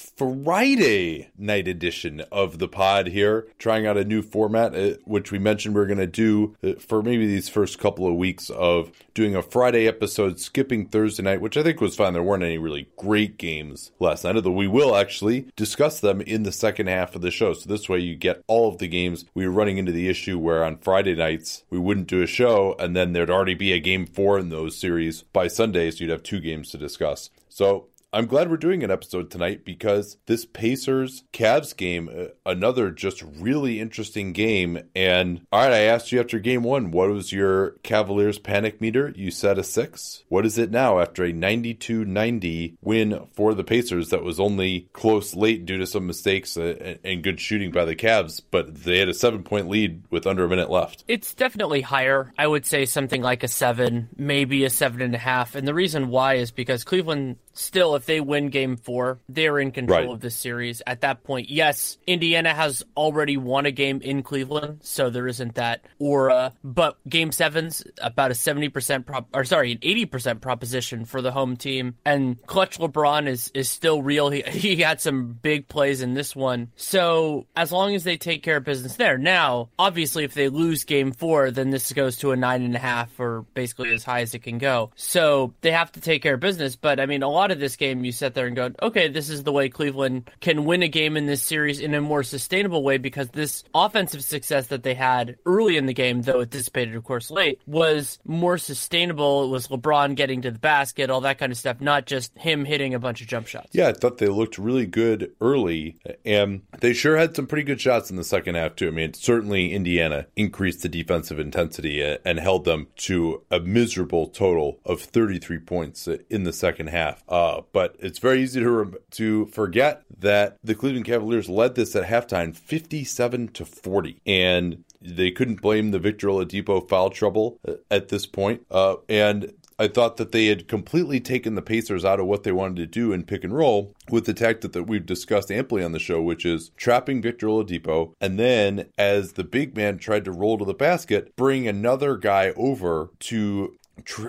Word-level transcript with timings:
Friday 0.00 1.30
night 1.36 1.68
edition 1.68 2.22
of 2.32 2.58
the 2.58 2.68
pod 2.68 3.08
here, 3.08 3.46
trying 3.58 3.86
out 3.86 3.96
a 3.96 4.04
new 4.04 4.22
format, 4.22 4.74
uh, 4.74 4.96
which 5.04 5.30
we 5.30 5.38
mentioned 5.38 5.74
we 5.74 5.80
are 5.80 5.86
going 5.86 5.98
to 5.98 6.06
do 6.06 6.56
uh, 6.64 6.72
for 6.78 7.02
maybe 7.02 7.26
these 7.26 7.48
first 7.48 7.78
couple 7.78 8.06
of 8.06 8.14
weeks 8.14 8.50
of 8.50 8.90
doing 9.14 9.36
a 9.36 9.42
Friday 9.42 9.86
episode, 9.86 10.40
skipping 10.40 10.86
Thursday 10.86 11.22
night, 11.22 11.40
which 11.40 11.56
I 11.56 11.62
think 11.62 11.80
was 11.80 11.96
fine. 11.96 12.14
There 12.14 12.22
weren't 12.22 12.42
any 12.42 12.58
really 12.58 12.88
great 12.96 13.36
games 13.36 13.92
last 14.00 14.24
night, 14.24 14.36
although 14.36 14.50
we 14.50 14.66
will 14.66 14.96
actually 14.96 15.46
discuss 15.56 16.00
them 16.00 16.20
in 16.22 16.44
the 16.44 16.52
second 16.52 16.88
half 16.88 17.14
of 17.14 17.22
the 17.22 17.30
show. 17.30 17.52
So 17.52 17.68
this 17.68 17.88
way 17.88 17.98
you 17.98 18.16
get 18.16 18.42
all 18.46 18.68
of 18.68 18.78
the 18.78 18.88
games. 18.88 19.26
We 19.34 19.46
were 19.46 19.52
running 19.52 19.78
into 19.78 19.92
the 19.92 20.08
issue 20.08 20.38
where 20.38 20.64
on 20.64 20.78
Friday 20.78 21.14
nights 21.14 21.64
we 21.68 21.78
wouldn't 21.78 22.06
do 22.06 22.22
a 22.22 22.26
show, 22.26 22.74
and 22.78 22.96
then 22.96 23.12
there'd 23.12 23.30
already 23.30 23.54
be 23.54 23.72
a 23.72 23.80
game 23.80 24.06
four 24.06 24.38
in 24.38 24.48
those 24.48 24.78
series 24.78 25.22
by 25.22 25.48
Sunday, 25.48 25.90
so 25.90 26.04
you'd 26.04 26.10
have 26.10 26.22
two 26.22 26.40
games 26.40 26.70
to 26.70 26.78
discuss. 26.78 27.30
So 27.48 27.88
I'm 28.12 28.26
glad 28.26 28.50
we're 28.50 28.56
doing 28.56 28.82
an 28.82 28.90
episode 28.90 29.30
tonight 29.30 29.64
because 29.64 30.16
this 30.26 30.44
Pacers 30.44 31.22
Cavs 31.32 31.76
game, 31.76 32.10
uh, 32.12 32.24
another 32.44 32.90
just 32.90 33.22
really 33.22 33.78
interesting 33.78 34.32
game. 34.32 34.82
And 34.96 35.46
all 35.52 35.60
right, 35.60 35.72
I 35.72 35.78
asked 35.82 36.10
you 36.10 36.18
after 36.18 36.40
game 36.40 36.64
one, 36.64 36.90
what 36.90 37.08
was 37.08 37.32
your 37.32 37.76
Cavaliers 37.84 38.40
panic 38.40 38.80
meter? 38.80 39.12
You 39.14 39.30
said 39.30 39.58
a 39.58 39.62
six. 39.62 40.24
What 40.28 40.44
is 40.44 40.58
it 40.58 40.72
now 40.72 40.98
after 40.98 41.24
a 41.24 41.32
92 41.32 42.04
90 42.04 42.78
win 42.80 43.28
for 43.32 43.54
the 43.54 43.62
Pacers 43.62 44.08
that 44.08 44.24
was 44.24 44.40
only 44.40 44.88
close 44.92 45.36
late 45.36 45.64
due 45.64 45.78
to 45.78 45.86
some 45.86 46.08
mistakes 46.08 46.56
uh, 46.56 46.96
and 47.04 47.22
good 47.22 47.38
shooting 47.38 47.70
by 47.70 47.84
the 47.84 47.94
Cavs, 47.94 48.42
but 48.50 48.74
they 48.74 48.98
had 48.98 49.08
a 49.08 49.14
seven 49.14 49.44
point 49.44 49.68
lead 49.68 50.02
with 50.10 50.26
under 50.26 50.44
a 50.44 50.48
minute 50.48 50.68
left? 50.68 51.04
It's 51.06 51.32
definitely 51.32 51.82
higher. 51.82 52.32
I 52.36 52.48
would 52.48 52.66
say 52.66 52.86
something 52.86 53.22
like 53.22 53.44
a 53.44 53.48
seven, 53.48 54.08
maybe 54.16 54.64
a 54.64 54.70
seven 54.70 55.00
and 55.00 55.14
a 55.14 55.18
half. 55.18 55.54
And 55.54 55.66
the 55.66 55.74
reason 55.74 56.08
why 56.08 56.34
is 56.34 56.50
because 56.50 56.82
Cleveland 56.82 57.36
still, 57.52 57.99
if 58.00 58.06
they 58.06 58.20
win 58.20 58.48
game 58.48 58.78
four, 58.78 59.18
they're 59.28 59.58
in 59.58 59.72
control 59.72 59.98
right. 59.98 60.08
of 60.08 60.20
the 60.20 60.30
series. 60.30 60.80
At 60.86 61.02
that 61.02 61.22
point, 61.22 61.50
yes, 61.50 61.98
Indiana 62.06 62.54
has 62.54 62.82
already 62.96 63.36
won 63.36 63.66
a 63.66 63.70
game 63.70 64.00
in 64.00 64.22
Cleveland, 64.22 64.78
so 64.82 65.10
there 65.10 65.28
isn't 65.28 65.56
that 65.56 65.84
aura. 65.98 66.54
But 66.64 66.96
game 67.06 67.30
seven's 67.30 67.84
about 68.00 68.30
a 68.30 68.34
70% 68.34 69.04
prop, 69.04 69.28
or 69.34 69.44
sorry, 69.44 69.72
an 69.72 69.78
80% 69.78 70.40
proposition 70.40 71.04
for 71.04 71.20
the 71.20 71.30
home 71.30 71.58
team. 71.58 71.96
And 72.06 72.40
clutch 72.46 72.78
LeBron 72.78 73.28
is, 73.28 73.50
is 73.52 73.68
still 73.68 74.00
real. 74.00 74.30
He, 74.30 74.40
he 74.46 74.76
had 74.76 75.02
some 75.02 75.34
big 75.34 75.68
plays 75.68 76.00
in 76.00 76.14
this 76.14 76.34
one. 76.34 76.72
So 76.76 77.46
as 77.54 77.70
long 77.70 77.94
as 77.94 78.04
they 78.04 78.16
take 78.16 78.42
care 78.42 78.56
of 78.56 78.64
business 78.64 78.96
there. 78.96 79.18
Now, 79.18 79.68
obviously, 79.78 80.24
if 80.24 80.32
they 80.32 80.48
lose 80.48 80.84
game 80.84 81.12
four, 81.12 81.50
then 81.50 81.70
this 81.70 81.92
goes 81.92 82.16
to 82.18 82.30
a 82.30 82.36
nine 82.36 82.62
and 82.62 82.76
a 82.76 82.78
half 82.78 83.18
or 83.20 83.42
basically 83.52 83.92
as 83.92 84.04
high 84.04 84.20
as 84.20 84.32
it 84.32 84.44
can 84.44 84.56
go. 84.56 84.92
So 84.94 85.52
they 85.60 85.72
have 85.72 85.92
to 85.92 86.00
take 86.00 86.22
care 86.22 86.34
of 86.34 86.40
business. 86.40 86.76
But 86.76 87.00
I 87.00 87.06
mean, 87.06 87.22
a 87.22 87.28
lot 87.28 87.50
of 87.50 87.58
this 87.58 87.76
game, 87.76 87.89
you 87.92 88.12
sit 88.12 88.34
there 88.34 88.46
and 88.46 88.56
go, 88.56 88.70
okay, 88.82 89.08
this 89.08 89.28
is 89.28 89.42
the 89.42 89.52
way 89.52 89.68
Cleveland 89.68 90.30
can 90.40 90.64
win 90.64 90.82
a 90.82 90.88
game 90.88 91.16
in 91.16 91.26
this 91.26 91.42
series 91.42 91.80
in 91.80 91.94
a 91.94 92.00
more 92.00 92.22
sustainable 92.22 92.82
way 92.82 92.98
because 92.98 93.28
this 93.30 93.64
offensive 93.74 94.22
success 94.24 94.68
that 94.68 94.82
they 94.82 94.94
had 94.94 95.36
early 95.46 95.76
in 95.76 95.86
the 95.86 95.92
game, 95.92 96.22
though 96.22 96.40
it 96.40 96.50
dissipated, 96.50 96.94
of 96.94 97.04
course, 97.04 97.30
late, 97.30 97.60
was 97.66 98.18
more 98.24 98.58
sustainable. 98.58 99.44
It 99.44 99.48
was 99.48 99.68
LeBron 99.68 100.14
getting 100.14 100.42
to 100.42 100.50
the 100.50 100.58
basket, 100.58 101.10
all 101.10 101.22
that 101.22 101.38
kind 101.38 101.52
of 101.52 101.58
stuff, 101.58 101.80
not 101.80 102.06
just 102.06 102.36
him 102.38 102.64
hitting 102.64 102.94
a 102.94 102.98
bunch 102.98 103.20
of 103.20 103.26
jump 103.26 103.46
shots. 103.46 103.68
Yeah, 103.72 103.88
I 103.88 103.92
thought 103.92 104.18
they 104.18 104.28
looked 104.28 104.58
really 104.58 104.86
good 104.86 105.32
early, 105.40 105.98
and 106.24 106.62
they 106.80 106.92
sure 106.92 107.16
had 107.16 107.34
some 107.36 107.46
pretty 107.46 107.64
good 107.64 107.80
shots 107.80 108.10
in 108.10 108.16
the 108.16 108.24
second 108.24 108.54
half, 108.54 108.76
too. 108.76 108.88
I 108.88 108.90
mean, 108.90 109.14
certainly 109.14 109.72
Indiana 109.72 110.26
increased 110.36 110.82
the 110.82 110.88
defensive 110.88 111.38
intensity 111.38 112.02
and 112.24 112.38
held 112.38 112.64
them 112.64 112.88
to 112.96 113.42
a 113.50 113.60
miserable 113.60 114.26
total 114.28 114.78
of 114.84 115.00
33 115.02 115.58
points 115.58 116.08
in 116.28 116.44
the 116.44 116.52
second 116.52 116.88
half. 116.88 117.22
Uh, 117.28 117.62
but 117.72 117.79
it's 117.98 118.18
very 118.18 118.42
easy 118.42 118.60
to 118.60 119.00
to 119.12 119.46
forget 119.46 120.02
that 120.18 120.58
the 120.62 120.74
Cleveland 120.74 121.06
Cavaliers 121.06 121.48
led 121.48 121.74
this 121.74 121.96
at 121.96 122.04
halftime, 122.04 122.54
fifty-seven 122.54 123.48
to 123.48 123.64
forty, 123.64 124.20
and 124.26 124.84
they 125.00 125.30
couldn't 125.30 125.62
blame 125.62 125.90
the 125.90 125.98
Victor 125.98 126.28
Oladipo 126.28 126.86
foul 126.88 127.10
trouble 127.10 127.58
uh, 127.66 127.74
at 127.90 128.08
this 128.08 128.26
point. 128.26 128.66
Uh, 128.70 128.96
and 129.08 129.52
I 129.78 129.88
thought 129.88 130.18
that 130.18 130.32
they 130.32 130.48
had 130.48 130.68
completely 130.68 131.20
taken 131.20 131.54
the 131.54 131.62
Pacers 131.62 132.04
out 132.04 132.20
of 132.20 132.26
what 132.26 132.42
they 132.42 132.52
wanted 132.52 132.76
to 132.76 132.86
do 132.86 133.14
in 133.14 133.24
pick 133.24 133.44
and 133.44 133.56
roll 133.56 133.94
with 134.10 134.26
the 134.26 134.34
tactic 134.34 134.72
that 134.72 134.82
we've 134.82 135.06
discussed 135.06 135.50
amply 135.50 135.82
on 135.82 135.92
the 135.92 135.98
show, 135.98 136.20
which 136.20 136.44
is 136.44 136.70
trapping 136.76 137.22
Victor 137.22 137.46
Oladipo, 137.46 138.12
and 138.20 138.38
then 138.38 138.90
as 138.98 139.32
the 139.32 139.44
big 139.44 139.74
man 139.74 139.96
tried 139.96 140.26
to 140.26 140.32
roll 140.32 140.58
to 140.58 140.66
the 140.66 140.74
basket, 140.74 141.34
bring 141.34 141.66
another 141.66 142.18
guy 142.18 142.52
over 142.56 143.08
to 143.20 143.74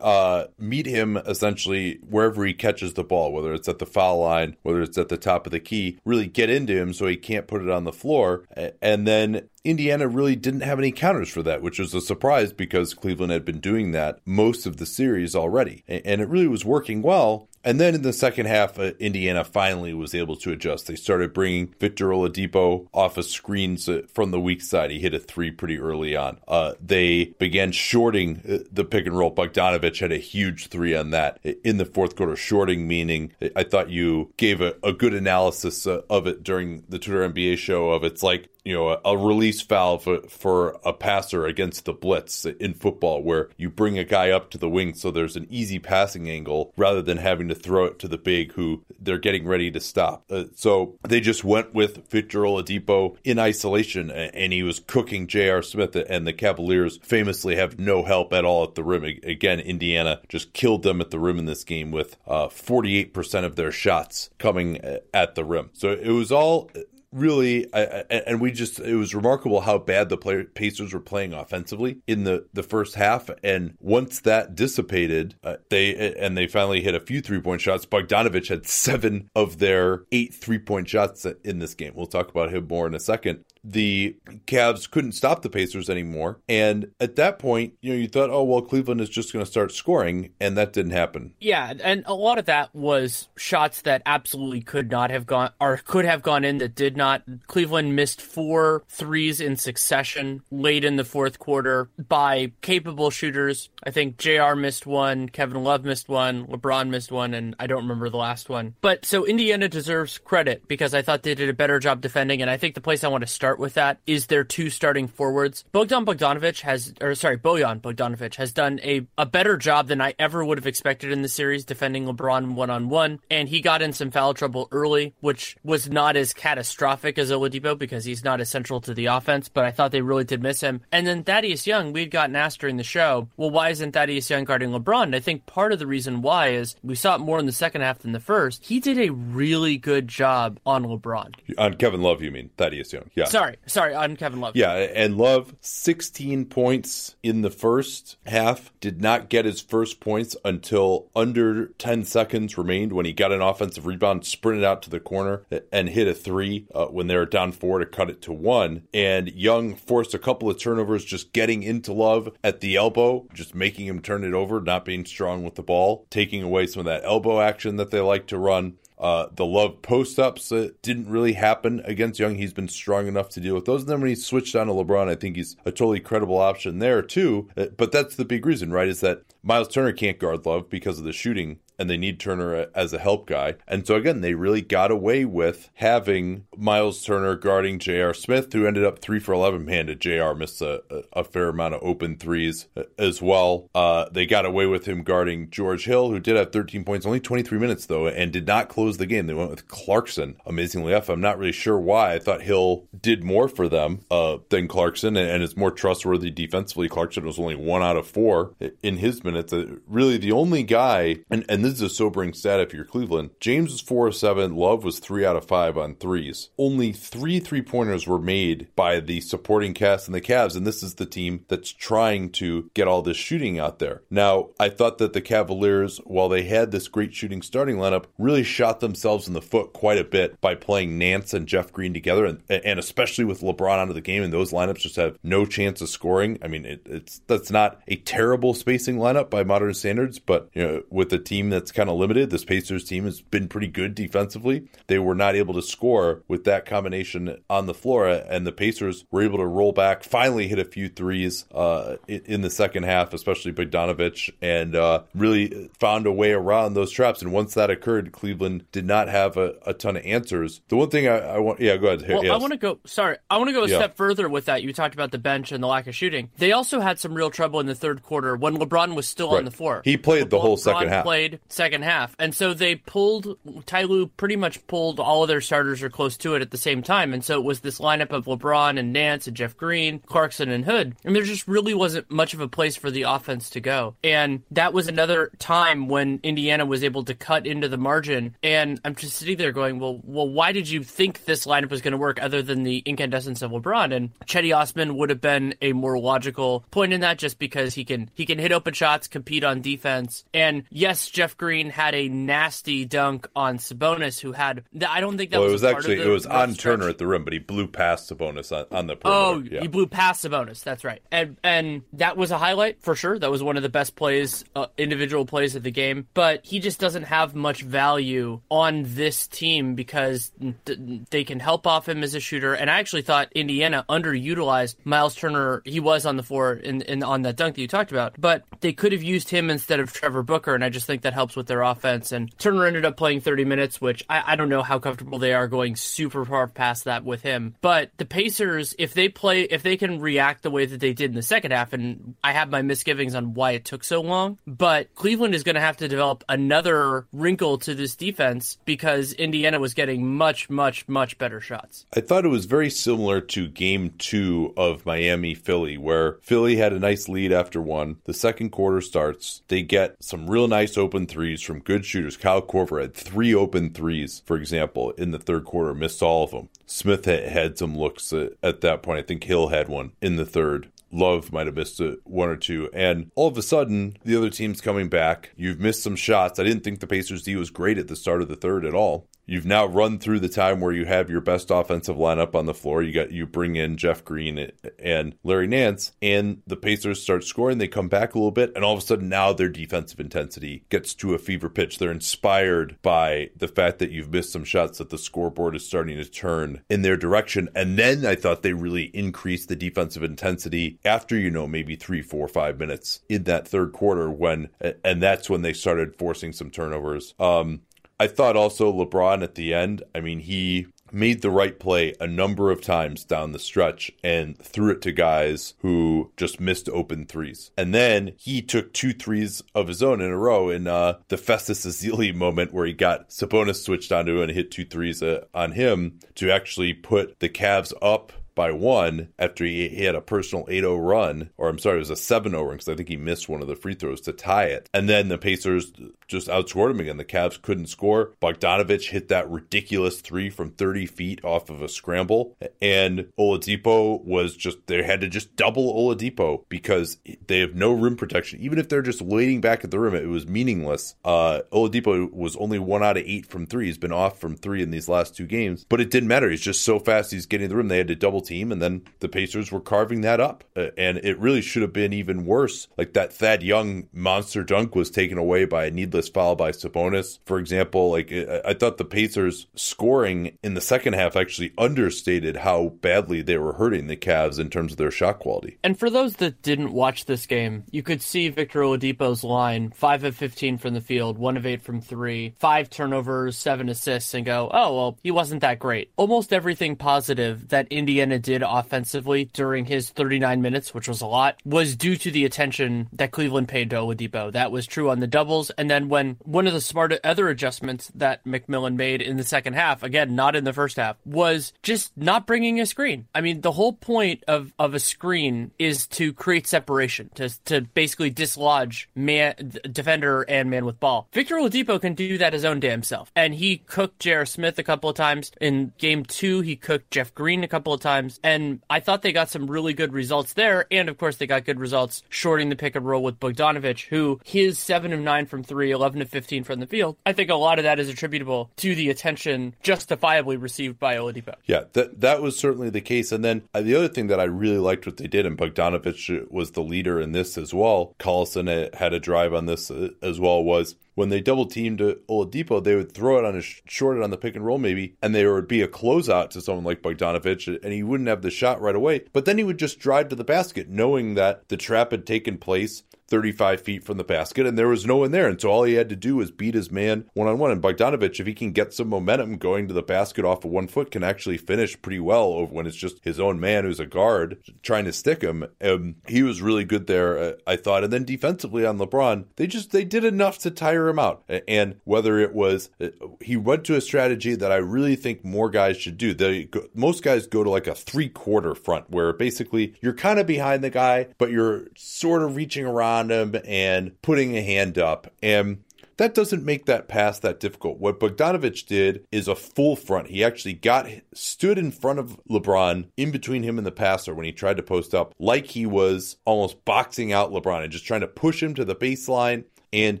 uh, 0.00 0.46
meet 0.58 0.86
him 0.86 1.16
essentially 1.16 1.98
wherever 2.08 2.44
he 2.44 2.54
catches 2.54 2.94
the 2.94 3.04
ball, 3.04 3.32
whether 3.32 3.52
it's 3.52 3.68
at 3.68 3.78
the 3.78 3.86
foul 3.86 4.20
line, 4.20 4.56
whether 4.62 4.82
it's 4.82 4.98
at 4.98 5.08
the 5.08 5.16
top 5.16 5.46
of 5.46 5.52
the 5.52 5.60
key, 5.60 5.98
really 6.04 6.26
get 6.26 6.50
into 6.50 6.76
him 6.76 6.92
so 6.92 7.06
he 7.06 7.16
can't 7.16 7.46
put 7.46 7.62
it 7.62 7.70
on 7.70 7.84
the 7.84 7.92
floor. 7.92 8.44
And 8.80 9.06
then 9.06 9.48
Indiana 9.64 10.08
really 10.08 10.36
didn't 10.36 10.60
have 10.60 10.78
any 10.78 10.92
counters 10.92 11.28
for 11.28 11.42
that, 11.42 11.62
which 11.62 11.78
was 11.78 11.94
a 11.94 12.00
surprise 12.00 12.52
because 12.52 12.94
Cleveland 12.94 13.32
had 13.32 13.44
been 13.44 13.60
doing 13.60 13.92
that 13.92 14.20
most 14.24 14.66
of 14.66 14.76
the 14.76 14.86
series 14.86 15.34
already. 15.34 15.84
And 15.88 16.20
it 16.20 16.28
really 16.28 16.48
was 16.48 16.64
working 16.64 17.02
well. 17.02 17.48
And 17.64 17.80
then 17.80 17.94
in 17.94 18.02
the 18.02 18.12
second 18.12 18.46
half, 18.46 18.78
uh, 18.78 18.92
Indiana 18.98 19.42
finally 19.42 19.94
was 19.94 20.14
able 20.14 20.36
to 20.36 20.52
adjust. 20.52 20.86
They 20.86 20.96
started 20.96 21.32
bringing 21.32 21.74
Victor 21.80 22.08
Oladipo 22.08 22.86
off 22.92 23.16
of 23.16 23.24
screens 23.24 23.88
uh, 23.88 24.02
from 24.12 24.30
the 24.30 24.40
weak 24.40 24.60
side. 24.60 24.90
He 24.90 25.00
hit 25.00 25.14
a 25.14 25.18
three 25.18 25.50
pretty 25.50 25.78
early 25.78 26.14
on. 26.14 26.38
Uh, 26.46 26.74
they 26.80 27.34
began 27.38 27.72
shorting 27.72 28.42
uh, 28.48 28.58
the 28.70 28.84
pick 28.84 29.06
and 29.06 29.16
roll. 29.16 29.34
Bogdanovic 29.34 29.98
had 29.98 30.12
a 30.12 30.18
huge 30.18 30.68
three 30.68 30.94
on 30.94 31.10
that 31.10 31.40
in 31.64 31.78
the 31.78 31.86
fourth 31.86 32.16
quarter. 32.16 32.36
Shorting 32.36 32.86
meaning 32.86 33.32
I 33.56 33.62
thought 33.62 33.88
you 33.88 34.32
gave 34.36 34.60
a, 34.60 34.74
a 34.82 34.92
good 34.92 35.14
analysis 35.14 35.86
uh, 35.86 36.02
of 36.10 36.26
it 36.26 36.42
during 36.42 36.84
the 36.88 36.98
Twitter 36.98 37.26
NBA 37.28 37.56
show. 37.56 37.90
Of 37.90 38.04
it's 38.04 38.22
like 38.22 38.50
you 38.64 38.74
know, 38.74 38.98
a, 39.04 39.16
release 39.16 39.60
valve 39.62 40.02
for, 40.02 40.22
for 40.22 40.78
a 40.84 40.92
passer 40.92 41.46
against 41.46 41.84
the 41.84 41.92
blitz 41.92 42.46
in 42.46 42.74
football, 42.74 43.22
where 43.22 43.50
you 43.56 43.68
bring 43.68 43.98
a 43.98 44.04
guy 44.04 44.30
up 44.30 44.50
to 44.50 44.58
the 44.58 44.68
wing 44.68 44.94
so 44.94 45.10
there's 45.10 45.36
an 45.36 45.46
easy 45.50 45.78
passing 45.78 46.30
angle 46.30 46.72
rather 46.76 47.02
than 47.02 47.18
having 47.18 47.48
to 47.48 47.54
throw 47.54 47.84
it 47.84 47.98
to 47.98 48.08
the 48.08 48.18
big 48.18 48.52
who 48.52 48.82
they're 48.98 49.18
getting 49.18 49.46
ready 49.46 49.70
to 49.70 49.80
stop. 49.80 50.24
Uh, 50.30 50.44
so 50.54 50.96
they 51.06 51.20
just 51.20 51.44
went 51.44 51.74
with 51.74 52.08
Victor 52.08 52.40
Oladipo 52.40 53.16
in 53.22 53.38
isolation, 53.38 54.10
and 54.10 54.52
he 54.52 54.62
was 54.62 54.80
cooking 54.80 55.26
J.R. 55.26 55.62
Smith, 55.62 55.94
and 55.94 56.26
the 56.26 56.32
Cavaliers 56.32 56.98
famously 57.02 57.56
have 57.56 57.78
no 57.78 58.02
help 58.02 58.32
at 58.32 58.44
all 58.44 58.64
at 58.64 58.74
the 58.74 58.84
rim. 58.84 59.04
Again, 59.04 59.60
Indiana 59.60 60.20
just 60.28 60.54
killed 60.54 60.82
them 60.82 61.00
at 61.00 61.10
the 61.10 61.18
rim 61.18 61.38
in 61.38 61.44
this 61.44 61.64
game 61.64 61.90
with 61.90 62.16
uh, 62.26 62.48
48% 62.48 63.44
of 63.44 63.56
their 63.56 63.72
shots 63.72 64.30
coming 64.38 64.80
uh, 64.82 64.98
at 65.12 65.34
the 65.34 65.44
rim. 65.44 65.70
So 65.74 65.92
it 65.92 66.08
was 66.08 66.32
all 66.32 66.70
really, 67.14 67.72
I, 67.72 67.82
I, 67.82 68.14
and 68.26 68.40
we 68.40 68.52
just, 68.52 68.80
it 68.80 68.96
was 68.96 69.14
remarkable 69.14 69.62
how 69.62 69.78
bad 69.78 70.08
the 70.08 70.48
Pacers 70.54 70.92
were 70.92 71.00
playing 71.00 71.32
offensively 71.32 71.98
in 72.06 72.24
the, 72.24 72.46
the 72.52 72.62
first 72.62 72.96
half. 72.96 73.30
And 73.42 73.76
once 73.80 74.20
that 74.20 74.54
dissipated, 74.54 75.36
uh, 75.44 75.56
they, 75.70 76.14
and 76.18 76.36
they 76.36 76.46
finally 76.46 76.82
hit 76.82 76.94
a 76.94 77.00
few 77.00 77.20
three 77.20 77.40
point 77.40 77.60
shots. 77.60 77.86
Bogdanovic 77.86 78.48
had 78.48 78.66
seven 78.66 79.30
of 79.34 79.58
their 79.58 80.04
eight 80.12 80.34
three 80.34 80.58
point 80.58 80.88
shots 80.88 81.24
in 81.44 81.60
this 81.60 81.74
game. 81.74 81.92
We'll 81.94 82.06
talk 82.06 82.28
about 82.28 82.50
him 82.50 82.66
more 82.68 82.86
in 82.86 82.94
a 82.94 83.00
second 83.00 83.44
the 83.64 84.16
Cavs 84.46 84.90
couldn't 84.90 85.12
stop 85.12 85.42
the 85.42 85.50
Pacers 85.50 85.88
anymore. 85.88 86.40
And 86.48 86.90
at 87.00 87.16
that 87.16 87.38
point, 87.38 87.74
you 87.80 87.92
know, 87.92 87.98
you 87.98 88.08
thought, 88.08 88.30
oh, 88.30 88.44
well, 88.44 88.62
Cleveland 88.62 89.00
is 89.00 89.08
just 89.08 89.32
going 89.32 89.44
to 89.44 89.50
start 89.50 89.72
scoring. 89.72 90.30
And 90.40 90.56
that 90.56 90.72
didn't 90.72 90.92
happen. 90.92 91.34
Yeah. 91.40 91.72
And 91.82 92.04
a 92.06 92.14
lot 92.14 92.38
of 92.38 92.46
that 92.46 92.74
was 92.74 93.28
shots 93.36 93.82
that 93.82 94.02
absolutely 94.06 94.60
could 94.60 94.90
not 94.90 95.10
have 95.10 95.26
gone 95.26 95.50
or 95.60 95.78
could 95.78 96.04
have 96.04 96.22
gone 96.22 96.44
in 96.44 96.58
that 96.58 96.74
did 96.74 96.96
not. 96.96 97.22
Cleveland 97.46 97.96
missed 97.96 98.20
four 98.20 98.84
threes 98.88 99.40
in 99.40 99.56
succession 99.56 100.42
late 100.50 100.84
in 100.84 100.96
the 100.96 101.04
fourth 101.04 101.38
quarter 101.38 101.88
by 101.96 102.52
capable 102.60 103.10
shooters. 103.10 103.70
I 103.82 103.90
think 103.90 104.18
JR 104.18 104.54
missed 104.54 104.86
one, 104.86 105.28
Kevin 105.28 105.62
Love 105.62 105.84
missed 105.84 106.08
one, 106.08 106.46
LeBron 106.46 106.88
missed 106.88 107.12
one, 107.12 107.34
and 107.34 107.56
I 107.58 107.66
don't 107.66 107.82
remember 107.82 108.10
the 108.10 108.16
last 108.16 108.48
one. 108.48 108.74
But 108.80 109.04
so 109.04 109.24
Indiana 109.24 109.68
deserves 109.68 110.18
credit 110.18 110.66
because 110.68 110.94
I 110.94 111.02
thought 111.02 111.22
they 111.22 111.34
did 111.34 111.48
a 111.48 111.54
better 111.54 111.78
job 111.78 112.00
defending. 112.00 112.42
And 112.42 112.50
I 112.50 112.56
think 112.56 112.74
the 112.74 112.80
place 112.80 113.04
I 113.04 113.08
want 113.08 113.22
to 113.22 113.28
start 113.28 113.53
with 113.58 113.74
that 113.74 113.98
is 114.06 114.26
their 114.26 114.44
two 114.44 114.70
starting 114.70 115.08
forwards. 115.08 115.64
Bogdan 115.72 116.04
Bogdanovic 116.04 116.60
has, 116.60 116.94
or 117.00 117.14
sorry, 117.14 117.38
Bojan 117.38 117.80
Bogdanovic 117.80 118.34
has 118.36 118.52
done 118.52 118.80
a, 118.82 119.06
a 119.16 119.26
better 119.26 119.56
job 119.56 119.88
than 119.88 120.00
I 120.00 120.14
ever 120.18 120.44
would 120.44 120.58
have 120.58 120.66
expected 120.66 121.12
in 121.12 121.22
the 121.22 121.28
series 121.28 121.64
defending 121.64 122.06
LeBron 122.06 122.54
one 122.54 122.70
on 122.70 122.88
one. 122.88 123.20
And 123.30 123.48
he 123.48 123.60
got 123.60 123.82
in 123.82 123.92
some 123.92 124.10
foul 124.10 124.34
trouble 124.34 124.68
early, 124.70 125.14
which 125.20 125.56
was 125.64 125.88
not 125.88 126.16
as 126.16 126.32
catastrophic 126.32 127.18
as 127.18 127.30
Oladipo 127.30 127.78
because 127.78 128.04
he's 128.04 128.24
not 128.24 128.40
essential 128.40 128.80
to 128.82 128.94
the 128.94 129.06
offense, 129.06 129.48
but 129.48 129.64
I 129.64 129.70
thought 129.70 129.92
they 129.92 130.00
really 130.00 130.24
did 130.24 130.42
miss 130.42 130.60
him. 130.60 130.80
And 130.92 131.06
then 131.06 131.24
Thaddeus 131.24 131.66
Young, 131.66 131.92
we'd 131.92 132.10
gotten 132.10 132.36
asked 132.36 132.60
during 132.60 132.76
the 132.76 132.82
show, 132.82 133.28
well, 133.36 133.50
why 133.50 133.70
isn't 133.70 133.92
Thaddeus 133.92 134.30
Young 134.30 134.44
guarding 134.44 134.70
LeBron? 134.70 135.04
And 135.04 135.16
I 135.16 135.20
think 135.20 135.46
part 135.46 135.72
of 135.72 135.78
the 135.78 135.86
reason 135.86 136.22
why 136.22 136.48
is 136.48 136.76
we 136.82 136.94
saw 136.94 137.16
it 137.16 137.20
more 137.20 137.38
in 137.38 137.46
the 137.46 137.52
second 137.52 137.82
half 137.82 137.98
than 137.98 138.12
the 138.12 138.20
first. 138.20 138.64
He 138.64 138.80
did 138.80 138.98
a 138.98 139.10
really 139.10 139.76
good 139.76 140.08
job 140.08 140.58
on 140.64 140.84
LeBron. 140.84 141.34
On 141.58 141.74
Kevin 141.74 142.02
Love, 142.02 142.22
you 142.22 142.30
mean 142.30 142.50
Thaddeus 142.56 142.92
Young? 142.92 143.10
Yeah. 143.14 143.24
Sorry, 143.24 143.43
sorry, 143.44 143.56
sorry, 143.66 143.94
I'm 143.94 144.16
Kevin 144.16 144.40
Love. 144.40 144.56
Yeah, 144.56 144.72
and 144.72 145.16
Love, 145.16 145.54
16 145.60 146.46
points 146.46 147.16
in 147.22 147.42
the 147.42 147.50
first 147.50 148.16
half, 148.26 148.72
did 148.80 149.00
not 149.00 149.28
get 149.28 149.44
his 149.44 149.60
first 149.60 150.00
points 150.00 150.36
until 150.44 151.10
under 151.14 151.66
10 151.78 152.04
seconds 152.04 152.56
remained 152.56 152.92
when 152.92 153.06
he 153.06 153.12
got 153.12 153.32
an 153.32 153.42
offensive 153.42 153.86
rebound, 153.86 154.24
sprinted 154.24 154.64
out 154.64 154.82
to 154.82 154.90
the 154.90 155.00
corner, 155.00 155.44
and 155.72 155.90
hit 155.90 156.08
a 156.08 156.14
three 156.14 156.66
uh, 156.74 156.86
when 156.86 157.06
they 157.06 157.16
were 157.16 157.26
down 157.26 157.52
four 157.52 157.78
to 157.78 157.86
cut 157.86 158.10
it 158.10 158.22
to 158.22 158.32
one. 158.32 158.84
And 158.94 159.30
Young 159.32 159.74
forced 159.74 160.14
a 160.14 160.18
couple 160.18 160.48
of 160.48 160.58
turnovers 160.58 161.04
just 161.04 161.32
getting 161.32 161.62
into 161.62 161.92
Love 161.92 162.30
at 162.42 162.60
the 162.60 162.76
elbow, 162.76 163.26
just 163.34 163.54
making 163.54 163.86
him 163.86 164.00
turn 164.00 164.24
it 164.24 164.32
over, 164.32 164.60
not 164.60 164.84
being 164.84 165.04
strong 165.04 165.44
with 165.44 165.54
the 165.54 165.62
ball, 165.62 166.06
taking 166.10 166.42
away 166.42 166.66
some 166.66 166.80
of 166.80 166.86
that 166.86 167.04
elbow 167.04 167.40
action 167.40 167.76
that 167.76 167.90
they 167.90 168.00
like 168.00 168.26
to 168.28 168.38
run. 168.38 168.74
Uh, 168.98 169.26
the 169.34 169.44
love 169.44 169.82
post 169.82 170.18
ups 170.18 170.52
uh, 170.52 170.68
didn't 170.82 171.08
really 171.08 171.32
happen 171.32 171.80
against 171.84 172.20
Young. 172.20 172.36
He's 172.36 172.52
been 172.52 172.68
strong 172.68 173.08
enough 173.08 173.28
to 173.30 173.40
deal 173.40 173.54
with 173.54 173.64
those. 173.64 173.82
And 173.82 173.90
then 173.90 174.00
when 174.00 174.08
he 174.08 174.14
switched 174.14 174.54
on 174.54 174.68
to 174.68 174.72
LeBron, 174.72 175.08
I 175.08 175.16
think 175.16 175.36
he's 175.36 175.56
a 175.64 175.72
totally 175.72 176.00
credible 176.00 176.38
option 176.38 176.78
there 176.78 177.02
too. 177.02 177.48
Uh, 177.56 177.66
but 177.76 177.90
that's 177.90 178.16
the 178.16 178.24
big 178.24 178.46
reason, 178.46 178.70
right? 178.72 178.88
Is 178.88 179.00
that 179.00 179.22
Miles 179.42 179.68
Turner 179.68 179.92
can't 179.92 180.18
guard 180.18 180.46
Love 180.46 180.70
because 180.70 180.98
of 180.98 181.04
the 181.04 181.12
shooting 181.12 181.58
and 181.78 181.90
they 181.90 181.96
need 181.96 182.20
Turner 182.20 182.66
as 182.74 182.92
a 182.92 182.98
help 182.98 183.26
guy. 183.26 183.54
And 183.66 183.86
so 183.86 183.96
again, 183.96 184.20
they 184.20 184.34
really 184.34 184.62
got 184.62 184.90
away 184.90 185.24
with 185.24 185.70
having 185.74 186.46
Miles 186.56 187.02
Turner 187.02 187.36
guarding 187.36 187.78
J.R. 187.78 188.14
Smith, 188.14 188.52
who 188.52 188.66
ended 188.66 188.84
up 188.84 189.00
three 189.00 189.18
for 189.18 189.32
11. 189.32 189.64
Man, 189.64 189.86
did 189.86 190.00
J.R. 190.00 190.34
miss 190.34 190.60
a, 190.60 190.80
a, 191.12 191.24
fair 191.24 191.48
amount 191.48 191.74
of 191.74 191.82
open 191.82 192.16
threes 192.16 192.68
as 192.98 193.20
well. 193.20 193.68
Uh, 193.74 194.06
they 194.12 194.26
got 194.26 194.46
away 194.46 194.66
with 194.66 194.86
him 194.86 195.02
guarding 195.02 195.50
George 195.50 195.84
Hill, 195.84 196.10
who 196.10 196.20
did 196.20 196.36
have 196.36 196.52
13 196.52 196.84
points, 196.84 197.06
only 197.06 197.20
23 197.20 197.58
minutes 197.58 197.86
though, 197.86 198.06
and 198.06 198.32
did 198.32 198.46
not 198.46 198.68
close 198.68 198.98
the 198.98 199.06
game. 199.06 199.26
They 199.26 199.34
went 199.34 199.50
with 199.50 199.68
Clarkson, 199.68 200.36
amazingly 200.46 200.92
enough. 200.92 201.08
I'm 201.08 201.20
not 201.20 201.38
really 201.38 201.52
sure 201.52 201.78
why. 201.78 202.14
I 202.14 202.18
thought 202.18 202.42
Hill 202.42 202.86
did 203.00 203.24
more 203.24 203.48
for 203.48 203.68
them 203.68 204.04
uh, 204.10 204.38
than 204.50 204.68
Clarkson 204.68 205.16
and, 205.16 205.28
and 205.28 205.42
is 205.42 205.56
more 205.56 205.70
trustworthy 205.70 206.30
defensively. 206.30 206.88
Clarkson 206.88 207.24
was 207.24 207.38
only 207.38 207.56
one 207.56 207.82
out 207.82 207.96
of 207.96 208.06
four 208.06 208.54
in 208.82 208.98
his 208.98 209.24
minutes. 209.24 209.52
Uh, 209.52 209.76
really, 209.88 210.18
the 210.18 210.32
only 210.32 210.62
guy, 210.62 211.16
and, 211.30 211.44
and 211.48 211.63
this 211.64 211.74
is 211.74 211.82
a 211.82 211.88
sobering 211.88 212.32
stat 212.32 212.60
if 212.60 212.74
you're 212.74 212.84
Cleveland. 212.84 213.30
James 213.40 213.72
was 213.72 213.80
4 213.80 214.08
of 214.08 214.14
7. 214.14 214.54
Love 214.54 214.84
was 214.84 214.98
3 214.98 215.24
out 215.24 215.36
of 215.36 215.46
5 215.46 215.78
on 215.78 215.94
threes. 215.94 216.50
Only 216.58 216.92
three 216.92 217.40
three 217.40 217.62
pointers 217.62 218.06
were 218.06 218.18
made 218.18 218.68
by 218.76 219.00
the 219.00 219.20
supporting 219.20 219.74
cast 219.74 220.06
and 220.06 220.14
the 220.14 220.20
Cavs, 220.20 220.56
and 220.56 220.66
this 220.66 220.82
is 220.82 220.94
the 220.94 221.06
team 221.06 221.44
that's 221.48 221.72
trying 221.72 222.30
to 222.32 222.70
get 222.74 222.88
all 222.88 223.02
this 223.02 223.16
shooting 223.16 223.58
out 223.58 223.78
there. 223.78 224.02
Now, 224.10 224.50
I 224.60 224.68
thought 224.68 224.98
that 224.98 225.12
the 225.12 225.20
Cavaliers, 225.20 225.98
while 226.04 226.28
they 226.28 226.44
had 226.44 226.70
this 226.70 226.88
great 226.88 227.14
shooting 227.14 227.42
starting 227.42 227.76
lineup, 227.76 228.04
really 228.18 228.42
shot 228.42 228.80
themselves 228.80 229.26
in 229.26 229.34
the 229.34 229.42
foot 229.42 229.72
quite 229.72 229.98
a 229.98 230.04
bit 230.04 230.40
by 230.40 230.54
playing 230.54 230.98
Nance 230.98 231.32
and 231.32 231.46
Jeff 231.46 231.72
Green 231.72 231.94
together, 231.94 232.24
and, 232.26 232.42
and 232.48 232.78
especially 232.78 233.24
with 233.24 233.40
LeBron 233.40 233.78
out 233.78 233.88
of 233.88 233.94
the 233.94 234.00
game, 234.00 234.22
and 234.22 234.32
those 234.32 234.52
lineups 234.52 234.80
just 234.80 234.96
have 234.96 235.18
no 235.22 235.46
chance 235.46 235.80
of 235.80 235.88
scoring. 235.88 236.38
I 236.42 236.48
mean, 236.48 236.66
it, 236.66 236.82
it's 236.84 237.20
that's 237.26 237.50
not 237.50 237.80
a 237.88 237.96
terrible 237.96 238.54
spacing 238.54 238.96
lineup 238.96 239.30
by 239.30 239.44
modern 239.44 239.74
standards, 239.74 240.18
but 240.18 240.50
you 240.52 240.62
know, 240.62 240.82
with 240.90 241.12
a 241.12 241.18
team 241.18 241.53
that's 241.54 241.72
kind 241.72 241.88
of 241.88 241.96
limited. 241.96 242.30
This 242.30 242.44
Pacers 242.44 242.84
team 242.84 243.04
has 243.04 243.20
been 243.20 243.48
pretty 243.48 243.68
good 243.68 243.94
defensively. 243.94 244.68
They 244.86 244.98
were 244.98 245.14
not 245.14 245.34
able 245.34 245.54
to 245.54 245.62
score 245.62 246.22
with 246.28 246.44
that 246.44 246.66
combination 246.66 247.38
on 247.48 247.66
the 247.66 247.74
floor, 247.74 248.08
and 248.08 248.46
the 248.46 248.52
Pacers 248.52 249.04
were 249.10 249.22
able 249.22 249.38
to 249.38 249.46
roll 249.46 249.72
back, 249.72 250.04
finally 250.04 250.48
hit 250.48 250.58
a 250.58 250.64
few 250.64 250.88
threes 250.88 251.46
uh, 251.54 251.96
in 252.08 252.42
the 252.42 252.50
second 252.50 252.82
half, 252.82 253.14
especially 253.14 253.52
Bogdanovic, 253.52 254.30
and 254.42 254.74
uh, 254.74 255.02
really 255.14 255.70
found 255.78 256.06
a 256.06 256.12
way 256.12 256.32
around 256.32 256.74
those 256.74 256.90
traps. 256.90 257.22
And 257.22 257.32
once 257.32 257.54
that 257.54 257.70
occurred, 257.70 258.12
Cleveland 258.12 258.64
did 258.72 258.86
not 258.86 259.08
have 259.08 259.36
a, 259.36 259.54
a 259.66 259.74
ton 259.74 259.96
of 259.96 260.04
answers. 260.04 260.60
The 260.68 260.76
one 260.76 260.90
thing 260.90 261.08
I, 261.08 261.18
I 261.18 261.38
want, 261.38 261.60
yeah, 261.60 261.76
go 261.76 261.88
ahead. 261.88 262.08
Well, 262.08 262.24
yes. 262.24 262.32
I 262.32 262.36
want 262.36 262.52
to 262.52 262.58
go. 262.58 262.78
Sorry, 262.84 263.16
I 263.30 263.38
want 263.38 263.48
to 263.48 263.54
go 263.54 263.64
a 263.64 263.68
yeah. 263.68 263.78
step 263.78 263.96
further 263.96 264.28
with 264.28 264.46
that. 264.46 264.62
You 264.62 264.72
talked 264.72 264.94
about 264.94 265.10
the 265.10 265.18
bench 265.18 265.52
and 265.52 265.62
the 265.62 265.68
lack 265.68 265.86
of 265.86 265.94
shooting. 265.94 266.30
They 266.38 266.52
also 266.52 266.80
had 266.80 266.98
some 266.98 267.14
real 267.14 267.30
trouble 267.30 267.60
in 267.60 267.66
the 267.66 267.74
third 267.74 268.02
quarter 268.02 268.36
when 268.36 268.56
LeBron 268.56 268.94
was 268.94 269.08
still 269.08 269.30
right. 269.30 269.38
on 269.38 269.44
the 269.44 269.50
floor. 269.50 269.82
He 269.84 269.96
played 269.96 270.26
LeBron, 270.26 270.30
the 270.30 270.40
whole 270.40 270.56
second 270.56 270.88
half. 270.88 271.04
Played 271.04 271.40
second 271.48 271.82
half. 271.82 272.14
And 272.18 272.34
so 272.34 272.54
they 272.54 272.76
pulled, 272.76 273.38
Ty 273.66 273.84
Lue 273.84 274.06
pretty 274.06 274.36
much 274.36 274.66
pulled 274.66 275.00
all 275.00 275.22
of 275.22 275.28
their 275.28 275.40
starters 275.40 275.82
or 275.82 275.90
close 275.90 276.16
to 276.18 276.34
it 276.34 276.42
at 276.42 276.50
the 276.50 276.56
same 276.56 276.82
time. 276.82 277.12
And 277.12 277.24
so 277.24 277.38
it 277.38 277.44
was 277.44 277.60
this 277.60 277.78
lineup 277.78 278.10
of 278.10 278.26
LeBron 278.26 278.78
and 278.78 278.92
Nance 278.92 279.26
and 279.26 279.36
Jeff 279.36 279.56
Green, 279.56 280.00
Clarkson 280.00 280.50
and 280.50 280.64
Hood. 280.64 280.96
And 281.04 281.14
there 281.14 281.22
just 281.22 281.46
really 281.48 281.74
wasn't 281.74 282.10
much 282.10 282.34
of 282.34 282.40
a 282.40 282.48
place 282.48 282.76
for 282.76 282.90
the 282.90 283.02
offense 283.02 283.50
to 283.50 283.60
go. 283.60 283.94
And 284.02 284.42
that 284.50 284.72
was 284.72 284.88
another 284.88 285.30
time 285.38 285.88
when 285.88 286.20
Indiana 286.22 286.66
was 286.66 286.84
able 286.84 287.04
to 287.04 287.14
cut 287.14 287.46
into 287.46 287.68
the 287.68 287.76
margin. 287.76 288.36
And 288.42 288.80
I'm 288.84 288.94
just 288.94 289.16
sitting 289.16 289.36
there 289.36 289.52
going, 289.52 289.78
well, 289.78 290.00
well, 290.04 290.28
why 290.28 290.52
did 290.52 290.68
you 290.68 290.82
think 290.82 291.24
this 291.24 291.46
lineup 291.46 291.70
was 291.70 291.82
going 291.82 291.92
to 291.92 291.98
work 291.98 292.22
other 292.22 292.42
than 292.42 292.62
the 292.62 292.78
incandescence 292.78 293.42
of 293.42 293.50
LeBron? 293.50 293.94
And 293.94 294.18
Cedi 294.26 294.56
Osman 294.56 294.96
would 294.96 295.10
have 295.10 295.20
been 295.20 295.54
a 295.60 295.72
more 295.72 295.98
logical 295.98 296.64
point 296.70 296.92
in 296.92 297.00
that 297.00 297.18
just 297.18 297.38
because 297.38 297.74
he 297.74 297.84
can 297.84 298.10
he 298.14 298.26
can 298.26 298.38
hit 298.38 298.52
open 298.52 298.74
shots, 298.74 299.08
compete 299.08 299.44
on 299.44 299.60
defense. 299.60 300.24
And 300.32 300.64
yes, 300.70 301.10
Jeff 301.10 301.33
Green 301.36 301.70
had 301.70 301.94
a 301.94 302.08
nasty 302.08 302.84
dunk 302.84 303.28
on 303.34 303.58
Sabonis, 303.58 304.20
who 304.20 304.32
had 304.32 304.64
I 304.88 305.00
don't 305.00 305.16
think 305.16 305.30
that 305.30 305.40
well, 305.40 305.50
was, 305.50 305.62
it 305.62 305.66
was 305.66 305.74
actually 305.76 306.00
it 306.00 306.08
was 306.08 306.26
on 306.26 306.52
stretch. 306.52 306.62
Turner 306.62 306.88
at 306.88 306.98
the 306.98 307.06
rim, 307.06 307.24
but 307.24 307.32
he 307.32 307.38
blew 307.38 307.66
past 307.66 308.10
Sabonis 308.10 308.52
on, 308.56 308.66
on 308.76 308.86
the 308.86 308.96
perimeter. 308.96 309.50
Oh, 309.50 309.54
yeah. 309.54 309.60
he 309.60 309.68
blew 309.68 309.86
past 309.86 310.24
Sabonis. 310.24 310.62
That's 310.62 310.84
right, 310.84 311.02
and 311.10 311.36
and 311.42 311.82
that 311.94 312.16
was 312.16 312.30
a 312.30 312.38
highlight 312.38 312.82
for 312.82 312.94
sure. 312.94 313.18
That 313.18 313.30
was 313.30 313.42
one 313.42 313.56
of 313.56 313.62
the 313.62 313.68
best 313.68 313.96
plays, 313.96 314.44
uh, 314.54 314.66
individual 314.78 315.26
plays 315.26 315.56
of 315.56 315.62
the 315.62 315.70
game. 315.70 316.06
But 316.14 316.44
he 316.44 316.60
just 316.60 316.80
doesn't 316.80 317.04
have 317.04 317.34
much 317.34 317.62
value 317.62 318.40
on 318.50 318.84
this 318.86 319.26
team 319.26 319.74
because 319.74 320.32
th- 320.64 320.78
they 321.10 321.24
can 321.24 321.40
help 321.40 321.66
off 321.66 321.88
him 321.88 322.02
as 322.02 322.14
a 322.14 322.20
shooter. 322.20 322.54
And 322.54 322.70
I 322.70 322.78
actually 322.78 323.02
thought 323.02 323.32
Indiana 323.32 323.84
underutilized 323.88 324.76
Miles 324.84 325.14
Turner. 325.14 325.62
He 325.64 325.80
was 325.80 326.06
on 326.06 326.16
the 326.16 326.22
floor 326.22 326.54
in, 326.54 326.82
in 326.82 327.02
on 327.02 327.22
that 327.22 327.36
dunk 327.36 327.56
that 327.56 327.60
you 327.60 327.68
talked 327.68 327.90
about, 327.90 328.14
but 328.18 328.44
they 328.60 328.72
could 328.72 328.92
have 328.92 329.02
used 329.02 329.28
him 329.28 329.50
instead 329.50 329.80
of 329.80 329.92
Trevor 329.92 330.22
Booker, 330.22 330.54
and 330.54 330.64
I 330.64 330.68
just 330.68 330.86
think 330.86 331.02
that 331.02 331.14
helps 331.24 331.36
with 331.36 331.46
their 331.46 331.62
offense. 331.62 332.12
And 332.12 332.38
Turner 332.38 332.66
ended 332.66 332.84
up 332.84 332.98
playing 332.98 333.22
30 333.22 333.46
minutes, 333.46 333.80
which 333.80 334.04
I, 334.10 334.32
I, 334.32 334.36
don't 334.36 334.50
know 334.50 334.62
how 334.62 334.78
comfortable 334.78 335.18
they 335.18 335.32
are 335.32 335.48
going 335.48 335.74
super 335.74 336.22
far 336.26 336.46
past 336.48 336.84
that 336.84 337.02
with 337.02 337.22
him. 337.22 337.54
But 337.62 337.92
the 337.96 338.04
Pacers, 338.04 338.74
if 338.78 338.92
they 338.92 339.08
play, 339.08 339.44
if 339.44 339.62
they 339.62 339.78
can 339.78 340.00
react 340.00 340.42
the 340.42 340.50
way 340.50 340.66
that 340.66 340.80
they 340.80 340.92
did 340.92 341.10
in 341.10 341.16
the 341.16 341.22
second 341.22 341.52
half, 341.52 341.72
and 341.72 342.14
I 342.22 342.32
have 342.32 342.50
my 342.50 342.60
misgivings 342.60 343.14
on 343.14 343.32
why 343.32 343.52
it 343.52 343.64
took 343.64 343.84
so 343.84 344.02
long, 344.02 344.36
but 344.46 344.94
Cleveland 344.94 345.34
is 345.34 345.44
going 345.44 345.54
to 345.54 345.62
have 345.62 345.78
to 345.78 345.88
develop 345.88 346.24
another 346.28 347.06
wrinkle 347.10 347.56
to 347.60 347.74
this 347.74 347.96
defense 347.96 348.58
because 348.66 349.14
Indiana 349.14 349.58
was 349.58 349.72
getting 349.72 350.06
much, 350.06 350.50
much, 350.50 350.86
much 350.88 351.16
better 351.16 351.40
shots. 351.40 351.86
I 351.96 352.02
thought 352.02 352.26
it 352.26 352.28
was 352.28 352.44
very 352.44 352.68
similar 352.68 353.22
to 353.22 353.48
game 353.48 353.94
two 353.96 354.52
of 354.58 354.84
Miami 354.84 355.34
Philly, 355.34 355.78
where 355.78 356.18
Philly 356.20 356.56
had 356.56 356.74
a 356.74 356.78
nice 356.78 357.08
lead 357.08 357.32
after 357.32 357.62
one. 357.62 357.96
The 358.04 358.12
second 358.12 358.50
quarter 358.50 358.82
starts. 358.82 359.40
They 359.48 359.62
get 359.62 359.96
some 360.00 360.28
real 360.28 360.48
nice 360.48 360.76
open 360.76 361.06
threes 361.14 361.40
from 361.40 361.60
good 361.60 361.86
shooters. 361.86 362.16
Kyle 362.16 362.42
Korver 362.42 362.82
had 362.82 362.92
three 362.92 363.32
open 363.32 363.70
threes, 363.70 364.22
for 364.26 364.36
example, 364.36 364.90
in 364.92 365.12
the 365.12 365.18
third 365.18 365.44
quarter, 365.44 365.72
missed 365.72 366.02
all 366.02 366.24
of 366.24 366.32
them. 366.32 366.48
Smith 366.66 367.04
had, 367.04 367.28
had 367.28 367.56
some 367.56 367.78
looks 367.78 368.12
at, 368.12 368.32
at 368.42 368.60
that 368.62 368.82
point. 368.82 368.98
I 368.98 369.02
think 369.02 369.24
Hill 369.24 369.48
had 369.48 369.68
one 369.68 369.92
in 370.02 370.16
the 370.16 370.26
third. 370.26 370.70
Love 370.90 371.32
might 371.32 371.46
have 371.46 371.56
missed 371.56 371.80
a, 371.80 371.98
one 372.04 372.28
or 372.28 372.36
two. 372.36 372.68
And 372.72 373.10
all 373.14 373.28
of 373.28 373.38
a 373.38 373.42
sudden, 373.42 373.96
the 374.04 374.16
other 374.16 374.30
team's 374.30 374.60
coming 374.60 374.88
back. 374.88 375.30
You've 375.36 375.60
missed 375.60 375.82
some 375.82 375.96
shots. 375.96 376.38
I 376.38 376.44
didn't 376.44 376.64
think 376.64 376.80
the 376.80 376.86
Pacers 376.86 377.22
D 377.22 377.36
was 377.36 377.50
great 377.50 377.78
at 377.78 377.88
the 377.88 377.96
start 377.96 378.20
of 378.20 378.28
the 378.28 378.36
third 378.36 378.64
at 378.64 378.74
all. 378.74 379.06
You've 379.26 379.46
now 379.46 379.66
run 379.66 379.98
through 379.98 380.20
the 380.20 380.28
time 380.28 380.60
where 380.60 380.72
you 380.72 380.84
have 380.84 381.10
your 381.10 381.20
best 381.20 381.50
offensive 381.50 381.96
lineup 381.96 382.34
on 382.34 382.46
the 382.46 382.54
floor. 382.54 382.82
You 382.82 382.92
got 382.92 383.12
you 383.12 383.26
bring 383.26 383.56
in 383.56 383.76
Jeff 383.76 384.04
Green 384.04 384.50
and 384.78 385.14
Larry 385.22 385.46
Nance, 385.46 385.92
and 386.02 386.42
the 386.46 386.56
Pacers 386.56 387.02
start 387.02 387.24
scoring. 387.24 387.58
They 387.58 387.68
come 387.68 387.88
back 387.88 388.14
a 388.14 388.18
little 388.18 388.30
bit, 388.30 388.52
and 388.54 388.64
all 388.64 388.72
of 388.74 388.78
a 388.78 388.82
sudden 388.82 389.08
now 389.08 389.32
their 389.32 389.48
defensive 389.48 390.00
intensity 390.00 390.64
gets 390.68 390.94
to 390.96 391.14
a 391.14 391.18
fever 391.18 391.48
pitch. 391.48 391.78
They're 391.78 391.90
inspired 391.90 392.76
by 392.82 393.30
the 393.36 393.48
fact 393.48 393.78
that 393.78 393.90
you've 393.90 394.12
missed 394.12 394.32
some 394.32 394.44
shots 394.44 394.78
that 394.78 394.90
the 394.90 394.98
scoreboard 394.98 395.56
is 395.56 395.66
starting 395.66 395.96
to 395.96 396.04
turn 396.04 396.62
in 396.68 396.82
their 396.82 396.96
direction. 396.96 397.48
And 397.54 397.78
then 397.78 398.04
I 398.06 398.14
thought 398.14 398.42
they 398.42 398.52
really 398.52 398.84
increased 398.94 399.48
the 399.48 399.56
defensive 399.56 400.02
intensity 400.02 400.78
after 400.84 401.16
you 401.16 401.30
know 401.30 401.46
maybe 401.46 401.76
three, 401.76 402.02
four, 402.02 402.28
five 402.28 402.58
minutes 402.58 403.00
in 403.08 403.24
that 403.24 403.48
third 403.48 403.72
quarter 403.72 404.10
when, 404.10 404.48
and 404.84 405.02
that's 405.02 405.30
when 405.30 405.42
they 405.42 405.52
started 405.52 405.96
forcing 405.96 406.32
some 406.32 406.50
turnovers. 406.50 407.14
Um, 407.18 407.62
I 407.98 408.06
thought 408.06 408.36
also 408.36 408.72
LeBron 408.72 409.22
at 409.22 409.34
the 409.34 409.54
end, 409.54 409.82
I 409.94 410.00
mean, 410.00 410.20
he 410.20 410.66
made 410.94 411.22
the 411.22 411.30
right 411.30 411.58
play 411.58 411.94
a 411.98 412.06
number 412.06 412.50
of 412.50 412.62
times 412.62 413.04
down 413.04 413.32
the 413.32 413.38
stretch 413.38 413.90
and 414.02 414.38
threw 414.38 414.70
it 414.70 414.80
to 414.82 414.92
guys 414.92 415.54
who 415.58 416.10
just 416.16 416.40
missed 416.40 416.68
open 416.68 417.04
threes. 417.04 417.50
And 417.58 417.74
then 417.74 418.12
he 418.16 418.40
took 418.40 418.72
two 418.72 418.92
threes 418.92 419.42
of 419.54 419.68
his 419.68 419.82
own 419.82 420.00
in 420.00 420.10
a 420.10 420.16
row 420.16 420.50
in 420.50 420.66
uh, 420.66 420.98
the 421.08 421.16
Festus 421.16 421.66
Ezeli 421.66 422.14
moment 422.14 422.52
where 422.52 422.66
he 422.66 422.72
got 422.72 423.08
Sabonis 423.08 423.62
switched 423.62 423.90
onto 423.90 424.22
and 424.22 424.30
hit 424.30 424.50
two 424.50 424.64
threes 424.64 425.02
uh, 425.02 425.24
on 425.34 425.52
him 425.52 425.98
to 426.14 426.30
actually 426.30 426.72
put 426.72 427.18
the 427.18 427.28
Cavs 427.28 427.72
up 427.82 428.12
by 428.34 428.52
one 428.52 429.08
after 429.18 429.44
he, 429.44 429.84
had 429.84 429.94
a 429.94 430.00
personal 430.00 430.46
8-0 430.46 430.86
run, 430.86 431.30
or 431.36 431.48
I'm 431.48 431.58
sorry, 431.58 431.76
it 431.76 431.86
was 431.88 431.90
a 431.90 431.94
7-0 431.94 432.32
run 432.32 432.52
because 432.52 432.68
I 432.68 432.74
think 432.74 432.88
he 432.88 432.96
missed 432.96 433.28
one 433.28 433.42
of 433.42 433.48
the 433.48 433.56
free 433.56 433.74
throws 433.74 434.00
to 434.02 434.12
tie 434.12 434.46
it. 434.46 434.68
And 434.72 434.88
then 434.88 435.08
the 435.08 435.18
Pacers 435.18 435.72
just 436.08 436.28
outscored 436.28 436.70
him 436.70 436.80
again. 436.80 436.96
The 436.96 437.04
Cavs 437.04 437.40
couldn't 437.40 437.66
score. 437.66 438.12
Bogdanovic 438.22 438.88
hit 438.88 439.08
that 439.08 439.28
ridiculous 439.30 440.00
three 440.00 440.30
from 440.30 440.50
30 440.50 440.86
feet 440.86 441.24
off 441.24 441.50
of 441.50 441.62
a 441.62 441.68
scramble, 441.68 442.36
and 442.60 443.10
Oladipo 443.18 444.02
was 444.04 444.36
just 444.36 444.66
they 444.66 444.82
had 444.82 445.00
to 445.00 445.08
just 445.08 445.36
double 445.36 445.74
Oladipo 445.74 446.44
because 446.48 446.98
they 447.26 447.40
have 447.40 447.54
no 447.54 447.72
rim 447.72 447.96
protection. 447.96 448.40
Even 448.40 448.58
if 448.58 448.68
they're 448.68 448.82
just 448.82 449.02
waiting 449.02 449.40
back 449.40 449.64
at 449.64 449.70
the 449.70 449.78
rim, 449.78 449.94
it 449.94 450.08
was 450.08 450.26
meaningless. 450.26 450.94
Uh, 451.04 451.40
Oladipo 451.52 452.10
was 452.12 452.36
only 452.36 452.58
one 452.58 452.82
out 452.82 452.96
of 452.96 453.04
eight 453.06 453.26
from 453.26 453.46
three. 453.46 453.66
He's 453.66 453.78
been 453.78 453.92
off 453.92 454.18
from 454.18 454.36
three 454.36 454.62
in 454.62 454.70
these 454.70 454.88
last 454.88 455.16
two 455.16 455.26
games, 455.26 455.64
but 455.68 455.80
it 455.80 455.90
didn't 455.90 456.08
matter. 456.08 456.30
He's 456.30 456.40
just 456.40 456.62
so 456.62 456.78
fast. 456.78 457.12
He's 457.12 457.26
getting 457.26 457.48
the 457.48 457.56
rim. 457.56 457.68
They 457.68 457.78
had 457.78 457.88
to 457.88 457.94
double 457.94 458.20
team, 458.24 458.50
and 458.50 458.60
then 458.60 458.82
the 459.00 459.08
Pacers 459.08 459.52
were 459.52 459.60
carving 459.60 460.00
that 460.00 460.20
up. 460.20 460.44
Uh, 460.56 460.68
and 460.76 460.98
it 460.98 461.18
really 461.18 461.42
should 461.42 461.62
have 461.62 461.72
been 461.72 461.92
even 461.92 462.24
worse. 462.24 462.68
Like 462.76 462.94
that 462.94 463.12
Thad 463.12 463.42
Young 463.42 463.88
monster 463.92 464.42
dunk 464.42 464.74
was 464.74 464.90
taken 464.90 465.18
away 465.18 465.44
by 465.44 465.66
a 465.66 465.70
needless 465.70 466.08
foul 466.08 466.36
by 466.36 466.50
Sabonis, 466.50 467.18
for 467.26 467.38
example. 467.38 467.90
Like 467.90 468.12
I 468.12 468.54
thought 468.54 468.78
the 468.78 468.84
Pacers 468.84 469.46
scoring 469.54 470.38
in 470.42 470.54
the 470.54 470.60
second 470.60 470.94
half 470.94 471.16
actually 471.16 471.52
understated 471.58 472.38
how 472.38 472.70
badly 472.80 473.22
they 473.22 473.38
were 473.38 473.54
hurting 473.54 473.86
the 473.86 473.96
Cavs 473.96 474.38
in 474.38 474.50
terms 474.50 474.72
of 474.72 474.78
their 474.78 474.90
shot 474.90 475.18
quality. 475.18 475.58
And 475.62 475.78
for 475.78 475.90
those 475.90 476.16
that 476.16 476.42
didn't 476.42 476.72
watch 476.72 477.04
this 477.04 477.26
game, 477.26 477.64
you 477.70 477.82
could 477.82 478.02
see 478.02 478.28
Victor 478.28 478.60
Oladipo's 478.60 479.24
line: 479.24 479.70
five 479.70 480.04
of 480.04 480.16
fifteen 480.16 480.58
from 480.58 480.74
the 480.74 480.80
field, 480.80 481.18
one 481.18 481.36
of 481.36 481.46
eight 481.46 481.62
from 481.62 481.80
three, 481.80 482.34
five 482.38 482.70
turnovers, 482.70 483.36
seven 483.36 483.68
assists, 483.68 484.14
and 484.14 484.24
go, 484.24 484.50
oh 484.52 484.74
well, 484.74 484.98
he 485.02 485.10
wasn't 485.10 485.42
that 485.42 485.58
great. 485.58 485.90
Almost 485.96 486.32
everything 486.32 486.76
positive 486.76 487.48
that 487.48 487.68
Indiana 487.68 488.13
Indiana 488.14 488.38
did 488.38 488.46
offensively 488.46 489.26
during 489.32 489.64
his 489.64 489.90
39 489.90 490.40
minutes, 490.40 490.74
which 490.74 490.88
was 490.88 491.00
a 491.00 491.06
lot, 491.06 491.36
was 491.44 491.76
due 491.76 491.96
to 491.96 492.10
the 492.10 492.24
attention 492.24 492.88
that 492.92 493.10
Cleveland 493.10 493.48
paid 493.48 493.70
to 493.70 493.76
Oladipo. 493.76 494.32
That 494.32 494.52
was 494.52 494.66
true 494.66 494.90
on 494.90 495.00
the 495.00 495.06
doubles. 495.06 495.50
And 495.50 495.70
then 495.70 495.88
when 495.88 496.16
one 496.22 496.46
of 496.46 496.52
the 496.52 496.60
smart 496.60 496.92
other 497.04 497.28
adjustments 497.28 497.90
that 497.94 498.24
McMillan 498.24 498.76
made 498.76 499.02
in 499.02 499.16
the 499.16 499.24
second 499.24 499.54
half, 499.54 499.82
again, 499.82 500.14
not 500.14 500.36
in 500.36 500.44
the 500.44 500.52
first 500.52 500.76
half, 500.76 500.96
was 501.04 501.52
just 501.62 501.96
not 501.96 502.26
bringing 502.26 502.60
a 502.60 502.66
screen. 502.66 503.06
I 503.14 503.20
mean, 503.20 503.40
the 503.40 503.52
whole 503.52 503.72
point 503.72 504.22
of, 504.28 504.52
of 504.58 504.74
a 504.74 504.80
screen 504.80 505.50
is 505.58 505.86
to 505.88 506.12
create 506.12 506.46
separation, 506.46 507.10
to, 507.14 507.28
to 507.46 507.62
basically 507.62 508.10
dislodge 508.10 508.88
man, 508.94 509.34
defender 509.70 510.22
and 510.22 510.50
man 510.50 510.64
with 510.64 510.80
ball. 510.80 511.08
Victor 511.12 511.36
Oladipo 511.36 511.80
can 511.80 511.94
do 511.94 512.18
that 512.18 512.32
his 512.32 512.44
own 512.44 512.60
damn 512.60 512.82
self. 512.82 513.10
And 513.16 513.34
he 513.34 513.58
cooked 513.58 514.00
J.R. 514.00 514.26
Smith 514.26 514.58
a 514.58 514.62
couple 514.62 514.90
of 514.90 514.96
times. 514.96 515.32
In 515.40 515.72
game 515.78 516.04
two, 516.04 516.40
he 516.40 516.56
cooked 516.56 516.90
Jeff 516.90 517.14
Green 517.14 517.44
a 517.44 517.48
couple 517.48 517.72
of 517.72 517.80
times 517.80 518.03
times. 518.04 518.20
And 518.22 518.60
I 518.68 518.80
thought 518.80 519.02
they 519.02 519.12
got 519.12 519.30
some 519.30 519.50
really 519.50 519.72
good 519.72 519.92
results 519.92 520.34
there. 520.34 520.66
And 520.70 520.88
of 520.88 520.98
course, 520.98 521.16
they 521.16 521.26
got 521.26 521.44
good 521.44 521.60
results 521.60 522.02
shorting 522.08 522.48
the 522.48 522.56
pick 522.56 522.76
and 522.76 522.86
roll 522.86 523.02
with 523.02 523.20
Bogdanovic, 523.20 523.86
who 523.88 524.20
his 524.24 524.58
7 524.58 524.92
of 524.92 525.00
9 525.00 525.26
from 525.26 525.42
3, 525.42 525.70
11 525.70 526.02
of 526.02 526.08
15 526.08 526.44
from 526.44 526.60
the 526.60 526.66
field. 526.66 526.96
I 527.04 527.12
think 527.12 527.30
a 527.30 527.34
lot 527.34 527.58
of 527.58 527.64
that 527.64 527.78
is 527.78 527.88
attributable 527.88 528.50
to 528.56 528.74
the 528.74 528.90
attention 528.90 529.54
justifiably 529.62 530.36
received 530.36 530.78
by 530.78 530.96
Oladipo. 530.96 531.34
Yeah, 531.46 531.64
that, 531.72 532.00
that 532.00 532.22
was 532.22 532.38
certainly 532.38 532.70
the 532.70 532.80
case. 532.80 533.12
And 533.12 533.24
then 533.24 533.42
uh, 533.54 533.62
the 533.62 533.74
other 533.74 533.88
thing 533.88 534.08
that 534.08 534.20
I 534.20 534.24
really 534.24 534.58
liked 534.58 534.86
what 534.86 534.96
they 534.96 535.06
did, 535.06 535.26
and 535.26 535.38
Bogdanovic 535.38 536.30
was 536.30 536.52
the 536.52 536.62
leader 536.62 537.00
in 537.00 537.12
this 537.12 537.38
as 537.38 537.54
well. 537.54 537.94
Collison 537.98 538.74
had 538.74 538.92
a 538.92 539.00
drive 539.00 539.34
on 539.34 539.46
this 539.46 539.70
uh, 539.70 539.90
as 540.02 540.20
well, 540.20 540.42
was 540.42 540.76
when 540.94 541.08
they 541.08 541.20
double 541.20 541.46
teamed 541.46 541.80
Oladipo, 541.80 542.62
they 542.62 542.74
would 542.74 542.92
throw 542.92 543.18
it 543.18 543.24
on 543.24 543.36
a 543.36 543.42
short 543.42 543.96
it 543.96 544.02
on 544.02 544.10
the 544.10 544.16
pick 544.16 544.36
and 544.36 544.44
roll 544.44 544.58
maybe, 544.58 544.96
and 545.02 545.14
there 545.14 545.34
would 545.34 545.48
be 545.48 545.62
a 545.62 545.68
closeout 545.68 546.30
to 546.30 546.40
someone 546.40 546.64
like 546.64 546.82
Bogdanovic, 546.82 547.58
and 547.62 547.72
he 547.72 547.82
wouldn't 547.82 548.08
have 548.08 548.22
the 548.22 548.30
shot 548.30 548.60
right 548.60 548.74
away. 548.74 549.04
But 549.12 549.24
then 549.24 549.38
he 549.38 549.44
would 549.44 549.58
just 549.58 549.78
drive 549.78 550.08
to 550.08 550.16
the 550.16 550.24
basket, 550.24 550.68
knowing 550.68 551.14
that 551.14 551.48
the 551.48 551.56
trap 551.56 551.90
had 551.90 552.06
taken 552.06 552.38
place 552.38 552.82
35 553.08 553.60
feet 553.60 553.84
from 553.84 553.96
the 553.96 554.04
basket, 554.04 554.46
and 554.46 554.58
there 554.58 554.68
was 554.68 554.86
no 554.86 554.96
one 554.96 555.10
there. 555.10 555.28
And 555.28 555.40
so 555.40 555.50
all 555.50 555.64
he 555.64 555.74
had 555.74 555.88
to 555.90 555.96
do 555.96 556.16
was 556.16 556.30
beat 556.30 556.54
his 556.54 556.70
man 556.70 557.08
one 557.14 557.28
on 557.28 557.38
one. 557.38 557.50
And 557.50 557.62
Bogdanovic, 557.62 558.18
if 558.18 558.26
he 558.26 558.34
can 558.34 558.52
get 558.52 558.72
some 558.72 558.88
momentum 558.88 559.36
going 559.36 559.68
to 559.68 559.74
the 559.74 559.82
basket 559.82 560.24
off 560.24 560.44
of 560.44 560.50
one 560.50 560.68
foot, 560.68 560.90
can 560.90 561.04
actually 561.04 561.36
finish 561.36 561.80
pretty 561.80 562.00
well 562.00 562.46
when 562.46 562.66
it's 562.66 562.76
just 562.76 563.04
his 563.04 563.20
own 563.20 563.38
man 563.38 563.64
who's 563.64 563.80
a 563.80 563.86
guard 563.86 564.38
trying 564.62 564.84
to 564.84 564.92
stick 564.92 565.22
him. 565.22 565.46
Um, 565.62 565.96
he 566.08 566.22
was 566.22 566.42
really 566.42 566.64
good 566.64 566.86
there, 566.86 567.18
uh, 567.18 567.32
I 567.46 567.56
thought. 567.56 567.84
And 567.84 567.92
then 567.92 568.04
defensively 568.04 568.64
on 568.64 568.78
LeBron, 568.78 569.26
they 569.36 569.46
just 569.46 569.72
they 569.72 569.84
did 569.84 570.04
enough 570.04 570.38
to 570.38 570.50
tire 570.50 570.88
him 570.88 570.98
out. 570.98 571.24
And 571.46 571.76
whether 571.84 572.18
it 572.18 572.34
was 572.34 572.70
uh, 572.80 572.88
he 573.20 573.36
went 573.36 573.64
to 573.64 573.76
a 573.76 573.80
strategy 573.80 574.34
that 574.34 574.52
I 574.52 574.56
really 574.56 574.96
think 574.96 575.24
more 575.24 575.50
guys 575.50 575.76
should 575.76 575.98
do. 575.98 576.14
They 576.14 576.48
most 576.74 577.02
guys 577.02 577.26
go 577.26 577.44
to 577.44 577.50
like 577.50 577.66
a 577.66 577.74
three 577.74 578.08
quarter 578.08 578.54
front 578.54 578.90
where 578.90 579.12
basically 579.12 579.74
you're 579.82 579.94
kind 579.94 580.18
of 580.18 580.26
behind 580.26 580.64
the 580.64 580.70
guy, 580.70 581.08
but 581.18 581.30
you're 581.30 581.66
sort 581.76 582.22
of 582.22 582.36
reaching 582.36 582.64
around 582.64 582.93
on 582.94 583.10
him 583.10 583.36
and 583.44 584.00
putting 584.02 584.36
a 584.36 584.42
hand 584.42 584.78
up. 584.78 585.12
And 585.22 585.64
that 585.96 586.14
doesn't 586.14 586.44
make 586.44 586.66
that 586.66 586.88
pass 586.88 587.18
that 587.20 587.40
difficult. 587.40 587.78
What 587.78 588.00
Bogdanovic 588.00 588.66
did 588.66 589.06
is 589.12 589.28
a 589.28 589.36
full 589.36 589.76
front. 589.76 590.08
He 590.08 590.24
actually 590.24 590.54
got 590.54 590.88
stood 591.14 591.58
in 591.58 591.70
front 591.70 591.98
of 591.98 592.18
LeBron 592.28 592.88
in 592.96 593.10
between 593.10 593.42
him 593.42 593.58
and 593.58 593.66
the 593.66 593.72
passer 593.72 594.14
when 594.14 594.24
he 594.24 594.32
tried 594.32 594.56
to 594.56 594.62
post 594.62 594.94
up, 594.94 595.14
like 595.18 595.46
he 595.46 595.66
was 595.66 596.16
almost 596.24 596.64
boxing 596.64 597.12
out 597.12 597.30
LeBron 597.30 597.62
and 597.62 597.72
just 597.72 597.86
trying 597.86 598.00
to 598.00 598.08
push 598.08 598.42
him 598.42 598.54
to 598.54 598.64
the 598.64 598.74
baseline 598.74 599.44
and 599.74 600.00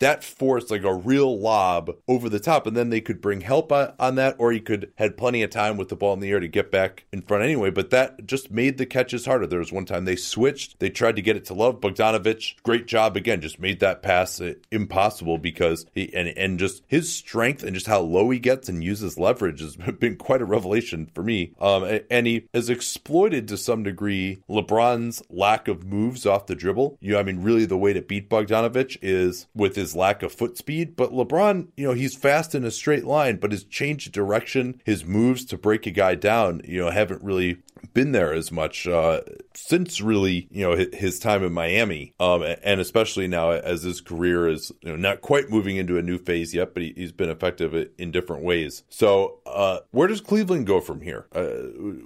that 0.00 0.24
forced 0.24 0.72
like 0.72 0.82
a 0.82 0.92
real 0.92 1.38
lob 1.38 1.94
over 2.08 2.28
the 2.28 2.40
top 2.40 2.66
and 2.66 2.76
then 2.76 2.90
they 2.90 3.00
could 3.00 3.20
bring 3.20 3.40
help 3.40 3.70
on 3.72 4.16
that 4.16 4.34
or 4.38 4.50
he 4.50 4.60
could 4.60 4.92
had 4.96 5.16
plenty 5.16 5.42
of 5.42 5.50
time 5.50 5.76
with 5.76 5.88
the 5.88 5.94
ball 5.94 6.12
in 6.12 6.20
the 6.20 6.30
air 6.30 6.40
to 6.40 6.48
get 6.48 6.70
back 6.70 7.04
in 7.12 7.22
front 7.22 7.44
anyway 7.44 7.70
but 7.70 7.90
that 7.90 8.26
just 8.26 8.50
made 8.50 8.76
the 8.76 8.86
catches 8.86 9.24
harder. 9.24 9.46
There 9.46 9.60
was 9.60 9.72
one 9.72 9.84
time 9.84 10.04
they 10.04 10.16
switched 10.16 10.80
they 10.80 10.90
tried 10.90 11.16
to 11.16 11.22
get 11.22 11.36
it 11.36 11.44
to 11.46 11.54
love. 11.54 11.80
Bogdanovic 11.80 12.60
great 12.64 12.86
job 12.86 13.16
again 13.16 13.40
just 13.40 13.60
made 13.60 13.78
that 13.80 14.02
pass 14.02 14.40
uh, 14.40 14.54
impossible 14.70 15.38
because 15.38 15.86
he 15.94 16.12
and, 16.12 16.28
and 16.28 16.58
just 16.58 16.82
his 16.88 17.14
strength 17.14 17.62
and 17.62 17.74
just 17.74 17.86
how 17.86 18.00
low 18.00 18.28
he 18.30 18.40
gets 18.40 18.68
and 18.68 18.82
uses 18.82 19.16
leverage 19.16 19.60
has 19.60 19.76
been 20.00 20.16
quite 20.16 20.42
a 20.42 20.46
revelation 20.46 21.08
for 21.14 21.22
me. 21.22 21.52
Um, 21.60 22.00
and 22.10 22.26
he 22.26 22.48
has 22.52 22.68
exploited 22.68 23.46
to 23.48 23.56
some 23.56 23.84
degree 23.84 24.42
lebron's 24.48 25.22
lack 25.30 25.68
of 25.68 25.84
moves 25.84 26.26
off 26.26 26.46
the 26.46 26.56
dribble. 26.56 26.98
You 27.00 27.12
know 27.12 27.20
i 27.20 27.22
mean 27.22 27.42
really 27.42 27.64
the 27.64 27.78
way 27.78 27.92
to 27.92 28.02
beat 28.02 28.28
bogdanovic 28.28 28.96
is 29.02 29.46
with 29.54 29.76
his 29.76 29.94
lack 29.94 30.22
of 30.22 30.32
foot 30.32 30.56
speed. 30.56 30.96
But 30.96 31.12
LeBron, 31.12 31.68
you 31.76 31.86
know, 31.86 31.94
he's 31.94 32.16
fast 32.16 32.54
in 32.54 32.64
a 32.64 32.70
straight 32.70 33.04
line, 33.04 33.36
but 33.36 33.52
his 33.52 33.64
change 33.64 34.06
of 34.06 34.12
direction, 34.12 34.80
his 34.84 35.04
moves 35.04 35.44
to 35.46 35.58
break 35.58 35.86
a 35.86 35.90
guy 35.90 36.14
down, 36.14 36.62
you 36.64 36.80
know, 36.80 36.90
haven't 36.90 37.22
really 37.22 37.58
been 37.94 38.12
there 38.12 38.32
as 38.32 38.50
much 38.50 38.86
uh, 38.86 39.20
since 39.54 40.00
really 40.00 40.48
you 40.50 40.62
know 40.62 40.86
his 40.92 41.18
time 41.18 41.42
in 41.44 41.52
Miami, 41.52 42.14
um, 42.20 42.42
and 42.62 42.80
especially 42.80 43.28
now 43.28 43.50
as 43.50 43.82
his 43.82 44.00
career 44.00 44.48
is 44.48 44.72
you 44.82 44.90
know, 44.90 44.96
not 44.96 45.20
quite 45.20 45.50
moving 45.50 45.76
into 45.76 45.98
a 45.98 46.02
new 46.02 46.18
phase 46.18 46.54
yet, 46.54 46.74
but 46.74 46.82
he, 46.82 46.94
has 46.98 47.12
been 47.12 47.30
effective 47.30 47.74
in 47.98 48.10
different 48.10 48.42
ways. 48.42 48.82
So 48.88 49.40
uh, 49.46 49.80
where 49.90 50.08
does 50.08 50.20
Cleveland 50.20 50.66
go 50.66 50.80
from 50.80 51.00
here? 51.00 51.26
Uh, 51.34 51.44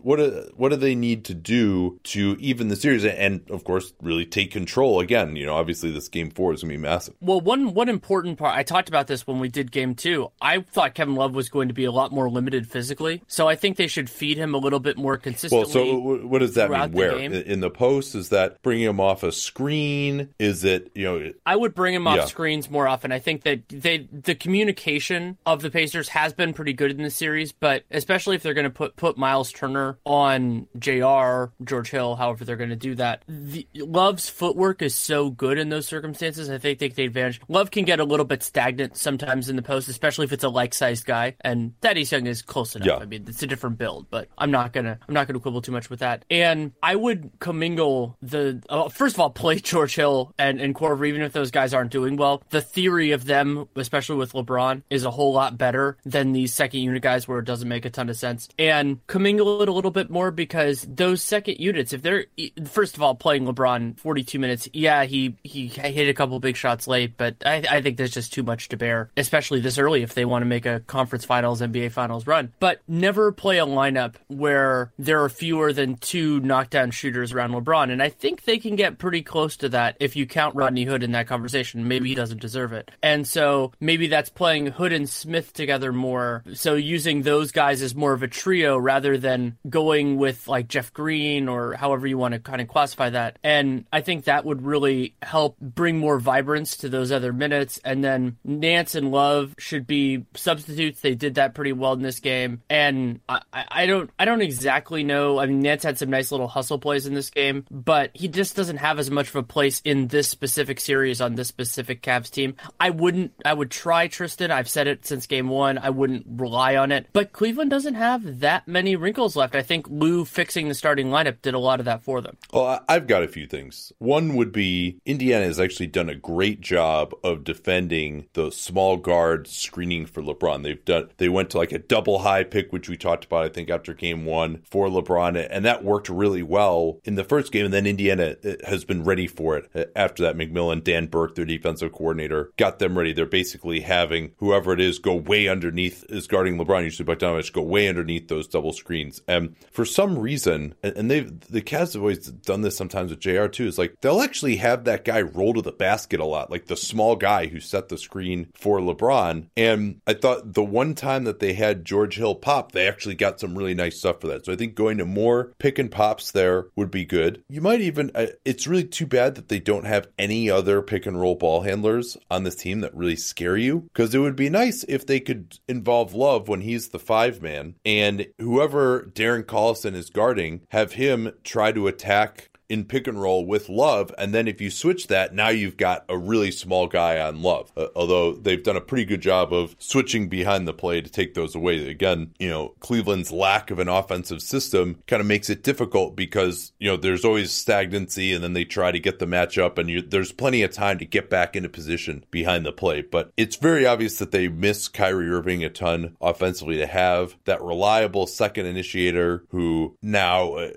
what 0.02 0.16
do, 0.16 0.50
what 0.56 0.70
do 0.70 0.76
they 0.76 0.94
need 0.94 1.24
to 1.26 1.34
do 1.34 2.00
to 2.04 2.36
even 2.40 2.68
the 2.68 2.76
series 2.76 3.04
and 3.04 3.48
of 3.50 3.64
course 3.64 3.92
really 4.00 4.26
take 4.26 4.50
control 4.50 5.00
again? 5.00 5.36
You 5.36 5.46
know, 5.46 5.54
obviously 5.54 5.90
this 5.90 6.08
game 6.08 6.30
four 6.30 6.52
is 6.52 6.60
to 6.60 6.66
be 6.66 6.76
massive. 6.76 7.14
Well, 7.20 7.40
one 7.40 7.74
one 7.74 7.88
important 7.88 8.38
part 8.38 8.56
I 8.56 8.62
talked 8.62 8.88
about 8.88 9.06
this 9.06 9.26
when 9.26 9.38
we 9.38 9.48
did 9.48 9.70
game 9.70 9.94
two. 9.94 10.30
I 10.40 10.60
thought 10.60 10.94
Kevin 10.94 11.14
Love 11.14 11.34
was 11.34 11.48
going 11.48 11.68
to 11.68 11.74
be 11.74 11.84
a 11.84 11.92
lot 11.92 12.12
more 12.12 12.28
limited 12.28 12.68
physically, 12.68 13.22
so 13.26 13.48
I 13.48 13.54
think 13.54 13.76
they 13.76 13.86
should 13.86 14.10
feed 14.10 14.36
him 14.36 14.54
a 14.54 14.58
little 14.58 14.80
bit 14.80 14.96
more 14.96 15.16
consistently. 15.16 15.64
Well, 15.64 15.65
so 15.66 16.26
what 16.26 16.38
does 16.38 16.54
that 16.54 16.70
mean? 16.70 16.92
Where 16.92 17.18
in 17.18 17.60
the 17.60 17.70
post? 17.70 18.14
Is 18.14 18.30
that 18.30 18.62
bringing 18.62 18.88
him 18.88 19.00
off 19.00 19.22
a 19.22 19.32
screen? 19.32 20.30
Is 20.38 20.64
it 20.64 20.90
you 20.94 21.04
know? 21.04 21.32
I 21.44 21.56
would 21.56 21.74
bring 21.74 21.94
him 21.94 22.06
off 22.06 22.16
yeah. 22.16 22.24
screens 22.26 22.70
more 22.70 22.88
often. 22.88 23.12
I 23.12 23.18
think 23.18 23.42
that 23.42 23.68
they 23.68 24.08
the 24.10 24.34
communication 24.34 25.38
of 25.46 25.62
the 25.62 25.70
Pacers 25.70 26.08
has 26.08 26.32
been 26.32 26.52
pretty 26.52 26.72
good 26.72 26.90
in 26.90 27.02
the 27.02 27.10
series, 27.10 27.52
but 27.52 27.84
especially 27.90 28.36
if 28.36 28.42
they're 28.42 28.54
going 28.54 28.64
to 28.64 28.70
put 28.70 28.96
put 28.96 29.18
Miles 29.18 29.52
Turner 29.52 29.98
on 30.04 30.66
Jr. 30.78 31.46
George 31.64 31.90
Hill, 31.90 32.16
however 32.16 32.44
they're 32.44 32.56
going 32.56 32.70
to 32.70 32.76
do 32.76 32.94
that. 32.96 33.22
The, 33.28 33.66
Love's 33.74 34.28
footwork 34.28 34.82
is 34.82 34.94
so 34.94 35.30
good 35.30 35.58
in 35.58 35.68
those 35.68 35.86
circumstances. 35.86 36.48
I 36.48 36.58
think 36.58 36.78
they 36.78 36.88
take 36.88 37.06
advantage. 37.06 37.40
Love 37.48 37.70
can 37.70 37.84
get 37.84 38.00
a 38.00 38.04
little 38.04 38.26
bit 38.26 38.42
stagnant 38.42 38.96
sometimes 38.96 39.48
in 39.48 39.56
the 39.56 39.62
post, 39.62 39.88
especially 39.88 40.24
if 40.24 40.32
it's 40.32 40.44
a 40.44 40.48
like 40.48 40.74
sized 40.74 41.04
guy, 41.04 41.34
and 41.40 41.78
Thaddeus 41.80 42.12
Young 42.12 42.26
is 42.26 42.42
close 42.42 42.76
enough. 42.76 42.86
Yeah. 42.86 42.96
I 42.96 43.04
mean, 43.06 43.24
it's 43.28 43.42
a 43.42 43.46
different 43.46 43.78
build, 43.78 44.06
but 44.10 44.28
I'm 44.38 44.50
not 44.50 44.72
gonna 44.72 44.98
I'm 45.08 45.14
not 45.14 45.26
gonna 45.26 45.40
quibble 45.40 45.55
too 45.62 45.72
much 45.72 45.90
with 45.90 46.00
that. 46.00 46.24
And 46.30 46.72
I 46.82 46.96
would 46.96 47.30
commingle 47.38 48.16
the 48.22 48.62
uh, 48.68 48.88
first 48.88 49.16
of 49.16 49.20
all 49.20 49.30
play 49.30 49.56
George 49.56 49.94
Hill 49.94 50.32
and 50.38 50.60
and 50.60 50.74
Korver, 50.74 51.06
even 51.06 51.22
if 51.22 51.32
those 51.32 51.50
guys 51.50 51.74
aren't 51.74 51.90
doing 51.90 52.16
well. 52.16 52.42
The 52.50 52.60
theory 52.60 53.12
of 53.12 53.24
them, 53.24 53.68
especially 53.76 54.16
with 54.16 54.32
LeBron, 54.32 54.82
is 54.90 55.04
a 55.04 55.10
whole 55.10 55.32
lot 55.32 55.58
better 55.58 55.96
than 56.04 56.32
these 56.32 56.52
second 56.52 56.80
unit 56.80 57.02
guys 57.02 57.26
where 57.26 57.38
it 57.38 57.44
doesn't 57.44 57.68
make 57.68 57.84
a 57.84 57.90
ton 57.90 58.08
of 58.08 58.16
sense. 58.16 58.48
And 58.58 59.04
commingle 59.06 59.62
it 59.62 59.68
a 59.68 59.72
little 59.72 59.90
bit 59.90 60.10
more 60.10 60.30
because 60.30 60.86
those 60.88 61.22
second 61.22 61.58
units, 61.58 61.92
if 61.92 62.02
they're 62.02 62.26
first 62.64 62.96
of 62.96 63.02
all 63.02 63.14
playing 63.14 63.46
LeBron 63.46 63.98
42 63.98 64.38
minutes, 64.38 64.68
yeah, 64.72 65.04
he 65.04 65.36
he 65.42 65.68
hit 65.68 66.08
a 66.08 66.14
couple 66.14 66.38
big 66.40 66.56
shots 66.56 66.86
late, 66.86 67.16
but 67.16 67.36
I, 67.44 67.64
I 67.70 67.82
think 67.82 67.96
there's 67.96 68.12
just 68.12 68.32
too 68.32 68.42
much 68.42 68.68
to 68.68 68.76
bear, 68.76 69.10
especially 69.16 69.60
this 69.60 69.78
early 69.78 70.02
if 70.02 70.14
they 70.14 70.24
want 70.24 70.42
to 70.42 70.46
make 70.46 70.66
a 70.66 70.80
conference 70.80 71.24
finals, 71.24 71.60
NBA 71.60 71.92
finals 71.92 72.26
run. 72.26 72.52
But 72.60 72.80
never 72.88 73.32
play 73.32 73.58
a 73.58 73.66
lineup 73.66 74.14
where 74.28 74.92
there 74.98 75.22
are 75.22 75.28
fewer 75.46 75.72
than 75.72 75.94
two 75.94 76.40
knockdown 76.40 76.90
shooters 76.90 77.32
around 77.32 77.52
LeBron. 77.52 77.92
And 77.92 78.02
I 78.02 78.08
think 78.08 78.42
they 78.42 78.58
can 78.58 78.74
get 78.74 78.98
pretty 78.98 79.22
close 79.22 79.56
to 79.58 79.68
that 79.68 79.96
if 80.00 80.16
you 80.16 80.26
count 80.26 80.56
Rodney 80.56 80.82
Hood 80.82 81.04
in 81.04 81.12
that 81.12 81.28
conversation. 81.28 81.86
Maybe 81.86 82.08
he 82.08 82.16
doesn't 82.16 82.40
deserve 82.40 82.72
it. 82.72 82.90
And 83.00 83.24
so 83.28 83.70
maybe 83.78 84.08
that's 84.08 84.28
playing 84.28 84.66
Hood 84.66 84.92
and 84.92 85.08
Smith 85.08 85.52
together 85.52 85.92
more. 85.92 86.42
So 86.54 86.74
using 86.74 87.22
those 87.22 87.52
guys 87.52 87.80
as 87.80 87.94
more 87.94 88.12
of 88.12 88.24
a 88.24 88.26
trio 88.26 88.76
rather 88.76 89.16
than 89.16 89.56
going 89.70 90.16
with 90.16 90.48
like 90.48 90.66
Jeff 90.66 90.92
Green 90.92 91.46
or 91.46 91.74
however 91.74 92.08
you 92.08 92.18
want 92.18 92.34
to 92.34 92.40
kind 92.40 92.60
of 92.60 92.66
classify 92.66 93.10
that. 93.10 93.38
And 93.44 93.84
I 93.92 94.00
think 94.00 94.24
that 94.24 94.44
would 94.44 94.66
really 94.66 95.14
help 95.22 95.60
bring 95.60 95.96
more 95.96 96.18
vibrance 96.18 96.78
to 96.78 96.88
those 96.88 97.12
other 97.12 97.32
minutes. 97.32 97.78
And 97.84 98.02
then 98.02 98.36
Nance 98.42 98.96
and 98.96 99.12
Love 99.12 99.54
should 99.58 99.86
be 99.86 100.24
substitutes. 100.34 101.02
They 101.02 101.14
did 101.14 101.36
that 101.36 101.54
pretty 101.54 101.72
well 101.72 101.92
in 101.92 102.02
this 102.02 102.18
game. 102.18 102.62
And 102.68 103.20
I, 103.28 103.42
I 103.52 103.86
don't 103.86 104.10
I 104.18 104.24
don't 104.24 104.42
exactly 104.42 105.04
know. 105.04 105.35
I 105.38 105.46
mean, 105.46 105.60
Nance 105.60 105.82
had 105.82 105.98
some 105.98 106.10
nice 106.10 106.30
little 106.30 106.48
hustle 106.48 106.78
plays 106.78 107.06
in 107.06 107.14
this 107.14 107.30
game, 107.30 107.64
but 107.70 108.10
he 108.14 108.28
just 108.28 108.56
doesn't 108.56 108.78
have 108.78 108.98
as 108.98 109.10
much 109.10 109.28
of 109.28 109.36
a 109.36 109.42
place 109.42 109.80
in 109.84 110.08
this 110.08 110.28
specific 110.28 110.80
series 110.80 111.20
on 111.20 111.34
this 111.34 111.48
specific 111.48 112.02
Cavs 112.02 112.30
team. 112.30 112.56
I 112.80 112.90
wouldn't. 112.90 113.32
I 113.44 113.52
would 113.52 113.70
try 113.70 114.08
Tristan. 114.08 114.50
I've 114.50 114.68
said 114.68 114.86
it 114.86 115.06
since 115.06 115.26
game 115.26 115.48
one. 115.48 115.78
I 115.78 115.90
wouldn't 115.90 116.26
rely 116.28 116.76
on 116.76 116.92
it. 116.92 117.06
But 117.12 117.32
Cleveland 117.32 117.70
doesn't 117.70 117.94
have 117.94 118.40
that 118.40 118.68
many 118.68 118.96
wrinkles 118.96 119.36
left. 119.36 119.54
I 119.54 119.62
think 119.62 119.86
Lue 119.88 120.24
fixing 120.24 120.68
the 120.68 120.74
starting 120.74 121.08
lineup 121.08 121.42
did 121.42 121.54
a 121.54 121.58
lot 121.58 121.80
of 121.80 121.86
that 121.86 122.02
for 122.02 122.20
them. 122.20 122.36
Well, 122.52 122.80
I've 122.88 123.06
got 123.06 123.22
a 123.22 123.28
few 123.28 123.46
things. 123.46 123.92
One 123.98 124.36
would 124.36 124.52
be 124.52 124.98
Indiana 125.04 125.46
has 125.46 125.60
actually 125.60 125.88
done 125.88 126.08
a 126.08 126.14
great 126.14 126.60
job 126.60 127.14
of 127.24 127.44
defending 127.44 128.26
the 128.34 128.50
small 128.50 128.96
guard 128.96 129.48
screening 129.48 130.06
for 130.06 130.22
LeBron. 130.22 130.62
They've 130.62 130.84
done. 130.84 131.10
They 131.16 131.28
went 131.28 131.50
to 131.50 131.58
like 131.58 131.72
a 131.72 131.78
double 131.78 132.20
high 132.20 132.44
pick, 132.44 132.72
which 132.72 132.88
we 132.88 132.96
talked 132.96 133.24
about. 133.24 133.44
I 133.44 133.48
think 133.48 133.70
after 133.70 133.94
game 133.94 134.24
one 134.24 134.62
for 134.64 134.88
LeBron, 134.88 135.25
and 135.34 135.64
that 135.64 135.82
worked 135.82 136.08
really 136.08 136.42
well 136.42 137.00
in 137.04 137.14
the 137.14 137.24
first 137.24 137.50
game. 137.50 137.64
And 137.64 137.74
then 137.74 137.86
Indiana 137.86 138.36
uh, 138.44 138.52
has 138.66 138.84
been 138.84 139.02
ready 139.02 139.26
for 139.26 139.56
it 139.56 139.70
uh, 139.74 139.84
after 139.96 140.22
that. 140.22 140.36
McMillan, 140.36 140.84
Dan 140.84 141.06
Burke, 141.06 141.34
their 141.34 141.44
defensive 141.44 141.92
coordinator, 141.92 142.52
got 142.56 142.78
them 142.78 142.96
ready. 142.96 143.12
They're 143.12 143.26
basically 143.26 143.80
having 143.80 144.32
whoever 144.36 144.72
it 144.72 144.80
is 144.80 144.98
go 144.98 145.14
way 145.14 145.48
underneath 145.48 146.04
is 146.08 146.26
guarding 146.26 146.58
LeBron. 146.58 146.84
Usually 146.84 147.06
Bogdanovich 147.06 147.52
go 147.52 147.62
way 147.62 147.88
underneath 147.88 148.28
those 148.28 148.46
double 148.46 148.72
screens. 148.72 149.22
And 149.26 149.56
for 149.72 149.84
some 149.84 150.18
reason, 150.18 150.74
and 150.82 151.10
they've 151.10 151.40
the 151.48 151.62
Cavs 151.62 151.94
have 151.94 152.02
always 152.02 152.30
done 152.30 152.60
this 152.60 152.76
sometimes 152.76 153.10
with 153.10 153.20
Jr. 153.20 153.46
too. 153.46 153.66
Is 153.66 153.78
like 153.78 153.96
they'll 154.00 154.20
actually 154.20 154.56
have 154.56 154.84
that 154.84 155.04
guy 155.04 155.22
roll 155.22 155.54
to 155.54 155.62
the 155.62 155.72
basket 155.72 156.20
a 156.20 156.24
lot, 156.24 156.50
like 156.50 156.66
the 156.66 156.76
small 156.76 157.16
guy 157.16 157.46
who 157.46 157.60
set 157.60 157.88
the 157.88 157.98
screen 157.98 158.48
for 158.54 158.78
LeBron. 158.78 159.48
And 159.56 160.00
I 160.06 160.14
thought 160.14 160.52
the 160.54 160.64
one 160.64 160.94
time 160.94 161.24
that 161.24 161.40
they 161.40 161.54
had 161.54 161.84
George 161.84 162.16
Hill 162.16 162.34
pop, 162.34 162.72
they 162.72 162.86
actually 162.86 163.14
got 163.14 163.40
some 163.40 163.56
really 163.56 163.74
nice 163.74 163.98
stuff 163.98 164.20
for 164.20 164.26
that. 164.28 164.44
So 164.44 164.52
I 164.52 164.56
think 164.56 164.74
going 164.74 164.98
to 164.98 165.05
more 165.06 165.52
pick 165.58 165.78
and 165.78 165.90
pops 165.90 166.30
there 166.30 166.66
would 166.76 166.90
be 166.90 167.04
good. 167.04 167.42
You 167.48 167.60
might 167.60 167.80
even, 167.80 168.10
uh, 168.14 168.26
it's 168.44 168.66
really 168.66 168.84
too 168.84 169.06
bad 169.06 169.34
that 169.34 169.48
they 169.48 169.60
don't 169.60 169.86
have 169.86 170.08
any 170.18 170.50
other 170.50 170.82
pick 170.82 171.06
and 171.06 171.20
roll 171.20 171.34
ball 171.34 171.62
handlers 171.62 172.16
on 172.30 172.44
this 172.44 172.56
team 172.56 172.80
that 172.80 172.94
really 172.94 173.16
scare 173.16 173.56
you 173.56 173.80
because 173.92 174.14
it 174.14 174.18
would 174.18 174.36
be 174.36 174.50
nice 174.50 174.84
if 174.88 175.06
they 175.06 175.20
could 175.20 175.58
involve 175.68 176.14
Love 176.14 176.48
when 176.48 176.60
he's 176.60 176.88
the 176.88 176.98
five 176.98 177.42
man 177.42 177.74
and 177.84 178.26
whoever 178.38 179.10
Darren 179.14 179.44
Collison 179.44 179.94
is 179.94 180.10
guarding, 180.10 180.62
have 180.70 180.92
him 180.92 181.32
try 181.44 181.72
to 181.72 181.86
attack 181.86 182.50
in 182.68 182.84
pick 182.84 183.06
and 183.06 183.20
roll 183.20 183.46
with 183.46 183.68
Love. 183.68 184.12
And 184.18 184.34
then 184.34 184.48
if 184.48 184.60
you 184.60 184.70
switch 184.70 185.08
that, 185.08 185.34
now 185.34 185.48
you've 185.48 185.76
got 185.76 186.04
a 186.08 186.16
really 186.16 186.50
small 186.50 186.86
guy 186.86 187.20
on 187.20 187.42
Love. 187.42 187.72
Uh, 187.76 187.88
although 187.94 188.32
they've 188.32 188.62
done 188.62 188.76
a 188.76 188.80
pretty 188.80 189.04
good 189.04 189.20
job 189.20 189.52
of 189.52 189.76
switching 189.78 190.28
behind 190.28 190.66
the 190.66 190.72
play 190.72 191.00
to 191.00 191.10
take 191.10 191.34
those 191.34 191.54
away. 191.54 191.88
Again, 191.88 192.32
you 192.38 192.48
know, 192.48 192.74
Cleveland's 192.80 193.32
lack 193.32 193.70
of 193.70 193.78
an 193.78 193.88
offensive 193.88 194.42
system 194.42 195.02
kind 195.06 195.20
of 195.20 195.26
makes 195.26 195.50
it 195.50 195.62
difficult 195.62 196.16
because, 196.16 196.72
you 196.78 196.88
know, 196.88 196.96
there's 196.96 197.24
always 197.24 197.52
stagnancy 197.52 198.32
and 198.32 198.42
then 198.42 198.52
they 198.52 198.64
try 198.64 198.90
to 198.90 199.00
get 199.00 199.18
the 199.18 199.26
matchup 199.26 199.78
and 199.78 199.90
you, 199.90 200.02
there's 200.02 200.32
plenty 200.32 200.62
of 200.62 200.72
time 200.72 200.98
to 200.98 201.04
get 201.04 201.30
back 201.30 201.56
into 201.56 201.68
position 201.68 202.24
behind 202.30 202.64
the 202.64 202.72
play. 202.72 203.02
But 203.02 203.32
it's 203.36 203.56
very 203.56 203.86
obvious 203.86 204.18
that 204.18 204.30
they 204.30 204.48
miss 204.48 204.88
Kyrie 204.88 205.30
Irving 205.30 205.64
a 205.64 205.68
ton 205.68 206.16
offensively 206.20 206.78
to 206.78 206.86
have 206.86 207.36
that 207.44 207.62
reliable 207.62 208.26
second 208.26 208.66
initiator 208.66 209.44
who 209.50 209.96
now 210.02 210.54
uh, 210.54 210.70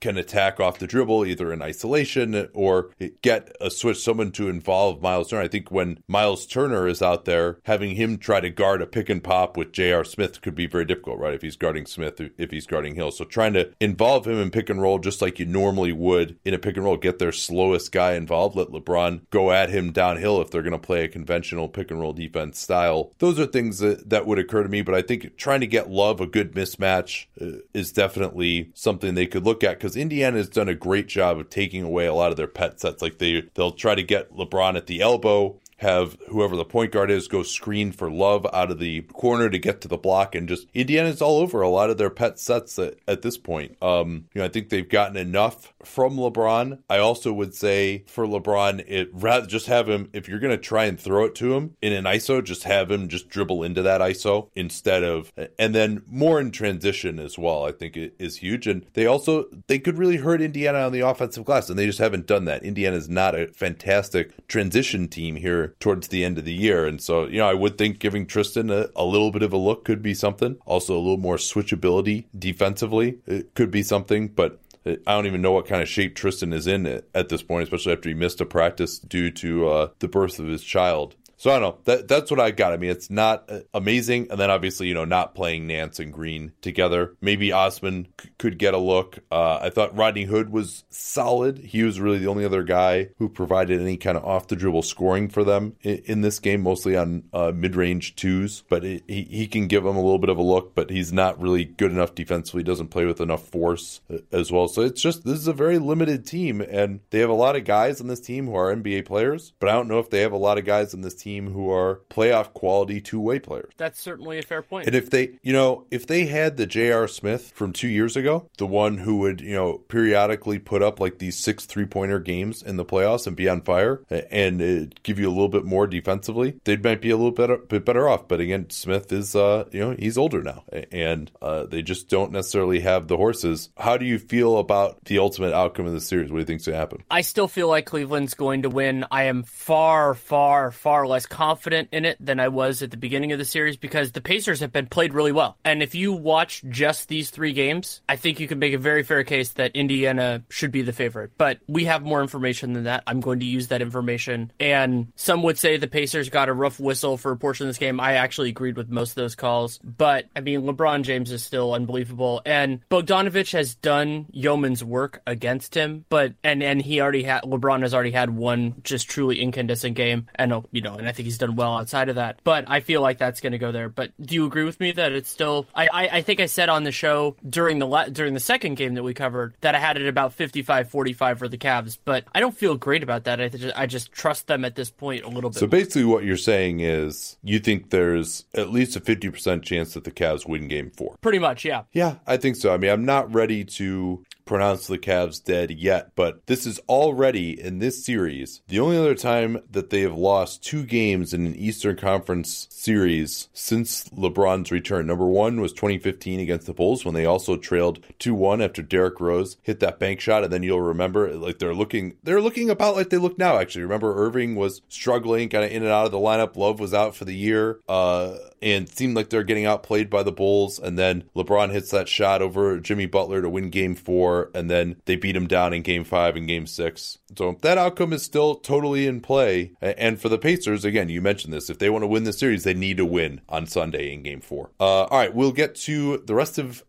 can 0.00 0.16
attack 0.16 0.60
off 0.60 0.78
the 0.78 0.86
dribble 0.86 1.26
either 1.26 1.52
in 1.52 1.62
isolation 1.62 2.48
or 2.54 2.90
get 3.22 3.54
a 3.60 3.70
switch 3.70 3.98
someone 3.98 4.32
to 4.32 4.48
involve 4.48 5.02
Miles 5.02 5.30
Turner. 5.30 5.42
I 5.42 5.48
think 5.48 5.70
when 5.70 5.98
Miles 6.06 6.46
Turner 6.46 6.86
is 6.86 7.02
out 7.02 7.24
there, 7.24 7.58
having 7.64 7.96
him 7.96 8.18
try 8.18 8.40
to 8.40 8.50
guard 8.50 8.82
a 8.82 8.86
pick 8.86 9.08
and 9.08 9.22
pop 9.22 9.56
with 9.56 9.72
J.R. 9.72 10.04
Smith 10.04 10.40
could 10.40 10.54
be 10.54 10.66
very 10.66 10.84
difficult, 10.84 11.18
right? 11.18 11.34
If 11.34 11.42
he's 11.42 11.56
guarding 11.56 11.86
Smith, 11.86 12.20
if 12.38 12.50
he's 12.50 12.66
guarding 12.66 12.94
Hill. 12.94 13.10
So 13.10 13.24
trying 13.24 13.54
to 13.54 13.72
involve 13.80 14.26
him 14.26 14.38
in 14.38 14.50
pick 14.50 14.70
and 14.70 14.80
roll 14.80 14.98
just 14.98 15.22
like 15.22 15.38
you 15.38 15.46
normally 15.46 15.92
would 15.92 16.38
in 16.44 16.54
a 16.54 16.58
pick 16.58 16.76
and 16.76 16.84
roll, 16.84 16.96
get 16.96 17.18
their 17.18 17.32
slowest 17.32 17.92
guy 17.92 18.12
involved, 18.12 18.56
let 18.56 18.68
LeBron 18.68 19.22
go 19.30 19.50
at 19.50 19.70
him 19.70 19.92
downhill 19.92 20.40
if 20.40 20.50
they're 20.50 20.62
going 20.62 20.72
to 20.72 20.78
play 20.78 21.04
a 21.04 21.08
conventional 21.08 21.68
pick 21.68 21.90
and 21.90 22.00
roll 22.00 22.12
defense 22.12 22.58
style. 22.58 23.12
Those 23.18 23.38
are 23.38 23.46
things 23.46 23.78
that, 23.78 24.08
that 24.10 24.26
would 24.26 24.38
occur 24.38 24.62
to 24.62 24.68
me, 24.68 24.82
but 24.82 24.94
I 24.94 25.02
think 25.02 25.36
trying 25.36 25.60
to 25.60 25.66
get 25.66 25.90
Love 25.96 26.20
a 26.20 26.26
good 26.26 26.52
mismatch 26.52 27.26
uh, 27.40 27.58
is 27.72 27.90
definitely 27.90 28.70
something 28.74 29.14
they 29.14 29.26
could 29.26 29.44
look 29.44 29.64
at 29.64 29.78
because 29.86 29.96
Indiana 29.96 30.38
has 30.38 30.48
done 30.48 30.68
a 30.68 30.74
great 30.74 31.06
job 31.06 31.38
of 31.38 31.48
taking 31.48 31.84
away 31.84 32.06
a 32.06 32.14
lot 32.14 32.32
of 32.32 32.36
their 32.36 32.48
pet 32.48 32.80
sets. 32.80 33.00
Like 33.00 33.18
they 33.18 33.42
they'll 33.54 33.70
try 33.70 33.94
to 33.94 34.02
get 34.02 34.32
LeBron 34.32 34.76
at 34.76 34.88
the 34.88 35.00
elbow 35.00 35.60
have 35.78 36.16
whoever 36.28 36.56
the 36.56 36.64
point 36.64 36.90
guard 36.90 37.10
is 37.10 37.28
go 37.28 37.42
screen 37.42 37.92
for 37.92 38.10
love 38.10 38.46
out 38.52 38.70
of 38.70 38.78
the 38.78 39.02
corner 39.02 39.50
to 39.50 39.58
get 39.58 39.82
to 39.82 39.88
the 39.88 39.96
block 39.98 40.34
and 40.34 40.48
just 40.48 40.66
Indiana's 40.72 41.20
all 41.20 41.38
over 41.38 41.60
a 41.60 41.68
lot 41.68 41.90
of 41.90 41.98
their 41.98 42.08
pet 42.08 42.38
sets 42.38 42.78
at, 42.78 42.94
at 43.06 43.22
this 43.22 43.36
point. 43.36 43.76
Um, 43.82 44.24
you 44.34 44.40
know, 44.40 44.46
I 44.46 44.48
think 44.48 44.70
they've 44.70 44.88
gotten 44.88 45.16
enough 45.16 45.74
from 45.86 46.16
LeBron. 46.16 46.78
I 46.90 46.98
also 46.98 47.32
would 47.32 47.54
say 47.54 48.04
for 48.06 48.26
LeBron, 48.26 48.84
it 48.86 49.10
rather 49.12 49.46
just 49.46 49.66
have 49.66 49.88
him 49.88 50.10
if 50.12 50.28
you're 50.28 50.38
gonna 50.38 50.56
try 50.56 50.84
and 50.84 51.00
throw 51.00 51.24
it 51.24 51.34
to 51.36 51.54
him 51.54 51.76
in 51.80 51.92
an 51.92 52.04
ISO, 52.04 52.42
just 52.42 52.64
have 52.64 52.90
him 52.90 53.08
just 53.08 53.28
dribble 53.28 53.62
into 53.62 53.82
that 53.82 54.00
ISO 54.00 54.50
instead 54.54 55.02
of 55.02 55.32
and 55.58 55.74
then 55.74 56.02
more 56.06 56.40
in 56.40 56.50
transition 56.50 57.18
as 57.18 57.38
well. 57.38 57.64
I 57.64 57.72
think 57.72 57.96
it 57.96 58.14
is 58.18 58.38
huge. 58.38 58.66
And 58.66 58.84
they 58.94 59.06
also 59.06 59.46
they 59.66 59.78
could 59.78 59.98
really 59.98 60.16
hurt 60.18 60.40
Indiana 60.40 60.80
on 60.80 60.92
the 60.92 61.00
offensive 61.00 61.44
glass, 61.44 61.70
and 61.70 61.78
they 61.78 61.86
just 61.86 61.98
haven't 61.98 62.26
done 62.26 62.44
that. 62.46 62.64
Indiana 62.64 62.96
is 62.96 63.08
not 63.08 63.34
a 63.34 63.48
fantastic 63.48 64.46
transition 64.48 65.08
team 65.08 65.36
here 65.36 65.74
towards 65.80 66.08
the 66.08 66.24
end 66.24 66.38
of 66.38 66.44
the 66.44 66.52
year. 66.54 66.86
And 66.86 67.00
so, 67.00 67.26
you 67.26 67.38
know, 67.38 67.48
I 67.48 67.54
would 67.54 67.78
think 67.78 67.98
giving 67.98 68.26
Tristan 68.26 68.70
a, 68.70 68.88
a 68.96 69.04
little 69.04 69.30
bit 69.30 69.42
of 69.42 69.52
a 69.52 69.56
look 69.56 69.84
could 69.84 70.02
be 70.02 70.14
something. 70.14 70.56
Also, 70.66 70.94
a 70.94 70.98
little 70.98 71.16
more 71.16 71.36
switchability 71.36 72.26
defensively 72.36 73.18
it 73.26 73.54
could 73.54 73.70
be 73.70 73.82
something. 73.82 74.28
But 74.28 74.60
I 74.86 74.94
don't 75.06 75.26
even 75.26 75.42
know 75.42 75.52
what 75.52 75.66
kind 75.66 75.82
of 75.82 75.88
shape 75.88 76.14
Tristan 76.14 76.52
is 76.52 76.66
in 76.66 76.86
at 77.14 77.28
this 77.28 77.42
point, 77.42 77.64
especially 77.64 77.92
after 77.92 78.08
he 78.08 78.14
missed 78.14 78.40
a 78.40 78.46
practice 78.46 78.98
due 78.98 79.30
to 79.32 79.68
uh, 79.68 79.88
the 79.98 80.08
birth 80.08 80.38
of 80.38 80.46
his 80.46 80.62
child. 80.62 81.16
So 81.38 81.50
I 81.50 81.58
don't 81.58 81.62
know. 81.62 81.78
That 81.84 82.08
that's 82.08 82.30
what 82.30 82.40
I 82.40 82.50
got. 82.50 82.72
I 82.72 82.78
mean, 82.78 82.90
it's 82.90 83.10
not 83.10 83.50
uh, 83.50 83.60
amazing, 83.74 84.28
and 84.30 84.40
then 84.40 84.50
obviously 84.50 84.88
you 84.88 84.94
know 84.94 85.04
not 85.04 85.34
playing 85.34 85.66
Nance 85.66 85.98
and 85.98 86.12
Green 86.12 86.52
together. 86.62 87.14
Maybe 87.20 87.52
Osman 87.52 88.08
c- 88.20 88.30
could 88.38 88.58
get 88.58 88.72
a 88.72 88.78
look. 88.78 89.18
Uh, 89.30 89.58
I 89.60 89.70
thought 89.70 89.96
Rodney 89.96 90.24
Hood 90.24 90.50
was 90.50 90.84
solid. 90.88 91.58
He 91.58 91.82
was 91.82 92.00
really 92.00 92.18
the 92.18 92.28
only 92.28 92.44
other 92.44 92.62
guy 92.62 93.10
who 93.18 93.28
provided 93.28 93.80
any 93.80 93.98
kind 93.98 94.16
of 94.16 94.24
off 94.24 94.48
the 94.48 94.56
dribble 94.56 94.82
scoring 94.82 95.28
for 95.28 95.44
them 95.44 95.76
in, 95.82 96.02
in 96.06 96.20
this 96.22 96.38
game, 96.38 96.62
mostly 96.62 96.96
on 96.96 97.24
uh, 97.34 97.52
mid 97.54 97.76
range 97.76 98.16
twos. 98.16 98.62
But 98.68 98.84
it, 98.84 99.04
he 99.06 99.24
he 99.24 99.46
can 99.46 99.66
give 99.66 99.84
them 99.84 99.96
a 99.96 100.02
little 100.02 100.18
bit 100.18 100.30
of 100.30 100.38
a 100.38 100.42
look, 100.42 100.74
but 100.74 100.88
he's 100.88 101.12
not 101.12 101.38
really 101.38 101.66
good 101.66 101.92
enough 101.92 102.14
defensively. 102.14 102.62
Doesn't 102.62 102.88
play 102.88 103.04
with 103.04 103.20
enough 103.20 103.46
force 103.46 104.00
uh, 104.10 104.18
as 104.32 104.50
well. 104.50 104.68
So 104.68 104.80
it's 104.80 105.02
just 105.02 105.24
this 105.24 105.38
is 105.38 105.48
a 105.48 105.52
very 105.52 105.78
limited 105.78 106.24
team, 106.24 106.62
and 106.62 107.00
they 107.10 107.18
have 107.18 107.30
a 107.30 107.34
lot 107.34 107.56
of 107.56 107.64
guys 107.64 108.00
on 108.00 108.06
this 108.06 108.20
team 108.20 108.46
who 108.46 108.54
are 108.54 108.74
NBA 108.74 109.04
players, 109.04 109.52
but 109.60 109.68
I 109.68 109.72
don't 109.72 109.88
know 109.88 109.98
if 109.98 110.08
they 110.08 110.20
have 110.20 110.32
a 110.32 110.38
lot 110.38 110.56
of 110.56 110.64
guys 110.64 110.94
on 110.94 111.02
this 111.02 111.14
team 111.14 111.26
who 111.44 111.70
are 111.70 112.00
playoff 112.08 112.52
quality 112.54 113.00
two 113.00 113.20
way 113.20 113.38
players. 113.38 113.72
That's 113.76 114.00
certainly 114.00 114.38
a 114.38 114.42
fair 114.42 114.62
point. 114.62 114.86
And 114.86 114.96
if 114.96 115.10
they, 115.10 115.38
you 115.42 115.52
know, 115.52 115.84
if 115.90 116.06
they 116.06 116.26
had 116.26 116.56
the 116.56 116.66
J.R. 116.66 117.08
Smith 117.08 117.52
from 117.54 117.72
two 117.72 117.88
years 117.88 118.16
ago, 118.16 118.48
the 118.58 118.66
one 118.66 118.98
who 118.98 119.18
would, 119.18 119.40
you 119.40 119.54
know, 119.54 119.78
periodically 119.88 120.58
put 120.58 120.82
up 120.82 121.00
like 121.00 121.18
these 121.18 121.36
six 121.36 121.66
three 121.66 121.86
pointer 121.86 122.18
games 122.18 122.62
in 122.62 122.76
the 122.76 122.84
playoffs 122.84 123.26
and 123.26 123.36
be 123.36 123.48
on 123.48 123.60
fire 123.60 124.02
and 124.30 124.62
uh, 124.62 124.94
give 125.02 125.18
you 125.18 125.28
a 125.28 125.30
little 125.30 125.48
bit 125.48 125.64
more 125.64 125.86
defensively, 125.86 126.58
they 126.64 126.76
might 126.76 127.00
be 127.00 127.10
a 127.10 127.16
little 127.16 127.32
bit, 127.32 127.68
bit 127.68 127.84
better 127.84 128.08
off. 128.08 128.28
But 128.28 128.40
again, 128.40 128.70
Smith 128.70 129.12
is, 129.12 129.34
uh, 129.34 129.64
you 129.72 129.80
know, 129.80 129.96
he's 129.98 130.16
older 130.16 130.42
now 130.42 130.64
and 130.92 131.30
uh, 131.42 131.64
they 131.66 131.82
just 131.82 132.08
don't 132.08 132.32
necessarily 132.32 132.80
have 132.80 133.08
the 133.08 133.16
horses. 133.16 133.70
How 133.76 133.96
do 133.96 134.04
you 134.04 134.18
feel 134.18 134.58
about 134.58 135.04
the 135.04 135.18
ultimate 135.18 135.54
outcome 135.54 135.86
of 135.86 135.92
the 135.92 136.00
series? 136.00 136.30
What 136.30 136.38
do 136.38 136.40
you 136.40 136.46
think's 136.46 136.66
going 136.66 136.74
to 136.74 136.78
happen? 136.78 137.04
I 137.10 137.22
still 137.22 137.48
feel 137.48 137.68
like 137.68 137.86
Cleveland's 137.86 138.34
going 138.34 138.62
to 138.62 138.70
win. 138.70 139.06
I 139.10 139.24
am 139.24 139.42
far, 139.44 140.14
far, 140.14 140.70
far 140.70 141.06
less 141.06 141.15
confident 141.24 141.88
in 141.92 142.04
it 142.04 142.18
than 142.20 142.38
I 142.38 142.48
was 142.48 142.82
at 142.82 142.90
the 142.90 142.98
beginning 142.98 143.32
of 143.32 143.38
the 143.38 143.44
series 143.46 143.78
because 143.78 144.12
the 144.12 144.20
Pacers 144.20 144.60
have 144.60 144.72
been 144.72 144.86
played 144.86 145.14
really 145.14 145.32
well. 145.32 145.56
And 145.64 145.82
if 145.82 145.94
you 145.94 146.12
watch 146.12 146.62
just 146.68 147.08
these 147.08 147.30
three 147.30 147.54
games, 147.54 148.02
I 148.08 148.16
think 148.16 148.40
you 148.40 148.48
can 148.48 148.58
make 148.58 148.74
a 148.74 148.78
very 148.78 149.02
fair 149.02 149.24
case 149.24 149.50
that 149.52 149.74
Indiana 149.74 150.42
should 150.50 150.72
be 150.72 150.82
the 150.82 150.92
favorite. 150.92 151.30
But 151.38 151.60
we 151.66 151.84
have 151.84 152.02
more 152.02 152.20
information 152.20 152.74
than 152.74 152.84
that. 152.84 153.04
I'm 153.06 153.20
going 153.20 153.40
to 153.40 153.46
use 153.46 153.68
that 153.68 153.80
information. 153.80 154.52
And 154.60 155.12
some 155.16 155.42
would 155.44 155.58
say 155.58 155.78
the 155.78 155.86
Pacers 155.86 156.28
got 156.28 156.50
a 156.50 156.52
rough 156.52 156.78
whistle 156.78 157.16
for 157.16 157.32
a 157.32 157.36
portion 157.36 157.66
of 157.66 157.70
this 157.70 157.78
game. 157.78 158.00
I 158.00 158.14
actually 158.14 158.50
agreed 158.50 158.76
with 158.76 158.90
most 158.90 159.10
of 159.10 159.16
those 159.16 159.34
calls. 159.34 159.78
But 159.78 160.26
I 160.34 160.40
mean, 160.40 160.62
LeBron 160.62 161.02
James 161.02 161.30
is 161.32 161.42
still 161.42 161.72
unbelievable. 161.72 162.42
And 162.44 162.80
Bogdanovic 162.90 163.52
has 163.52 163.76
done 163.76 164.26
yeoman's 164.32 164.82
work 164.82 165.22
against 165.26 165.74
him, 165.74 166.04
but 166.08 166.34
and 166.42 166.62
and 166.62 166.82
he 166.82 167.00
already 167.00 167.22
had 167.22 167.42
LeBron 167.44 167.82
has 167.82 167.94
already 167.94 168.10
had 168.10 168.30
one 168.30 168.80
just 168.82 169.08
truly 169.08 169.40
incandescent 169.40 169.94
game, 169.94 170.26
and 170.34 170.52
you 170.72 170.80
know, 170.80 170.96
and 171.06 171.12
I 171.12 171.12
think 171.12 171.26
he's 171.26 171.38
done 171.38 171.54
well 171.54 171.76
outside 171.76 172.08
of 172.08 172.16
that. 172.16 172.40
But 172.42 172.64
I 172.66 172.80
feel 172.80 173.00
like 173.00 173.18
that's 173.18 173.40
going 173.40 173.52
to 173.52 173.58
go 173.58 173.70
there. 173.70 173.88
But 173.88 174.10
do 174.20 174.34
you 174.34 174.44
agree 174.44 174.64
with 174.64 174.80
me 174.80 174.90
that 174.92 175.12
it's 175.12 175.30
still? 175.30 175.66
I, 175.72 175.86
I, 175.92 176.08
I 176.18 176.22
think 176.22 176.40
I 176.40 176.46
said 176.46 176.68
on 176.68 176.82
the 176.82 176.90
show 176.90 177.36
during 177.48 177.78
the 177.78 177.86
la- 177.86 178.06
during 178.06 178.34
the 178.34 178.40
second 178.40 178.74
game 178.74 178.94
that 178.94 179.04
we 179.04 179.14
covered 179.14 179.54
that 179.60 179.76
I 179.76 179.78
had 179.78 179.96
it 179.96 180.08
about 180.08 180.36
55-45 180.36 181.38
for 181.38 181.46
the 181.48 181.58
Cavs, 181.58 181.96
but 182.04 182.24
I 182.34 182.40
don't 182.40 182.56
feel 182.56 182.76
great 182.76 183.04
about 183.04 183.24
that. 183.24 183.40
I 183.40 183.48
just, 183.48 183.78
I 183.78 183.86
just 183.86 184.10
trust 184.10 184.48
them 184.48 184.64
at 184.64 184.74
this 184.74 184.90
point 184.90 185.24
a 185.24 185.28
little 185.28 185.50
bit. 185.50 185.60
So 185.60 185.68
basically, 185.68 186.04
what 186.04 186.24
you're 186.24 186.36
saying 186.36 186.80
is 186.80 187.36
you 187.44 187.60
think 187.60 187.90
there's 187.90 188.44
at 188.54 188.70
least 188.70 188.96
a 188.96 189.00
fifty 189.00 189.30
percent 189.30 189.62
chance 189.62 189.94
that 189.94 190.02
the 190.02 190.10
Cavs 190.10 190.48
win 190.48 190.66
Game 190.66 190.90
Four. 190.90 191.16
Pretty 191.20 191.38
much, 191.38 191.64
yeah. 191.64 191.84
Yeah, 191.92 192.16
I 192.26 192.36
think 192.36 192.56
so. 192.56 192.74
I 192.74 192.78
mean, 192.78 192.90
I'm 192.90 193.04
not 193.04 193.32
ready 193.32 193.64
to 193.64 194.24
pronounce 194.46 194.86
the 194.86 194.98
Cavs 194.98 195.42
dead 195.42 195.70
yet, 195.72 196.12
but 196.14 196.46
this 196.46 196.66
is 196.66 196.78
already 196.88 197.60
in 197.60 197.80
this 197.80 198.04
series 198.04 198.62
the 198.68 198.80
only 198.80 198.96
other 198.96 199.14
time 199.14 199.60
that 199.70 199.90
they 199.90 200.00
have 200.00 200.16
lost 200.16 200.64
two 200.64 200.84
games 200.84 201.34
in 201.34 201.46
an 201.46 201.54
Eastern 201.54 201.96
Conference 201.96 202.66
series 202.70 203.48
since 203.52 204.08
LeBron's 204.10 204.70
return. 204.70 205.06
Number 205.06 205.26
one 205.26 205.60
was 205.60 205.72
2015 205.72 206.40
against 206.40 206.66
the 206.66 206.72
Bulls 206.72 207.04
when 207.04 207.14
they 207.14 207.26
also 207.26 207.56
trailed 207.56 208.00
2-1 208.20 208.64
after 208.64 208.82
Derrick 208.82 209.20
Rose 209.20 209.56
hit 209.62 209.80
that 209.80 209.98
bank 209.98 210.20
shot, 210.20 210.44
and 210.44 210.52
then 210.52 210.62
you'll 210.62 210.80
remember 210.80 211.34
like 211.34 211.58
they're 211.58 211.74
looking 211.74 212.14
they're 212.22 212.40
looking 212.40 212.70
about 212.70 212.96
like 212.96 213.10
they 213.10 213.18
look 213.18 213.38
now. 213.38 213.58
Actually, 213.58 213.82
remember 213.82 214.24
Irving 214.24 214.54
was 214.54 214.82
struggling, 214.88 215.48
kind 215.48 215.64
of 215.64 215.72
in 215.72 215.82
and 215.82 215.92
out 215.92 216.06
of 216.06 216.12
the 216.12 216.18
lineup. 216.18 216.56
Love 216.56 216.80
was 216.80 216.94
out 216.94 217.16
for 217.16 217.24
the 217.24 217.34
year. 217.34 217.80
Uh, 217.88 218.36
and 218.62 218.88
seemed 218.88 219.16
like 219.16 219.30
they're 219.30 219.42
getting 219.42 219.66
outplayed 219.66 220.10
by 220.10 220.22
the 220.22 220.32
Bulls. 220.32 220.78
And 220.78 220.98
then 220.98 221.24
LeBron 221.34 221.70
hits 221.70 221.90
that 221.90 222.08
shot 222.08 222.42
over 222.42 222.78
Jimmy 222.78 223.06
Butler 223.06 223.42
to 223.42 223.48
win 223.48 223.70
game 223.70 223.94
four. 223.94 224.50
And 224.54 224.70
then 224.70 224.96
they 225.04 225.16
beat 225.16 225.36
him 225.36 225.46
down 225.46 225.72
in 225.72 225.82
game 225.82 226.04
five 226.04 226.36
and 226.36 226.48
game 226.48 226.66
six. 226.66 227.18
So 227.36 227.58
that 227.62 227.78
outcome 227.78 228.12
is 228.12 228.22
still 228.22 228.54
totally 228.54 229.06
in 229.06 229.20
play. 229.20 229.72
And 229.80 230.20
for 230.20 230.28
the 230.28 230.38
Pacers, 230.38 230.84
again, 230.84 231.08
you 231.08 231.20
mentioned 231.20 231.52
this. 231.52 231.70
If 231.70 231.78
they 231.78 231.90
want 231.90 232.02
to 232.02 232.08
win 232.08 232.24
the 232.24 232.32
series, 232.32 232.64
they 232.64 232.74
need 232.74 232.96
to 232.96 233.04
win 233.04 233.40
on 233.48 233.66
Sunday 233.66 234.12
in 234.12 234.22
game 234.22 234.40
four. 234.40 234.70
Uh, 234.80 235.04
all 235.04 235.18
right, 235.18 235.34
we'll 235.34 235.52
get 235.52 235.74
to 235.76 236.18
the 236.18 236.34
rest 236.34 236.58
of 236.58 236.82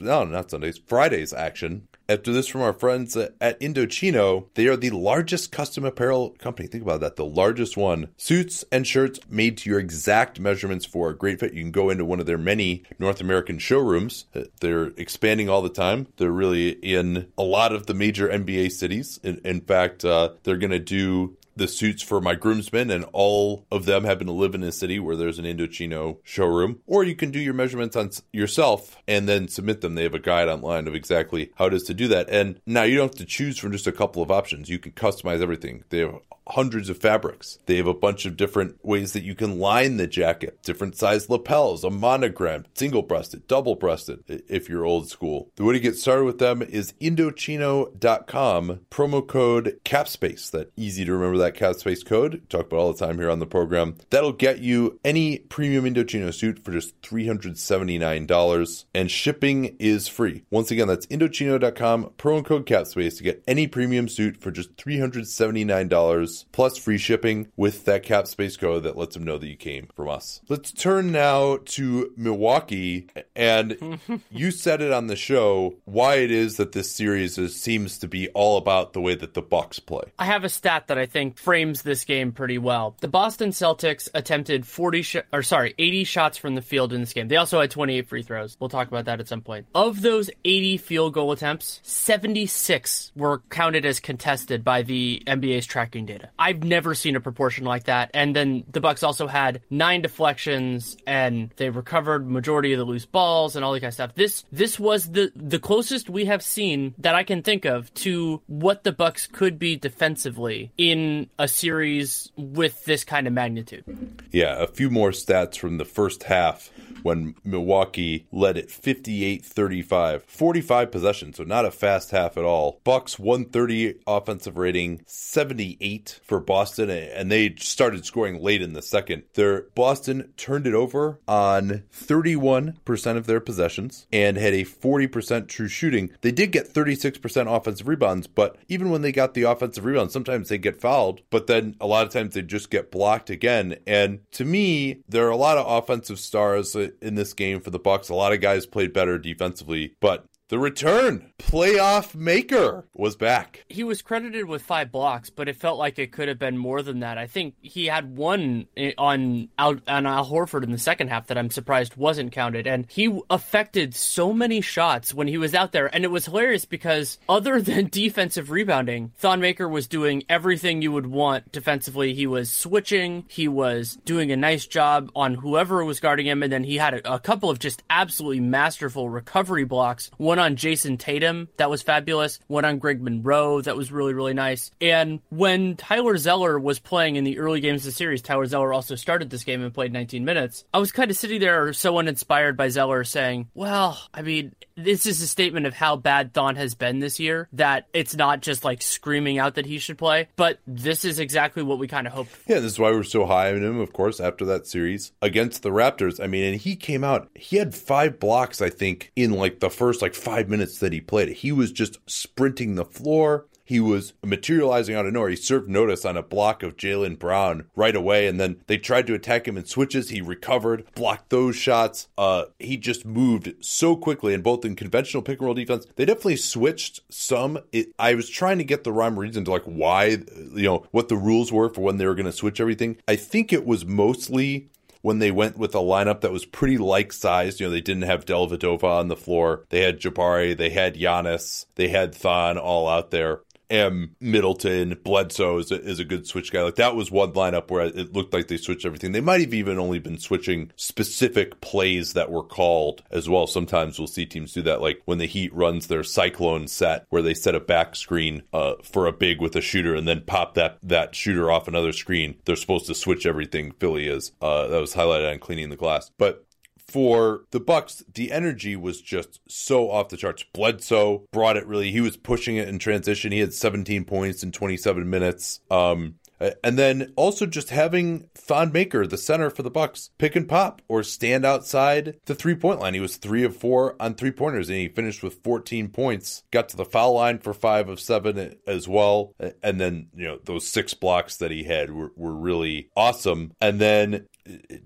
no, 0.00 0.24
not 0.24 0.50
Sundays, 0.50 0.78
Fridays 0.78 1.32
action. 1.32 1.88
After 2.06 2.34
this 2.34 2.48
from 2.48 2.60
our 2.60 2.74
friends 2.74 3.16
at 3.16 3.60
Indochino, 3.60 4.46
they 4.54 4.66
are 4.66 4.76
the 4.76 4.90
largest 4.90 5.50
custom 5.50 5.86
apparel 5.86 6.30
company. 6.38 6.68
Think 6.68 6.82
about 6.82 7.00
that, 7.00 7.16
the 7.16 7.24
largest 7.24 7.78
one. 7.78 8.08
Suits 8.18 8.62
and 8.70 8.86
shirts 8.86 9.20
made 9.30 9.56
to 9.58 9.70
your 9.70 9.78
exact 9.78 10.38
measurements 10.38 10.84
for 10.84 11.08
a 11.08 11.16
great 11.16 11.40
fit. 11.40 11.54
You 11.54 11.62
can 11.62 11.70
go 11.70 11.88
into 11.88 12.04
one 12.04 12.20
of 12.20 12.26
their 12.26 12.36
many 12.36 12.82
North 12.98 13.22
American 13.22 13.58
showrooms. 13.58 14.26
They're 14.60 14.88
expanding 14.98 15.48
all 15.48 15.62
the 15.62 15.70
time. 15.70 16.08
They're 16.18 16.30
really 16.30 16.70
in 16.70 17.32
a 17.38 17.42
lot 17.42 17.72
of 17.72 17.86
the 17.86 17.94
major 17.94 18.28
NBA 18.28 18.72
cities. 18.72 19.18
In, 19.22 19.40
in 19.42 19.62
fact, 19.62 20.04
uh, 20.04 20.30
they're 20.42 20.58
going 20.58 20.72
to 20.72 20.78
do 20.78 21.38
the 21.56 21.68
suits 21.68 22.02
for 22.02 22.20
my 22.20 22.34
groomsmen, 22.34 22.90
and 22.90 23.04
all 23.12 23.66
of 23.70 23.84
them 23.84 24.04
happen 24.04 24.26
to 24.26 24.32
live 24.32 24.54
in 24.54 24.62
a 24.62 24.72
city 24.72 24.98
where 24.98 25.16
there's 25.16 25.38
an 25.38 25.44
Indochino 25.44 26.18
showroom. 26.22 26.80
Or 26.86 27.04
you 27.04 27.14
can 27.14 27.30
do 27.30 27.38
your 27.38 27.54
measurements 27.54 27.96
on 27.96 28.10
yourself 28.32 28.96
and 29.06 29.28
then 29.28 29.48
submit 29.48 29.80
them. 29.80 29.94
They 29.94 30.02
have 30.04 30.14
a 30.14 30.18
guide 30.18 30.48
online 30.48 30.88
of 30.88 30.94
exactly 30.94 31.50
how 31.56 31.66
it 31.66 31.74
is 31.74 31.84
to 31.84 31.94
do 31.94 32.08
that. 32.08 32.28
And 32.28 32.60
now 32.66 32.82
you 32.82 32.96
don't 32.96 33.12
have 33.12 33.18
to 33.18 33.24
choose 33.24 33.58
from 33.58 33.72
just 33.72 33.86
a 33.86 33.92
couple 33.92 34.22
of 34.22 34.30
options. 34.30 34.68
You 34.68 34.78
can 34.78 34.92
customize 34.92 35.40
everything. 35.40 35.84
They 35.90 35.98
have 35.98 36.16
hundreds 36.48 36.88
of 36.88 36.98
fabrics. 36.98 37.58
They 37.66 37.76
have 37.76 37.86
a 37.86 37.94
bunch 37.94 38.26
of 38.26 38.36
different 38.36 38.84
ways 38.84 39.12
that 39.12 39.24
you 39.24 39.34
can 39.34 39.58
line 39.58 39.96
the 39.96 40.06
jacket, 40.06 40.62
different 40.62 40.96
size 40.96 41.30
lapels, 41.30 41.84
a 41.84 41.90
monogram, 41.90 42.66
single 42.74 43.02
breasted, 43.02 43.46
double 43.46 43.74
breasted, 43.74 44.22
if 44.48 44.68
you're 44.68 44.84
old 44.84 45.08
school. 45.08 45.50
The 45.56 45.64
way 45.64 45.74
to 45.74 45.80
get 45.80 45.96
started 45.96 46.24
with 46.24 46.38
them 46.38 46.62
is 46.62 46.92
Indochino.com, 47.00 48.80
promo 48.90 49.26
code 49.26 49.80
CAPSPACE. 49.84 50.50
That 50.50 50.72
easy 50.76 51.04
to 51.04 51.12
remember 51.12 51.38
that 51.38 51.54
CAPSPACE 51.54 52.04
code. 52.04 52.42
Talk 52.48 52.66
about 52.66 52.76
all 52.78 52.92
the 52.92 53.06
time 53.06 53.18
here 53.18 53.30
on 53.30 53.38
the 53.38 53.46
program. 53.46 53.96
That'll 54.10 54.32
get 54.32 54.60
you 54.60 55.00
any 55.04 55.38
premium 55.38 55.84
Indochino 55.84 56.32
suit 56.32 56.64
for 56.64 56.72
just 56.72 57.00
$379 57.02 58.84
and 58.94 59.10
shipping 59.10 59.76
is 59.78 60.08
free. 60.08 60.44
Once 60.50 60.70
again, 60.70 60.88
that's 60.88 61.06
Indochino.com, 61.06 62.12
promo 62.18 62.44
code 62.44 62.66
CAPSPACE 62.66 63.18
to 63.18 63.22
get 63.22 63.42
any 63.46 63.66
premium 63.66 64.08
suit 64.08 64.36
for 64.36 64.50
just 64.50 64.76
$379 64.76 66.33
plus 66.52 66.76
free 66.76 66.98
shipping 66.98 67.48
with 67.56 67.84
that 67.84 68.02
cap 68.02 68.26
space 68.26 68.56
code 68.56 68.82
that 68.82 68.96
lets 68.96 69.14
them 69.14 69.24
know 69.24 69.38
that 69.38 69.46
you 69.46 69.56
came 69.56 69.88
from 69.94 70.08
us. 70.08 70.40
Let's 70.48 70.72
turn 70.72 71.12
now 71.12 71.58
to 71.64 72.12
Milwaukee. 72.16 73.08
And 73.36 73.98
you 74.30 74.50
said 74.50 74.80
it 74.80 74.92
on 74.92 75.06
the 75.06 75.16
show 75.16 75.76
why 75.84 76.16
it 76.16 76.30
is 76.30 76.56
that 76.56 76.72
this 76.72 76.90
series 76.90 77.38
is, 77.38 77.60
seems 77.60 77.98
to 77.98 78.08
be 78.08 78.28
all 78.30 78.56
about 78.56 78.92
the 78.92 79.00
way 79.00 79.14
that 79.14 79.34
the 79.34 79.42
Bucks 79.42 79.78
play. 79.78 80.04
I 80.18 80.24
have 80.24 80.44
a 80.44 80.48
stat 80.48 80.88
that 80.88 80.98
I 80.98 81.06
think 81.06 81.38
frames 81.38 81.82
this 81.82 82.04
game 82.04 82.32
pretty 82.32 82.58
well. 82.58 82.96
The 83.00 83.08
Boston 83.08 83.50
Celtics 83.50 84.08
attempted 84.14 84.66
40 84.66 85.02
sh- 85.02 85.16
or 85.32 85.42
sorry, 85.42 85.74
80 85.78 86.04
shots 86.04 86.38
from 86.38 86.54
the 86.54 86.62
field 86.62 86.92
in 86.92 87.00
this 87.00 87.12
game. 87.12 87.28
They 87.28 87.36
also 87.36 87.60
had 87.60 87.70
28 87.70 88.08
free 88.08 88.22
throws. 88.22 88.56
We'll 88.58 88.70
talk 88.70 88.88
about 88.88 89.04
that 89.06 89.20
at 89.20 89.28
some 89.28 89.42
point. 89.42 89.66
Of 89.74 90.02
those 90.02 90.30
80 90.44 90.78
field 90.78 91.14
goal 91.14 91.32
attempts, 91.32 91.80
76 91.82 93.12
were 93.16 93.42
counted 93.50 93.86
as 93.86 94.00
contested 94.00 94.64
by 94.64 94.82
the 94.82 95.22
NBA's 95.26 95.66
tracking 95.66 96.06
data. 96.06 96.23
I've 96.38 96.62
never 96.62 96.94
seen 96.94 97.16
a 97.16 97.20
proportion 97.20 97.64
like 97.64 97.84
that. 97.84 98.10
And 98.14 98.34
then 98.34 98.64
the 98.70 98.80
Bucks 98.80 99.02
also 99.02 99.26
had 99.26 99.60
nine 99.70 100.02
deflections 100.02 100.96
and 101.06 101.50
they 101.56 101.70
recovered 101.70 102.28
majority 102.28 102.72
of 102.72 102.78
the 102.78 102.84
loose 102.84 103.06
balls 103.06 103.56
and 103.56 103.64
all 103.64 103.72
that 103.72 103.80
kind 103.80 103.88
of 103.88 103.94
stuff. 103.94 104.14
This 104.14 104.44
this 104.52 104.78
was 104.78 105.10
the 105.10 105.32
the 105.34 105.58
closest 105.58 106.10
we 106.10 106.26
have 106.26 106.42
seen 106.42 106.94
that 106.98 107.14
I 107.14 107.24
can 107.24 107.42
think 107.42 107.64
of 107.64 107.92
to 107.94 108.42
what 108.46 108.84
the 108.84 108.92
Bucks 108.92 109.26
could 109.26 109.58
be 109.58 109.76
defensively 109.76 110.72
in 110.76 111.28
a 111.38 111.48
series 111.48 112.32
with 112.36 112.84
this 112.84 113.04
kind 113.04 113.26
of 113.26 113.32
magnitude. 113.32 113.84
Yeah, 114.32 114.62
a 114.62 114.66
few 114.66 114.90
more 114.90 115.10
stats 115.10 115.56
from 115.56 115.78
the 115.78 115.84
first 115.84 116.24
half 116.24 116.70
when 117.04 117.34
Milwaukee 117.44 118.26
led 118.32 118.56
at 118.56 118.68
58-35, 118.68 120.22
45 120.22 120.90
possessions, 120.90 121.36
so 121.36 121.44
not 121.44 121.66
a 121.66 121.70
fast 121.70 122.10
half 122.10 122.38
at 122.38 122.44
all. 122.44 122.80
Bucks 122.82 123.18
130 123.18 123.96
offensive 124.06 124.56
rating, 124.56 125.02
78 125.06 126.13
for 126.22 126.40
Boston, 126.40 126.90
and 126.90 127.30
they 127.30 127.54
started 127.56 128.04
scoring 128.04 128.42
late 128.42 128.62
in 128.62 128.72
the 128.72 128.82
second. 128.82 129.24
Their 129.34 129.62
Boston 129.74 130.32
turned 130.36 130.66
it 130.66 130.74
over 130.74 131.18
on 131.26 131.84
31% 131.92 133.16
of 133.16 133.26
their 133.26 133.40
possessions 133.40 134.06
and 134.12 134.36
had 134.36 134.54
a 134.54 134.64
40% 134.64 135.48
true 135.48 135.68
shooting. 135.68 136.10
They 136.20 136.32
did 136.32 136.52
get 136.52 136.72
36% 136.72 137.54
offensive 137.54 137.88
rebounds, 137.88 138.26
but 138.26 138.56
even 138.68 138.90
when 138.90 139.02
they 139.02 139.12
got 139.12 139.34
the 139.34 139.42
offensive 139.42 139.84
rebounds, 139.84 140.12
sometimes 140.12 140.48
they 140.48 140.58
get 140.58 140.80
fouled, 140.80 141.22
but 141.30 141.46
then 141.46 141.76
a 141.80 141.86
lot 141.86 142.06
of 142.06 142.12
times 142.12 142.34
they 142.34 142.42
just 142.42 142.70
get 142.70 142.90
blocked 142.90 143.30
again. 143.30 143.76
And 143.86 144.20
to 144.32 144.44
me, 144.44 145.02
there 145.08 145.26
are 145.26 145.30
a 145.30 145.36
lot 145.36 145.58
of 145.58 145.66
offensive 145.70 146.18
stars 146.18 146.74
in 146.74 147.14
this 147.14 147.32
game 147.32 147.60
for 147.60 147.70
the 147.70 147.78
Bucks. 147.78 148.08
A 148.08 148.14
lot 148.14 148.32
of 148.32 148.40
guys 148.40 148.66
played 148.66 148.92
better 148.92 149.18
defensively, 149.18 149.94
but 150.00 150.26
the 150.48 150.58
return 150.58 151.32
playoff 151.38 152.14
maker 152.14 152.86
was 152.94 153.16
back. 153.16 153.64
He 153.68 153.82
was 153.82 154.02
credited 154.02 154.44
with 154.46 154.62
five 154.62 154.92
blocks, 154.92 155.30
but 155.30 155.48
it 155.48 155.56
felt 155.56 155.78
like 155.78 155.98
it 155.98 156.12
could 156.12 156.28
have 156.28 156.38
been 156.38 156.58
more 156.58 156.82
than 156.82 157.00
that. 157.00 157.16
I 157.16 157.26
think 157.26 157.54
he 157.60 157.86
had 157.86 158.16
one 158.16 158.66
on 158.98 159.48
Al, 159.58 159.76
on 159.88 160.06
Al 160.06 160.26
Horford 160.26 160.62
in 160.62 160.70
the 160.70 160.78
second 160.78 161.08
half 161.08 161.28
that 161.28 161.38
I'm 161.38 161.50
surprised 161.50 161.96
wasn't 161.96 162.32
counted, 162.32 162.66
and 162.66 162.86
he 162.90 163.18
affected 163.30 163.94
so 163.94 164.32
many 164.32 164.60
shots 164.60 165.14
when 165.14 165.28
he 165.28 165.38
was 165.38 165.54
out 165.54 165.72
there, 165.72 165.92
and 165.94 166.04
it 166.04 166.10
was 166.10 166.26
hilarious 166.26 166.66
because 166.66 167.18
other 167.28 167.60
than 167.62 167.88
defensive 167.88 168.50
rebounding, 168.50 169.12
Thon 169.16 169.40
Maker 169.40 169.68
was 169.68 169.86
doing 169.86 170.24
everything 170.28 170.82
you 170.82 170.92
would 170.92 171.06
want 171.06 171.52
defensively. 171.52 172.12
He 172.14 172.26
was 172.26 172.50
switching, 172.50 173.24
he 173.28 173.48
was 173.48 173.96
doing 174.04 174.30
a 174.30 174.36
nice 174.36 174.66
job 174.66 175.10
on 175.16 175.34
whoever 175.34 175.84
was 175.84 176.00
guarding 176.00 176.26
him, 176.26 176.42
and 176.42 176.52
then 176.52 176.64
he 176.64 176.76
had 176.76 176.94
a, 176.94 177.14
a 177.14 177.18
couple 177.18 177.48
of 177.48 177.58
just 177.58 177.82
absolutely 177.88 178.40
masterful 178.40 179.08
recovery 179.08 179.64
blocks. 179.64 180.10
One 180.16 180.33
one 180.34 180.40
on 180.40 180.56
Jayson 180.56 180.98
Tatum 180.98 181.48
that 181.58 181.70
was 181.70 181.82
fabulous, 181.82 182.40
one 182.48 182.64
on 182.64 182.78
Greg 182.78 183.00
Monroe 183.00 183.60
that 183.60 183.76
was 183.76 183.92
really, 183.92 184.14
really 184.14 184.34
nice. 184.34 184.72
And 184.80 185.20
when 185.30 185.76
Tyler 185.76 186.16
Zeller 186.16 186.58
was 186.58 186.80
playing 186.80 187.14
in 187.14 187.22
the 187.22 187.38
early 187.38 187.60
games 187.60 187.82
of 187.82 187.84
the 187.84 187.92
series, 187.92 188.20
Tyler 188.20 188.46
Zeller 188.46 188.72
also 188.72 188.96
started 188.96 189.30
this 189.30 189.44
game 189.44 189.62
and 189.62 189.72
played 189.72 189.92
19 189.92 190.24
minutes. 190.24 190.64
I 190.74 190.78
was 190.78 190.90
kind 190.90 191.08
of 191.08 191.16
sitting 191.16 191.38
there 191.38 191.72
so 191.72 191.98
uninspired 191.98 192.56
by 192.56 192.68
Zeller 192.68 193.04
saying, 193.04 193.48
well, 193.54 193.96
I 194.12 194.22
mean, 194.22 194.56
this 194.76 195.06
is 195.06 195.20
a 195.20 195.26
statement 195.26 195.66
of 195.66 195.74
how 195.74 195.96
bad 195.96 196.32
Thon 196.32 196.56
has 196.56 196.74
been 196.74 196.98
this 196.98 197.20
year, 197.20 197.48
that 197.52 197.86
it's 197.92 198.14
not 198.14 198.42
just 198.42 198.64
like 198.64 198.82
screaming 198.82 199.38
out 199.38 199.54
that 199.54 199.66
he 199.66 199.78
should 199.78 199.98
play, 199.98 200.28
but 200.36 200.58
this 200.66 201.04
is 201.04 201.18
exactly 201.18 201.62
what 201.62 201.78
we 201.78 201.88
kind 201.88 202.06
of 202.06 202.12
hoped. 202.12 202.30
Yeah, 202.46 202.60
this 202.60 202.72
is 202.72 202.78
why 202.78 202.90
we're 202.90 203.02
so 203.02 203.26
high 203.26 203.52
on 203.52 203.62
him, 203.62 203.80
of 203.80 203.92
course, 203.92 204.20
after 204.20 204.44
that 204.46 204.66
series 204.66 205.12
against 205.22 205.62
the 205.62 205.70
Raptors. 205.70 206.22
I 206.22 206.26
mean, 206.26 206.44
and 206.44 206.60
he 206.60 206.76
came 206.76 207.04
out, 207.04 207.28
he 207.34 207.56
had 207.56 207.74
five 207.74 208.18
blocks, 208.18 208.60
I 208.60 208.70
think, 208.70 209.12
in 209.16 209.32
like 209.32 209.60
the 209.60 209.70
first 209.70 210.02
like 210.02 210.14
five 210.14 210.48
minutes 210.48 210.78
that 210.78 210.92
he 210.92 211.00
played. 211.00 211.28
He 211.28 211.52
was 211.52 211.72
just 211.72 211.98
sprinting 212.06 212.74
the 212.74 212.84
floor. 212.84 213.46
He 213.64 213.80
was 213.80 214.12
materializing 214.22 214.94
out 214.94 215.06
of 215.06 215.12
nowhere. 215.12 215.30
He 215.30 215.36
served 215.36 215.68
notice 215.68 216.04
on 216.04 216.16
a 216.16 216.22
block 216.22 216.62
of 216.62 216.76
Jaylen 216.76 217.18
Brown 217.18 217.64
right 217.74 217.96
away, 217.96 218.26
and 218.26 218.38
then 218.38 218.60
they 218.66 218.76
tried 218.76 219.06
to 219.06 219.14
attack 219.14 219.48
him 219.48 219.56
in 219.56 219.64
switches. 219.64 220.10
He 220.10 220.20
recovered, 220.20 220.84
blocked 220.94 221.30
those 221.30 221.56
shots. 221.56 222.08
Uh, 222.18 222.44
he 222.58 222.76
just 222.76 223.06
moved 223.06 223.54
so 223.60 223.96
quickly, 223.96 224.34
and 224.34 224.42
both 224.42 224.64
in 224.64 224.76
conventional 224.76 225.22
pick 225.22 225.38
and 225.38 225.46
roll 225.46 225.54
defense, 225.54 225.86
they 225.96 226.04
definitely 226.04 226.36
switched 226.36 227.00
some. 227.08 227.58
It, 227.72 227.88
I 227.98 228.14
was 228.14 228.28
trying 228.28 228.58
to 228.58 228.64
get 228.64 228.84
the 228.84 228.92
rhyme 228.92 229.18
reason 229.18 229.44
to 229.46 229.50
like 229.50 229.64
why, 229.64 230.18
you 230.54 230.62
know, 230.62 230.86
what 230.90 231.08
the 231.08 231.16
rules 231.16 231.50
were 231.50 231.70
for 231.70 231.80
when 231.80 231.96
they 231.96 232.06
were 232.06 232.14
going 232.14 232.26
to 232.26 232.32
switch 232.32 232.60
everything. 232.60 232.98
I 233.08 233.16
think 233.16 233.52
it 233.52 233.64
was 233.64 233.86
mostly 233.86 234.68
when 235.04 235.18
they 235.18 235.30
went 235.30 235.58
with 235.58 235.74
a 235.74 235.78
lineup 235.78 236.22
that 236.22 236.32
was 236.32 236.46
pretty 236.46 236.78
like 236.78 237.12
sized. 237.12 237.60
You 237.60 237.66
know, 237.66 237.70
they 237.70 237.82
didn't 237.82 238.04
have 238.04 238.24
Dellavedova 238.24 238.84
on 238.84 239.08
the 239.08 239.16
floor. 239.16 239.64
They 239.68 239.80
had 239.80 240.00
Jabari, 240.00 240.56
they 240.56 240.70
had 240.70 240.96
Giannis, 240.96 241.66
they 241.74 241.88
had 241.88 242.14
Thon 242.14 242.56
all 242.56 242.88
out 242.88 243.10
there. 243.10 243.40
M. 243.74 244.14
Middleton, 244.20 244.96
Bledsoe 245.02 245.58
is 245.58 245.72
a, 245.72 245.82
is 245.82 245.98
a 245.98 246.04
good 246.04 246.26
switch 246.28 246.52
guy. 246.52 246.62
Like 246.62 246.76
that 246.76 246.94
was 246.94 247.10
one 247.10 247.32
lineup 247.32 247.70
where 247.70 247.86
it 247.86 248.12
looked 248.12 248.32
like 248.32 248.46
they 248.46 248.56
switched 248.56 248.86
everything. 248.86 249.10
They 249.10 249.20
might 249.20 249.40
have 249.40 249.52
even 249.52 249.78
only 249.78 249.98
been 249.98 250.18
switching 250.18 250.70
specific 250.76 251.60
plays 251.60 252.12
that 252.12 252.30
were 252.30 252.44
called 252.44 253.02
as 253.10 253.28
well. 253.28 253.48
Sometimes 253.48 253.98
we'll 253.98 254.06
see 254.06 254.26
teams 254.26 254.52
do 254.52 254.62
that, 254.62 254.80
like 254.80 255.02
when 255.06 255.18
the 255.18 255.26
Heat 255.26 255.52
runs 255.52 255.88
their 255.88 256.04
cyclone 256.04 256.68
set, 256.68 257.06
where 257.08 257.22
they 257.22 257.34
set 257.34 257.56
a 257.56 257.60
back 257.60 257.96
screen 257.96 258.42
uh, 258.52 258.74
for 258.84 259.06
a 259.06 259.12
big 259.12 259.40
with 259.40 259.56
a 259.56 259.60
shooter 259.60 259.96
and 259.96 260.06
then 260.06 260.22
pop 260.24 260.54
that 260.54 260.78
that 260.82 261.14
shooter 261.16 261.50
off 261.50 261.66
another 261.66 261.92
screen. 261.92 262.36
They're 262.44 262.54
supposed 262.54 262.86
to 262.86 262.94
switch 262.94 263.26
everything. 263.26 263.72
Philly 263.72 264.06
is 264.06 264.30
uh, 264.40 264.68
that 264.68 264.80
was 264.80 264.94
highlighted 264.94 265.32
on 265.32 265.40
cleaning 265.40 265.70
the 265.70 265.76
glass, 265.76 266.12
but 266.16 266.46
for 266.94 267.42
the 267.50 267.58
Bucks, 267.58 268.04
the 268.14 268.30
energy 268.30 268.76
was 268.76 269.00
just 269.00 269.40
so 269.48 269.90
off 269.90 270.10
the 270.10 270.16
charts. 270.16 270.44
Bledsoe 270.52 271.24
brought 271.32 271.56
it 271.56 271.66
really. 271.66 271.90
He 271.90 272.00
was 272.00 272.16
pushing 272.16 272.54
it 272.54 272.68
in 272.68 272.78
transition. 272.78 273.32
He 273.32 273.40
had 273.40 273.52
17 273.52 274.04
points 274.04 274.44
in 274.44 274.52
27 274.52 275.10
minutes. 275.10 275.58
Um, 275.72 276.20
and 276.62 276.78
then 276.78 277.12
also 277.16 277.46
just 277.46 277.70
having 277.70 278.28
Thon 278.34 278.72
Maker, 278.72 279.06
the 279.06 279.16
center 279.16 279.50
for 279.50 279.62
the 279.62 279.70
Bucks, 279.70 280.10
pick 280.18 280.36
and 280.36 280.48
pop 280.48 280.82
or 280.88 281.02
stand 281.02 281.44
outside 281.44 282.16
the 282.26 282.34
three 282.34 282.54
point 282.54 282.80
line. 282.80 282.94
He 282.94 283.00
was 283.00 283.16
three 283.16 283.42
of 283.44 283.56
four 283.56 283.96
on 284.00 284.14
three 284.14 284.30
pointers, 284.30 284.68
and 284.68 284.78
he 284.78 284.88
finished 284.88 285.22
with 285.22 285.42
14 285.42 285.88
points. 285.88 286.42
Got 286.50 286.68
to 286.70 286.76
the 286.76 286.84
foul 286.84 287.14
line 287.14 287.38
for 287.38 287.54
five 287.54 287.88
of 287.88 288.00
seven 288.00 288.56
as 288.66 288.86
well. 288.86 289.34
And 289.62 289.80
then 289.80 290.08
you 290.14 290.26
know 290.26 290.38
those 290.44 290.66
six 290.66 290.94
blocks 290.94 291.36
that 291.38 291.50
he 291.50 291.64
had 291.64 291.90
were, 291.90 292.12
were 292.16 292.34
really 292.34 292.90
awesome. 292.96 293.52
And 293.60 293.80
then 293.80 294.26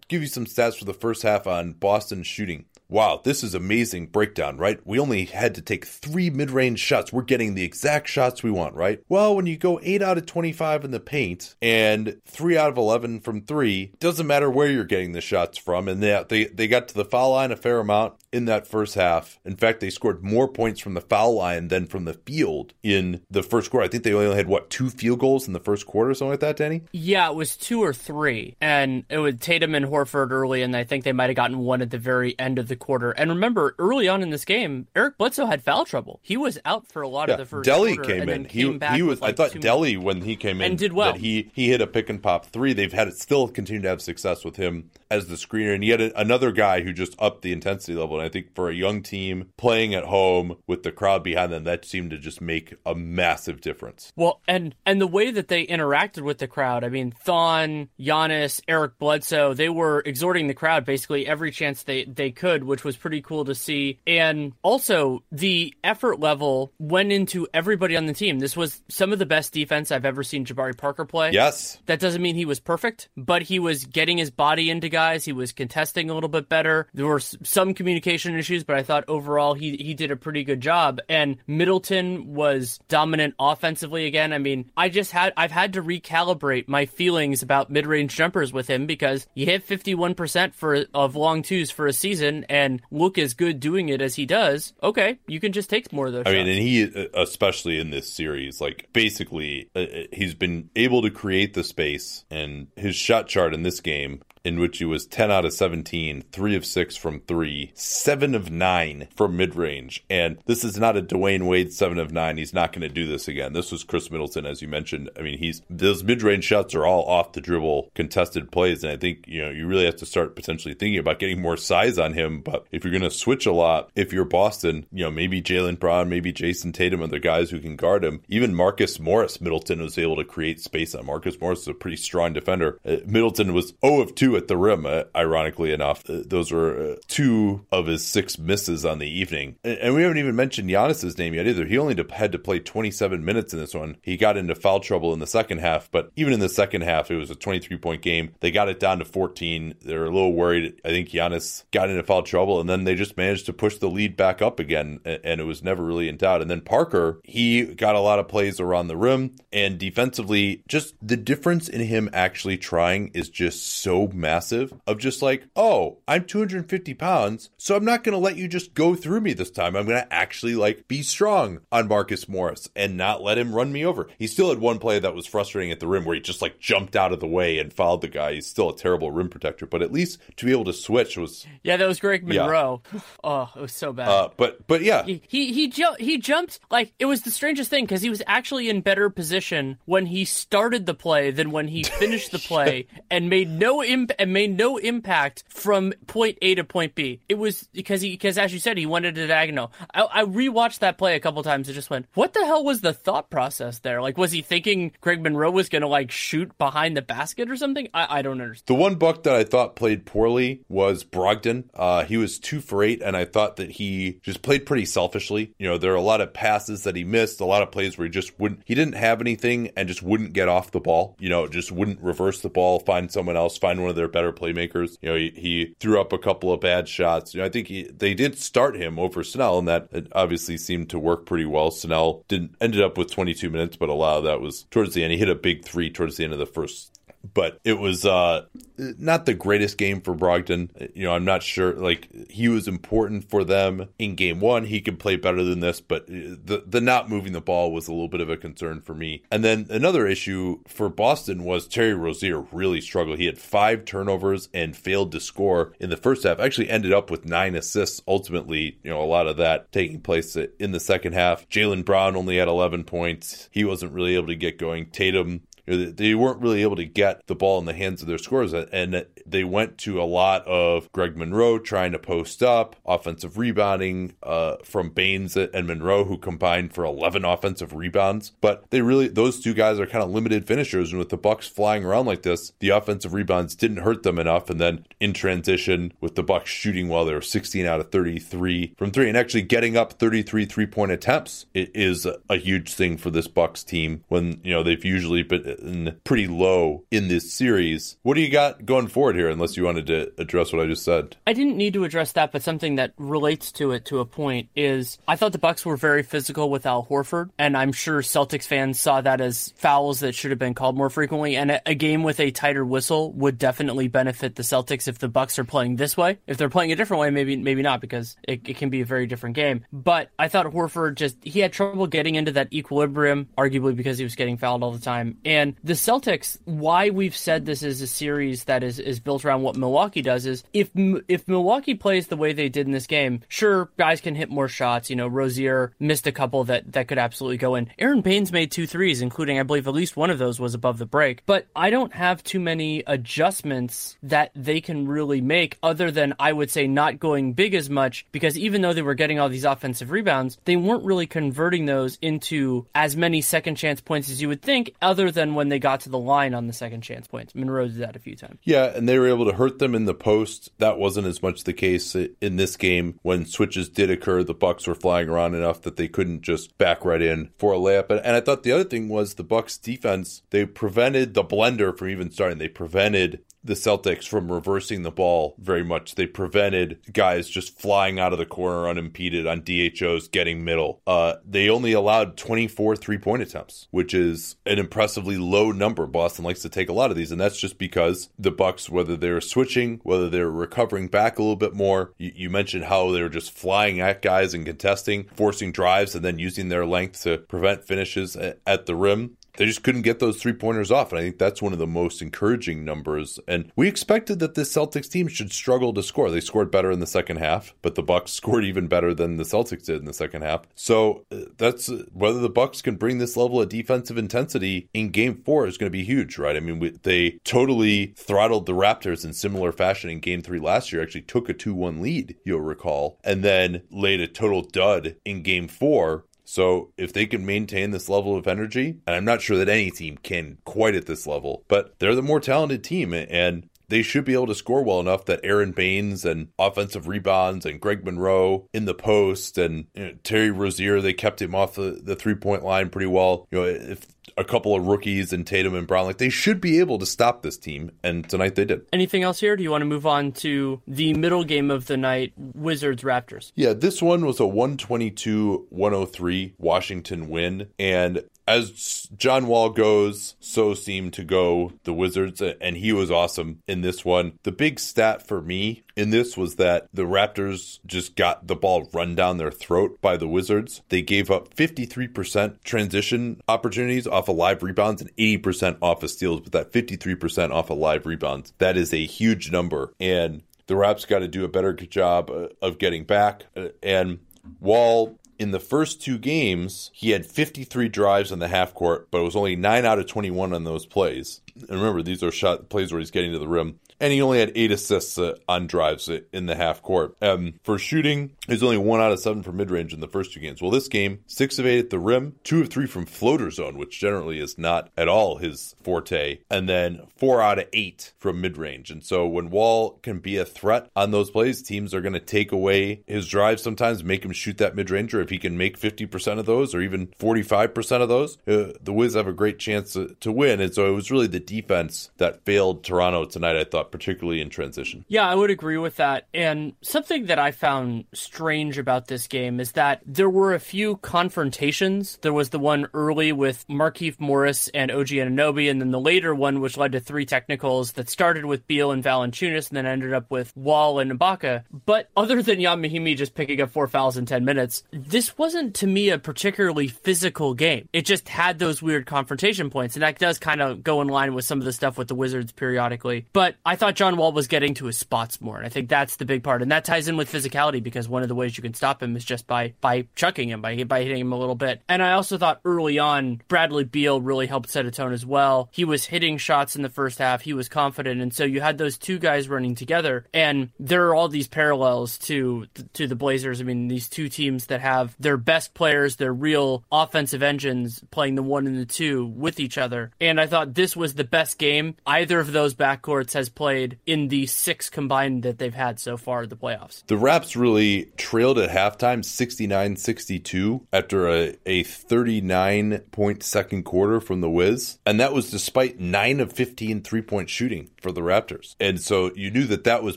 give 0.09 0.23
you 0.23 0.29
some 0.29 0.47
stats 0.47 0.79
for 0.79 0.85
the 0.85 0.94
first 0.94 1.23
half 1.23 1.47
on 1.47 1.73
Boston 1.73 2.23
shooting. 2.23 2.66
Wow, 2.90 3.20
this 3.22 3.44
is 3.44 3.55
amazing 3.55 4.07
breakdown, 4.07 4.57
right? 4.57 4.81
We 4.83 4.98
only 4.98 5.27
had 5.27 5.55
to 5.57 5.61
take 5.61 5.85
three 5.85 6.31
mid 6.31 6.51
range 6.51 6.79
shots. 6.79 7.12
We're 7.12 7.20
getting 7.20 7.55
the 7.55 7.62
exact 7.62 8.09
shots 8.09 8.42
we 8.42 8.51
want, 8.51 8.74
right? 8.74 9.03
Well, 9.11 9.37
when 9.37 9.44
you 9.44 9.59
go 9.59 9.79
8 9.83 10.01
out 10.01 10.16
of 10.16 10.24
25 10.24 10.87
in 10.87 10.90
the 10.90 10.98
paint 10.98 11.55
and 11.61 12.18
3 12.24 12.57
out 12.57 12.70
of 12.70 12.79
11 12.79 13.20
from 13.20 13.42
3, 13.42 13.92
doesn't 14.01 14.27
matter 14.27 14.51
where 14.51 14.70
you're 14.70 14.85
getting 14.85 15.12
the 15.12 15.20
shots 15.20 15.59
from. 15.59 15.87
And 15.87 16.03
they, 16.03 16.24
they, 16.31 16.44
they 16.46 16.66
got 16.66 16.88
to 16.88 16.94
the 16.94 17.05
foul 17.05 17.33
line 17.33 17.53
a 17.53 17.57
fair 17.57 17.79
amount 17.79 18.14
in 18.33 18.46
that 18.46 18.66
first 18.66 18.94
half. 18.94 19.38
In 19.44 19.57
fact, 19.57 19.81
they 19.81 19.90
scored 19.90 20.24
more 20.24 20.48
points 20.48 20.81
from 20.81 20.94
the 20.94 21.03
foul 21.03 21.35
line 21.35 21.68
than 21.68 21.87
from 21.87 22.07
the 22.07 22.14
field 22.14 22.72
in 22.83 23.20
the 23.31 23.42
first 23.42 23.70
quarter. 23.70 23.85
I 23.85 23.88
think 23.88 24.03
they 24.03 24.14
only 24.14 24.35
had, 24.35 24.48
what, 24.48 24.70
two 24.70 24.88
field 24.88 25.18
goals 25.18 25.46
in 25.46 25.53
the 25.53 25.61
first 25.61 25.85
quarter, 25.87 26.14
something 26.14 26.31
like 26.31 26.40
that, 26.40 26.57
Danny? 26.57 26.83
Yeah, 26.92 27.29
it 27.29 27.35
was 27.35 27.55
two 27.55 27.83
or 27.83 27.92
three. 27.92 28.57
And 28.62 29.05
it 29.11 29.18
was 29.18 29.35
Tatum 29.40 29.74
and 29.74 29.85
Horford 29.85 30.31
early, 30.31 30.62
and 30.62 30.74
I 30.74 30.85
think 30.85 31.05
they 31.05 31.12
might 31.12 31.29
have 31.29 31.37
gotten 31.37 31.59
one 31.59 31.83
at 31.83 31.90
the 31.90 31.98
very 31.98 32.38
end 32.38 32.59
of 32.59 32.68
the 32.68 32.78
quarter. 32.79 33.11
And 33.11 33.31
remember, 33.31 33.75
early 33.79 34.09
on 34.09 34.23
in 34.23 34.31
this 34.31 34.45
game, 34.45 34.87
Eric 34.95 35.19
Bledsoe 35.19 35.47
had 35.47 35.62
foul 35.62 35.85
trouble. 35.85 36.21
He 36.23 36.37
was 36.37 36.59
out 36.64 36.91
for 36.91 37.03
a 37.03 37.09
lot 37.09 37.29
yeah, 37.29 37.35
of 37.35 37.38
the 37.38 37.47
first. 37.47 37.69
Quarter 37.69 38.03
came 38.03 38.29
in. 38.29 38.45
Came 38.47 38.81
he 38.81 38.97
he 38.97 39.03
was. 39.03 39.21
Like 39.21 39.35
I 39.35 39.37
thought 39.37 39.53
Delly 39.53 39.99
when 39.99 40.23
he 40.23 40.37
came 40.37 40.61
in 40.61 40.73
and 40.73 40.79
did 40.79 40.93
well. 40.93 41.14
he 41.14 41.51
he 41.55 41.69
hit 41.69 41.81
a 41.81 41.87
pick 41.87 42.09
and 42.09 42.23
pop 42.23 42.47
three. 42.47 42.73
They've 42.73 42.93
had 42.93 43.09
it 43.09 43.19
still 43.19 43.49
continue 43.49 43.83
to 43.83 43.88
have 43.88 44.03
success 44.03 44.45
with 44.45 44.57
him 44.57 44.91
as 45.11 45.29
the 45.29 45.37
screener, 45.37 45.75
and 45.75 45.85
yet 45.85 46.01
another 46.17 46.53
guy 46.53 46.83
who 46.83 46.93
just 46.93 47.14
upped 47.19 47.43
the 47.43 47.53
intensity 47.53 47.95
level. 47.95 48.19
And 48.19 48.27
I 48.27 48.29
think 48.29 48.55
for 48.55 48.69
a 48.69 48.75
young 48.75 49.03
team 49.03 49.53
playing 49.57 49.95
at 49.95 50.05
home 50.05 50.57
with 50.67 50.83
the 50.83 50.93
crowd 50.93 51.23
behind 51.23 51.53
them, 51.53 51.64
that 51.64 51.85
seemed 51.85 52.11
to 52.11 52.19
just 52.19 52.41
make 52.41 52.75
a 52.85 52.95
massive 52.95 53.61
difference. 53.61 54.12
Well, 54.17 54.41
and 54.47 54.75
and 54.87 55.01
the 55.01 55.07
way 55.07 55.31
that 55.31 55.49
they 55.49 55.67
interacted 55.67 56.23
with 56.23 56.38
the 56.38 56.49
crowd, 56.49 56.85
I 56.85 56.88
mean, 56.88 57.12
Thon, 57.12 57.88
Giannis, 57.99 58.61
Eric 58.69 58.99
Bledsoe, 58.99 59.55
they 59.55 59.69
were 59.69 60.03
exhorting 60.05 60.47
the 60.47 60.55
crowd 60.55 60.85
basically 60.85 61.27
every 61.27 61.51
chance 61.51 61.83
they 61.83 62.05
they 62.05 62.31
could, 62.31 62.64
which 62.68 62.85
was 62.85 62.96
pretty 62.96 63.20
cool 63.20 63.44
to 63.46 63.54
see. 63.54 63.98
And 64.07 64.52
also 64.62 65.24
the 65.33 65.74
effort 65.83 66.20
level 66.20 66.72
went 66.78 67.12
into 67.12 67.48
everybody 67.52 67.96
on 67.96 68.07
the 68.07 68.12
team. 68.12 68.38
This 68.38 68.57
was 68.57 68.83
some 68.88 69.12
of 69.12 69.18
the 69.18 69.26
best 69.26 69.52
defense 69.52 69.90
I've 69.90 70.04
ever 70.04 70.22
seen 70.22 70.44
Jabari 70.44 70.76
Parker 70.76 71.04
play. 71.04 71.33
Yes. 71.33 71.78
That 71.87 72.00
doesn't 72.00 72.22
mean 72.22 72.37
he 72.37 72.44
was 72.44 72.61
perfect, 72.61 73.09
but 73.16 73.42
he 73.42 73.59
was 73.59 73.85
getting 73.85 74.18
his 74.18 74.31
body 74.31 74.70
into 74.70 74.88
guys. 74.88 75.24
He 75.24 75.33
was 75.33 75.52
contesting 75.52 76.11
a 76.11 76.14
little 76.14 76.28
bit 76.28 76.48
better. 76.48 76.88
There 76.94 77.07
were 77.07 77.20
some 77.20 77.74
communication 77.74 78.37
issues, 78.37 78.64
but 78.64 78.76
I 78.76 78.83
thought 78.83 79.04
overall 79.09 79.54
he 79.54 79.76
he 79.76 79.94
did 79.94 80.11
a 80.11 80.16
pretty 80.16 80.44
good 80.44 80.61
job. 80.61 81.00
And 81.09 81.38
Middleton 81.46 82.35
was 82.35 82.78
dominant 82.88 83.35
offensively 83.38 84.07
again. 84.07 84.33
I 84.33 84.38
mean, 84.38 84.70
I 84.76 84.88
just 84.88 85.12
had 85.12 85.33
I've 85.37 85.50
had 85.50 85.72
to 85.74 85.83
recalibrate 85.83 86.68
my 86.68 86.87
feelings 86.87 87.42
about 87.42 87.70
mid-range 87.70 88.14
jumpers 88.14 88.52
with 88.52 88.68
him 88.68 88.87
because 88.87 89.26
he 89.35 89.44
hit 89.44 89.66
51% 89.66 90.54
for 90.54 90.85
of 90.92 91.16
long 91.16 91.42
twos 91.42 91.70
for 91.70 91.87
a 91.87 91.92
season 91.92 92.44
and 92.48 92.58
look 92.90 93.18
as 93.18 93.35
good 93.35 93.61
doing 93.61 93.88
it 93.88 94.01
as 94.01 94.14
he 94.14 94.27
does. 94.27 94.73
Okay, 94.83 95.18
you 95.27 95.40
can 95.40 95.53
just 95.53 95.71
take 95.71 95.92
more 95.92 96.07
of 96.07 96.12
those. 96.12 96.27
I 96.27 96.31
shots. 96.31 96.35
mean, 96.35 96.49
and 96.49 96.59
he 96.59 97.09
especially 97.14 97.79
in 97.79 97.90
this 97.90 98.12
series, 98.12 98.61
like 98.61 98.88
basically, 98.92 99.71
uh, 99.75 99.81
uh, 99.81 100.03
he's 100.12 100.35
been 100.35 100.71
able 100.77 101.03
to 101.03 101.11
create 101.11 101.55
the 101.55 101.64
space, 101.64 102.25
and 102.31 102.68
his 102.77 102.97
shot 102.97 103.29
chart 103.29 103.55
in 103.55 103.62
this 103.62 103.81
game 103.81 104.23
in 104.44 104.59
which 104.59 104.79
he 104.79 104.85
was 104.85 105.07
10 105.07 105.31
out 105.31 105.44
of 105.44 105.53
17, 105.53 106.24
3 106.33 106.57
of 106.57 106.66
6 106.66 106.96
from 106.96 107.20
3, 107.20 107.72
7 107.74 108.35
of 108.35 108.51
9 108.51 109.09
from 109.14 109.37
mid 109.37 109.55
range. 109.55 110.05
And 110.09 110.38
this 110.46 110.64
is 110.64 110.79
not 110.79 110.96
a 110.96 111.03
Dwyane 111.03 111.46
Wade 111.46 111.72
7 111.72 111.98
of 111.98 112.12
9. 112.12 112.37
He's 112.37 112.55
not 112.55 112.72
going 112.72 112.83
to 112.83 112.88
do 112.88 113.07
this 113.07 113.29
again. 113.29 113.53
This 113.53 113.72
was 113.72 113.85
Khris 113.85 114.11
Middleton, 114.11 114.46
as 114.46 114.62
you 114.62 114.68
mentioned. 114.68 115.11
I 115.18 115.22
mean, 115.22 115.38
he's 115.38 115.62
those 115.70 116.05
mid 116.05 116.22
range 116.22 116.44
shots 116.44 116.74
are 116.74 116.87
all 116.87 117.05
off 117.05 117.33
the 117.33 117.40
dribble 117.40 117.90
contested 117.94 118.51
plays. 118.51 118.83
And 118.85 118.92
I 118.92 118.96
think, 118.96 119.27
you 119.27 119.42
know, 119.42 119.51
you 119.51 119.66
really 119.66 119.85
have 119.85 119.96
to 119.96 120.07
start 120.07 120.37
potentially 120.37 120.74
thinking 120.74 120.98
about 120.98 121.18
getting 121.18 121.40
more 121.40 121.57
size 121.57 121.98
on 121.98 122.14
him. 122.14 122.40
But 122.40 122.66
if 122.70 122.85
you're 122.85 122.92
going 122.92 123.03
to 123.03 123.11
switch 123.11 123.46
a 123.46 123.53
lot, 123.53 123.90
if 123.94 124.12
you're 124.12 124.24
Boston, 124.24 124.87
you 124.92 125.05
know, 125.05 125.11
maybe 125.11 125.42
Jaylen 125.42 125.79
Brown, 125.79 126.09
maybe 126.09 126.33
Jayson 126.33 126.72
Tatum 126.72 127.03
are 127.03 127.09
the 127.09 127.20
guys 127.20 127.51
who 127.51 127.61
can 127.61 127.77
guard 127.77 128.05
him. 128.05 128.22
Even 128.29 128.55
Marcus 128.55 128.98
Morris, 128.98 129.40
Middleton 129.40 129.83
was 129.83 129.98
able 129.98 130.16
to 130.16 130.24
create 130.24 130.61
space 130.61 130.94
on. 130.94 131.07
Marcus 131.07 131.40
Morris 131.40 131.62
is 131.62 131.68
a 131.68 131.74
pretty 131.74 131.96
strong 131.96 132.33
defender. 132.33 132.79
Uh, 132.85 132.96
Middleton 133.07 133.53
was 133.53 133.74
0 133.85 134.01
of 134.01 134.14
2 134.14 134.28
at 134.37 134.49
the 134.49 134.57
rim, 134.57 134.87
uh, 134.87 135.05
ironically 135.14 135.73
enough. 135.73 136.09
Uh, 136.09 136.23
those 136.25 136.53
were 136.53 136.93
uh, 136.93 136.97
two 137.09 137.67
of 137.71 137.87
his 137.87 138.07
six 138.07 138.38
misses 138.38 138.85
on 138.85 138.99
the 138.99 139.09
evening. 139.09 139.57
And, 139.64 139.79
and 139.79 139.95
we 139.95 140.03
haven't 140.03 140.19
even 140.19 140.37
mentioned 140.37 140.71
Giannis's 140.71 141.19
name 141.19 141.35
yet 141.35 141.47
either. 141.47 141.67
He 141.67 141.79
only 141.79 141.97
had 142.11 142.33
to 142.33 142.38
play 142.38 142.59
27 142.59 143.25
minutes 143.25 143.53
in 143.53 143.59
this 143.59 143.75
one. 143.75 143.97
He 144.03 144.17
got 144.17 144.37
into 144.37 144.55
foul 144.55 144.81
trouble 144.81 145.12
in 145.12 145.19
the 145.19 145.27
second 145.27 145.59
half, 145.59 145.91
but 145.91 146.11
even 146.17 146.33
in 146.33 146.41
the 146.41 146.49
second 146.49 146.83
half, 146.83 147.11
it 147.11 147.17
was 147.17 147.31
a 147.31 147.35
23 147.35 147.77
point 147.79 148.03
game. 148.03 148.35
They 148.41 148.51
got 148.51 148.69
it 148.69 148.81
down 148.81 148.99
to 148.99 149.05
14. 149.05 149.75
They 149.85 149.97
were 149.97 150.07
a 150.07 150.11
little 150.11 150.35
worried. 150.35 150.81
I 150.85 150.88
think 150.88 151.09
Giannis 151.09 151.64
got 151.71 151.91
into 151.91 152.03
foul 152.03 152.23
trouble, 152.23 152.61
and 152.61 152.69
then 152.69 152.85
they 152.85 152.95
just 152.95 153.17
managed 153.17 153.47
to 153.47 153.53
push 153.53 153.79
the 153.79 153.88
lead 153.88 154.17
back 154.17 154.43
up 154.43 154.61
again, 154.61 155.01
and 155.05 155.41
it 155.41 155.45
was 155.45 155.62
never 155.62 155.83
really 155.83 156.09
in 156.09 156.17
doubt. 156.17 156.43
And 156.43 156.51
then 156.51 156.61
Parker, 156.61 157.21
he 157.25 157.64
got 157.64 157.95
a 157.95 158.01
lot 158.01 158.19
of 158.19 158.29
plays 158.29 158.61
around 158.61 158.88
the 158.88 158.97
rim, 158.97 159.37
and 159.53 159.79
defensively, 159.79 160.62
just 160.69 160.95
the 161.03 161.17
difference 161.17 161.69
in 161.69 161.81
him 161.81 162.09
actually 162.12 162.59
trying 162.59 163.09
is 163.09 163.29
just 163.29 163.67
so 163.67 164.09
massive. 164.18 164.74
Of 164.87 164.98
just 164.98 165.22
like, 165.22 165.46
oh, 165.57 165.98
I'm 166.07 166.24
250 166.24 166.94
pounds, 166.94 167.50
so 167.57 167.76
I'm 167.76 167.85
not 167.85 168.04
going 168.04 168.12
to 168.12 168.18
let 168.18 168.37
you 168.37 168.48
just 168.48 168.74
go 168.74 168.94
through 168.94 169.20
me 169.20 169.33
this 169.33 169.50
time. 169.50 169.76
I'm 169.76 169.87
going 169.87 170.02
to 170.02 170.12
actually 170.12 170.54
like 170.54 170.88
be 170.88 171.02
strong 171.02 171.61
on 171.72 171.88
Marcus 171.88 172.28
Morris 172.28 172.68
and 172.76 172.96
not 172.96 173.22
let 173.22 173.38
him 173.38 173.54
run 173.54 173.72
me 173.72 173.85
over. 173.87 174.09
He 174.18 174.26
still 174.26 174.50
had 174.50 174.59
one 174.59 174.78
play 174.78 174.98
that 174.98 175.14
was 175.14 175.26
frustrating 175.26 175.72
at 175.72 175.81
the 175.81 175.87
rim 175.87 176.04
where 176.04 176.14
he 176.14 176.20
just 176.20 176.42
like 176.42 176.59
jumped 176.59 176.96
out 176.96 177.12
of 177.12 177.20
the 177.20 177.26
way 177.26 177.59
and 177.59 177.72
fouled 177.72 178.00
the 178.00 178.09
guy. 178.09 178.35
He's 178.35 178.46
still 178.46 178.70
a 178.70 178.76
terrible 178.76 179.11
rim 179.11 179.28
protector, 179.28 179.66
but 179.66 179.83
at 179.83 179.92
least 179.92 180.18
to 180.37 180.44
be 180.44 180.52
able 180.52 180.64
to 180.64 180.72
switch 180.72 181.16
was 181.16 181.46
yeah, 181.62 181.76
that 181.76 181.87
was 181.87 182.00
Greg 182.00 182.26
Monroe. 182.26 182.83
Yeah. 182.92 183.00
Oh, 183.24 183.50
it 183.57 183.61
was 183.61 183.72
so 183.72 183.92
bad. 183.92 184.09
Uh, 184.09 184.28
but 184.37 184.66
but 184.66 184.83
yeah, 184.83 185.04
he 185.04 185.22
he 185.28 185.52
he, 185.52 185.68
ju- 185.68 185.96
he 185.98 186.18
jumped 186.18 186.61
like 186.70 186.92
it 186.98 187.04
was 187.04 187.22
the 187.22 187.31
strangest 187.31 187.68
thing 187.68 187.85
because 187.85 188.00
he 188.00 188.11
was 188.11 188.22
actually 188.26 188.68
in 188.68 188.81
better 188.81 189.11
position 189.11 189.78
when 189.85 190.07
he 190.07 190.24
started 190.24 190.87
the 190.87 190.94
play 190.94 191.31
than 191.31 191.50
when 191.50 191.68
he 191.68 191.83
finished 191.83 192.31
the 192.33 192.38
play 192.48 192.87
and 193.11 193.28
made 193.28 193.48
no 193.48 193.83
imp- 194.09 194.21
and 194.21 194.33
made 194.33 194.57
no 194.57 194.77
impact 194.77 195.44
from 195.49 195.92
point 196.07 196.38
A 196.42 196.55
to 196.55 196.64
point 196.64 196.94
B. 196.94 197.21
It 197.29 197.38
was 197.38 197.68
because 197.73 198.01
he 198.01 198.11
because 198.11 198.38
as 198.38 198.53
you 198.53 198.59
said 198.59 198.79
he 198.79 198.87
went 198.87 199.07
into 199.07 199.27
diagonal. 199.27 199.73
I, 199.94 200.03
I 200.03 200.25
rewatched 200.25 200.81
that 200.81 200.99
play 200.99 201.16
a 201.16 201.21
couple 201.21 201.42
times 201.42 201.68
and 201.68 201.75
just 201.75 201.90
went, 201.90 202.07
what 202.14 202.33
the 202.33 202.44
hell 202.44 202.64
was 202.64 202.81
the 202.81 202.92
thought 202.92 203.31
process 203.31 203.81
there? 203.81 204.03
Like 204.03 204.18
was 204.18 204.33
he 204.33 204.42
thinking 204.42 204.92
Greg 205.01 205.23
Monroe 205.23 205.51
was 205.51 205.68
going 205.68 205.83
to 205.83 205.88
like 205.88 206.11
shoot 206.11 206.57
behind 206.59 206.97
the 206.97 207.03
basket 207.03 207.51
or 207.51 207.57
something? 207.57 207.88
I, 207.94 208.18
I 208.18 208.23
don't 208.23 208.40
understand. 208.40 208.66
The 208.66 208.75
one 208.75 208.97
buck 208.97 209.23
that 209.25 209.35
I 209.35 209.44
thought 209.44 209.77
played 209.77 210.07
poorly 210.07 210.64
was 210.68 211.05
Brogdon. 211.05 211.64
Uh, 211.75 212.05
he 212.05 212.16
was 212.16 212.38
two 212.38 212.61
for 212.61 212.83
eight, 212.83 213.03
and 213.03 213.16
I 213.16 213.25
thought 213.25 213.57
that 213.57 213.71
he 213.71 214.21
just 214.23 214.42
played 214.42 214.66
pretty 214.66 214.85
selfishly. 214.85 215.55
You 215.59 215.68
know, 215.68 215.79
there 215.79 215.92
are 215.92 215.97
a 215.97 216.01
lot 216.01 216.21
of 216.21 216.33
passes 216.33 216.85
that 216.85 216.97
he 216.97 217.05
missed, 217.05 217.40
a 217.40 217.44
lot 217.44 217.62
of 217.62 217.71
plays 217.71 217.97
where 217.97 218.07
he 218.07 218.11
just 218.11 218.38
wouldn't, 218.38 218.62
he 218.64 218.75
didn't 218.75 218.94
have 218.94 219.21
anything 219.21 219.71
and 219.77 219.88
just 219.88 220.03
wouldn't 220.03 220.33
get 220.33 220.49
off 220.49 220.71
the 220.71 220.81
ball. 220.81 221.16
You 221.18 221.29
know, 221.29 221.49
just 221.49 221.73
wouldn't 221.73 222.01
reverse 222.01 222.40
the 222.40 222.49
ball, 222.49 222.81
find 222.81 223.11
someone 223.11 223.37
else, 223.37 223.59
find 223.59 223.81
one 223.81 223.90
of 223.90 223.97
their 223.99 224.09
better 224.09 224.33
playmakers. 224.33 224.97
You 225.03 225.09
know, 225.11 225.17
he, 225.17 225.33
he 225.37 225.75
threw 225.81 226.01
up 226.01 226.13
a 226.13 226.19
couple 226.19 226.53
of 226.53 226.61
bad 226.61 226.89
shots. 226.89 227.35
You 227.35 227.41
know, 227.41 227.47
I 227.47 227.51
think 227.51 227.69
he, 227.69 227.83
they 227.85 228.15
did 228.15 228.39
start 228.39 228.77
him 228.77 228.99
over 228.99 229.23
Snell, 229.23 229.59
and 229.59 229.69
that 229.69 229.89
obviously 230.13 230.57
seemed 230.57 230.91
to 230.91 230.99
work 230.99 231.27
pretty 231.27 231.45
well. 231.45 231.71
Snell 231.71 232.25
didn't 232.29 232.55
ended 232.61 232.81
up 232.81 232.97
with 232.97 233.11
22 233.11 233.51
minutes, 233.51 233.77
but 233.77 233.89
a 233.89 233.95
lot 233.95 234.19
of 234.19 234.25
that 234.25 234.41
was 234.41 234.65
towards 234.71 234.95
the 234.95 235.05
end. 235.05 235.13
He 235.13 235.19
hit 235.19 235.29
a 235.29 235.35
big 235.35 235.65
three 235.65 235.91
towards 235.91 236.17
the 236.17 236.25
end 236.25 236.33
of 236.33 236.39
the 236.39 236.47
first 236.47 236.98
but 237.35 237.61
it 237.64 237.78
was 237.78 238.04
uh, 238.04 238.46
not 238.76 239.26
the 239.26 239.35
greatest 239.35 239.78
game 239.78 240.00
for 240.00 240.14
Brogdon. 240.14 240.70
You 240.94 241.04
know, 241.04 241.12
I'm 241.12 241.24
not 241.24 241.42
sure. 241.42 241.74
Like 241.74 242.31
he 242.31 242.48
was 242.48 242.68
important 242.68 243.28
for 243.28 243.44
them 243.44 243.88
in 243.98 244.14
game 244.14 244.40
one. 244.40 244.64
He 244.64 244.81
could 244.81 244.98
play 244.98 245.16
better 245.16 245.42
than 245.42 245.61
this, 245.61 245.81
but 245.81 246.07
the 246.07 246.64
the 246.66 246.81
not 246.81 247.09
moving 247.09 247.33
the 247.33 247.40
ball 247.40 247.72
was 247.72 247.88
a 247.88 247.92
little 247.92 248.09
bit 248.09 248.20
of 248.20 248.31
a 248.31 248.37
concern 248.37 248.81
for 248.81 248.94
me. 248.94 249.22
And 249.31 249.44
then 249.44 249.66
another 249.70 250.07
issue 250.07 250.61
for 250.66 250.88
Boston 250.88 251.44
was 251.44 251.66
Terry 251.66 251.94
Rozier 251.94 252.40
really 252.52 252.81
struggled. 252.81 253.18
He 253.18 253.26
had 253.26 253.38
five 253.38 253.85
turnovers 253.85 254.48
and 254.54 254.76
failed 254.76 255.12
to 255.12 255.20
score 255.20 255.72
in 255.81 255.90
the 255.90 255.96
first 255.96 256.22
half. 256.22 256.38
Actually, 256.38 256.70
ended 256.70 256.92
up 256.92 257.11
with 257.11 257.24
nine 257.24 257.54
assists. 257.54 258.00
Ultimately, 258.07 258.78
you 258.83 258.90
know, 258.90 259.02
a 259.02 259.04
lot 259.04 259.26
of 259.26 259.37
that 259.38 259.70
taking 259.72 260.00
place 260.00 260.37
in 260.37 260.72
the 260.72 260.81
second 260.81 261.14
half. 261.14 261.48
Jaylen 261.48 261.85
Brown 261.85 262.16
only 262.16 262.38
had 262.38 262.48
11 262.48 262.85
points. 262.85 263.48
He 263.52 263.64
wasn't 263.64 263.92
really 263.92 264.14
able 264.14 264.28
to 264.28 264.37
get 264.37 264.59
going. 264.59 264.87
Tatum 264.87 265.42
they 265.68 266.14
weren't 266.14 266.40
really 266.40 266.62
able 266.62 266.76
to 266.76 266.85
get 266.85 267.26
the 267.26 267.35
ball 267.35 267.59
in 267.59 267.64
the 267.64 267.74
hands 267.74 268.02
of 268.02 268.09
their 268.09 268.18
scorers, 268.18 268.52
and 268.52 269.07
they 269.26 269.44
went 269.44 269.78
to 269.78 270.00
a 270.00 270.04
lot 270.04 270.46
of 270.46 270.90
Greg 270.92 271.16
Monroe 271.16 271.59
trying 271.59 271.92
to 271.92 271.98
post 271.98 272.42
up, 272.42 272.76
offensive 272.87 273.38
rebounding 273.38 274.14
uh, 274.22 274.57
from 274.64 274.90
Baynes 274.90 275.37
and 275.37 275.66
Monroe, 275.66 276.04
who 276.04 276.18
combined 276.18 276.72
for 276.72 276.85
11 276.85 277.24
offensive 277.24 277.74
rebounds. 277.74 278.33
But 278.40 278.70
they 278.70 278.81
really, 278.81 279.09
those 279.09 279.40
two 279.40 279.54
guys 279.54 279.78
are 279.78 279.87
kind 279.87 280.02
of 280.02 280.11
limited 280.11 280.46
finishers, 280.46 280.90
and 280.90 280.98
with 280.98 281.11
the 281.11 281.16
Bucks 281.16 281.46
flying 281.46 281.85
around 281.85 282.07
like 282.07 282.22
this, 282.22 282.52
the 282.61 282.70
offensive 282.70 283.12
rebounds 283.12 283.54
didn't 283.54 283.78
hurt 283.78 284.02
them 284.02 284.18
enough. 284.18 284.50
And 284.50 284.61
then 284.61 284.87
in 285.00 285.12
transition, 285.12 285.92
with 286.00 286.14
the 286.14 286.22
Bucks 286.22 286.50
shooting 286.50 286.88
well, 286.88 287.04
they 287.04 287.14
were 287.14 287.20
16 287.20 287.66
out 287.66 287.81
of 287.81 287.90
33 287.90 288.74
from 288.76 288.90
three, 288.90 289.09
and 289.09 289.16
actually 289.16 289.42
getting 289.42 289.76
up 289.76 289.94
33 289.94 290.46
three 290.46 290.66
point 290.66 290.92
attempts 290.92 291.46
is 291.54 292.07
a 292.28 292.37
huge 292.37 292.74
thing 292.74 292.96
for 292.96 293.11
this 293.11 293.28
Bucks 293.28 293.62
team 293.62 294.04
when 294.09 294.40
you 294.42 294.52
know 294.52 294.62
they've 294.62 294.85
usually 294.85 295.22
been 295.22 295.57
pretty 296.05 296.27
low 296.27 296.85
in 296.90 297.09
this 297.09 297.33
series. 297.33 297.97
What 298.03 298.14
do 298.14 298.21
you 298.21 298.31
got 298.31 298.64
going 298.64 298.88
forward 298.88 299.16
here? 299.16 299.29
Unless 299.29 299.57
you 299.57 299.64
wanted 299.64 299.87
to 299.88 300.12
address 300.18 300.53
what 300.53 300.62
I 300.62 300.66
just 300.66 300.85
said, 300.85 301.16
I 301.27 301.33
didn't 301.33 301.57
need 301.57 301.75
to 301.75 301.85
address 301.85 302.12
that, 302.12 302.33
but 302.33 302.42
something 302.42 302.77
that 302.77 302.92
relates 302.97 303.53
to 303.53 303.73
it 303.73 303.85
to 303.87 304.01
a 304.01 304.05
point 304.05 304.49
is 304.57 304.99
I 305.07 305.16
thought 305.16 305.33
the 305.33 305.38
Bucks 305.38 305.64
were 305.64 305.77
very 305.77 306.03
physical 306.03 306.51
with 306.51 306.66
Al 306.66 306.85
Horford, 306.85 307.31
and 307.38 307.57
I'm 307.57 307.73
sure 307.73 308.01
Celtics 308.01 308.47
fans 308.47 308.79
saw 308.79 309.01
that 309.01 309.21
as 309.21 309.53
fouls 309.57 310.01
that 310.01 310.14
should 310.14 310.31
have 310.31 310.38
been 310.38 310.55
called 310.55 310.77
more 310.77 310.90
frequently. 310.90 311.37
And 311.37 311.61
a, 311.64 311.75
game 311.75 312.03
with 312.03 312.18
a 312.18 312.33
tighter 312.33 312.64
whistle 312.64 313.12
would 313.12 313.38
definitely 313.38 313.87
benefit 313.87 314.35
the 314.35 314.42
Celtics 314.42 314.88
if 314.88 314.99
the 314.99 315.09
Bucks 315.09 315.38
are 315.38 315.44
playing 315.44 315.77
this 315.77 315.97
way. 315.97 316.18
If 316.27 316.37
they're 316.37 316.49
playing 316.49 316.73
a 316.73 316.77
different 316.77 317.01
way, 317.01 317.11
maybe 317.11 317.37
maybe 317.37 317.62
not 317.62 317.81
because 317.81 318.16
it, 318.25 318.49
it 318.49 318.57
can 318.57 318.68
be 318.68 318.81
a 318.81 318.85
very 318.85 319.07
different 319.07 319.37
game. 319.37 319.64
But 319.73 320.11
I 320.18 320.29
thought 320.29 320.47
Horford 320.47 320.97
just 320.97 321.16
he 321.23 321.40
had 321.40 321.53
trouble 321.53 321.87
getting 321.87 322.16
into 322.16 322.33
that 322.33 322.53
equilibrium, 322.53 323.29
arguably 323.38 323.77
because 323.77 323.99
he 323.99 324.05
was 324.05 324.16
getting 324.16 324.37
fouled 324.37 324.62
all 324.62 324.73
the 324.73 324.79
time. 324.81 325.18
And 325.25 325.48
the 325.65 325.75
Celtics, 325.75 326.39
why 326.45 326.91
we've 326.91 327.17
said 327.17 327.45
this 327.47 327.63
is 327.63 327.81
a 327.83 327.87
series 327.87 328.45
that 328.45 328.63
is 328.63 328.79
is 328.79 329.01
built 329.01 329.25
around 329.25 329.43
what 329.43 329.57
Milwaukee 329.57 330.03
does 330.03 330.27
is 330.27 330.45
if 330.53 330.71
if 330.75 331.29
Milwaukee 331.29 331.75
plays 331.75 332.09
the 332.09 332.17
way 332.17 332.33
they 332.33 332.49
did 332.49 332.67
in 332.67 332.73
this 332.73 332.87
game, 332.87 333.21
sure 333.29 333.71
guys 333.77 334.01
can 334.01 334.15
hit 334.15 334.31
more 334.31 334.49
shots. 334.49 334.91
You 334.91 334.97
know, 334.97 335.09
Rozier 335.09 335.73
missed 335.79 336.07
a 336.07 336.13
couple 336.13 336.45
that 336.45 336.73
that 336.73 336.89
could 336.89 336.99
absolutely 336.99 337.39
go 337.39 337.55
in. 337.55 337.71
Aaron 337.79 338.01
Baynes 338.01 338.33
made 338.33 338.51
two 338.51 338.67
threes, 338.67 339.03
including 339.03 339.39
I 339.39 339.43
believe 339.43 339.69
at 339.69 339.75
least 339.75 339.97
one 339.97 340.11
of 340.11 340.19
those 340.19 340.41
was 340.41 340.55
above 340.55 340.79
the 340.79 340.87
break. 340.87 341.23
But 341.27 341.47
I 341.55 341.71
don't 341.71 341.93
have 341.93 342.23
too 342.23 342.41
many 342.41 342.83
adjustments 342.87 343.97
that 344.03 344.31
they 344.35 344.61
can 344.61 344.89
really 344.89 345.21
make 345.21 345.59
other 345.63 345.91
than 345.91 346.15
I 346.19 346.33
would 346.33 346.51
say 346.51 346.67
not 346.67 346.99
going 346.99 347.33
big 347.33 347.55
as 347.55 347.69
much 347.69 348.07
because 348.13 348.39
even 348.39 348.63
though 348.63 348.73
they 348.73 348.83
were 348.83 348.95
getting 348.95 349.19
all 349.19 349.29
these 349.29 349.45
offensive 349.45 349.91
rebounds, 349.91 350.39
they 350.45 350.57
weren't 350.57 350.85
really 350.85 351.07
converting 351.07 351.67
those 351.67 351.99
into 352.01 352.67
as 352.75 352.97
many 352.97 353.21
second 353.21 353.57
chance 353.57 353.81
points 353.81 354.11
as 354.11 354.21
you 354.21 354.29
would 354.29 354.43
think, 354.43 354.75
other 354.81 355.11
than 355.11 355.35
when 355.38 355.48
they 355.51 355.61
got 355.61 355.81
to 355.83 355.88
the 355.88 355.98
line 355.98 356.35
on 356.35 356.48
the 356.48 356.53
second 356.53 356.81
chance 356.81 357.07
points. 357.07 357.33
Monroe 357.33 357.68
did 357.68 357.79
that 357.79 357.94
a 357.94 358.01
few 358.01 358.16
times. 358.16 358.40
Yeah, 358.42 358.64
and 358.64 358.88
they 358.88 358.98
were 358.98 359.07
able 359.07 359.24
to 359.27 359.33
hurt 359.33 359.61
them 359.61 359.72
in 359.72 359.85
the 359.85 359.94
post. 359.94 360.51
That 360.59 360.79
wasn't 360.79 361.07
as 361.07 361.22
much 361.22 361.44
the 361.44 361.53
case 361.53 361.94
in 361.94 362.35
this 362.35 362.57
game. 362.57 362.98
When 363.03 363.24
switches 363.24 363.68
did 363.68 363.88
occur, 363.88 364.24
the 364.24 364.35
Bucks 364.35 364.66
were 364.66 364.74
flying 364.74 365.09
around 365.09 365.37
enough 365.37 365.62
that 365.62 365.77
they 365.77 365.87
couldn't 365.87 366.22
just 366.22 366.59
back 366.59 366.85
right 366.85 367.01
in 367.01 367.31
for 367.38 367.53
a 367.53 367.57
layup. 367.57 367.88
And, 367.90 368.01
and 368.01 368.16
I 368.16 368.20
thought 368.20 368.42
the 368.42 368.51
other 368.51 368.64
thing 368.64 368.88
was 368.88 369.14
the 369.14 369.22
Bucks 369.22 369.57
defense, 369.57 370.22
they 370.31 370.44
prevented 370.44 371.14
the 371.14 371.24
blender 371.24 371.77
from 371.79 371.88
even 371.88 372.11
starting. 372.11 372.38
They 372.38 372.48
prevented 372.48 373.20
the 373.49 373.55
Celtics 373.55 374.07
from 374.07 374.31
reversing 374.31 374.83
the 374.83 374.91
ball 374.91 375.35
very 375.39 375.65
much. 375.65 375.95
They 375.95 376.07
prevented 376.07 376.79
guys 376.93 377.29
just 377.29 377.59
flying 377.59 377.99
out 377.99 378.13
of 378.13 378.19
the 378.19 378.27
corner 378.27 378.69
unimpeded 378.69 379.27
on 379.27 379.43
DHOs 379.43 380.09
getting 380.09 380.45
middle. 380.45 380.81
Uh, 380.87 381.15
they 381.27 381.49
only 381.49 381.73
allowed 381.73 382.17
24 382.17 382.77
three 382.77 382.99
point 382.99 383.23
attempts, 383.23 383.67
which 383.71 383.95
is 383.95 384.37
an 384.47 384.59
impressively 384.59 385.17
low 385.17 385.51
number. 385.51 385.87
Boston 385.87 386.25
likes 386.25 386.43
to 386.43 386.49
take 386.49 386.69
a 386.69 386.75
lot 386.75 386.91
of 386.91 386.97
these, 386.97 387.11
and 387.11 387.21
that's 387.21 387.41
just 387.41 387.59
because 387.59 388.11
the 388.19 388.31
Bucks, 388.31 388.69
whether 388.69 388.97
they're 388.97 389.21
switching, 389.21 389.81
whether 389.83 390.09
they're 390.09 390.31
recovering 390.31 390.89
back 390.89 391.19
a 391.19 391.23
little 391.23 391.35
bit 391.35 391.55
more. 391.55 391.93
You, 391.97 392.13
you 392.15 392.31
mentioned 392.31 392.65
how 392.65 392.93
they 392.93 393.03
were 393.03 393.09
just 393.09 393.33
flying 393.33 393.81
at 393.81 394.03
guys 394.03 394.35
and 394.35 394.45
contesting, 394.45 395.09
forcing 395.15 395.53
drives, 395.53 395.95
and 395.95 396.05
then 396.05 396.19
using 396.19 396.51
their 396.51 396.67
length 396.67 397.03
to 397.05 397.19
prevent 397.19 397.65
finishes 397.65 398.15
at, 398.15 398.41
at 398.47 398.67
the 398.67 398.77
rim 398.77 399.17
they 399.38 399.46
just 399.46 399.62
couldn't 399.62 399.83
get 399.83 400.01
those 400.01 400.20
three 400.20 400.33
pointers 400.33 400.70
off. 400.72 400.90
And 400.90 400.98
I 400.98 401.03
think 401.03 401.18
that's 401.18 401.40
one 401.40 401.53
of 401.53 401.61
the 401.61 401.66
most 401.66 402.03
encouraging 402.03 402.64
numbers. 402.64 403.20
And 403.29 403.51
we 403.55 403.68
expected 403.68 404.18
that 404.18 404.35
this 404.35 404.53
Celtics 404.53 404.90
team 404.90 405.07
should 405.07 405.33
struggle 405.33 405.72
to 405.74 405.83
score. 405.83 406.11
They 406.11 406.20
scored 406.20 406.51
better 406.51 406.72
in 406.72 406.81
the 406.81 406.87
second 406.87 407.18
half, 407.18 407.55
but 407.62 407.77
the 407.77 407.83
Bucks 407.83 408.11
scored 408.18 408.44
even 408.44 408.66
better 408.66 408.92
than 408.92 409.16
the 409.16 409.22
Celtics 409.22 409.66
did 409.66 409.77
in 409.77 409.85
the 409.85 409.94
second 409.94 410.22
half. 410.22 410.42
So 410.57 411.05
uh, 411.12 411.20
that's 411.37 411.68
uh, 411.68 411.85
whether 411.92 412.18
the 412.18 412.29
Bucks 412.29 412.61
can 412.61 412.74
bring 412.74 412.98
this 412.98 413.16
level 413.16 413.40
of 413.40 413.48
defensive 413.48 413.96
intensity 413.96 414.68
in 414.74 414.90
Game 414.90 415.22
Four 415.24 415.46
is 415.46 415.57
going 415.57 415.70
to 415.70 415.79
be 415.79 415.85
huge, 415.85 416.18
right? 416.18 416.37
I 416.37 416.40
mean, 416.40 416.59
we, 416.59 416.70
they 416.70 417.20
totally 417.22 417.94
throttled 417.96 418.46
the 418.46 418.53
Raptors 418.53 419.05
in 419.05 419.12
similar 419.12 419.53
fashion 419.53 419.88
in 419.88 420.01
Game 420.01 420.20
Three 420.20 420.40
last 420.40 420.72
year. 420.72 420.83
Actually, 420.83 421.03
took 421.03 421.29
a 421.29 421.33
two-one 421.35 421.81
lead, 421.81 422.16
you'll 422.24 422.40
recall, 422.40 422.98
and 423.05 423.22
then 423.22 423.62
laid 423.70 424.01
a 424.01 424.09
total 424.09 424.42
dud 424.42 424.96
in 425.05 425.22
Game 425.22 425.46
Four 425.46 426.07
so 426.29 426.73
if 426.77 426.93
they 426.93 427.07
can 427.07 427.25
maintain 427.25 427.71
this 427.71 427.88
level 427.88 428.14
of 428.14 428.29
energy, 428.29 428.77
and 428.87 428.95
I'm 428.95 429.07
not 429.07 429.23
sure 429.23 429.38
that 429.38 429.49
any 429.49 429.71
team 429.71 429.97
can 429.97 430.37
quite 430.45 430.75
at 430.75 430.85
this 430.85 431.07
level, 431.07 431.43
but 431.49 431.79
they're 431.79 431.95
the 431.95 432.03
more 432.03 432.21
talented 432.21 432.62
team 432.62 432.93
and 432.93 433.49
they 433.69 433.81
should 433.81 434.05
be 434.05 434.12
able 434.12 434.27
to 434.27 434.35
score 434.35 434.62
well 434.62 434.79
enough 434.79 435.07
that 435.07 435.21
Aaron 435.23 435.53
Baynes 435.53 436.05
and 436.05 436.29
offensive 436.38 436.87
rebounds 436.87 437.47
and 437.47 437.61
Greg 437.61 437.83
Monroe 437.83 438.47
in 438.53 438.67
the 438.67 438.75
post 438.75 439.38
and 439.38 439.69
you 439.75 439.87
know, 439.87 439.95
Terry 440.03 440.31
Rozier, 440.31 440.83
they 440.83 440.93
kept 440.93 441.23
him 441.23 441.35
off 441.35 441.55
the, 441.55 441.81
the 441.83 441.97
three 441.97 442.14
point 442.14 442.45
line 442.45 442.69
pretty 442.69 442.87
well. 442.88 443.27
You 443.31 443.38
know, 443.38 443.45
if 443.47 443.87
a 444.18 444.24
couple 444.24 444.54
of 444.54 444.66
rookies 444.66 445.12
and 445.12 445.26
Tatum 445.26 445.54
and 445.54 445.66
Brown. 445.66 445.87
Like 445.87 445.98
they 445.98 446.11
should 446.11 446.40
be 446.40 446.59
able 446.59 446.78
to 446.78 446.87
stop 446.87 447.22
this 447.22 447.38
team, 447.38 447.70
and 447.83 448.09
tonight 448.09 448.35
they 448.35 448.44
did. 448.44 448.66
Anything 448.72 449.02
else 449.02 449.20
here? 449.20 449.37
Do 449.37 449.42
you 449.42 449.50
want 449.50 449.62
to 449.62 449.66
move 449.66 449.87
on 449.87 450.12
to 450.12 450.60
the 450.66 450.94
middle 450.94 451.25
game 451.25 451.50
of 451.50 451.66
the 451.66 451.77
night, 451.77 452.12
Wizards 452.16 452.83
Raptors? 452.83 453.33
Yeah, 453.35 453.52
this 453.52 453.81
one 453.81 454.04
was 454.04 454.21
a 454.21 454.25
122-103 454.25 456.33
Washington 456.38 457.08
win, 457.08 457.48
and 457.58 458.04
as 458.29 458.88
John 458.94 459.26
Wall 459.26 459.48
goes, 459.48 460.14
so 460.20 460.52
seemed 460.52 460.92
to 460.94 461.04
go 461.04 461.52
the 461.64 461.72
Wizards, 461.72 462.20
and 462.20 462.56
he 462.58 462.72
was 462.72 462.90
awesome 462.90 463.42
in 463.48 463.62
this 463.62 463.87
one. 463.87 464.18
The 464.22 464.33
big 464.33 464.60
stat 464.60 465.06
for 465.06 465.22
me 465.22 465.62
in 465.76 465.90
this 465.90 466.14
was 466.14 466.37
that 466.37 466.68
the 466.72 466.83
Raptors 466.83 467.58
just 467.64 467.96
got 467.96 468.26
the 468.26 468.37
ball 468.37 468.68
run 468.74 468.94
down 468.94 469.16
their 469.16 469.31
throat 469.31 469.79
by 469.81 469.96
the 469.96 470.06
Wizards. 470.06 470.60
They 470.68 470.83
gave 470.83 471.10
up 471.10 471.35
53% 471.35 472.42
transition 472.44 473.22
opportunities 473.26 473.87
off 473.87 474.08
of 474.08 474.16
live 474.16 474.42
rebounds 474.42 474.83
and 474.83 474.94
80% 474.96 475.56
off 475.62 475.83
of 475.83 475.90
steals, 475.90 476.20
but 476.20 476.33
that 476.33 476.52
53% 476.52 477.31
off 477.31 477.48
of 477.48 477.56
live 477.56 477.87
rebounds, 477.87 478.35
that 478.38 478.58
is 478.58 478.74
a 478.74 478.85
huge 478.85 479.33
number. 479.33 479.72
And 479.81 480.22
the 480.48 480.56
Raps 480.56 480.85
got 480.85 480.98
to 480.98 481.08
do 481.08 481.24
a 481.24 481.29
better 481.29 481.54
job 481.54 482.10
uh, 482.10 482.29
of 482.42 482.58
getting 482.58 482.85
back. 482.85 483.24
Uh, 483.35 483.48
and 483.62 484.00
Wall 484.40 484.98
in 485.19 485.33
the 485.33 485.40
first 485.40 485.83
two 485.83 485.98
games, 485.98 486.71
he 486.73 486.90
had 486.90 487.04
53 487.04 487.69
drives 487.69 488.12
in 488.12 488.21
the 488.21 488.29
half 488.29 488.54
court, 488.54 488.88
but 488.90 489.00
it 489.00 489.04
was 489.04 489.16
only 489.16 489.37
9 489.37 489.64
out 489.64 489.79
of 489.79 489.87
21 489.87 490.33
on 490.33 490.44
those 490.44 490.64
plays. 490.64 491.21
And 491.35 491.58
remember, 491.58 491.83
these 491.83 492.02
are 492.02 492.12
shot 492.12 492.48
plays 492.48 492.73
where 492.73 492.79
he's 492.79 492.90
getting 492.90 493.12
to 493.12 493.19
the 493.19 493.29
rim 493.29 493.58
and 493.81 493.92
he 493.92 494.02
only 494.02 494.18
had 494.18 494.33
eight 494.35 494.50
assists 494.50 494.98
uh, 494.98 495.16
on 495.29 495.46
drives 495.46 495.90
in 496.12 496.26
the 496.26 496.35
half 496.35 496.62
court. 496.62 496.96
Um, 497.02 497.35
for 497.42 497.58
shooting, 497.58 498.12
he's 498.26 498.42
only 498.42 498.58
one 498.58 498.81
out 498.81 498.92
of 498.92 499.00
seven 499.00 499.22
from 499.22 499.37
mid 499.37 499.50
range 499.50 499.72
in 499.72 499.81
the 499.81 499.88
first 499.88 500.12
two 500.12 500.20
games. 500.20 500.42
Well, 500.42 500.50
this 500.50 500.68
game, 500.68 501.00
six 501.06 501.38
of 501.38 501.46
eight 501.46 501.58
at 501.58 501.70
the 501.70 501.79
rim, 501.79 502.16
two 502.24 502.42
of 502.42 502.50
three 502.50 502.66
from 502.66 502.87
floater 502.87 503.31
zone, 503.31 503.58
which 503.58 503.79
generally 503.79 504.18
is 504.18 504.38
not 504.38 504.70
at 504.76 504.88
all 504.88 505.16
his 505.16 505.54
forte, 505.62 506.18
and 506.31 506.48
then 506.48 506.83
four 506.96 507.22
out 507.22 507.38
of 507.38 507.46
eight 507.52 507.92
from 507.98 508.20
mid 508.20 508.37
range. 508.37 508.70
And 508.70 508.85
so 508.85 509.06
when 509.06 509.31
Wall 509.31 509.79
can 509.83 509.98
be 509.98 510.16
a 510.16 510.24
threat 510.24 510.68
on 510.74 510.90
those 510.90 511.10
plays, 511.10 511.42
teams 511.42 511.74
are 511.74 511.81
going 511.81 511.92
to 511.92 512.00
take 512.00 512.33
away 512.33 512.83
his 512.87 513.06
drives 513.08 513.42
sometimes, 513.42 513.85
make 513.85 514.04
him 514.04 514.12
shoot 514.12 514.38
that 514.38 514.56
mid 514.56 514.70
ranger. 514.70 515.00
If 515.00 515.10
he 515.10 515.18
can 515.18 515.37
make 515.37 515.58
50% 515.58 516.18
of 516.18 516.26
those 516.26 516.54
or 516.54 516.60
even 516.60 516.88
45% 516.98 517.83
of 517.83 517.88
those, 517.88 518.18
uh, 518.26 518.52
the 518.62 518.72
Wiz 518.72 518.94
have 518.94 519.06
a 519.06 519.12
great 519.12 519.38
chance 519.38 519.72
to, 519.74 519.96
to 520.00 520.12
win. 520.12 520.40
And 520.40 520.54
so 520.54 520.68
it 520.68 520.74
was 520.74 520.90
really 520.90 521.06
the 521.06 521.20
defense 521.20 521.90
that 521.98 522.24
failed 522.24 522.64
Toronto 522.64 523.04
tonight, 523.04 523.37
I 523.37 523.44
thought 523.44 523.67
particularly 523.71 524.21
in 524.21 524.31
transition. 524.31 524.85
Yeah, 524.88 525.08
I 525.08 525.14
would 525.14 525.31
agree 525.31 525.58
with 525.58 525.77
that. 525.77 526.06
And 526.14 526.54
something 526.62 527.06
that 527.06 527.19
I 527.19 527.31
found 527.31 527.85
strange 527.92 528.58
about 528.58 528.88
this 528.88 529.06
game 529.06 529.40
is 529.40 529.52
that 529.52 529.83
there 529.87 530.10
were 530.10 530.35
a 530.35 530.40
few 530.40 530.77
confrontations. 530.77 531.98
There 532.02 532.12
was 532.12 532.31
the 532.31 532.38
one 532.38 532.69
early 532.75 533.12
with 533.12 533.46
Markieff 533.48 534.00
Morris 534.00 534.48
and 534.48 534.71
OG 534.71 534.88
Anunoby, 534.88 535.50
and 535.50 535.60
then 535.60 535.71
the 535.71 535.81
later 535.81 536.14
one, 536.14 536.40
which 536.40 536.56
led 536.56 536.73
to 536.73 536.81
three 536.81 537.06
technicals 537.06 537.73
that 537.73 537.88
started 537.88 538.25
with 538.25 538.46
Beal 538.46 538.71
and 538.71 538.83
Valanciunas 538.83 539.48
and 539.48 539.56
then 539.56 539.66
ended 539.66 539.92
up 539.92 540.10
with 540.10 540.37
Wall 540.37 540.79
and 540.79 540.90
Ibaka. 540.92 541.44
But 541.66 541.88
other 541.96 542.23
than 542.23 542.40
Ian 542.40 542.62
Mahinmi 542.62 542.96
just 542.96 543.14
picking 543.14 543.40
up 543.40 543.50
four 543.50 543.69
fouls 543.69 543.96
in 543.96 544.06
10 544.06 544.25
minutes, 544.25 544.62
this 544.73 545.16
wasn't 545.19 545.54
to 545.56 545.66
me 545.66 545.90
a 545.90 545.98
particularly 545.98 546.69
physical 546.69 547.35
game. 547.35 547.69
It 547.73 547.85
just 547.85 548.08
had 548.08 548.38
those 548.38 548.62
weird 548.62 548.87
confrontation 548.87 549.50
points, 549.50 549.77
and 549.77 549.83
that 549.83 549.98
does 549.98 550.19
kind 550.19 550.40
of 550.40 550.62
go 550.62 550.81
in 550.81 550.88
line 550.88 551.14
with 551.14 551.25
some 551.25 551.38
of 551.38 551.44
the 551.44 551.52
stuff 551.52 551.79
with 551.79 551.88
the 551.88 551.94
Wizards 551.94 552.33
periodically. 552.33 553.06
But 553.12 553.37
I 553.44 553.56
thought 553.59 553.75
John 553.75 553.96
Wall 553.96 554.13
was 554.13 554.27
getting 554.27 554.54
to 554.54 554.67
his 554.67 554.79
spots 554.79 555.21
more, 555.21 555.37
and 555.37 555.44
I 555.44 555.50
think 555.50 555.69
that's 555.69 555.96
the 555.96 556.06
big 556.06 556.25
part, 556.25 556.40
and 556.40 556.50
that 556.50 556.65
ties 556.65 556.88
in 556.88 556.96
with 556.96 557.13
physicality 557.13 557.63
because 557.63 557.88
one 557.88 558.02
of 558.02 558.09
the 558.09 558.15
ways 558.15 558.37
you 558.37 558.42
can 558.42 558.54
stop 558.54 558.83
him 558.83 558.96
is 558.96 559.04
just 559.04 559.27
by 559.27 559.52
by 559.61 559.87
chucking 559.94 560.31
him, 560.31 560.40
by 560.40 560.65
by 560.65 560.83
hitting 560.83 561.00
him 561.00 561.13
a 561.13 561.19
little 561.19 561.35
bit. 561.35 561.61
And 561.69 561.83
I 561.83 561.92
also 561.92 562.17
thought 562.17 562.40
early 562.44 562.79
on 562.79 563.21
Bradley 563.29 563.65
Beal 563.65 564.00
really 564.00 564.27
helped 564.27 564.50
set 564.50 564.65
a 564.65 564.71
tone 564.71 564.92
as 564.92 565.04
well. 565.04 565.50
He 565.52 565.65
was 565.65 565.85
hitting 565.85 566.17
shots 566.17 566.56
in 566.56 566.63
the 566.63 566.69
first 566.69 566.98
half, 566.98 567.23
he 567.23 567.35
was 567.35 567.48
confident, 567.48 568.00
and 568.00 568.15
so 568.15 568.25
you 568.25 568.40
had 568.40 568.56
those 568.59 568.79
two 568.79 568.98
guys 568.98 569.29
running 569.29 569.54
together, 569.54 570.06
and 570.15 570.50
there 570.59 570.87
are 570.88 570.94
all 570.94 571.09
these 571.09 571.29
parallels 571.29 571.98
to 571.98 572.46
to 572.73 572.87
the 572.87 572.96
Blazers. 572.96 573.40
I 573.40 573.44
mean, 573.44 573.69
these 573.69 573.88
two 573.88 574.09
teams 574.09 574.46
that 574.46 574.61
have 574.61 574.96
their 574.98 575.17
best 575.17 575.54
players, 575.54 575.96
their 575.96 576.13
real 576.13 576.65
offensive 576.73 577.23
engines 577.23 577.83
playing 577.90 578.15
the 578.15 578.23
one 578.23 578.46
and 578.46 578.56
the 578.56 578.67
two 578.67 579.06
with 579.06 579.40
each 579.40 579.59
other. 579.59 579.90
And 580.00 580.21
I 580.21 580.27
thought 580.27 580.54
this 580.54 580.77
was 580.77 580.94
the 580.94 581.04
best 581.04 581.38
game 581.38 581.77
either 581.87 582.21
of 582.21 582.33
those 582.33 582.54
backcourts 582.54 583.15
has 583.15 583.29
played 583.29 583.48
played 583.49 583.79
in 583.87 584.09
the 584.09 584.27
six 584.27 584.69
combined 584.69 585.23
that 585.23 585.38
they've 585.38 585.55
had 585.55 585.81
so 585.81 585.96
far 585.96 586.25
in 586.25 586.29
the 586.29 586.37
playoffs. 586.37 586.85
The 586.87 586.99
Raps 586.99 587.35
really 587.35 587.87
trailed 587.96 588.38
at 588.38 588.51
halftime 588.51 589.03
69 589.03 589.77
62 589.77 590.67
after 590.71 591.09
a, 591.09 591.35
a 591.46 591.63
39 591.63 592.81
point 592.90 593.23
second 593.23 593.63
quarter 593.63 594.03
from 594.03 594.21
the 594.21 594.29
Wiz. 594.29 594.79
And 594.85 595.01
that 595.01 595.15
was 595.15 595.31
despite 595.31 595.81
9 595.81 596.21
of 596.21 596.31
15 596.31 596.83
three 596.83 597.01
point 597.01 597.31
shooting 597.31 597.71
for 597.81 597.90
the 597.90 598.03
Raptors. 598.03 598.55
And 598.61 598.83
so 598.83 599.13
you 599.15 599.31
knew 599.31 599.44
that 599.44 599.65
that 599.65 599.83
was 599.83 599.96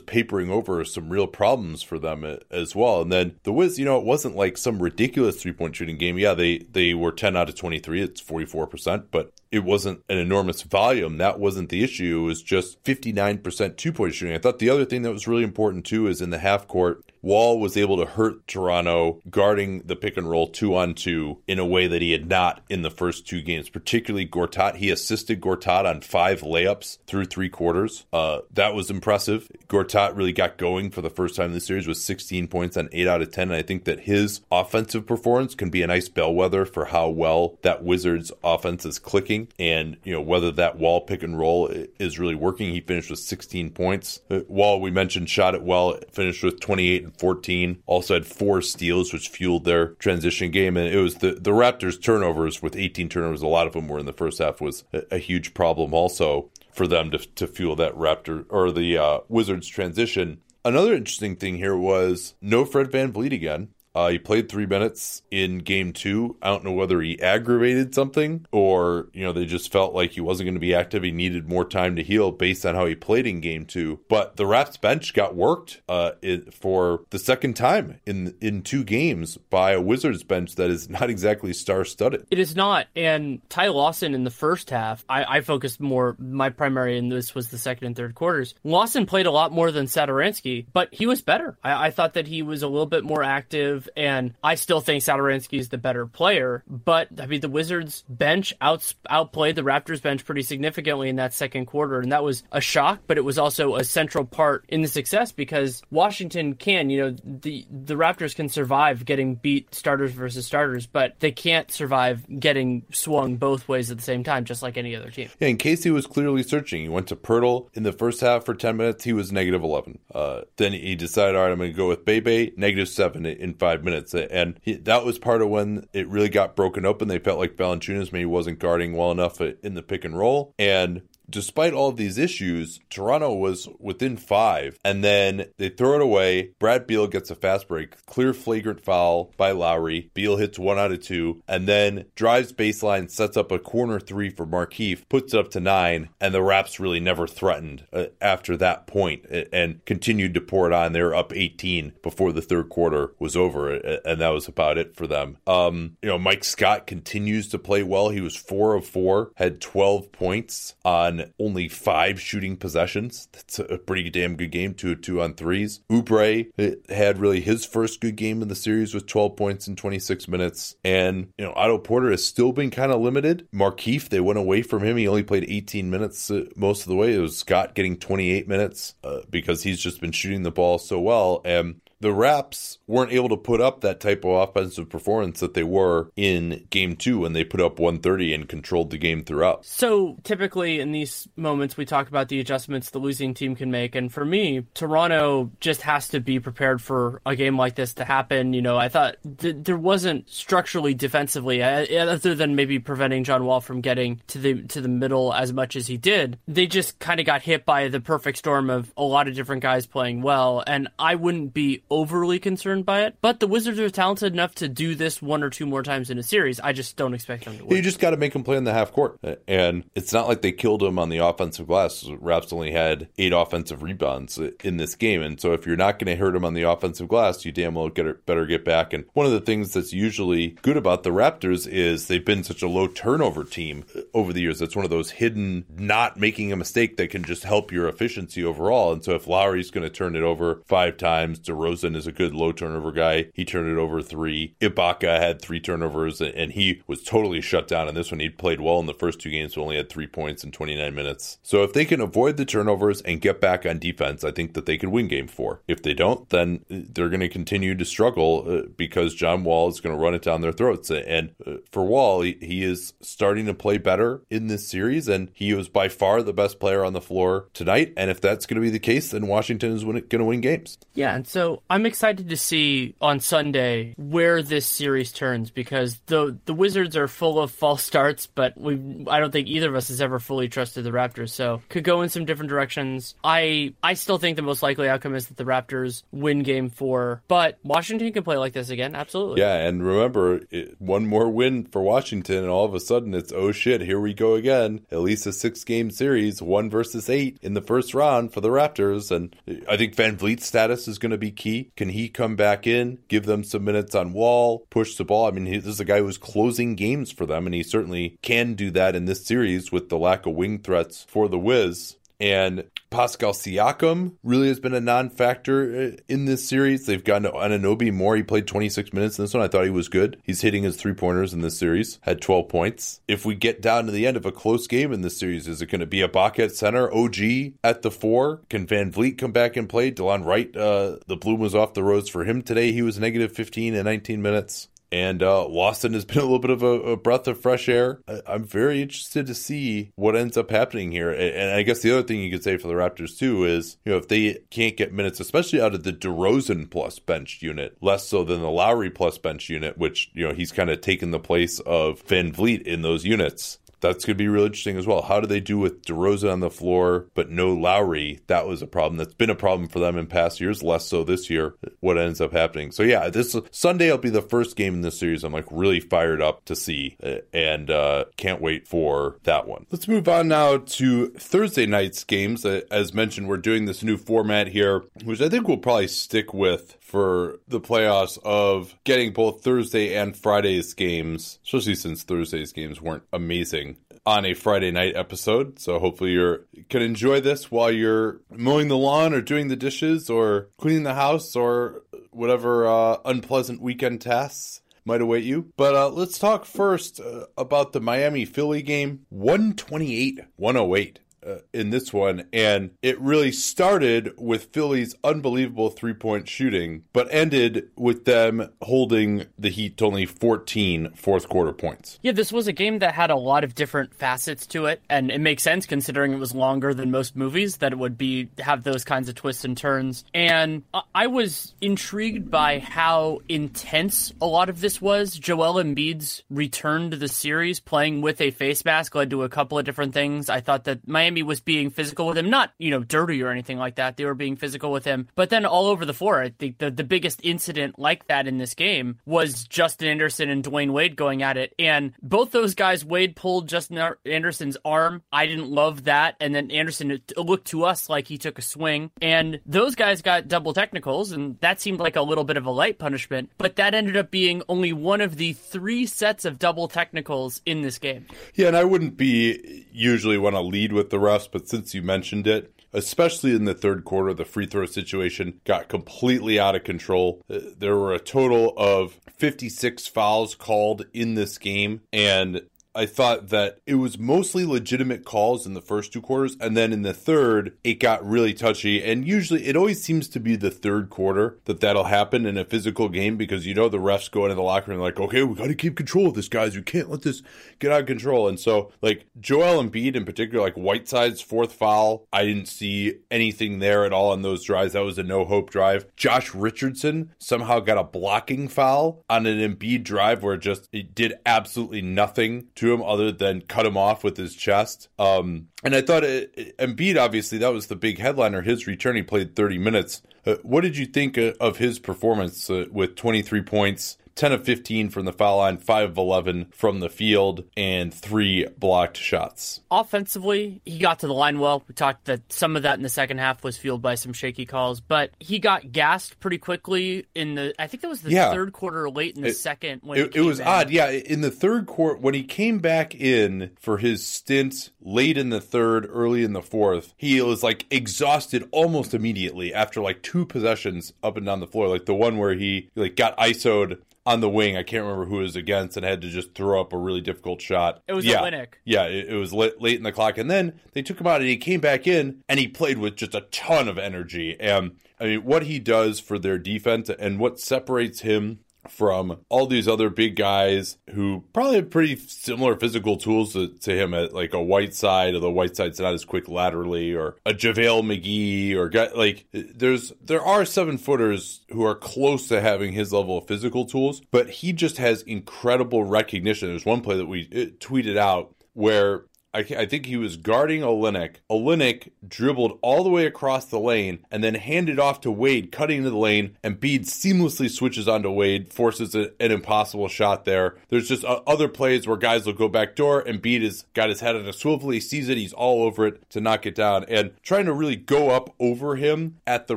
papering 0.00 0.50
over 0.50 0.82
some 0.86 1.10
real 1.10 1.26
problems 1.26 1.82
for 1.82 1.98
them 1.98 2.24
as 2.50 2.74
well. 2.74 3.02
And 3.02 3.12
then 3.12 3.36
the 3.42 3.52
Wiz, 3.52 3.78
you 3.78 3.84
know, 3.84 3.98
it 3.98 4.06
wasn't 4.06 4.34
like 4.34 4.56
some 4.56 4.82
ridiculous 4.82 5.42
three 5.42 5.52
point 5.52 5.76
shooting 5.76 5.98
game. 5.98 6.18
Yeah, 6.18 6.32
they, 6.32 6.60
they 6.70 6.94
were 6.94 7.12
10 7.12 7.36
out 7.36 7.50
of 7.50 7.54
23, 7.54 8.00
it's 8.00 8.22
44%, 8.22 9.08
but 9.10 9.30
it 9.52 9.62
wasn't 9.62 10.02
an 10.08 10.16
enormous 10.16 10.62
volume. 10.62 11.18
That 11.18 11.38
wasn't 11.38 11.68
the 11.68 11.84
issue. 11.84 12.20
It 12.22 12.26
was 12.26 12.42
just 12.42 12.82
59% 12.84 13.76
two 13.76 13.92
point 13.92 14.14
shooting. 14.14 14.34
I 14.34 14.38
thought 14.38 14.58
the 14.58 14.70
other 14.70 14.86
thing 14.86 15.02
that 15.02 15.12
was 15.12 15.28
really 15.28 15.44
important 15.44 15.84
too 15.84 16.06
is 16.06 16.22
in 16.22 16.30
the 16.30 16.38
half 16.38 16.66
court, 16.66 17.11
Wall 17.22 17.60
was 17.60 17.76
able 17.76 17.96
to 17.98 18.04
hurt 18.04 18.46
Toronto 18.48 19.20
guarding 19.30 19.82
the 19.82 19.94
pick 19.94 20.16
and 20.16 20.28
roll 20.28 20.48
two 20.48 20.74
on 20.74 20.94
two 20.94 21.38
in 21.46 21.60
a 21.60 21.66
way 21.66 21.86
that 21.86 22.02
he 22.02 22.10
had 22.10 22.28
not 22.28 22.62
in 22.68 22.82
the 22.82 22.90
first 22.90 23.26
two 23.26 23.40
games, 23.40 23.68
particularly 23.68 24.26
Gortat. 24.26 24.76
He 24.76 24.90
assisted 24.90 25.40
Gortat 25.40 25.84
on 25.84 26.00
five 26.00 26.40
layups 26.40 26.98
through 27.06 27.26
three 27.26 27.48
quarters. 27.48 28.06
Uh, 28.12 28.40
that 28.52 28.74
was 28.74 28.90
impressive. 28.90 29.48
Gortat 29.68 30.16
really 30.16 30.32
got 30.32 30.58
going 30.58 30.90
for 30.90 31.00
the 31.00 31.10
first 31.10 31.36
time 31.36 31.46
in 31.46 31.52
the 31.52 31.60
series 31.60 31.86
with 31.86 31.96
16 31.96 32.48
points 32.48 32.76
on 32.76 32.88
8 32.90 33.06
out 33.06 33.22
of 33.22 33.30
10. 33.30 33.50
And 33.50 33.56
I 33.56 33.62
think 33.62 33.84
that 33.84 34.00
his 34.00 34.40
offensive 34.50 35.06
performance 35.06 35.54
can 35.54 35.70
be 35.70 35.82
a 35.82 35.86
nice 35.86 36.08
bellwether 36.08 36.64
for 36.64 36.86
how 36.86 37.08
well 37.08 37.56
that 37.62 37.84
Wizards 37.84 38.32
offense 38.42 38.84
is 38.84 38.98
clicking 38.98 39.48
and, 39.58 39.96
you 40.02 40.12
know, 40.12 40.20
whether 40.20 40.50
that 40.50 40.76
wall 40.76 41.00
pick 41.00 41.22
and 41.22 41.38
roll 41.38 41.68
is 42.00 42.18
really 42.18 42.34
working. 42.34 42.72
He 42.72 42.80
finished 42.80 43.10
with 43.10 43.20
16 43.20 43.70
points. 43.70 44.20
Uh, 44.28 44.40
wall, 44.48 44.80
we 44.80 44.90
mentioned, 44.90 45.30
shot 45.30 45.54
it 45.54 45.62
well, 45.62 45.98
finished 46.10 46.42
with 46.42 46.58
28 46.58 47.11
14. 47.18 47.82
Also 47.86 48.14
had 48.14 48.26
four 48.26 48.62
steals, 48.62 49.12
which 49.12 49.28
fueled 49.28 49.64
their 49.64 49.88
transition 49.94 50.50
game. 50.50 50.76
And 50.76 50.88
it 50.88 50.98
was 50.98 51.16
the, 51.16 51.32
the 51.32 51.50
Raptors' 51.50 52.02
turnovers 52.02 52.62
with 52.62 52.76
18 52.76 53.08
turnovers. 53.08 53.42
A 53.42 53.46
lot 53.46 53.66
of 53.66 53.72
them 53.72 53.88
were 53.88 53.98
in 53.98 54.06
the 54.06 54.12
first 54.12 54.38
half 54.38 54.60
was 54.60 54.84
a, 54.92 55.02
a 55.12 55.18
huge 55.18 55.54
problem 55.54 55.94
also 55.94 56.50
for 56.72 56.86
them 56.86 57.10
to, 57.10 57.18
to 57.18 57.46
fuel 57.46 57.76
that 57.76 57.94
Raptor 57.94 58.46
or 58.48 58.70
the 58.72 58.98
uh, 58.98 59.18
Wizards 59.28 59.68
transition. 59.68 60.40
Another 60.64 60.94
interesting 60.94 61.36
thing 61.36 61.56
here 61.56 61.76
was 61.76 62.34
no 62.40 62.64
Fred 62.64 62.90
VanVleet 62.90 63.32
again. 63.32 63.68
Uh, 63.94 64.08
he 64.08 64.18
played 64.18 64.48
three 64.48 64.66
minutes 64.66 65.22
in 65.30 65.58
game 65.58 65.92
two. 65.92 66.36
I 66.40 66.48
don't 66.48 66.64
know 66.64 66.72
whether 66.72 67.00
he 67.00 67.20
aggravated 67.20 67.94
something 67.94 68.46
or, 68.50 69.08
you 69.12 69.22
know, 69.22 69.32
they 69.32 69.44
just 69.44 69.70
felt 69.70 69.94
like 69.94 70.12
he 70.12 70.20
wasn't 70.20 70.46
going 70.46 70.54
to 70.54 70.60
be 70.60 70.74
active. 70.74 71.02
He 71.02 71.10
needed 71.10 71.48
more 71.48 71.64
time 71.64 71.96
to 71.96 72.02
heal 72.02 72.30
based 72.30 72.64
on 72.64 72.74
how 72.74 72.86
he 72.86 72.94
played 72.94 73.26
in 73.26 73.40
game 73.40 73.66
two. 73.66 74.00
But 74.08 74.36
the 74.36 74.46
Raps 74.46 74.76
bench 74.76 75.12
got 75.14 75.34
worked 75.34 75.82
uh, 75.88 76.12
it, 76.22 76.54
for 76.54 77.04
the 77.10 77.18
second 77.18 77.54
time 77.54 78.00
in 78.06 78.34
in 78.40 78.62
two 78.62 78.84
games 78.84 79.36
by 79.36 79.72
a 79.72 79.80
Wizards 79.80 80.22
bench 80.22 80.54
that 80.54 80.70
is 80.70 80.88
not 80.88 81.10
exactly 81.10 81.52
star 81.52 81.84
studded. 81.84 82.26
It 82.30 82.38
is 82.38 82.56
not. 82.56 82.86
And 82.96 83.40
Ty 83.48 83.68
Lawson 83.68 84.14
in 84.14 84.24
the 84.24 84.30
first 84.30 84.70
half, 84.70 85.04
I, 85.08 85.24
I 85.24 85.40
focused 85.42 85.80
more, 85.80 86.16
my 86.18 86.48
primary 86.50 86.98
in 86.98 87.08
this 87.08 87.34
was 87.34 87.48
the 87.48 87.58
second 87.58 87.88
and 87.88 87.96
third 87.96 88.14
quarters. 88.14 88.54
Lawson 88.64 89.06
played 89.06 89.26
a 89.26 89.30
lot 89.30 89.52
more 89.52 89.70
than 89.70 89.86
Satoransky, 89.86 90.66
but 90.72 90.88
he 90.92 91.06
was 91.06 91.20
better. 91.22 91.58
I, 91.62 91.88
I 91.88 91.90
thought 91.90 92.14
that 92.14 92.26
he 92.26 92.42
was 92.42 92.62
a 92.62 92.68
little 92.68 92.86
bit 92.86 93.04
more 93.04 93.22
active 93.22 93.81
And 93.96 94.34
I 94.42 94.54
still 94.54 94.80
think 94.80 95.02
Satoransky 95.02 95.58
is 95.58 95.68
the 95.68 95.78
better 95.78 96.06
player. 96.06 96.62
But 96.66 97.08
I 97.20 97.26
mean, 97.26 97.40
the 97.40 97.48
Wizards 97.48 98.04
bench 98.08 98.54
out, 98.60 98.94
outplayed 99.08 99.56
the 99.56 99.62
Raptors 99.62 100.02
bench 100.02 100.24
pretty 100.24 100.42
significantly 100.42 101.08
in 101.08 101.16
that 101.16 101.34
second 101.34 101.66
quarter. 101.66 102.00
And 102.00 102.12
that 102.12 102.24
was 102.24 102.42
a 102.52 102.60
shock, 102.60 103.00
but 103.06 103.18
it 103.18 103.24
was 103.24 103.38
also 103.38 103.76
a 103.76 103.84
central 103.84 104.24
part 104.24 104.64
in 104.68 104.82
the 104.82 104.88
success 104.88 105.32
because 105.32 105.82
Washington 105.90 106.54
can, 106.54 106.90
you 106.90 107.00
know, 107.00 107.16
the, 107.24 107.66
the 107.70 107.94
Raptors 107.94 108.34
can 108.34 108.48
survive 108.48 109.04
getting 109.04 109.34
beat 109.36 109.74
starters 109.74 110.12
versus 110.12 110.46
starters, 110.46 110.86
but 110.86 111.18
they 111.20 111.32
can't 111.32 111.70
survive 111.70 112.24
getting 112.40 112.84
swung 112.92 113.36
both 113.36 113.68
ways 113.68 113.90
at 113.90 113.98
the 113.98 114.02
same 114.02 114.24
time, 114.24 114.44
just 114.44 114.62
like 114.62 114.76
any 114.76 114.94
other 114.94 115.10
team. 115.10 115.28
Yeah, 115.40 115.48
and 115.48 115.58
Casey 115.58 115.90
was 115.90 116.06
clearly 116.06 116.42
searching. 116.42 116.82
He 116.82 116.88
went 116.88 117.08
to 117.08 117.16
Poeltl 117.16 117.68
in 117.74 117.82
the 117.82 117.92
first 117.92 118.20
half 118.20 118.44
for 118.44 118.54
10 118.54 118.76
minutes. 118.76 119.04
He 119.04 119.12
was 119.12 119.32
negative 119.32 119.62
11. 119.62 119.98
Uh, 120.14 120.42
then 120.56 120.72
he 120.72 120.94
decided, 120.94 121.36
all 121.36 121.42
right, 121.42 121.52
I'm 121.52 121.58
going 121.58 121.70
to 121.70 121.76
go 121.76 121.88
with 121.88 122.04
Bebe, 122.04 122.52
negative 122.56 122.88
seven 122.88 123.24
in 123.26 123.54
five 123.54 123.71
minutes. 123.80 124.14
And 124.14 124.58
he, 124.62 124.74
that 124.74 125.04
was 125.04 125.18
part 125.18 125.42
of 125.42 125.48
when 125.48 125.88
it 125.92 126.08
really 126.08 126.28
got 126.28 126.56
broken 126.56 126.84
open. 126.84 127.08
They 127.08 127.18
felt 127.18 127.38
like 127.38 127.56
Valanciunas 127.56 128.12
maybe 128.12 128.26
wasn't 128.26 128.58
guarding 128.58 128.96
well 128.96 129.10
enough 129.10 129.40
in 129.40 129.74
the 129.74 129.82
pick 129.82 130.04
and 130.04 130.18
roll. 130.18 130.54
And 130.58 131.02
despite 131.32 131.72
all 131.72 131.90
these 131.90 132.18
issues, 132.18 132.78
Toronto 132.90 133.34
was 133.34 133.68
within 133.80 134.16
five, 134.16 134.78
and 134.84 135.02
then 135.02 135.46
they 135.58 135.68
throw 135.68 135.94
it 135.94 136.02
away. 136.02 136.50
Brad 136.60 136.86
Beal 136.86 137.08
gets 137.08 137.30
a 137.30 137.34
fast 137.34 137.66
break, 137.66 138.04
clear 138.06 138.32
flagrant 138.32 138.80
foul 138.80 139.32
by 139.36 139.50
Lowry. 139.50 140.10
Beal 140.14 140.36
hits 140.36 140.58
one 140.58 140.78
out 140.78 140.92
of 140.92 141.00
two, 141.00 141.42
and 141.48 141.66
then 141.66 142.04
drives 142.14 142.52
baseline, 142.52 143.10
sets 143.10 143.36
up 143.36 143.50
a 143.50 143.58
corner 143.58 143.98
three 143.98 144.30
for 144.30 144.46
Markieff, 144.46 145.08
puts 145.08 145.34
it 145.34 145.40
up 145.40 145.50
to 145.52 145.60
nine, 145.60 146.10
and 146.20 146.34
the 146.34 146.42
Raps 146.42 146.78
really 146.78 147.00
never 147.00 147.26
threatened 147.26 147.86
uh, 147.92 148.06
after 148.20 148.56
that 148.58 148.86
point 148.86 149.24
and 149.52 149.84
continued 149.86 150.34
to 150.34 150.40
pour 150.40 150.66
it 150.66 150.72
on. 150.72 150.92
They 150.92 151.02
were 151.02 151.14
up 151.14 151.32
18 151.34 151.94
before 152.02 152.32
the 152.32 152.42
third 152.42 152.68
quarter 152.68 153.14
was 153.18 153.36
over, 153.36 153.72
and 153.72 154.20
that 154.20 154.28
was 154.28 154.48
about 154.48 154.78
it 154.78 154.94
for 154.94 155.06
them. 155.06 155.38
Um, 155.46 155.96
you 156.02 156.10
know, 156.10 156.18
Mike 156.18 156.44
Scott 156.44 156.86
continues 156.86 157.48
to 157.48 157.58
play 157.58 157.82
well. 157.82 158.10
He 158.10 158.20
was 158.20 158.36
four 158.36 158.74
of 158.74 158.86
four, 158.86 159.32
had 159.36 159.60
12 159.60 160.12
points 160.12 160.74
on 160.84 161.21
only 161.38 161.68
five 161.68 162.20
shooting 162.20 162.56
possessions. 162.56 163.28
That's 163.32 163.58
a 163.58 163.78
pretty 163.78 164.10
damn 164.10 164.36
good 164.36 164.50
game, 164.50 164.74
two 164.74 164.94
two 164.96 165.20
on 165.20 165.34
threes. 165.34 165.80
Oubre 165.90 166.48
had 166.90 167.18
really 167.18 167.40
his 167.40 167.64
first 167.64 168.00
good 168.00 168.16
game 168.16 168.42
in 168.42 168.48
the 168.48 168.54
series 168.54 168.94
with 168.94 169.06
12 169.06 169.36
points 169.36 169.68
in 169.68 169.76
26 169.76 170.28
minutes. 170.28 170.76
And, 170.84 171.32
you 171.38 171.44
know, 171.44 171.52
Otto 171.54 171.78
Porter 171.78 172.10
has 172.10 172.24
still 172.24 172.52
been 172.52 172.70
kind 172.70 172.92
of 172.92 173.00
limited. 173.00 173.48
Markieff, 173.52 174.08
they 174.08 174.20
went 174.20 174.38
away 174.38 174.62
from 174.62 174.82
him. 174.82 174.96
He 174.96 175.08
only 175.08 175.22
played 175.22 175.44
18 175.48 175.90
minutes 175.90 176.30
uh, 176.30 176.44
most 176.56 176.82
of 176.82 176.88
the 176.88 176.96
way. 176.96 177.14
It 177.14 177.20
was 177.20 177.36
Scott 177.36 177.74
getting 177.74 177.96
28 177.96 178.48
minutes 178.48 178.94
uh, 179.04 179.20
because 179.30 179.62
he's 179.62 179.80
just 179.80 180.00
been 180.00 180.12
shooting 180.12 180.42
the 180.42 180.50
ball 180.50 180.78
so 180.78 181.00
well. 181.00 181.40
And 181.44 181.80
the 182.02 182.12
Raps 182.12 182.78
weren't 182.86 183.12
able 183.12 183.28
to 183.30 183.36
put 183.36 183.60
up 183.60 183.80
that 183.80 184.00
type 184.00 184.24
of 184.24 184.48
offensive 184.48 184.88
performance 184.88 185.40
that 185.40 185.54
they 185.54 185.62
were 185.62 186.10
in 186.16 186.66
game 186.68 186.96
two 186.96 187.20
when 187.20 187.32
they 187.32 187.44
put 187.44 187.60
up 187.60 187.78
130 187.78 188.34
and 188.34 188.48
controlled 188.48 188.90
the 188.90 188.98
game 188.98 189.24
throughout. 189.24 189.64
So 189.64 190.18
typically 190.24 190.80
in 190.80 190.90
these 190.90 191.28
moments, 191.36 191.76
we 191.76 191.86
talk 191.86 192.08
about 192.08 192.28
the 192.28 192.40
adjustments 192.40 192.90
the 192.90 192.98
losing 192.98 193.34
team 193.34 193.54
can 193.54 193.70
make. 193.70 193.94
And 193.94 194.12
for 194.12 194.24
me, 194.24 194.66
Toronto 194.74 195.52
just 195.60 195.82
has 195.82 196.08
to 196.08 196.20
be 196.20 196.40
prepared 196.40 196.82
for 196.82 197.22
a 197.24 197.36
game 197.36 197.56
like 197.56 197.76
this 197.76 197.94
to 197.94 198.04
happen. 198.04 198.52
You 198.52 198.62
know, 198.62 198.76
I 198.76 198.88
thought 198.88 199.16
th- 199.38 199.56
there 199.60 199.76
wasn't 199.76 200.28
structurally 200.28 200.94
defensively, 200.94 201.62
uh, 201.62 201.86
other 202.04 202.34
than 202.34 202.56
maybe 202.56 202.80
preventing 202.80 203.22
John 203.22 203.44
Wall 203.44 203.60
from 203.60 203.80
getting 203.80 204.20
to 204.26 204.38
the 204.38 204.62
to 204.64 204.80
the 204.80 204.88
middle 204.88 205.32
as 205.32 205.52
much 205.52 205.76
as 205.76 205.86
he 205.86 205.96
did. 205.96 206.38
They 206.48 206.66
just 206.66 206.98
kind 206.98 207.20
of 207.20 207.26
got 207.26 207.42
hit 207.42 207.64
by 207.64 207.86
the 207.88 208.00
perfect 208.00 208.38
storm 208.38 208.70
of 208.70 208.92
a 208.96 209.04
lot 209.04 209.28
of 209.28 209.34
different 209.36 209.62
guys 209.62 209.86
playing 209.86 210.22
well. 210.22 210.64
And 210.66 210.88
I 210.98 211.14
wouldn't 211.14 211.54
be 211.54 211.82
overly 211.92 212.38
concerned 212.38 212.86
by 212.86 213.02
it. 213.02 213.16
But 213.20 213.40
the 213.40 213.46
Wizards 213.46 213.78
are 213.78 213.90
talented 213.90 214.32
enough 214.32 214.54
to 214.56 214.68
do 214.68 214.94
this 214.94 215.20
one 215.20 215.42
or 215.42 215.50
two 215.50 215.66
more 215.66 215.82
times 215.82 216.10
in 216.10 216.18
a 216.18 216.22
series. 216.22 216.58
I 216.60 216.72
just 216.72 216.96
don't 216.96 217.14
expect 217.14 217.44
them 217.44 217.58
to 217.58 217.64
win. 217.64 217.76
You 217.76 217.82
just 217.82 217.98
got 217.98 218.10
to 218.10 218.16
make 218.16 218.32
them 218.32 218.44
play 218.44 218.56
in 218.56 218.64
the 218.64 218.72
half 218.72 218.92
court. 218.92 219.18
And 219.46 219.84
it's 219.94 220.12
not 220.12 220.28
like 220.28 220.42
they 220.42 220.52
killed 220.52 220.82
him 220.82 220.98
on 220.98 221.08
the 221.08 221.18
offensive 221.18 221.66
glass. 221.66 222.08
Raps 222.18 222.52
only 222.52 222.72
had 222.72 223.08
eight 223.18 223.32
offensive 223.32 223.82
rebounds 223.82 224.38
in 224.64 224.78
this 224.78 224.94
game. 224.94 225.22
And 225.22 225.40
so 225.40 225.52
if 225.52 225.66
you're 225.66 225.76
not 225.76 225.98
going 225.98 226.14
to 226.14 226.20
hurt 226.20 226.34
him 226.34 226.44
on 226.44 226.54
the 226.54 226.62
offensive 226.62 227.08
glass, 227.08 227.44
you 227.44 227.52
damn 227.52 227.74
well 227.74 227.88
get 227.88 228.24
better 228.24 228.46
get 228.46 228.64
back. 228.64 228.92
And 228.92 229.04
one 229.12 229.26
of 229.26 229.32
the 229.32 229.40
things 229.40 229.72
that's 229.72 229.92
usually 229.92 230.56
good 230.62 230.76
about 230.76 231.02
the 231.02 231.10
Raptors 231.10 231.68
is 231.68 232.06
they've 232.06 232.24
been 232.24 232.44
such 232.44 232.62
a 232.62 232.68
low 232.68 232.86
turnover 232.86 233.44
team 233.44 233.84
over 234.14 234.32
the 234.32 234.40
years. 234.40 234.58
That's 234.58 234.76
one 234.76 234.84
of 234.84 234.90
those 234.90 235.10
hidden 235.10 235.64
not 235.76 236.16
making 236.16 236.52
a 236.52 236.56
mistake 236.56 236.96
that 236.96 237.10
can 237.10 237.24
just 237.24 237.44
help 237.44 237.70
your 237.70 237.88
efficiency 237.88 238.44
overall. 238.44 238.92
And 238.92 239.04
so 239.04 239.14
if 239.14 239.26
Lowry's 239.26 239.70
going 239.70 239.84
to 239.84 239.90
turn 239.90 240.16
it 240.16 240.22
over 240.22 240.62
five 240.66 240.96
times, 240.96 241.40
DeRozan 241.40 241.81
is 241.84 242.06
a 242.06 242.12
good 242.12 242.34
low 242.34 242.52
turnover 242.52 242.92
guy. 242.92 243.26
He 243.34 243.44
turned 243.44 243.70
it 243.70 243.80
over 243.80 244.02
three. 244.02 244.54
Ibaka 244.60 245.18
had 245.20 245.40
three 245.40 245.60
turnovers, 245.60 246.20
and 246.20 246.52
he 246.52 246.82
was 246.86 247.02
totally 247.02 247.40
shut 247.40 247.68
down 247.68 247.88
in 247.88 247.94
this 247.94 248.10
one. 248.10 248.20
He 248.20 248.28
played 248.28 248.60
well 248.60 248.80
in 248.80 248.86
the 248.86 248.94
first 248.94 249.20
two 249.20 249.30
games, 249.30 249.54
but 249.54 249.62
only 249.62 249.76
had 249.76 249.88
three 249.88 250.06
points 250.06 250.44
in 250.44 250.52
29 250.52 250.94
minutes. 250.94 251.38
So 251.42 251.62
if 251.62 251.72
they 251.72 251.84
can 251.84 252.00
avoid 252.00 252.36
the 252.36 252.44
turnovers 252.44 253.00
and 253.02 253.20
get 253.20 253.40
back 253.40 253.66
on 253.66 253.78
defense, 253.78 254.24
I 254.24 254.30
think 254.30 254.54
that 254.54 254.66
they 254.66 254.78
could 254.78 254.90
win 254.90 255.08
game 255.08 255.28
four. 255.28 255.62
If 255.68 255.82
they 255.82 255.94
don't, 255.94 256.28
then 256.30 256.64
they're 256.68 257.08
going 257.08 257.20
to 257.20 257.28
continue 257.28 257.74
to 257.74 257.84
struggle 257.84 258.44
uh, 258.46 258.62
because 258.76 259.14
John 259.14 259.44
Wall 259.44 259.68
is 259.68 259.80
going 259.80 259.94
to 259.94 260.02
run 260.02 260.14
it 260.14 260.22
down 260.22 260.40
their 260.40 260.52
throats. 260.52 260.90
And 260.90 261.34
uh, 261.46 261.56
for 261.70 261.84
Wall, 261.84 262.22
he, 262.22 262.38
he 262.40 262.62
is 262.62 262.94
starting 263.00 263.46
to 263.46 263.54
play 263.54 263.78
better 263.78 264.22
in 264.30 264.46
this 264.46 264.68
series, 264.68 265.08
and 265.08 265.30
he 265.34 265.54
was 265.54 265.68
by 265.68 265.88
far 265.88 266.22
the 266.22 266.32
best 266.32 266.60
player 266.60 266.84
on 266.84 266.92
the 266.92 267.00
floor 267.00 267.48
tonight. 267.52 267.92
And 267.96 268.10
if 268.10 268.20
that's 268.20 268.46
going 268.46 268.56
to 268.56 268.60
be 268.60 268.70
the 268.70 268.78
case, 268.78 269.10
then 269.10 269.26
Washington 269.26 269.72
is 269.72 269.84
going 269.84 270.06
to 270.08 270.24
win 270.24 270.40
games. 270.40 270.78
Yeah, 270.94 271.14
and 271.14 271.26
so 271.26 271.62
I'm 271.72 271.86
excited 271.86 272.28
to 272.28 272.36
see 272.36 272.94
on 273.00 273.20
Sunday 273.20 273.94
where 273.96 274.42
this 274.42 274.66
series 274.66 275.10
turns 275.10 275.50
because 275.50 275.98
the 276.04 276.36
the 276.44 276.52
Wizards 276.52 276.98
are 276.98 277.08
full 277.08 277.40
of 277.40 277.50
false 277.50 277.82
starts, 277.82 278.26
but 278.26 278.58
we 278.58 279.06
I 279.08 279.20
don't 279.20 279.30
think 279.30 279.48
either 279.48 279.70
of 279.70 279.74
us 279.74 279.88
has 279.88 280.02
ever 280.02 280.18
fully 280.18 280.50
trusted 280.50 280.84
the 280.84 280.90
Raptors, 280.90 281.30
so 281.30 281.62
could 281.70 281.82
go 281.82 282.02
in 282.02 282.10
some 282.10 282.26
different 282.26 282.50
directions. 282.50 283.14
I 283.24 283.72
I 283.82 283.94
still 283.94 284.18
think 284.18 284.36
the 284.36 284.42
most 284.42 284.62
likely 284.62 284.86
outcome 284.86 285.14
is 285.14 285.28
that 285.28 285.38
the 285.38 285.46
Raptors 285.46 286.02
win 286.12 286.42
Game 286.42 286.68
Four, 286.68 287.22
but 287.26 287.58
Washington 287.62 288.12
can 288.12 288.22
play 288.22 288.36
like 288.36 288.52
this 288.52 288.68
again, 288.68 288.94
absolutely. 288.94 289.40
Yeah, 289.40 289.54
and 289.54 289.82
remember, 289.82 290.42
it, 290.50 290.78
one 290.78 291.06
more 291.06 291.30
win 291.30 291.64
for 291.64 291.80
Washington, 291.80 292.36
and 292.36 292.48
all 292.48 292.66
of 292.66 292.74
a 292.74 292.80
sudden 292.80 293.14
it's 293.14 293.32
oh 293.32 293.50
shit, 293.50 293.80
here 293.80 293.98
we 293.98 294.12
go 294.12 294.34
again. 294.34 294.84
At 294.90 295.00
least 295.00 295.26
a 295.26 295.32
six 295.32 295.64
game 295.64 295.90
series, 295.90 296.42
one 296.42 296.68
versus 296.68 297.08
eight 297.08 297.38
in 297.40 297.54
the 297.54 297.62
first 297.62 297.94
round 297.94 298.34
for 298.34 298.42
the 298.42 298.50
Raptors, 298.50 299.10
and 299.10 299.34
I 299.66 299.78
think 299.78 299.96
VanVleet's 299.96 300.44
status 300.44 300.86
is 300.86 300.98
going 300.98 301.12
to 301.12 301.16
be 301.16 301.30
key. 301.30 301.61
Can 301.76 301.90
he 301.90 302.08
come 302.08 302.36
back 302.36 302.66
in, 302.66 302.98
give 303.08 303.26
them 303.26 303.44
some 303.44 303.64
minutes 303.64 303.94
on 303.94 304.12
wall, 304.12 304.66
push 304.70 304.96
the 304.96 305.04
ball? 305.04 305.26
I 305.26 305.30
mean, 305.30 305.44
this 305.44 305.66
is 305.66 305.80
a 305.80 305.84
guy 305.84 306.00
who's 306.00 306.18
closing 306.18 306.74
games 306.74 307.12
for 307.12 307.26
them, 307.26 307.46
and 307.46 307.54
he 307.54 307.62
certainly 307.62 308.16
can 308.22 308.54
do 308.54 308.70
that 308.72 308.96
in 308.96 309.04
this 309.04 309.26
series 309.26 309.70
with 309.70 309.88
the 309.88 309.98
lack 309.98 310.26
of 310.26 310.34
wing 310.34 310.58
threats 310.58 311.04
for 311.08 311.28
the 311.28 311.38
Wiz. 311.38 311.96
And 312.22 312.70
Pascal 312.88 313.32
Siakam 313.32 314.12
really 314.22 314.46
has 314.46 314.60
been 314.60 314.74
a 314.74 314.80
non-factor 314.80 315.92
uh, 315.94 315.96
in 316.08 316.26
this 316.26 316.48
series. 316.48 316.86
They've 316.86 317.02
gotten 317.02 317.28
Anunoby 317.28 317.92
more. 317.92 318.14
He 318.14 318.22
played 318.22 318.46
26 318.46 318.92
minutes 318.92 319.18
in 319.18 319.24
this 319.24 319.34
one. 319.34 319.42
I 319.42 319.48
thought 319.48 319.64
he 319.64 319.70
was 319.70 319.88
good. 319.88 320.20
He's 320.22 320.40
hitting 320.40 320.62
his 320.62 320.76
three-pointers 320.76 321.34
in 321.34 321.40
this 321.40 321.58
series. 321.58 321.98
Had 322.02 322.20
12 322.20 322.48
points. 322.48 323.00
If 323.08 323.26
we 323.26 323.34
get 323.34 323.60
down 323.60 323.86
to 323.86 323.92
the 323.92 324.06
end 324.06 324.16
of 324.16 324.24
a 324.24 324.30
close 324.30 324.68
game 324.68 324.92
in 324.92 325.00
this 325.00 325.18
series, 325.18 325.48
is 325.48 325.60
it 325.60 325.66
going 325.66 325.80
to 325.80 325.86
be 325.86 326.00
a 326.00 326.08
Ibaka 326.08 326.44
at 326.44 326.52
center, 326.52 326.94
OG 326.94 327.54
at 327.64 327.82
the 327.82 327.90
four? 327.90 328.42
Can 328.48 328.68
VanVleet 328.68 329.18
come 329.18 329.32
back 329.32 329.56
and 329.56 329.68
play? 329.68 329.90
Delon 329.90 330.24
Wright, 330.24 330.56
uh, 330.56 330.98
the 331.08 331.16
bloom 331.16 331.40
was 331.40 331.56
off 331.56 331.74
the 331.74 331.82
roads 331.82 332.08
for 332.08 332.22
him 332.22 332.42
today. 332.42 332.70
He 332.70 332.82
was 332.82 333.00
negative 333.00 333.32
15 333.32 333.74
in 333.74 333.84
19 333.84 334.22
minutes 334.22 334.68
and 334.92 335.22
uh, 335.22 335.46
Wasson 335.48 335.94
has 335.94 336.04
been 336.04 336.18
a 336.18 336.22
little 336.22 336.38
bit 336.38 336.50
of 336.50 336.62
a, 336.62 336.66
a 336.66 336.96
breath 336.96 337.26
of 337.26 337.40
fresh 337.40 337.68
air. 337.68 338.00
I, 338.06 338.34
am 338.34 338.44
very 338.44 338.82
interested 338.82 339.26
to 339.26 339.34
see 339.34 339.92
what 339.96 340.14
ends 340.14 340.36
up 340.36 340.50
happening 340.50 340.92
here. 340.92 341.10
And, 341.10 341.34
and, 341.34 341.50
I 341.52 341.62
guess 341.62 341.80
the 341.80 341.92
other 341.92 342.02
thing 342.06 342.20
you 342.20 342.30
could 342.30 342.44
say 342.44 342.58
for 342.58 342.68
the 342.68 342.74
Raptors 342.74 343.18
too 343.18 343.44
is, 343.44 343.78
you 343.84 343.92
know, 343.92 343.98
if 343.98 344.08
they 344.08 344.38
can't 344.50 344.76
get 344.76 344.92
minutes, 344.92 345.18
especially 345.18 345.60
out 345.60 345.74
of 345.74 345.82
the 345.82 345.92
DeRozan 345.92 346.70
plus 346.70 346.98
bench 346.98 347.42
unit, 347.42 347.76
less 347.80 348.06
so 348.06 348.22
than 348.22 348.42
the 348.42 348.50
Lowry 348.50 348.90
plus 348.90 349.18
bench 349.18 349.48
unit, 349.48 349.78
which 349.78 350.10
you 350.12 350.28
know 350.28 350.34
he's 350.34 350.52
kind 350.52 350.70
of 350.70 350.80
taken 350.82 351.10
the 351.10 351.18
place 351.18 351.58
of 351.60 352.04
VanVleet 352.04 352.62
in 352.62 352.82
those 352.82 353.04
units 353.04 353.58
that's 353.82 354.04
going 354.04 354.16
to 354.16 354.22
be 354.22 354.28
real 354.28 354.44
interesting 354.44 354.78
as 354.78 354.86
well. 354.86 355.02
How 355.02 355.20
do 355.20 355.26
they 355.26 355.40
do 355.40 355.58
with 355.58 355.84
DeRozan 355.84 356.32
on 356.32 356.40
the 356.40 356.50
floor, 356.50 357.08
but 357.14 357.30
no 357.30 357.52
Lowry? 357.52 358.20
That 358.28 358.46
was 358.46 358.62
a 358.62 358.66
problem. 358.66 358.96
That's 358.96 359.12
been 359.12 359.28
a 359.28 359.34
problem 359.34 359.68
for 359.68 359.80
them 359.80 359.98
in 359.98 360.06
past 360.06 360.40
years, 360.40 360.62
less 360.62 360.86
so 360.86 361.04
this 361.04 361.28
year. 361.28 361.56
What 361.80 361.98
ends 361.98 362.20
up 362.20 362.32
happening? 362.32 362.72
So 362.72 362.82
yeah, 362.82 363.10
this 363.10 363.36
Sunday 363.50 363.90
will 363.90 363.98
be 363.98 364.08
the 364.08 364.22
first 364.22 364.56
game 364.56 364.74
in 364.74 364.80
this 364.82 364.98
series. 364.98 365.24
I'm 365.24 365.32
like 365.32 365.46
really 365.50 365.80
fired 365.80 366.22
up 366.22 366.44
to 366.46 366.56
see, 366.56 366.96
uh, 367.02 367.16
and 367.32 367.70
uh, 367.70 368.04
can't 368.16 368.40
wait 368.40 368.66
for 368.68 369.18
that 369.24 369.46
one. 369.46 369.66
Let's 369.70 369.88
move 369.88 370.08
on 370.08 370.28
now 370.28 370.58
to 370.58 371.08
Thursday 371.08 371.66
night's 371.66 372.04
games. 372.04 372.46
As 372.46 372.94
mentioned, 372.94 373.28
we're 373.28 373.36
doing 373.36 373.64
this 373.64 373.82
new 373.82 373.96
format 373.96 374.48
here, 374.48 374.84
which 375.04 375.20
I 375.20 375.28
think 375.28 375.48
we'll 375.48 375.56
probably 375.56 375.88
stick 375.88 376.32
with 376.32 376.76
for 376.92 377.40
the 377.48 377.58
playoffs 377.58 378.18
of 378.22 378.76
getting 378.84 379.14
both 379.14 379.42
Thursday 379.42 379.96
and 379.96 380.14
Friday's 380.14 380.74
games, 380.74 381.38
especially 381.42 381.74
since 381.74 382.02
Thursday's 382.02 382.52
games 382.52 382.82
weren't 382.82 383.04
amazing 383.14 383.78
on 384.04 384.26
a 384.26 384.34
Friday 384.34 384.70
night 384.70 384.94
episode. 384.94 385.58
So 385.58 385.78
hopefully 385.78 386.10
you 386.10 386.44
can 386.68 386.82
enjoy 386.82 387.22
this 387.22 387.50
while 387.50 387.70
you're 387.72 388.20
mowing 388.30 388.68
the 388.68 388.76
lawn 388.76 389.14
or 389.14 389.22
doing 389.22 389.48
the 389.48 389.56
dishes 389.56 390.10
or 390.10 390.50
cleaning 390.58 390.82
the 390.82 390.92
house 390.92 391.34
or 391.34 391.82
whatever 392.10 392.66
uh, 392.66 392.98
unpleasant 393.06 393.62
weekend 393.62 394.02
tasks 394.02 394.60
might 394.84 395.00
await 395.00 395.24
you. 395.24 395.50
But 395.56 395.74
uh, 395.74 395.88
let's 395.88 396.18
talk 396.18 396.44
first 396.44 397.00
uh, 397.00 397.24
about 397.38 397.72
the 397.72 397.80
Miami 397.80 398.26
Philly 398.26 398.60
game 398.60 399.06
128 399.08 400.20
108 400.36 400.98
uh, 401.26 401.36
in 401.52 401.70
this 401.70 401.92
one, 401.92 402.24
and 402.32 402.70
it 402.82 403.00
really 403.00 403.32
started 403.32 404.12
with 404.18 404.52
Philly's 404.52 404.94
unbelievable 405.04 405.70
three 405.70 405.94
point 405.94 406.28
shooting, 406.28 406.84
but 406.92 407.08
ended 407.10 407.68
with 407.76 408.04
them 408.04 408.50
holding 408.62 409.26
the 409.38 409.50
Heat 409.50 409.76
to 409.76 409.86
only 409.86 410.06
14 410.06 410.92
fourth 410.94 411.28
quarter 411.28 411.52
points. 411.52 411.98
Yeah, 412.02 412.12
this 412.12 412.32
was 412.32 412.48
a 412.48 412.52
game 412.52 412.78
that 412.80 412.94
had 412.94 413.10
a 413.10 413.16
lot 413.16 413.44
of 413.44 413.54
different 413.54 413.94
facets 413.94 414.46
to 414.48 414.66
it, 414.66 414.80
and 414.88 415.10
it 415.10 415.20
makes 415.20 415.42
sense 415.42 415.66
considering 415.66 416.12
it 416.12 416.18
was 416.18 416.34
longer 416.34 416.74
than 416.74 416.90
most 416.90 417.16
movies 417.16 417.58
that 417.58 417.72
it 417.72 417.78
would 417.78 417.98
be 417.98 418.28
have 418.38 418.64
those 418.64 418.84
kinds 418.84 419.08
of 419.08 419.14
twists 419.14 419.44
and 419.44 419.56
turns. 419.56 420.04
And 420.14 420.62
I 420.94 421.06
was 421.06 421.54
intrigued 421.60 422.30
by 422.30 422.58
how 422.60 423.20
intense 423.28 424.12
a 424.20 424.26
lot 424.26 424.48
of 424.48 424.60
this 424.60 424.80
was. 424.80 425.18
Joel 425.18 425.62
Embiid's 425.62 426.22
return 426.30 426.90
to 426.90 426.96
the 426.96 427.08
series, 427.08 427.60
playing 427.60 428.00
with 428.00 428.20
a 428.20 428.30
face 428.30 428.64
mask, 428.64 428.94
led 428.94 429.10
to 429.10 429.22
a 429.22 429.28
couple 429.28 429.58
of 429.58 429.64
different 429.64 429.94
things. 429.94 430.28
I 430.28 430.40
thought 430.40 430.64
that 430.64 430.86
Miami 430.88 431.11
Miami 431.12 431.22
was 431.22 431.40
being 431.40 431.68
physical 431.68 432.06
with 432.06 432.16
him, 432.16 432.30
not, 432.30 432.52
you 432.58 432.70
know, 432.70 432.82
dirty 432.82 433.22
or 433.22 433.30
anything 433.30 433.58
like 433.58 433.74
that. 433.74 433.98
They 433.98 434.06
were 434.06 434.14
being 434.14 434.36
physical 434.36 434.72
with 434.72 434.86
him. 434.86 435.08
But 435.14 435.28
then 435.28 435.44
all 435.44 435.66
over 435.66 435.84
the 435.84 435.92
floor, 435.92 436.22
I 436.22 436.30
think 436.30 436.56
the, 436.56 436.70
the 436.70 436.84
biggest 436.84 437.20
incident 437.22 437.78
like 437.78 438.06
that 438.06 438.26
in 438.26 438.38
this 438.38 438.54
game 438.54 438.98
was 439.04 439.44
Justin 439.44 439.88
Anderson 439.88 440.30
and 440.30 440.42
Dwyane 440.42 440.72
Wade 440.72 440.96
going 440.96 441.22
at 441.22 441.36
it. 441.36 441.54
And 441.58 441.92
both 442.02 442.30
those 442.30 442.54
guys, 442.54 442.82
Wade 442.82 443.14
pulled 443.14 443.46
Justin 443.46 443.78
Anderson's 444.06 444.56
arm. 444.64 445.02
I 445.12 445.26
didn't 445.26 445.50
love 445.50 445.84
that. 445.84 446.16
And 446.18 446.34
then 446.34 446.50
Anderson 446.50 447.02
looked 447.16 447.48
to 447.48 447.64
us 447.64 447.90
like 447.90 448.06
he 448.06 448.16
took 448.16 448.38
a 448.38 448.42
swing. 448.42 448.90
And 449.02 449.40
those 449.44 449.74
guys 449.74 450.00
got 450.00 450.28
double 450.28 450.54
technicals, 450.54 451.12
and 451.12 451.38
that 451.40 451.60
seemed 451.60 451.78
like 451.78 451.96
a 451.96 452.02
little 452.02 452.24
bit 452.24 452.38
of 452.38 452.46
a 452.46 452.50
light 452.50 452.78
punishment. 452.78 453.30
But 453.36 453.56
that 453.56 453.74
ended 453.74 453.98
up 453.98 454.10
being 454.10 454.42
only 454.48 454.72
one 454.72 455.02
of 455.02 455.16
the 455.16 455.34
three 455.34 455.84
sets 455.84 456.24
of 456.24 456.38
double 456.38 456.68
technicals 456.68 457.42
in 457.44 457.60
this 457.60 457.78
game. 457.78 458.06
Yeah, 458.34 458.48
and 458.48 458.56
I 458.56 458.64
wouldn't 458.64 458.96
be 458.96 459.66
usually 459.72 460.16
want 460.16 460.36
to 460.36 460.40
lead 460.40 460.72
with 460.72 460.90
the 460.90 460.98
refs, 461.02 461.28
but 461.30 461.48
since 461.48 461.74
you 461.74 461.82
mentioned 461.82 462.26
it, 462.26 462.52
especially 462.72 463.34
in 463.34 463.44
the 463.44 463.54
third 463.54 463.84
quarter, 463.84 464.14
the 464.14 464.24
free 464.24 464.46
throw 464.46 464.66
situation 464.66 465.40
got 465.44 465.68
completely 465.68 466.38
out 466.38 466.54
of 466.54 466.64
control. 466.64 467.22
Uh, 467.30 467.40
there 467.58 467.76
were 467.76 467.92
a 467.92 468.00
total 468.00 468.54
of 468.56 468.98
56 469.16 469.86
fouls 469.86 470.34
called 470.34 470.86
in 470.92 471.14
this 471.14 471.38
game, 471.38 471.82
and 471.92 472.42
I 472.74 472.86
thought 472.86 473.28
that 473.28 473.58
it 473.66 473.74
was 473.74 473.98
mostly 473.98 474.44
legitimate 474.44 475.04
calls 475.04 475.46
in 475.46 475.54
the 475.54 475.60
first 475.60 475.92
two 475.92 476.00
quarters, 476.00 476.36
and 476.40 476.56
then 476.56 476.72
in 476.72 476.82
the 476.82 476.94
third, 476.94 477.56
it 477.62 477.74
got 477.74 478.06
really 478.06 478.32
touchy. 478.32 478.82
And 478.82 479.06
usually, 479.06 479.46
it 479.46 479.56
always 479.56 479.82
seems 479.82 480.08
to 480.08 480.20
be 480.20 480.36
the 480.36 480.50
third 480.50 480.88
quarter 480.90 481.38
that 481.44 481.60
that'll 481.60 481.84
happen 481.84 482.24
in 482.26 482.38
a 482.38 482.44
physical 482.44 482.88
game 482.88 483.16
because 483.16 483.46
you 483.46 483.54
know 483.54 483.68
the 483.68 483.78
refs 483.78 484.10
go 484.10 484.24
into 484.24 484.34
the 484.34 484.42
locker 484.42 484.70
room 484.70 484.80
like, 484.80 484.98
okay, 484.98 485.22
we 485.22 485.34
got 485.34 485.48
to 485.48 485.54
keep 485.54 485.76
control 485.76 486.08
of 486.08 486.14
this, 486.14 486.28
guys. 486.28 486.56
We 486.56 486.62
can't 486.62 486.90
let 486.90 487.02
this 487.02 487.22
get 487.58 487.72
out 487.72 487.80
of 487.80 487.86
control. 487.86 488.28
And 488.28 488.40
so, 488.40 488.72
like 488.80 489.06
Joel 489.20 489.62
Embiid 489.62 489.94
in 489.94 490.04
particular, 490.04 490.42
like 490.42 490.54
Whiteside's 490.54 491.20
fourth 491.20 491.52
foul, 491.52 492.06
I 492.12 492.24
didn't 492.24 492.48
see 492.48 493.00
anything 493.10 493.58
there 493.58 493.84
at 493.84 493.92
all 493.92 494.12
on 494.12 494.22
those 494.22 494.44
drives. 494.44 494.72
That 494.72 494.84
was 494.84 494.98
a 494.98 495.02
no 495.02 495.24
hope 495.24 495.50
drive. 495.50 495.86
Josh 495.96 496.34
Richardson 496.34 497.12
somehow 497.18 497.60
got 497.60 497.78
a 497.78 497.84
blocking 497.84 498.48
foul 498.48 499.04
on 499.10 499.26
an 499.26 499.38
Embiid 499.38 499.82
drive 499.84 500.22
where 500.22 500.34
it 500.34 500.40
just 500.40 500.68
it 500.72 500.94
did 500.94 501.14
absolutely 501.26 501.82
nothing 501.82 502.46
to 502.56 502.61
him 502.70 502.82
other 502.82 503.10
than 503.10 503.40
cut 503.40 503.64
him 503.64 503.76
off 503.76 504.04
with 504.04 504.16
his 504.16 504.34
chest. 504.34 504.88
Um, 504.98 505.48
and 505.64 505.74
I 505.74 505.80
thought 505.80 506.04
it, 506.04 506.32
it, 506.36 506.58
Embiid, 506.58 507.00
obviously, 507.00 507.38
that 507.38 507.52
was 507.52 507.68
the 507.68 507.76
big 507.76 507.98
headliner. 507.98 508.42
His 508.42 508.66
return, 508.66 508.96
he 508.96 509.02
played 509.02 509.34
30 509.34 509.58
minutes. 509.58 510.02
Uh, 510.26 510.36
what 510.42 510.60
did 510.60 510.76
you 510.76 510.86
think 510.86 511.16
uh, 511.16 511.32
of 511.40 511.56
his 511.56 511.78
performance 511.78 512.50
uh, 512.50 512.66
with 512.70 512.94
23 512.96 513.42
points, 513.42 513.96
10 514.14 514.32
of 514.32 514.44
15 514.44 514.90
from 514.90 515.04
the 515.04 515.12
foul 515.12 515.38
line, 515.38 515.58
5 515.58 515.90
of 515.90 515.98
11 515.98 516.52
from 516.54 516.80
the 516.80 516.88
field, 516.88 517.44
and 517.56 517.92
three 517.92 518.46
blocked 518.58 518.96
shots. 518.96 519.60
Offensively, 519.70 520.60
he 520.64 520.78
got 520.78 521.00
to 521.00 521.06
the 521.06 521.14
line 521.14 521.38
well. 521.38 521.62
We 521.66 521.74
talked 521.74 522.06
that 522.06 522.32
some 522.32 522.56
of 522.56 522.62
that 522.62 522.76
in 522.76 522.82
the 522.82 522.88
second 522.88 523.18
half 523.18 523.42
was 523.42 523.56
fueled 523.56 523.82
by 523.82 523.94
some 523.94 524.12
shaky 524.12 524.46
calls, 524.46 524.80
but 524.80 525.10
he 525.18 525.38
got 525.38 525.72
gassed 525.72 526.20
pretty 526.20 526.38
quickly 526.38 527.06
in 527.14 527.34
the, 527.34 527.54
I 527.58 527.66
think 527.66 527.82
that 527.82 527.88
was 527.88 528.02
the 528.02 528.10
yeah. 528.10 528.32
third 528.32 528.52
quarter, 528.52 528.88
late 528.90 529.16
in 529.16 529.22
the 529.22 529.28
it, 529.28 529.36
second. 529.36 529.82
When 529.82 529.98
it, 529.98 530.16
it 530.16 530.20
was 530.22 530.40
in. 530.40 530.46
odd. 530.46 530.70
Yeah. 530.70 530.90
In 530.90 531.20
the 531.20 531.30
third 531.30 531.66
quarter, 531.66 531.98
when 531.98 532.14
he 532.14 532.22
came 532.22 532.58
back 532.58 532.94
in 532.94 533.50
for 533.58 533.78
his 533.78 534.06
stint 534.06 534.70
late 534.80 535.16
in 535.16 535.30
the 535.30 535.40
third, 535.40 535.86
early 535.88 536.24
in 536.24 536.32
the 536.32 536.42
fourth, 536.42 536.94
he 536.96 537.20
was 537.20 537.42
like 537.42 537.66
exhausted 537.70 538.48
almost 538.52 538.94
immediately 538.94 539.54
after 539.54 539.80
like 539.80 540.02
two 540.02 540.26
possessions 540.26 540.92
up 541.02 541.16
and 541.16 541.26
down 541.26 541.40
the 541.40 541.46
floor. 541.46 541.68
Like 541.68 541.86
the 541.86 541.94
one 541.94 542.18
where 542.18 542.34
he 542.34 542.70
like 542.74 542.96
got 542.96 543.16
ISO'd 543.18 543.82
on 544.04 544.20
the 544.20 544.28
wing. 544.28 544.56
I 544.56 544.62
can't 544.62 544.84
remember 544.84 545.06
who 545.06 545.20
it 545.20 545.22
was 545.22 545.36
against 545.36 545.76
and 545.76 545.86
had 545.86 546.02
to 546.02 546.08
just 546.08 546.34
throw 546.34 546.60
up 546.60 546.72
a 546.72 546.78
really 546.78 547.00
difficult 547.00 547.40
shot. 547.40 547.82
It 547.86 547.92
was 547.92 548.04
yeah. 548.04 548.20
Olynyk. 548.20 548.54
Yeah, 548.64 548.84
it, 548.84 549.10
it 549.10 549.16
was 549.16 549.32
late, 549.32 549.60
late 549.60 549.76
in 549.76 549.82
the 549.82 549.92
clock. 549.92 550.18
And 550.18 550.30
then 550.30 550.60
they 550.72 550.82
took 550.82 551.00
him 551.00 551.06
out 551.06 551.20
and 551.20 551.30
he 551.30 551.36
came 551.36 551.60
back 551.60 551.86
in 551.86 552.22
and 552.28 552.40
he 552.40 552.48
played 552.48 552.78
with 552.78 552.96
just 552.96 553.14
a 553.14 553.22
ton 553.30 553.68
of 553.68 553.78
energy. 553.78 554.36
And 554.38 554.72
I 555.00 555.04
mean, 555.04 555.24
what 555.24 555.44
he 555.44 555.58
does 555.58 556.00
for 556.00 556.18
their 556.18 556.38
defense 556.38 556.90
and 556.90 557.18
what 557.18 557.38
separates 557.38 558.00
him 558.00 558.40
from 558.68 559.18
all 559.28 559.46
these 559.46 559.68
other 559.68 559.90
big 559.90 560.16
guys 560.16 560.78
who 560.90 561.24
probably 561.32 561.56
have 561.56 561.70
pretty 561.70 561.96
similar 561.96 562.56
physical 562.56 562.96
tools 562.96 563.32
to, 563.32 563.48
to 563.48 563.72
him 563.72 563.94
at 563.94 564.14
like 564.14 564.34
a 564.34 564.42
Whiteside, 564.42 565.14
although 565.14 565.30
Whiteside's 565.30 565.80
not 565.80 565.94
as 565.94 566.04
quick 566.04 566.28
laterally, 566.28 566.94
or 566.94 567.16
a 567.26 567.32
JaVale 567.32 567.82
McGee, 567.82 568.54
or 568.54 568.70
like 568.96 569.26
there's 569.32 569.92
there 570.02 570.22
are 570.22 570.44
seven 570.44 570.78
footers 570.78 571.44
who 571.50 571.64
are 571.64 571.74
close 571.74 572.28
to 572.28 572.40
having 572.40 572.72
his 572.72 572.92
level 572.92 573.18
of 573.18 573.26
physical 573.26 573.64
tools, 573.64 574.00
but 574.10 574.28
he 574.30 574.52
just 574.52 574.78
has 574.78 575.02
incredible 575.02 575.84
recognition. 575.84 576.48
There's 576.48 576.66
one 576.66 576.80
play 576.80 576.96
that 576.96 577.06
we 577.06 577.26
tweeted 577.26 577.96
out 577.96 578.34
where 578.54 579.04
I, 579.34 579.38
I 579.58 579.66
think 579.66 579.86
he 579.86 579.96
was 579.96 580.16
guarding 580.16 580.60
Olynyk. 580.60 581.16
Olynyk 581.30 581.90
dribbled 582.06 582.58
all 582.62 582.84
the 582.84 582.90
way 582.90 583.06
across 583.06 583.46
the 583.46 583.58
lane 583.58 584.04
and 584.10 584.22
then 584.22 584.34
handed 584.34 584.78
off 584.78 585.00
to 585.02 585.10
Wade, 585.10 585.52
cutting 585.52 585.78
into 585.78 585.90
the 585.90 585.96
lane. 585.96 586.36
And 586.42 586.60
Bede 586.60 586.84
seamlessly 586.84 587.50
switches 587.50 587.88
onto 587.88 588.10
Wade, 588.10 588.52
forces 588.52 588.94
a, 588.94 589.10
an 589.22 589.30
impossible 589.32 589.88
shot 589.88 590.24
there. 590.24 590.56
There's 590.68 590.88
just 590.88 591.04
uh, 591.04 591.20
other 591.26 591.48
plays 591.48 591.86
where 591.86 591.96
guys 591.96 592.26
will 592.26 592.32
go 592.32 592.48
back 592.48 592.76
door, 592.76 593.00
and 593.00 593.22
Bede 593.22 593.42
has 593.42 593.64
got 593.74 593.88
his 593.88 594.00
head 594.00 594.16
on 594.16 594.26
a 594.26 594.32
swivel. 594.32 594.70
He 594.70 594.80
sees 594.80 595.08
it, 595.08 595.16
he's 595.16 595.32
all 595.32 595.62
over 595.62 595.86
it 595.86 596.08
to 596.10 596.20
knock 596.20 596.46
it 596.46 596.54
down. 596.54 596.84
And 596.88 597.12
trying 597.22 597.46
to 597.46 597.52
really 597.52 597.76
go 597.76 598.10
up 598.10 598.34
over 598.38 598.76
him 598.76 599.18
at 599.26 599.46
the 599.46 599.56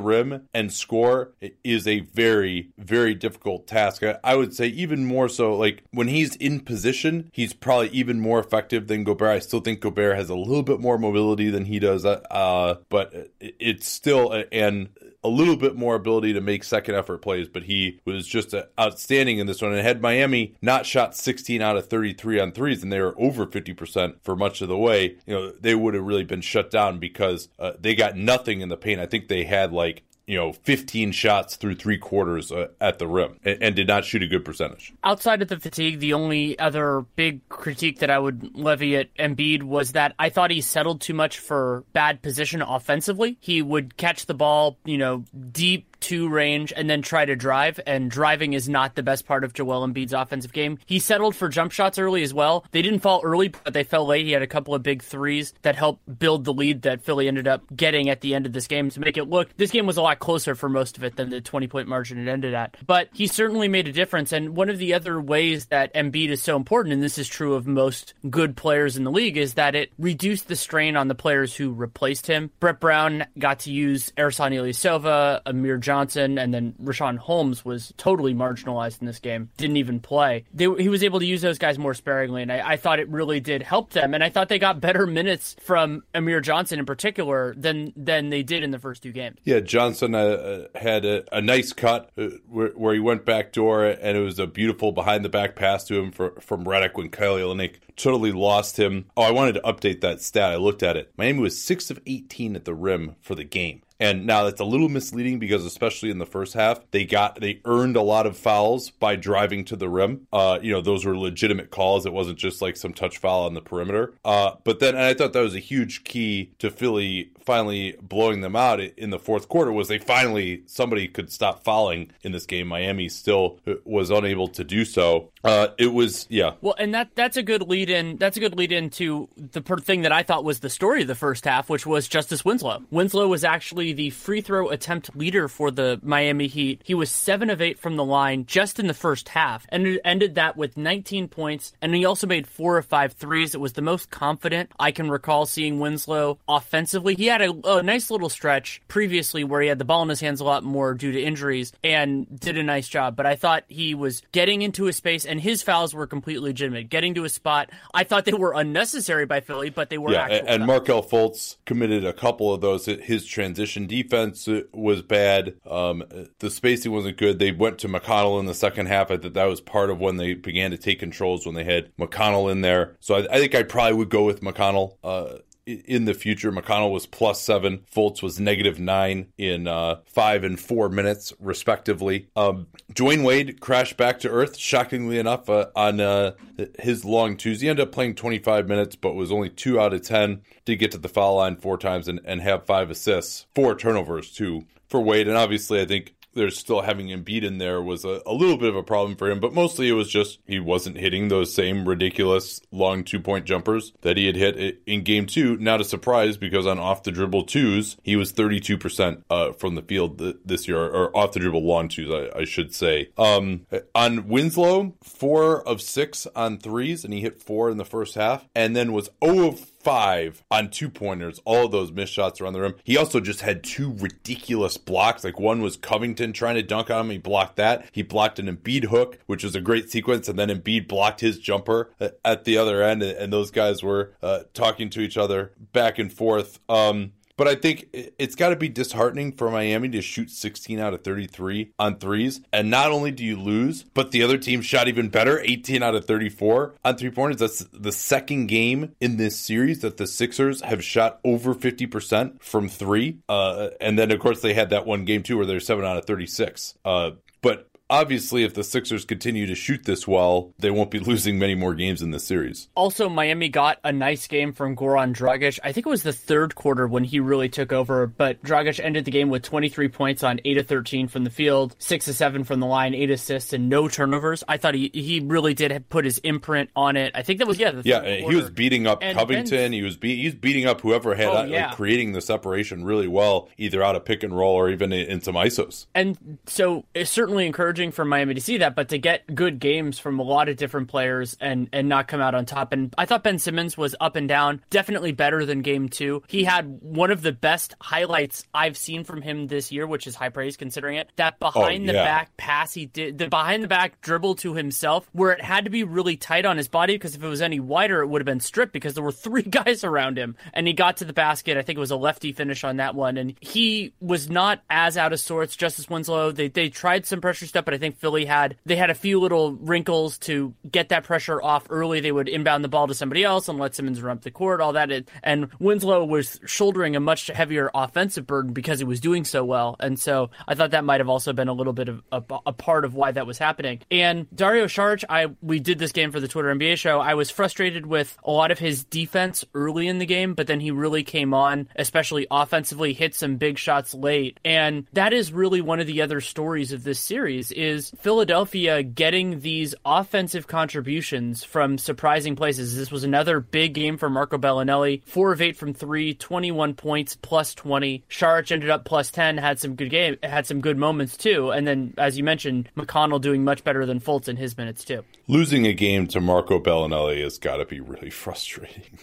rim 0.00 0.48
and 0.54 0.72
score 0.72 1.32
is 1.62 1.86
a 1.86 2.00
very, 2.00 2.70
very 2.78 3.14
difficult 3.14 3.66
task. 3.66 4.02
I, 4.02 4.18
I 4.24 4.36
would 4.36 4.54
say 4.54 4.66
even 4.68 5.04
more 5.04 5.28
so, 5.28 5.54
like 5.54 5.82
when 5.90 6.08
he's 6.08 6.36
in 6.36 6.60
position, 6.60 7.30
he's 7.32 7.52
probably 7.52 7.88
even 7.88 8.20
more 8.20 8.40
effective 8.40 8.86
than 8.86 9.04
Gobert. 9.04 9.36
I 9.36 9.38
still 9.40 9.60
think 9.66 9.80
Gobert 9.80 10.16
has 10.16 10.30
a 10.30 10.34
little 10.36 10.62
bit 10.62 10.78
more 10.78 10.96
mobility 10.96 11.50
than 11.50 11.64
he 11.64 11.80
does, 11.80 12.06
uh, 12.06 12.76
but 12.88 13.30
it's 13.40 13.88
still 13.88 14.32
a, 14.32 14.44
and 14.54 14.90
a 15.24 15.28
little 15.28 15.56
bit 15.56 15.74
more 15.74 15.96
ability 15.96 16.34
to 16.34 16.40
make 16.40 16.62
second 16.62 16.94
effort 16.94 17.18
plays. 17.18 17.48
But 17.48 17.64
he 17.64 18.00
was 18.04 18.28
just 18.28 18.54
outstanding 18.78 19.38
in 19.38 19.48
this 19.48 19.60
one. 19.60 19.72
And 19.72 19.80
had 19.80 20.00
Miami 20.00 20.54
not 20.62 20.86
shot 20.86 21.16
16 21.16 21.60
out 21.60 21.76
of 21.76 21.88
33 21.88 22.38
on 22.38 22.52
threes, 22.52 22.84
and 22.84 22.92
they 22.92 23.00
were 23.00 23.20
over 23.20 23.44
50% 23.44 24.20
for 24.22 24.36
much 24.36 24.62
of 24.62 24.68
the 24.68 24.78
way, 24.78 25.16
you 25.26 25.34
know, 25.34 25.50
they 25.50 25.74
would 25.74 25.94
have 25.94 26.04
really 26.04 26.24
been 26.24 26.42
shut 26.42 26.70
down 26.70 27.00
because 27.00 27.48
uh, 27.58 27.72
they 27.80 27.96
got 27.96 28.16
nothing 28.16 28.60
in 28.60 28.68
the 28.68 28.76
paint. 28.76 29.00
I 29.00 29.06
think 29.06 29.26
they 29.26 29.44
had 29.44 29.72
like 29.72 30.04
you 30.26 30.36
know, 30.36 30.52
15 30.52 31.12
shots 31.12 31.56
through 31.56 31.76
three 31.76 31.98
quarters 31.98 32.50
uh, 32.50 32.68
at 32.80 32.98
the 32.98 33.06
rim 33.06 33.38
and, 33.44 33.62
and, 33.62 33.76
did 33.76 33.86
not 33.86 34.04
shoot 34.04 34.22
a 34.22 34.26
good 34.26 34.44
percentage. 34.44 34.92
Outside 35.04 35.40
of 35.40 35.48
the 35.48 35.60
fatigue, 35.60 36.00
the 36.00 36.14
only 36.14 36.58
other 36.58 37.02
big 37.14 37.48
critique 37.48 38.00
that 38.00 38.10
I 38.10 38.18
would 38.18 38.56
levy 38.56 38.96
at 38.96 39.14
Embiid 39.16 39.62
was 39.62 39.92
that 39.92 40.14
I 40.18 40.30
thought 40.30 40.50
he 40.50 40.60
settled 40.60 41.00
too 41.00 41.14
much 41.14 41.38
for 41.38 41.84
bad 41.92 42.22
position 42.22 42.60
offensively. 42.60 43.38
He 43.40 43.62
would 43.62 43.96
catch 43.96 44.26
the 44.26 44.34
ball, 44.34 44.78
you 44.84 44.98
know, 44.98 45.24
deep 45.52 45.95
to 46.06 46.28
range 46.28 46.72
and 46.74 46.88
then 46.88 47.02
try 47.02 47.24
to 47.24 47.36
drive, 47.36 47.80
and 47.86 48.10
driving 48.10 48.52
is 48.52 48.68
not 48.68 48.94
the 48.94 49.02
best 49.02 49.26
part 49.26 49.44
of 49.44 49.52
Joel 49.52 49.86
Embiid's 49.86 50.12
offensive 50.12 50.52
game. 50.52 50.78
He 50.86 50.98
settled 50.98 51.34
for 51.34 51.48
jump 51.48 51.72
shots 51.72 51.98
early 51.98 52.22
as 52.22 52.32
well. 52.32 52.64
They 52.70 52.82
didn't 52.82 53.00
fall 53.00 53.20
early, 53.24 53.48
but 53.48 53.74
they 53.74 53.84
fell 53.84 54.06
late. 54.06 54.26
He 54.26 54.32
had 54.32 54.42
a 54.42 54.46
couple 54.46 54.74
of 54.74 54.82
big 54.82 55.02
threes 55.02 55.52
that 55.62 55.76
helped 55.76 56.18
build 56.18 56.44
the 56.44 56.52
lead 56.52 56.82
that 56.82 57.02
Philly 57.02 57.28
ended 57.28 57.48
up 57.48 57.64
getting 57.74 58.08
at 58.08 58.20
the 58.20 58.34
end 58.34 58.46
of 58.46 58.52
this 58.52 58.66
game 58.66 58.90
to 58.90 59.00
make 59.00 59.16
it 59.16 59.28
look 59.28 59.56
this 59.56 59.70
game 59.70 59.86
was 59.86 59.96
a 59.96 60.02
lot 60.02 60.18
closer 60.18 60.54
for 60.54 60.68
most 60.68 60.96
of 60.96 61.04
it 61.04 61.16
than 61.16 61.30
the 61.30 61.40
20 61.40 61.66
point 61.66 61.88
margin 61.88 62.18
it 62.18 62.30
ended 62.30 62.54
at. 62.54 62.76
But 62.86 63.08
he 63.12 63.26
certainly 63.26 63.68
made 63.68 63.88
a 63.88 63.92
difference. 63.92 64.32
And 64.32 64.56
one 64.56 64.68
of 64.70 64.78
the 64.78 64.94
other 64.94 65.20
ways 65.20 65.66
that 65.66 65.94
Embiid 65.94 66.30
is 66.30 66.42
so 66.42 66.56
important, 66.56 66.92
and 66.92 67.02
this 67.02 67.18
is 67.18 67.28
true 67.28 67.54
of 67.54 67.66
most 67.66 68.14
good 68.28 68.56
players 68.56 68.96
in 68.96 69.04
the 69.04 69.10
league, 69.10 69.36
is 69.36 69.54
that 69.54 69.74
it 69.74 69.92
reduced 69.98 70.48
the 70.48 70.56
strain 70.56 70.96
on 70.96 71.08
the 71.08 71.14
players 71.14 71.54
who 71.54 71.72
replaced 71.72 72.26
him. 72.26 72.50
Brett 72.60 72.80
Brown 72.80 73.26
got 73.38 73.60
to 73.60 73.72
use 73.72 74.12
Ersan 74.16 74.52
Ilyasova, 74.54 75.40
Amir 75.46 75.78
Johnson 75.78 75.95
Johnson, 75.96 76.36
and 76.36 76.52
then 76.52 76.74
Richaun 76.82 77.16
Holmes 77.16 77.64
was 77.64 77.94
totally 77.96 78.34
marginalized 78.34 79.00
in 79.00 79.06
this 79.06 79.18
game, 79.18 79.48
didn't 79.56 79.78
even 79.78 79.98
play. 79.98 80.44
They, 80.52 80.64
he 80.64 80.90
was 80.90 81.02
able 81.02 81.20
to 81.20 81.24
use 81.24 81.40
those 81.40 81.56
guys 81.56 81.78
more 81.78 81.94
sparingly, 81.94 82.42
and 82.42 82.52
I, 82.52 82.72
I 82.72 82.76
thought 82.76 83.00
it 83.00 83.08
really 83.08 83.40
did 83.40 83.62
help 83.62 83.90
them. 83.90 84.12
And 84.12 84.22
I 84.22 84.28
thought 84.28 84.50
they 84.50 84.58
got 84.58 84.78
better 84.78 85.06
minutes 85.06 85.56
from 85.58 86.02
Amir 86.14 86.42
Johnson 86.42 86.78
in 86.78 86.84
particular 86.84 87.54
than 87.56 87.94
than 87.96 88.28
they 88.28 88.42
did 88.42 88.62
in 88.62 88.72
the 88.72 88.78
first 88.78 89.02
two 89.02 89.12
games. 89.12 89.38
Yeah, 89.44 89.60
Johnson 89.60 90.14
uh, 90.14 90.18
uh 90.18 90.78
had 90.78 91.06
a, 91.06 91.24
a, 91.34 91.40
nice 91.40 91.72
cut 91.72 92.10
uh, 92.18 92.28
where, 92.46 92.68
where, 92.70 92.92
he 92.92 93.00
went 93.00 93.24
back 93.24 93.52
door, 93.52 93.86
and 93.86 94.18
it 94.18 94.20
was 94.20 94.38
a 94.38 94.46
beautiful 94.46 94.92
behind 94.92 95.24
the 95.24 95.30
back 95.30 95.56
pass 95.56 95.84
to 95.84 95.98
him 95.98 96.10
for, 96.12 96.32
from 96.40 96.64
Redick 96.64 96.94
when 96.94 97.08
Kelly 97.08 97.40
Olynyk 97.40 97.76
totally 97.96 98.32
lost 98.32 98.78
him. 98.78 99.06
Oh, 99.16 99.22
I 99.22 99.30
wanted 99.30 99.54
to 99.54 99.60
update 99.60 100.02
that 100.02 100.20
stat. 100.20 100.52
I 100.52 100.56
looked 100.56 100.82
at 100.82 100.98
it. 100.98 101.10
Miami 101.16 101.40
was 101.40 101.62
six 101.62 101.90
of 101.90 102.00
18 102.04 102.54
at 102.54 102.66
the 102.66 102.74
rim 102.74 103.16
for 103.22 103.34
the 103.34 103.44
game. 103.44 103.80
And 104.00 104.26
now 104.26 104.44
that's 104.44 104.60
a 104.60 104.64
little 104.64 104.88
misleading 104.88 105.38
because 105.38 105.64
especially 105.64 106.10
in 106.10 106.18
the 106.18 106.26
first 106.26 106.54
half, 106.54 106.80
they 106.90 107.04
got 107.04 107.40
they 107.40 107.60
earned 107.64 107.96
a 107.96 108.02
lot 108.02 108.26
of 108.26 108.36
fouls 108.36 108.90
by 108.90 109.16
driving 109.16 109.64
to 109.66 109.76
the 109.76 109.88
rim. 109.88 110.26
Uh, 110.32 110.58
you 110.60 110.72
know, 110.72 110.80
those 110.80 111.04
were 111.04 111.16
legitimate 111.16 111.70
calls. 111.70 112.06
It 112.06 112.12
wasn't 112.12 112.38
just 112.38 112.60
like 112.60 112.76
some 112.76 112.92
touch 112.92 113.18
foul 113.18 113.44
on 113.46 113.54
the 113.54 113.60
perimeter. 113.60 114.14
Uh, 114.24 114.52
but 114.64 114.80
then 114.80 114.94
and 114.94 115.04
I 115.04 115.14
thought 115.14 115.32
that 115.34 115.40
was 115.40 115.54
a 115.54 115.60
huge 115.60 116.04
key 116.04 116.52
to 116.58 116.70
Philly 116.70 117.30
finally 117.46 117.96
blowing 118.02 118.40
them 118.40 118.56
out 118.56 118.80
in 118.80 119.10
the 119.10 119.18
fourth 119.18 119.48
quarter 119.48 119.70
was 119.70 119.86
they 119.86 119.98
finally 119.98 120.62
somebody 120.66 121.06
could 121.06 121.32
stop 121.32 121.62
fouling 121.62 122.10
in 122.22 122.32
this 122.32 122.44
game. 122.44 122.66
Miami 122.66 123.08
still 123.08 123.60
was 123.84 124.10
unable 124.10 124.48
to 124.48 124.64
do 124.64 124.84
so. 124.84 125.30
Uh, 125.44 125.68
it 125.78 125.92
was 125.92 126.26
yeah. 126.28 126.54
Well, 126.60 126.74
and 126.76 126.92
that 126.94 127.10
that's 127.14 127.36
a 127.36 127.42
good 127.42 127.62
lead 127.62 127.88
in. 127.88 128.16
That's 128.16 128.36
a 128.36 128.40
good 128.40 128.56
lead 128.56 128.72
into 128.72 129.28
the 129.36 129.62
thing 129.62 130.02
that 130.02 130.12
I 130.12 130.24
thought 130.24 130.42
was 130.42 130.58
the 130.58 130.68
story 130.68 131.02
of 131.02 131.08
the 131.08 131.14
first 131.14 131.44
half, 131.44 131.70
which 131.70 131.86
was 131.86 132.08
Justice 132.08 132.44
Winslow. 132.44 132.82
Winslow 132.90 133.28
was 133.28 133.44
actually 133.44 133.85
the 133.92 134.10
free 134.10 134.40
throw 134.40 134.70
attempt 134.70 135.16
leader 135.16 135.46
for 135.46 135.70
the 135.70 136.00
Miami 136.02 136.48
Heat. 136.48 136.82
He 136.84 136.94
was 136.94 137.10
seven 137.10 137.48
of 137.48 137.62
eight 137.62 137.78
from 137.78 137.96
the 137.96 138.04
line 138.04 138.46
just 138.46 138.80
in 138.80 138.88
the 138.88 138.94
first 138.94 139.28
half, 139.28 139.64
and 139.68 139.86
it 139.86 140.00
ended 140.04 140.34
that 140.34 140.56
with 140.56 140.76
19 140.76 141.28
points. 141.28 141.72
And 141.80 141.94
he 141.94 142.04
also 142.04 142.26
made 142.26 142.48
four 142.48 142.78
of 142.78 142.86
five 142.86 143.12
threes. 143.12 143.54
It 143.54 143.60
was 143.60 143.74
the 143.74 143.82
most 143.82 144.10
confident 144.10 144.72
I 144.80 144.90
can 144.90 145.10
recall 145.10 145.46
seeing 145.46 145.78
Winslow 145.78 146.38
offensively. 146.48 147.14
He 147.14 147.26
had 147.26 147.42
a, 147.42 147.52
a 147.64 147.82
nice 147.84 148.10
little 148.10 148.28
stretch 148.28 148.82
previously 148.88 149.44
where 149.44 149.60
he 149.60 149.68
had 149.68 149.78
the 149.78 149.84
ball 149.84 150.02
in 150.02 150.08
his 150.08 150.20
hands 150.20 150.40
a 150.40 150.44
lot 150.44 150.64
more 150.64 150.94
due 150.94 151.12
to 151.12 151.22
injuries 151.22 151.72
and 151.84 152.26
did 152.40 152.58
a 152.58 152.62
nice 152.64 152.88
job. 152.88 153.14
But 153.14 153.26
I 153.26 153.36
thought 153.36 153.64
he 153.68 153.94
was 153.94 154.22
getting 154.32 154.62
into 154.62 154.88
a 154.88 154.92
space 154.92 155.24
and 155.24 155.36
and 155.36 155.42
his 155.42 155.62
fouls 155.62 155.94
were 155.94 156.06
completely 156.06 156.48
legitimate. 156.48 156.88
Getting 156.88 157.12
to 157.14 157.24
a 157.24 157.28
spot, 157.28 157.68
I 157.92 158.04
thought 158.04 158.24
they 158.24 158.32
were 158.32 158.54
unnecessary 158.54 159.26
by 159.26 159.40
Philly, 159.40 159.68
but 159.68 159.90
they 159.90 159.98
were. 159.98 160.10
Yeah, 160.10 160.26
and 160.28 160.64
Markelle 160.64 161.02
Fultz 161.02 161.56
committed 161.66 162.06
a 162.06 162.14
couple 162.14 162.54
of 162.54 162.62
those. 162.62 162.86
His 162.86 163.26
transition 163.26 163.75
defense 163.84 164.48
was 164.72 165.02
bad. 165.02 165.56
Um, 165.68 166.02
the 166.38 166.48
spacing 166.48 166.92
wasn't 166.92 167.18
good. 167.18 167.38
They 167.38 167.52
went 167.52 167.78
to 167.80 167.88
McConnell 167.88 168.40
in 168.40 168.46
the 168.46 168.54
second 168.54 168.86
half. 168.86 169.10
I 169.10 169.18
thought 169.18 169.34
that 169.34 169.44
was 169.44 169.60
part 169.60 169.90
of 169.90 170.00
when 170.00 170.16
they 170.16 170.32
began 170.32 170.70
to 170.70 170.78
take 170.78 171.00
controls 171.00 171.44
when 171.44 171.54
they 171.54 171.64
had 171.64 171.94
McConnell 171.96 172.50
in 172.50 172.62
there. 172.62 172.96
So 173.00 173.16
I, 173.16 173.36
I 173.36 173.38
think 173.38 173.54
I 173.54 173.62
probably 173.62 173.98
would 173.98 174.08
go 174.08 174.24
with 174.24 174.40
McConnell. 174.40 174.96
Uh, 175.04 175.38
in 175.66 176.04
the 176.04 176.14
future. 176.14 176.52
McConnell 176.52 176.92
was 176.92 177.06
plus 177.06 177.40
seven. 177.42 177.78
Fultz 177.92 178.22
was 178.22 178.38
negative 178.38 178.78
nine 178.78 179.32
in 179.36 179.66
uh, 179.66 179.96
five 180.06 180.44
and 180.44 180.58
four 180.58 180.88
minutes, 180.88 181.32
respectively. 181.40 182.28
Um, 182.36 182.68
Dwyane 182.92 183.24
Wade 183.24 183.60
crashed 183.60 183.96
back 183.96 184.20
to 184.20 184.30
earth, 184.30 184.56
shockingly 184.56 185.18
enough, 185.18 185.50
uh, 185.50 185.66
on 185.74 186.00
uh, 186.00 186.32
his 186.78 187.04
long 187.04 187.36
twos. 187.36 187.60
He 187.60 187.68
ended 187.68 187.88
up 187.88 187.92
playing 187.92 188.14
25 188.14 188.68
minutes, 188.68 188.96
but 188.96 189.14
was 189.14 189.32
only 189.32 189.50
two 189.50 189.80
out 189.80 189.92
of 189.92 190.02
10. 190.02 190.42
Did 190.64 190.76
get 190.76 190.92
to 190.92 190.98
the 190.98 191.08
foul 191.08 191.36
line 191.36 191.56
four 191.56 191.78
times 191.78 192.08
and, 192.08 192.20
and 192.24 192.40
have 192.40 192.66
five 192.66 192.90
assists, 192.90 193.46
four 193.54 193.74
turnovers, 193.74 194.32
too 194.32 194.64
for 194.88 195.00
Wade. 195.00 195.28
And 195.28 195.36
obviously, 195.36 195.80
I 195.80 195.84
think 195.84 196.14
there's 196.36 196.58
still 196.58 196.82
having 196.82 197.08
Embiid 197.08 197.42
in 197.42 197.58
there 197.58 197.82
was 197.82 198.04
a, 198.04 198.22
a, 198.26 198.32
little 198.32 198.56
bit 198.56 198.68
of 198.68 198.76
a 198.76 198.82
problem 198.82 199.16
for 199.16 199.30
him, 199.30 199.40
but 199.40 199.52
mostly 199.52 199.88
it 199.88 199.92
was 199.92 200.08
just 200.08 200.38
he 200.46 200.60
wasn't 200.60 200.98
hitting 200.98 201.28
those 201.28 201.52
same 201.52 201.88
ridiculous 201.88 202.60
long 202.70 203.02
two 203.02 203.20
point 203.20 203.46
jumpers 203.46 203.92
that 204.02 204.16
he 204.16 204.26
had 204.26 204.36
hit 204.36 204.82
in 204.86 205.02
game 205.02 205.26
two. 205.26 205.56
Not 205.56 205.80
a 205.80 205.84
surprise 205.84 206.36
because 206.36 206.66
on 206.66 206.78
off 206.78 207.02
the 207.02 207.10
dribble 207.10 207.44
twos, 207.44 207.96
he 208.02 208.14
was 208.16 208.32
32% 208.32 209.22
uh, 209.30 209.52
from 209.52 209.74
the 209.74 209.82
field 209.82 210.18
th- 210.18 210.36
this 210.44 210.68
year, 210.68 210.78
or 210.78 211.16
off 211.16 211.32
the 211.32 211.40
dribble 211.40 211.66
long 211.66 211.88
twos, 211.88 212.30
I, 212.34 212.40
I 212.40 212.44
should 212.44 212.74
say. 212.74 213.10
Um, 213.16 213.66
on 213.94 214.28
Winslow, 214.28 214.94
four 215.02 215.66
of 215.66 215.80
six 215.80 216.26
on 216.36 216.58
threes, 216.58 217.04
and 217.04 217.12
he 217.12 217.20
hit 217.20 217.40
four 217.40 217.70
in 217.70 217.78
the 217.78 217.84
first 217.84 218.14
half, 218.14 218.46
and 218.54 218.76
then 218.76 218.92
was 218.92 219.10
0 219.24 219.48
of 219.48 219.72
five 219.86 220.42
on 220.50 220.68
two 220.68 220.90
pointers. 220.90 221.38
All 221.44 221.66
of 221.66 221.70
those 221.70 221.92
missed 221.92 222.12
shots 222.12 222.40
around 222.40 222.54
the 222.54 222.60
rim. 222.60 222.74
He 222.82 222.96
also 222.96 223.20
just 223.20 223.42
had 223.42 223.62
two 223.62 223.92
ridiculous 224.00 224.76
blocks. 224.76 225.22
Like 225.22 225.38
one 225.38 225.62
was 225.62 225.76
Covington 225.76 226.32
trying 226.32 226.56
to 226.56 226.62
dunk 226.64 226.90
on 226.90 227.02
him. 227.02 227.10
He 227.12 227.18
blocked 227.18 227.54
that. 227.54 227.86
He 227.92 228.02
blocked 228.02 228.40
an 228.40 228.48
Embiid 228.48 228.86
hook, 228.86 229.20
which 229.26 229.44
was 229.44 229.54
a 229.54 229.60
great 229.60 229.88
sequence. 229.88 230.28
And 230.28 230.36
then 230.36 230.48
Embiid 230.48 230.88
blocked 230.88 231.20
his 231.20 231.38
jumper 231.38 231.92
at 232.00 232.42
the 232.42 232.58
other 232.58 232.82
end. 232.82 233.00
And 233.04 233.32
those 233.32 233.52
guys 233.52 233.84
were 233.84 234.12
uh, 234.24 234.40
talking 234.54 234.90
to 234.90 235.00
each 235.00 235.16
other 235.16 235.52
back 235.72 236.00
and 236.00 236.12
forth. 236.12 236.58
Um, 236.68 237.12
but 237.36 237.46
I 237.46 237.54
think 237.54 237.88
it's 237.92 238.34
got 238.34 238.50
to 238.50 238.56
be 238.56 238.68
disheartening 238.68 239.32
for 239.32 239.50
Miami 239.50 239.88
to 239.90 240.02
shoot 240.02 240.30
16 240.30 240.78
out 240.78 240.94
of 240.94 241.02
33 241.02 241.72
on 241.78 241.98
threes. 241.98 242.40
And 242.52 242.70
not 242.70 242.90
only 242.90 243.10
do 243.10 243.24
you 243.24 243.38
lose, 243.38 243.84
but 243.94 244.10
the 244.10 244.22
other 244.22 244.38
team 244.38 244.62
shot 244.62 244.88
even 244.88 245.08
better 245.08 245.40
18 245.40 245.82
out 245.82 245.94
of 245.94 246.06
34 246.06 246.74
on 246.84 246.96
three 246.96 247.10
pointers. 247.10 247.40
That's 247.40 247.64
the 247.72 247.92
second 247.92 248.46
game 248.46 248.94
in 249.00 249.16
this 249.16 249.38
series 249.38 249.80
that 249.80 249.96
the 249.96 250.06
Sixers 250.06 250.62
have 250.62 250.82
shot 250.82 251.20
over 251.24 251.54
50% 251.54 252.42
from 252.42 252.68
three. 252.68 253.18
Uh, 253.28 253.68
and 253.80 253.98
then, 253.98 254.10
of 254.10 254.20
course, 254.20 254.40
they 254.40 254.54
had 254.54 254.70
that 254.70 254.86
one 254.86 255.04
game 255.04 255.22
too 255.22 255.36
where 255.36 255.46
they're 255.46 255.60
7 255.60 255.84
out 255.84 255.98
of 255.98 256.04
36. 256.06 256.74
Uh, 256.84 257.12
but 257.42 257.68
obviously, 257.88 258.44
if 258.44 258.54
the 258.54 258.64
Sixers 258.64 259.04
continue 259.04 259.46
to 259.46 259.54
shoot 259.54 259.84
this 259.84 260.06
well, 260.06 260.52
they 260.58 260.70
won't 260.70 260.90
be 260.90 260.98
losing 261.06 261.38
many 261.38 261.54
more 261.54 261.74
games 261.74 262.02
in 262.02 262.10
this 262.10 262.24
series. 262.24 262.68
Also, 262.74 263.08
Miami 263.08 263.48
got 263.48 263.78
a 263.84 263.92
nice 263.92 264.26
game 264.26 264.52
from 264.52 264.76
Goran 264.76 265.14
Dragic. 265.14 265.58
I 265.62 265.72
think 265.72 265.86
it 265.86 265.90
was 265.90 266.02
the 266.02 266.12
third 266.12 266.54
quarter 266.54 266.86
when 266.86 267.04
he 267.04 267.20
really 267.20 267.48
took 267.48 267.72
over, 267.72 268.06
but 268.06 268.42
Dragic 268.42 268.82
ended 268.82 269.04
the 269.04 269.10
game 269.10 269.28
with 269.28 269.42
23 269.42 269.88
points 269.88 270.22
on 270.22 270.40
8 270.44 270.58
of 270.58 270.66
13 270.66 271.08
from 271.08 271.24
the 271.24 271.30
field, 271.30 271.76
6 271.78 272.08
of 272.08 272.16
7 272.16 272.44
from 272.44 272.60
the 272.60 272.66
line, 272.66 272.94
8 272.94 273.10
assists, 273.10 273.52
and 273.52 273.68
no 273.68 273.88
turnovers. 273.88 274.42
I 274.48 274.56
thought 274.56 274.74
he, 274.74 274.90
he 274.92 275.20
really 275.20 275.54
did 275.54 275.88
put 275.88 276.04
his 276.04 276.18
imprint 276.18 276.70
on 276.74 276.96
it. 276.96 277.12
I 277.14 277.22
think 277.22 277.38
that 277.38 277.46
was, 277.48 277.58
yeah, 277.58 277.80
Yeah, 277.84 278.02
he 278.04 278.34
was 278.34 278.50
beating 278.50 278.86
up 278.86 278.98
and, 279.02 279.16
Covington. 279.16 279.58
And, 279.58 279.74
he 279.74 279.82
was 279.82 279.96
be- 279.96 280.16
he 280.16 280.24
was 280.26 280.34
beating 280.34 280.66
up 280.66 280.80
whoever 280.80 281.14
had 281.14 281.26
oh, 281.26 281.36
uh, 281.36 281.44
yeah. 281.44 281.66
like, 281.68 281.76
creating 281.76 282.12
the 282.12 282.20
separation 282.20 282.84
really 282.84 283.08
well, 283.08 283.48
either 283.56 283.82
out 283.82 283.96
of 283.96 284.04
pick 284.04 284.22
and 284.22 284.36
roll 284.36 284.54
or 284.54 284.70
even 284.70 284.92
in, 284.92 285.06
in 285.06 285.20
some 285.20 285.34
ISOs. 285.34 285.86
And 285.94 286.38
so 286.46 286.84
it's 286.94 287.10
certainly 287.10 287.46
encouraging 287.46 287.75
encouraging 287.76 287.92
for 287.92 288.04
Miami 288.04 288.34
to 288.34 288.40
see 288.40 288.58
that, 288.58 288.74
but 288.74 288.88
to 288.88 288.98
get 288.98 289.34
good 289.34 289.58
games 289.58 289.98
from 289.98 290.18
a 290.18 290.22
lot 290.22 290.48
of 290.48 290.56
different 290.56 290.88
players 290.88 291.36
and 291.40 291.68
and 291.72 291.88
not 291.88 292.08
come 292.08 292.20
out 292.20 292.34
on 292.34 292.46
top. 292.46 292.72
And 292.72 292.94
I 292.96 293.04
thought 293.06 293.22
Ben 293.22 293.38
Simmons 293.38 293.76
was 293.76 293.94
up 294.00 294.16
and 294.16 294.28
down, 294.28 294.62
definitely 294.70 295.12
better 295.12 295.44
than 295.44 295.62
game 295.62 295.88
two. 295.88 296.22
He 296.26 296.44
had 296.44 296.66
one 296.80 297.10
of 297.10 297.22
the 297.22 297.32
best 297.32 297.74
highlights 297.80 298.44
I've 298.54 298.76
seen 298.76 299.04
from 299.04 299.22
him 299.22 299.46
this 299.46 299.70
year, 299.72 299.86
which 299.86 300.06
is 300.06 300.14
high 300.14 300.30
praise 300.30 300.56
considering 300.56 300.96
it. 300.96 301.10
That 301.16 301.34
oh, 301.40 301.50
behind 301.50 301.88
oh, 301.88 301.92
yeah. 301.92 302.00
the 302.00 302.04
back 302.04 302.36
pass 302.36 302.72
he 302.72 302.86
did, 302.86 303.18
the 303.18 303.28
behind 303.28 303.62
the 303.62 303.68
back 303.68 304.00
dribble 304.00 304.36
to 304.36 304.54
himself, 304.54 305.08
where 305.12 305.32
it 305.32 305.42
had 305.42 305.64
to 305.64 305.70
be 305.70 305.84
really 305.84 306.16
tight 306.16 306.46
on 306.46 306.56
his 306.56 306.68
body 306.68 306.94
because 306.94 307.14
if 307.14 307.22
it 307.22 307.28
was 307.28 307.42
any 307.42 307.60
wider, 307.60 308.02
it 308.02 308.06
would 308.06 308.20
have 308.20 308.26
been 308.26 308.40
stripped 308.40 308.72
because 308.72 308.94
there 308.94 309.04
were 309.04 309.12
three 309.26 309.42
guys 309.42 309.84
around 309.84 310.18
him. 310.18 310.36
And 310.54 310.66
he 310.66 310.72
got 310.72 310.98
to 310.98 311.04
the 311.04 311.12
basket. 311.12 311.58
I 311.58 311.62
think 311.62 311.76
it 311.76 311.80
was 311.80 311.90
a 311.90 311.96
lefty 311.96 312.32
finish 312.32 312.64
on 312.64 312.76
that 312.76 312.94
one, 312.94 313.16
and 313.16 313.34
he 313.40 313.92
was 314.00 314.30
not 314.30 314.62
as 314.70 314.96
out 314.96 315.12
of 315.12 315.20
sorts. 315.20 315.56
Justice 315.56 315.88
Winslow, 315.90 316.32
they 316.32 316.48
they 316.48 316.68
tried 316.68 317.06
some 317.06 317.20
pressure 317.20 317.46
stuff 317.46 317.65
but 317.66 317.74
I 317.74 317.78
think 317.78 317.98
Philly 317.98 318.24
had 318.24 318.56
they 318.64 318.76
had 318.76 318.88
a 318.88 318.94
few 318.94 319.20
little 319.20 319.52
wrinkles 319.52 320.16
to 320.20 320.54
get 320.70 320.88
that 320.88 321.04
pressure 321.04 321.42
off 321.42 321.66
early. 321.68 322.00
They 322.00 322.12
would 322.12 322.28
inbound 322.28 322.64
the 322.64 322.68
ball 322.68 322.86
to 322.86 322.94
somebody 322.94 323.24
else 323.24 323.48
and 323.48 323.58
let 323.58 323.74
Simmons 323.74 324.00
run 324.00 324.16
up 324.16 324.22
the 324.22 324.30
court, 324.30 324.60
all 324.60 324.72
that. 324.72 324.90
And 325.22 325.48
Winslow 325.58 326.04
was 326.04 326.40
shouldering 326.46 326.96
a 326.96 327.00
much 327.00 327.26
heavier 327.26 327.70
offensive 327.74 328.26
burden 328.26 328.52
because 328.52 328.78
he 328.78 328.84
was 328.84 329.00
doing 329.00 329.24
so 329.24 329.44
well. 329.44 329.76
And 329.80 329.98
so 329.98 330.30
I 330.46 330.54
thought 330.54 330.70
that 330.70 330.84
might 330.84 331.00
have 331.00 331.08
also 331.08 331.32
been 331.32 331.48
a 331.48 331.52
little 331.52 331.72
bit 331.72 331.88
of 331.88 332.02
a, 332.12 332.22
a 332.46 332.52
part 332.52 332.84
of 332.84 332.94
why 332.94 333.10
that 333.12 333.26
was 333.26 333.36
happening. 333.36 333.80
And 333.90 334.28
Dario 334.34 334.66
Saric, 334.66 335.04
I 335.08 335.26
we 335.42 335.58
did 335.58 335.78
this 335.78 335.92
game 335.92 336.12
for 336.12 336.20
the 336.20 336.28
Twitter 336.28 336.54
NBA 336.54 336.78
show. 336.78 337.00
I 337.00 337.14
was 337.14 337.30
frustrated 337.30 337.84
with 337.84 338.16
a 338.22 338.30
lot 338.30 338.52
of 338.52 338.60
his 338.60 338.84
defense 338.84 339.44
early 339.54 339.88
in 339.88 339.98
the 339.98 340.06
game, 340.06 340.34
but 340.34 340.46
then 340.46 340.60
he 340.60 340.70
really 340.70 341.02
came 341.02 341.34
on, 341.34 341.68
especially 341.74 342.28
offensively, 342.30 342.92
hit 342.92 343.16
some 343.16 343.36
big 343.36 343.58
shots 343.58 343.92
late. 343.92 344.38
And 344.44 344.86
that 344.92 345.12
is 345.12 345.32
really 345.32 345.60
one 345.60 345.80
of 345.80 345.88
the 345.88 346.02
other 346.02 346.20
stories 346.20 346.70
of 346.72 346.84
this 346.84 347.00
series 347.00 347.50
is 347.56 347.90
Philadelphia 347.98 348.82
getting 348.82 349.40
these 349.40 349.74
offensive 349.84 350.46
contributions 350.46 351.42
from 351.42 351.78
surprising 351.78 352.36
places. 352.36 352.76
This 352.76 352.90
was 352.90 353.04
another 353.04 353.40
big 353.40 353.74
game 353.74 353.96
for 353.96 354.10
Marco 354.10 354.38
Belinelli. 354.38 355.02
Four 355.04 355.32
of 355.32 355.40
eight 355.40 355.56
from 355.56 355.72
three, 355.72 356.14
21 356.14 356.74
points, 356.74 357.16
plus 357.16 357.54
20. 357.54 358.04
Saric 358.10 358.52
ended 358.52 358.70
up 358.70 358.84
plus 358.84 359.10
10, 359.10 359.38
had 359.38 359.58
some 359.58 359.74
good 359.74 359.90
game, 359.90 360.16
had 360.22 360.46
some 360.46 360.60
good 360.60 360.76
moments 360.76 361.16
too. 361.16 361.50
And 361.50 361.66
then, 361.66 361.94
as 361.98 362.18
you 362.18 362.24
mentioned, 362.24 362.68
McConnell 362.76 363.20
doing 363.20 363.44
much 363.44 363.64
better 363.64 363.86
than 363.86 364.00
Fultz 364.00 364.28
in 364.28 364.36
his 364.36 364.56
minutes 364.56 364.84
too. 364.84 365.02
Losing 365.28 365.66
a 365.66 365.72
game 365.72 366.06
to 366.08 366.20
Marco 366.20 366.60
Belinelli 366.60 367.22
has 367.22 367.38
got 367.38 367.56
to 367.56 367.64
be 367.64 367.80
really 367.80 368.10
frustrating. 368.26 368.98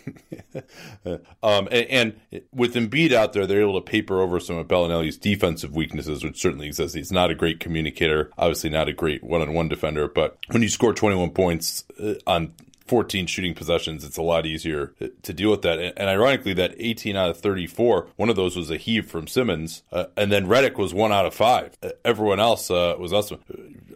um, 1.43 1.68
and, 1.72 1.88
and, 1.89 2.22
with 2.54 2.76
Embiid 2.76 3.12
out 3.12 3.34
there, 3.34 3.45
they're 3.45 3.62
able 3.62 3.80
to 3.80 3.82
paper 3.82 4.20
over 4.22 4.39
some 4.39 4.58
of 4.58 4.68
Belinelli's 4.68 5.18
defensive 5.18 5.76
weaknesses, 5.76 6.24
which 6.24 6.39
certainly 6.39 6.68
exists. 6.68 6.95
He's 6.95 7.12
not 7.12 7.32
a 7.32 7.36
great 7.36 7.60
communicator, 7.60 8.32
obviously 8.44 8.70
not 8.70 8.89
a 8.89 8.94
great 8.94 9.24
one-on-one 9.24 9.70
defender, 9.70 10.08
but 10.08 10.38
when 10.52 10.62
you 10.62 10.70
score 10.70 10.94
21 10.94 11.32
points 11.32 11.86
uh, 12.02 12.16
on 12.28 12.54
14 12.88 13.26
shooting 13.28 13.54
possessions, 13.54 14.04
it's 14.04 14.18
a 14.18 14.22
lot 14.22 14.46
easier 14.46 14.94
to 15.24 15.34
deal 15.34 15.50
with 15.50 15.62
that. 15.62 15.80
And, 15.80 16.10
ironically, 16.10 16.54
that 16.56 16.76
18 16.78 17.16
out 17.16 17.30
of 17.30 17.39
34, 17.39 18.10
one 18.18 18.30
of 18.30 18.36
those 18.36 18.58
was 18.58 18.70
a 18.70 18.78
heave 18.78 19.10
from 19.10 19.28
Simmons, 19.28 19.84
uh, 19.91 20.06
and 20.18 20.32
then 20.32 20.48
Redick 20.48 20.78
was 20.78 20.94
one 20.94 21.14
out 21.14 21.26
of 21.26 21.34
five. 21.34 21.78
Uh, 21.82 21.89
everyone 22.04 22.41
else 22.41 22.70
uh, 22.70 22.96
was 23.00 23.14
awesome. 23.14 23.39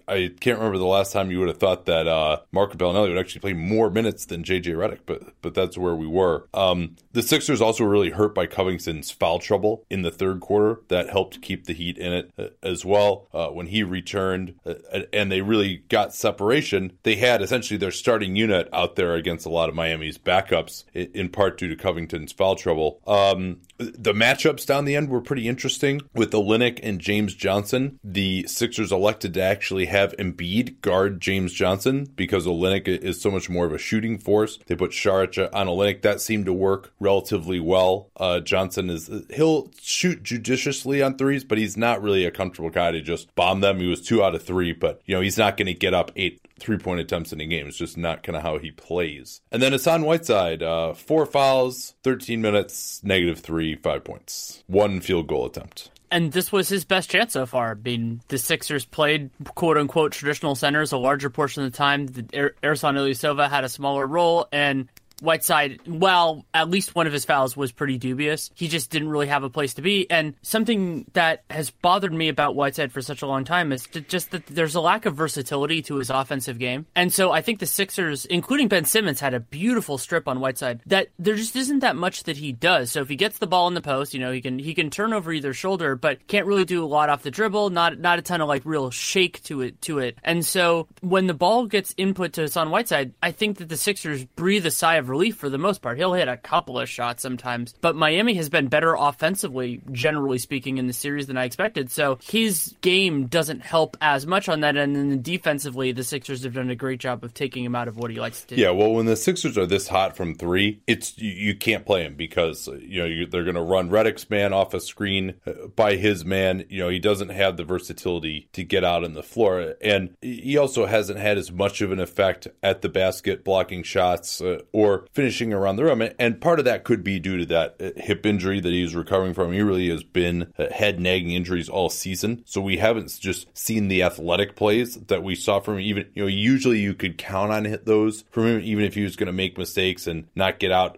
I 0.07 0.31
can't 0.39 0.57
remember 0.57 0.77
the 0.77 0.85
last 0.85 1.11
time 1.11 1.31
you 1.31 1.39
would 1.39 1.49
have 1.49 1.57
thought 1.57 1.85
that 1.85 2.07
uh, 2.07 2.39
Marco 2.51 2.75
Belinelli 2.77 3.09
would 3.09 3.17
actually 3.17 3.41
play 3.41 3.53
more 3.53 3.89
minutes 3.89 4.25
than 4.25 4.43
JJ 4.43 4.75
Redick, 4.75 4.99
but 5.05 5.21
but 5.41 5.53
that's 5.53 5.77
where 5.77 5.95
we 5.95 6.07
were. 6.07 6.47
Um, 6.53 6.95
the 7.11 7.21
Sixers 7.21 7.61
also 7.61 7.83
really 7.83 8.11
hurt 8.11 8.33
by 8.33 8.45
Covington's 8.45 9.11
foul 9.11 9.39
trouble 9.39 9.83
in 9.89 10.03
the 10.03 10.11
third 10.11 10.39
quarter. 10.39 10.81
That 10.87 11.09
helped 11.09 11.41
keep 11.41 11.65
the 11.65 11.73
Heat 11.73 11.97
in 11.97 12.13
it 12.13 12.31
uh, 12.37 12.47
as 12.63 12.85
well. 12.85 13.27
Uh, 13.33 13.47
when 13.47 13.67
he 13.67 13.83
returned 13.83 14.55
uh, 14.65 14.75
and 15.11 15.31
they 15.31 15.41
really 15.41 15.83
got 15.89 16.13
separation, 16.13 16.93
they 17.03 17.15
had 17.15 17.41
essentially 17.41 17.77
their 17.77 17.91
starting 17.91 18.35
unit 18.35 18.69
out 18.71 18.95
there 18.95 19.15
against 19.15 19.45
a 19.45 19.49
lot 19.49 19.67
of 19.67 19.75
Miami's 19.75 20.17
backups, 20.17 20.85
in 20.93 21.29
part 21.29 21.57
due 21.57 21.67
to 21.67 21.75
Covington's 21.75 22.31
foul 22.31 22.55
trouble. 22.55 23.01
Um, 23.05 23.61
the 23.77 24.13
matchups 24.13 24.65
down 24.65 24.85
the 24.85 24.95
end 24.95 25.09
were 25.09 25.21
pretty 25.21 25.47
interesting 25.47 26.01
with 26.13 26.31
Olynyk 26.31 26.79
and 26.81 26.99
James 26.99 27.35
Johnson. 27.35 27.99
The 28.03 28.47
Sixers 28.47 28.91
elected 28.91 29.33
to 29.35 29.41
actually 29.41 29.85
have 29.85 29.96
Embiid 30.17 30.81
guard 30.81 31.21
James 31.21 31.53
Johnson 31.53 32.11
because 32.15 32.45
Olynyk 32.45 32.87
is 32.87 33.21
so 33.21 33.31
much 33.31 33.49
more 33.49 33.65
of 33.65 33.73
a 33.73 33.77
shooting 33.77 34.17
force. 34.17 34.59
They 34.67 34.75
put 34.75 34.91
Saric 34.91 35.49
on 35.53 35.67
Olynyk. 35.67 36.01
That 36.01 36.21
seemed 36.21 36.45
to 36.45 36.53
work 36.53 36.93
relatively 36.99 37.59
well. 37.59 38.09
Uh, 38.17 38.39
Johnson 38.39 38.89
is 38.89 39.09
he'll 39.33 39.71
shoot 39.81 40.23
judiciously 40.23 41.01
on 41.01 41.17
threes, 41.17 41.43
but 41.43 41.57
he's 41.57 41.77
not 41.77 42.01
really 42.01 42.25
a 42.25 42.31
comfortable 42.31 42.69
guy 42.69 42.91
to 42.91 43.01
just 43.01 43.33
bomb 43.35 43.61
them. 43.61 43.79
He 43.79 43.87
was 43.87 44.01
two 44.01 44.23
out 44.23 44.35
of 44.35 44.43
three, 44.43 44.73
but 44.73 45.01
you 45.05 45.15
know 45.15 45.21
he's 45.21 45.37
not 45.37 45.57
going 45.57 45.67
to 45.67 45.73
get 45.73 45.93
up 45.93 46.11
eight 46.15 46.41
three 46.59 46.77
point 46.77 46.99
attempts 46.99 47.33
in 47.33 47.41
a 47.41 47.45
game. 47.45 47.67
It's 47.67 47.77
just 47.77 47.97
not 47.97 48.23
kind 48.23 48.35
of 48.35 48.43
how 48.43 48.57
he 48.57 48.71
plays. 48.71 49.41
And 49.51 49.61
then 49.61 49.71
Hassan 49.71 50.03
Whiteside, 50.03 50.63
uh, 50.63 50.93
four 50.93 51.25
fouls, 51.25 51.95
13 52.03 52.41
minutes, 52.41 53.01
negative 53.03 53.39
three, 53.39 53.75
five 53.75 54.03
points, 54.03 54.63
one 54.67 55.01
field 55.01 55.27
goal 55.27 55.45
attempt. 55.45 55.91
And 56.09 56.31
this 56.31 56.51
was 56.51 56.69
his 56.69 56.85
best 56.85 57.09
chance 57.09 57.33
so 57.33 57.45
far. 57.45 57.71
I 57.71 57.73
mean, 57.73 58.21
the 58.29 58.37
Sixers 58.37 58.85
played 58.85 59.29
quote 59.55 59.77
unquote 59.77 60.13
traditional 60.13 60.55
centers 60.55 60.91
a 60.93 60.97
larger 60.97 61.29
portion 61.29 61.63
of 61.63 61.71
the 61.71 61.77
time. 61.77 62.07
Ersan 62.07 62.95
Ilyasova 62.95 63.49
had 63.49 63.63
a 63.63 63.69
smaller 63.69 64.07
role, 64.07 64.47
and 64.51 64.87
Whiteside, 65.21 65.79
well, 65.87 66.45
at 66.53 66.69
least 66.69 66.95
one 66.95 67.07
of 67.07 67.13
his 67.13 67.25
fouls 67.25 67.57
was 67.57 67.71
pretty 67.71 67.97
dubious. 67.97 68.51
He 68.55 68.67
just 68.67 68.89
didn't 68.89 69.09
really 69.09 69.27
have 69.27 69.43
a 69.43 69.49
place 69.49 69.75
to 69.75 69.81
be. 69.81 70.09
And 70.09 70.35
something 70.41 71.05
that 71.13 71.43
has 71.49 71.69
bothered 71.69 72.13
me 72.13 72.29
about 72.29 72.55
Whiteside 72.55 72.91
for 72.91 73.01
such 73.01 73.21
a 73.21 73.27
long 73.27 73.43
time 73.43 73.71
is 73.71 73.87
just 74.07 74.31
that 74.31 74.45
there's 74.47 74.75
a 74.75 74.81
lack 74.81 75.05
of 75.05 75.15
versatility 75.15 75.81
to 75.83 75.95
his 75.95 76.09
offensive 76.09 76.59
game. 76.59 76.85
And 76.95 77.11
so 77.11 77.31
I 77.31 77.41
think 77.41 77.59
the 77.59 77.65
Sixers, 77.65 78.25
including 78.25 78.67
Ben 78.67 78.85
Simmons, 78.85 79.19
had 79.19 79.33
a 79.33 79.39
beautiful 79.39 79.97
strip 79.97 80.27
on 80.27 80.39
Whiteside 80.39 80.81
that 80.85 81.07
there 81.17 81.35
just 81.35 81.55
isn't 81.55 81.79
that 81.79 81.95
much 81.95 82.23
that 82.23 82.37
he 82.37 82.51
does. 82.51 82.91
So 82.91 83.01
if 83.01 83.09
he 83.09 83.15
gets 83.15 83.39
the 83.39 83.47
ball 83.47 83.67
in 83.67 83.73
the 83.73 83.81
post, 83.81 84.13
you 84.13 84.19
know, 84.19 84.31
he 84.31 84.41
can 84.41 84.59
he 84.59 84.73
can 84.73 84.89
turn 84.89 85.13
over 85.13 85.31
either 85.31 85.53
shoulder, 85.53 85.95
but 85.95 86.27
can't 86.27 86.45
really 86.45 86.65
do 86.65 86.83
a 86.83 86.87
lot 86.87 87.09
off 87.09 87.23
the 87.23 87.31
dribble, 87.31 87.71
not 87.71 87.99
not 87.99 88.19
a 88.19 88.21
ton 88.21 88.41
of 88.41 88.47
like 88.47 88.63
real 88.65 88.91
shake 88.91 89.41
to 89.43 89.61
it 89.61 89.81
to 89.83 89.99
it. 89.99 90.17
And 90.23 90.45
so 90.45 90.87
when 91.01 91.27
the 91.27 91.33
ball 91.33 91.65
gets 91.65 91.93
input 91.97 92.33
to 92.33 92.41
Hassan 92.41 92.69
Whiteside, 92.69 93.13
I 93.21 93.31
think 93.31 93.57
that 93.57 93.69
the 93.69 93.77
Sixers 93.77 94.25
breathe 94.25 94.65
a 94.65 94.71
sigh 94.71 94.95
of 94.95 95.06
relief 95.09 95.37
for 95.37 95.49
the 95.49 95.57
most 95.57 95.81
part. 95.81 95.97
He'll 95.97 96.13
hit 96.13 96.27
a 96.27 96.37
couple 96.37 96.79
of 96.79 96.89
shots 96.89 97.21
sometimes, 97.21 97.73
but 97.81 97.95
Miami 97.95 98.35
has 98.35 98.49
been 98.49 98.67
better 98.67 98.95
offensively, 98.95 99.81
generally 99.91 100.37
speaking, 100.37 100.77
in 100.77 100.87
the 100.87 100.93
series 100.93 101.27
than 101.27 101.37
I 101.37 101.45
expected. 101.45 101.91
So 101.91 102.19
his 102.23 102.75
game 102.81 103.27
doesn't 103.27 103.61
help 103.61 103.97
as 104.01 104.25
much 104.25 104.49
on 104.49 104.61
that 104.61 104.77
end. 104.77 104.97
And 104.97 105.11
then 105.11 105.21
defensively, 105.21 105.91
the 105.91 106.03
Sixers 106.03 106.43
have 106.43 106.53
done 106.53 106.69
a 106.69 106.75
great 106.75 106.99
job 106.99 107.23
of 107.23 107.33
taking 107.33 107.63
him 107.63 107.75
out 107.75 107.87
of 107.87 107.97
what 107.97 108.11
he 108.11 108.19
likes 108.19 108.41
to 108.41 108.55
do. 108.55 108.61
Yeah, 108.61 108.71
well, 108.71 108.93
when 108.93 109.05
the 109.05 109.15
Sixers 109.15 109.57
are 109.57 109.65
this 109.65 109.87
hot 109.87 110.15
from 110.15 110.35
three, 110.35 110.81
it's 110.87 111.17
you, 111.17 111.31
you 111.31 111.55
can't 111.55 111.85
play 111.85 112.03
him 112.03 112.15
because 112.15 112.67
you 112.67 112.99
know 112.99 113.05
you, 113.05 113.25
they're 113.25 113.43
going 113.43 113.55
to 113.55 113.61
run 113.61 113.89
Redick's 113.89 114.29
man 114.29 114.53
off 114.53 114.73
a 114.73 114.79
screen 114.79 115.35
uh, 115.45 115.67
by 115.75 115.95
his 115.95 116.25
man. 116.25 116.65
You 116.69 116.79
know 116.79 116.89
he 116.89 116.99
doesn't 116.99 117.29
have 117.29 117.57
the 117.57 117.63
versatility 117.63 118.49
to 118.53 118.63
get 118.63 118.83
out 118.83 119.03
on 119.03 119.13
the 119.13 119.23
floor, 119.23 119.75
and 119.81 120.15
he 120.21 120.57
also 120.57 120.85
hasn't 120.85 121.19
had 121.19 121.37
as 121.37 121.51
much 121.51 121.81
of 121.81 121.91
an 121.91 121.99
effect 121.99 122.47
at 122.63 122.81
the 122.81 122.89
basket 122.89 123.43
blocking 123.43 123.83
shots 123.83 124.41
uh, 124.41 124.61
or 124.71 124.96
finishing 125.13 125.53
around 125.53 125.75
the 125.75 125.85
rim. 125.85 126.09
And 126.19 126.41
part 126.41 126.59
of 126.59 126.65
that 126.65 126.83
could 126.83 127.03
be 127.03 127.19
due 127.19 127.37
to 127.37 127.45
that 127.47 127.75
uh, 127.79 127.99
hip 127.99 128.25
injury 128.25 128.59
that 128.59 128.71
he's 128.71 128.95
recovering 128.95 129.33
from. 129.33 129.53
He 129.53 129.61
really 129.61 129.89
has 129.89 130.03
been 130.03 130.53
uh, 130.57 130.71
head 130.71 130.99
nagging 130.99 131.31
injuries 131.31 131.69
all 131.69 131.89
season. 131.89 132.43
So 132.45 132.61
we 132.61 132.77
haven't 132.77 133.19
just 133.19 133.55
seen 133.57 133.87
the 133.87 134.03
athletic 134.03 134.55
plays 134.55 134.95
that 134.95 135.23
we 135.23 135.35
saw 135.35 135.59
from. 135.59 135.79
Even, 135.79 136.07
you 136.13 136.23
know, 136.23 136.27
usually 136.27 136.79
you 136.79 136.93
could 136.93 137.17
count 137.17 137.51
on 137.51 137.65
hit 137.65 137.85
those 137.85 138.23
from 138.31 138.47
him, 138.47 138.61
even 138.63 138.83
if 138.83 138.93
he 138.93 139.03
was 139.03 139.15
going 139.15 139.27
to 139.27 139.33
make 139.33 139.57
mistakes 139.57 140.07
and 140.07 140.27
not 140.35 140.59
get 140.59 140.71
out 140.71 140.97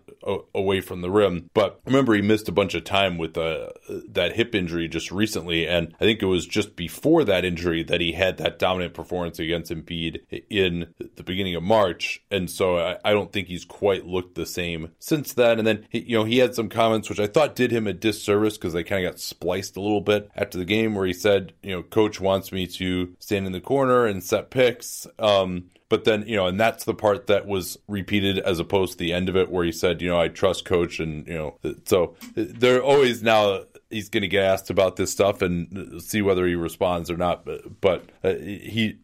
away 0.54 0.82
from 0.82 1.02
the 1.02 1.10
rim. 1.10 1.50
But 1.54 1.80
remember, 1.86 2.14
he 2.14 2.22
missed 2.22 2.50
a 2.50 2.54
bunch 2.54 2.76
of 2.76 2.84
time 2.84 3.18
with 3.18 3.38
uh, 3.38 3.70
that 4.10 4.36
hip 4.36 4.54
injury 4.54 4.88
just 4.88 5.12
recently, 5.12 5.68
and 5.68 5.94
I 5.96 6.04
think 6.04 6.22
it 6.22 6.26
was 6.26 6.46
just 6.46 6.76
before 6.76 7.24
that 7.24 7.46
injury 7.46 7.84
that 7.84 8.02
he 8.02 8.12
had 8.12 8.38
that 8.38 8.60
dominant 8.60 8.94
performance 8.94 9.40
against 9.40 9.72
Embiid 9.72 10.44
in 10.50 10.94
the 11.16 11.24
beginning 11.24 11.56
of 11.56 11.64
March. 11.64 12.22
And 12.30 12.50
so 12.50 12.78
I, 12.78 12.98
I 13.06 13.14
don't 13.14 13.32
think 13.32 13.48
he's 13.48 13.66
quite 13.66 13.89
looked 13.98 14.36
the 14.36 14.46
same 14.46 14.92
since 15.00 15.34
then. 15.34 15.60
And 15.60 15.68
then 15.68 15.86
he, 15.90 16.00
you 16.00 16.18
know 16.18 16.24
he 16.24 16.38
had 16.38 16.56
some 16.56 16.70
comments 16.70 17.10
which 17.10 17.20
I 17.20 17.28
thought 17.28 17.56
did 17.56 17.72
him 17.72 17.88
a 17.88 17.94
disservice 17.94 18.58
because 18.58 18.74
they 18.74 18.84
kind 18.84 19.06
of 19.06 19.12
got 19.12 19.20
spliced 19.20 19.78
a 19.78 19.82
little 19.82 20.02
bit 20.02 20.30
after 20.36 20.58
the 20.58 20.66
game, 20.66 20.96
where 20.96 21.06
he 21.06 21.14
said, 21.14 21.54
you 21.62 21.72
know, 21.72 21.84
coach 21.84 22.20
wants 22.20 22.52
me 22.52 22.68
to 22.68 23.16
stand 23.20 23.46
in 23.46 23.52
the 23.52 23.62
corner 23.62 24.06
and 24.06 24.24
set 24.24 24.50
picks. 24.50 25.08
Um, 25.18 25.70
but 25.90 26.04
then, 26.04 26.24
you 26.28 26.36
know, 26.36 26.46
and 26.46 26.60
that's 26.60 26.86
the 26.86 26.94
part 26.94 27.28
that 27.28 27.48
was 27.48 27.78
repeated 27.88 28.38
as 28.38 28.60
opposed 28.60 28.94
to 28.94 28.98
the 29.00 29.12
end 29.12 29.28
of 29.28 29.36
it 29.36 29.50
where 29.50 29.66
he 29.66 29.72
said, 29.72 30.02
you 30.02 30.10
know, 30.10 30.20
I 30.20 30.28
trust 30.28 30.64
coach. 30.64 31.00
And, 31.00 31.28
you 31.28 31.34
know, 31.34 31.58
so 31.86 32.16
they're 32.36 32.84
always 32.84 33.24
now 33.24 33.64
he's 33.90 34.10
going 34.10 34.22
to 34.22 34.28
get 34.28 34.44
asked 34.44 34.70
about 34.70 34.96
this 34.96 35.12
stuff 35.12 35.42
and 35.42 36.02
see 36.02 36.22
whether 36.22 36.46
he 36.48 36.56
responds 36.56 37.10
or 37.10 37.18
not. 37.18 37.46
But, 37.46 37.82
but 37.82 38.06
uh, 38.24 38.36
he 38.36 38.98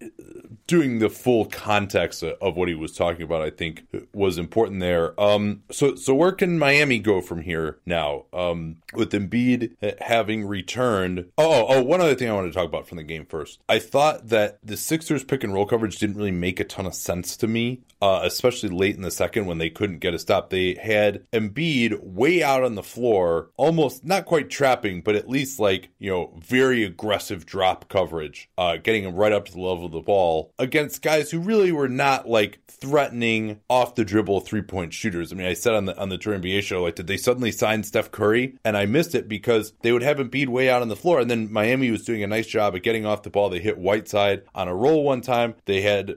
doing 0.68 1.00
the 1.00 1.10
full 1.10 1.46
context 1.46 2.24
of 2.24 2.56
what 2.56 2.68
he 2.68 2.74
was 2.74 2.96
talking 2.96 3.22
about, 3.22 3.42
I 3.42 3.50
think, 3.50 3.86
was 4.14 4.38
important 4.38 4.80
there. 4.80 5.20
Um, 5.20 5.64
so, 5.72 5.96
so 5.96 6.16
where 6.16 6.32
can 6.32 6.58
Miami 6.58 7.00
go 7.00 7.22
from 7.22 7.42
here 7.42 7.78
now? 7.86 8.26
Um, 8.34 8.78
with 8.94 9.12
Embiid 9.12 9.76
having 10.02 10.46
returned. 10.46 11.32
Oh, 11.38 11.66
oh, 11.68 11.84
one 11.84 12.02
other 12.02 12.16
thing 12.16 12.30
I 12.30 12.34
want 12.34 12.52
to 12.52 12.54
talk 12.54 12.68
about 12.68 12.88
from 12.88 12.98
the 12.98 13.04
game 13.04 13.26
first. 13.26 13.60
I 13.70 13.80
thought 13.80 14.30
that 14.30 14.60
the 14.64 14.78
Sixers 14.78 15.24
pick 15.24 15.44
and 15.44 15.54
roll 15.54 15.66
coverage 15.66 15.98
didn't 15.98 16.18
really 16.18 16.32
make 16.32 16.60
a 16.60 16.64
ton 16.64 16.86
of 16.86 16.96
sense 16.96 17.38
to 17.38 17.48
me, 17.48 17.82
uh, 18.02 18.22
especially 18.24 18.70
late 18.70 18.96
in 18.96 19.02
the 19.02 19.12
second 19.12 19.46
when 19.46 19.58
they 19.58 19.70
couldn't 19.70 20.00
get 20.00 20.14
a 20.14 20.20
stop. 20.20 20.50
They 20.50 20.76
had 20.76 21.30
Embiid 21.32 22.02
way 22.02 22.42
out 22.42 22.64
on 22.64 22.76
the 22.76 22.84
floor, 22.84 23.50
almost 23.58 24.04
not 24.06 24.26
quite 24.26 24.50
trapping, 24.76 25.01
but 25.01 25.15
at 25.15 25.30
least 25.30 25.59
like, 25.59 25.89
you 25.99 26.11
know, 26.11 26.34
very 26.38 26.84
aggressive 26.84 27.45
drop 27.45 27.89
coverage, 27.89 28.49
uh, 28.57 28.78
getting 28.78 29.03
him 29.03 29.15
right 29.15 29.32
up 29.32 29.45
to 29.45 29.51
the 29.51 29.61
level 29.61 29.86
of 29.86 29.91
the 29.91 30.01
ball 30.01 30.51
against 30.59 31.01
guys 31.01 31.32
who 31.32 31.39
really 31.39 31.71
were 31.71 31.89
not 31.89 32.28
like 32.28 32.59
threatening 32.67 33.59
off 33.69 33.95
the 33.95 34.05
dribble 34.05 34.41
three 34.41 34.61
point 34.61 34.93
shooters. 34.93 35.32
I 35.32 35.36
mean, 35.36 35.47
I 35.47 35.53
said 35.53 35.73
on 35.73 35.86
the 35.86 35.97
on 35.97 36.09
the 36.09 36.17
Tour 36.17 36.38
NBA 36.38 36.61
show, 36.61 36.84
like, 36.84 36.95
did 36.95 37.07
they 37.07 37.17
suddenly 37.17 37.51
sign 37.51 37.84
Steph 37.84 38.11
Curry? 38.11 38.57
And 38.63 38.78
I 38.78 38.86
missed 38.86 39.15
it 39.15 39.28
because 39.28 39.73
they 39.82 39.91
would 39.91 40.03
have 40.03 40.19
him 40.19 40.26
Embiid 40.26 40.47
way 40.47 40.69
out 40.69 40.82
on 40.82 40.88
the 40.88 40.95
floor, 40.95 41.19
and 41.19 41.30
then 41.30 41.51
Miami 41.51 41.91
was 41.91 42.03
doing 42.03 42.23
a 42.23 42.28
nice 42.28 42.47
job 42.47 42.76
of 42.76 42.82
getting 42.82 43.05
off 43.05 43.23
the 43.23 43.30
ball. 43.30 43.49
They 43.49 43.59
hit 43.59 43.78
Whiteside 43.78 44.43
on 44.53 44.67
a 44.67 44.76
roll 44.76 45.03
one 45.03 45.21
time. 45.21 45.55
They 45.65 45.82
had 45.82 46.15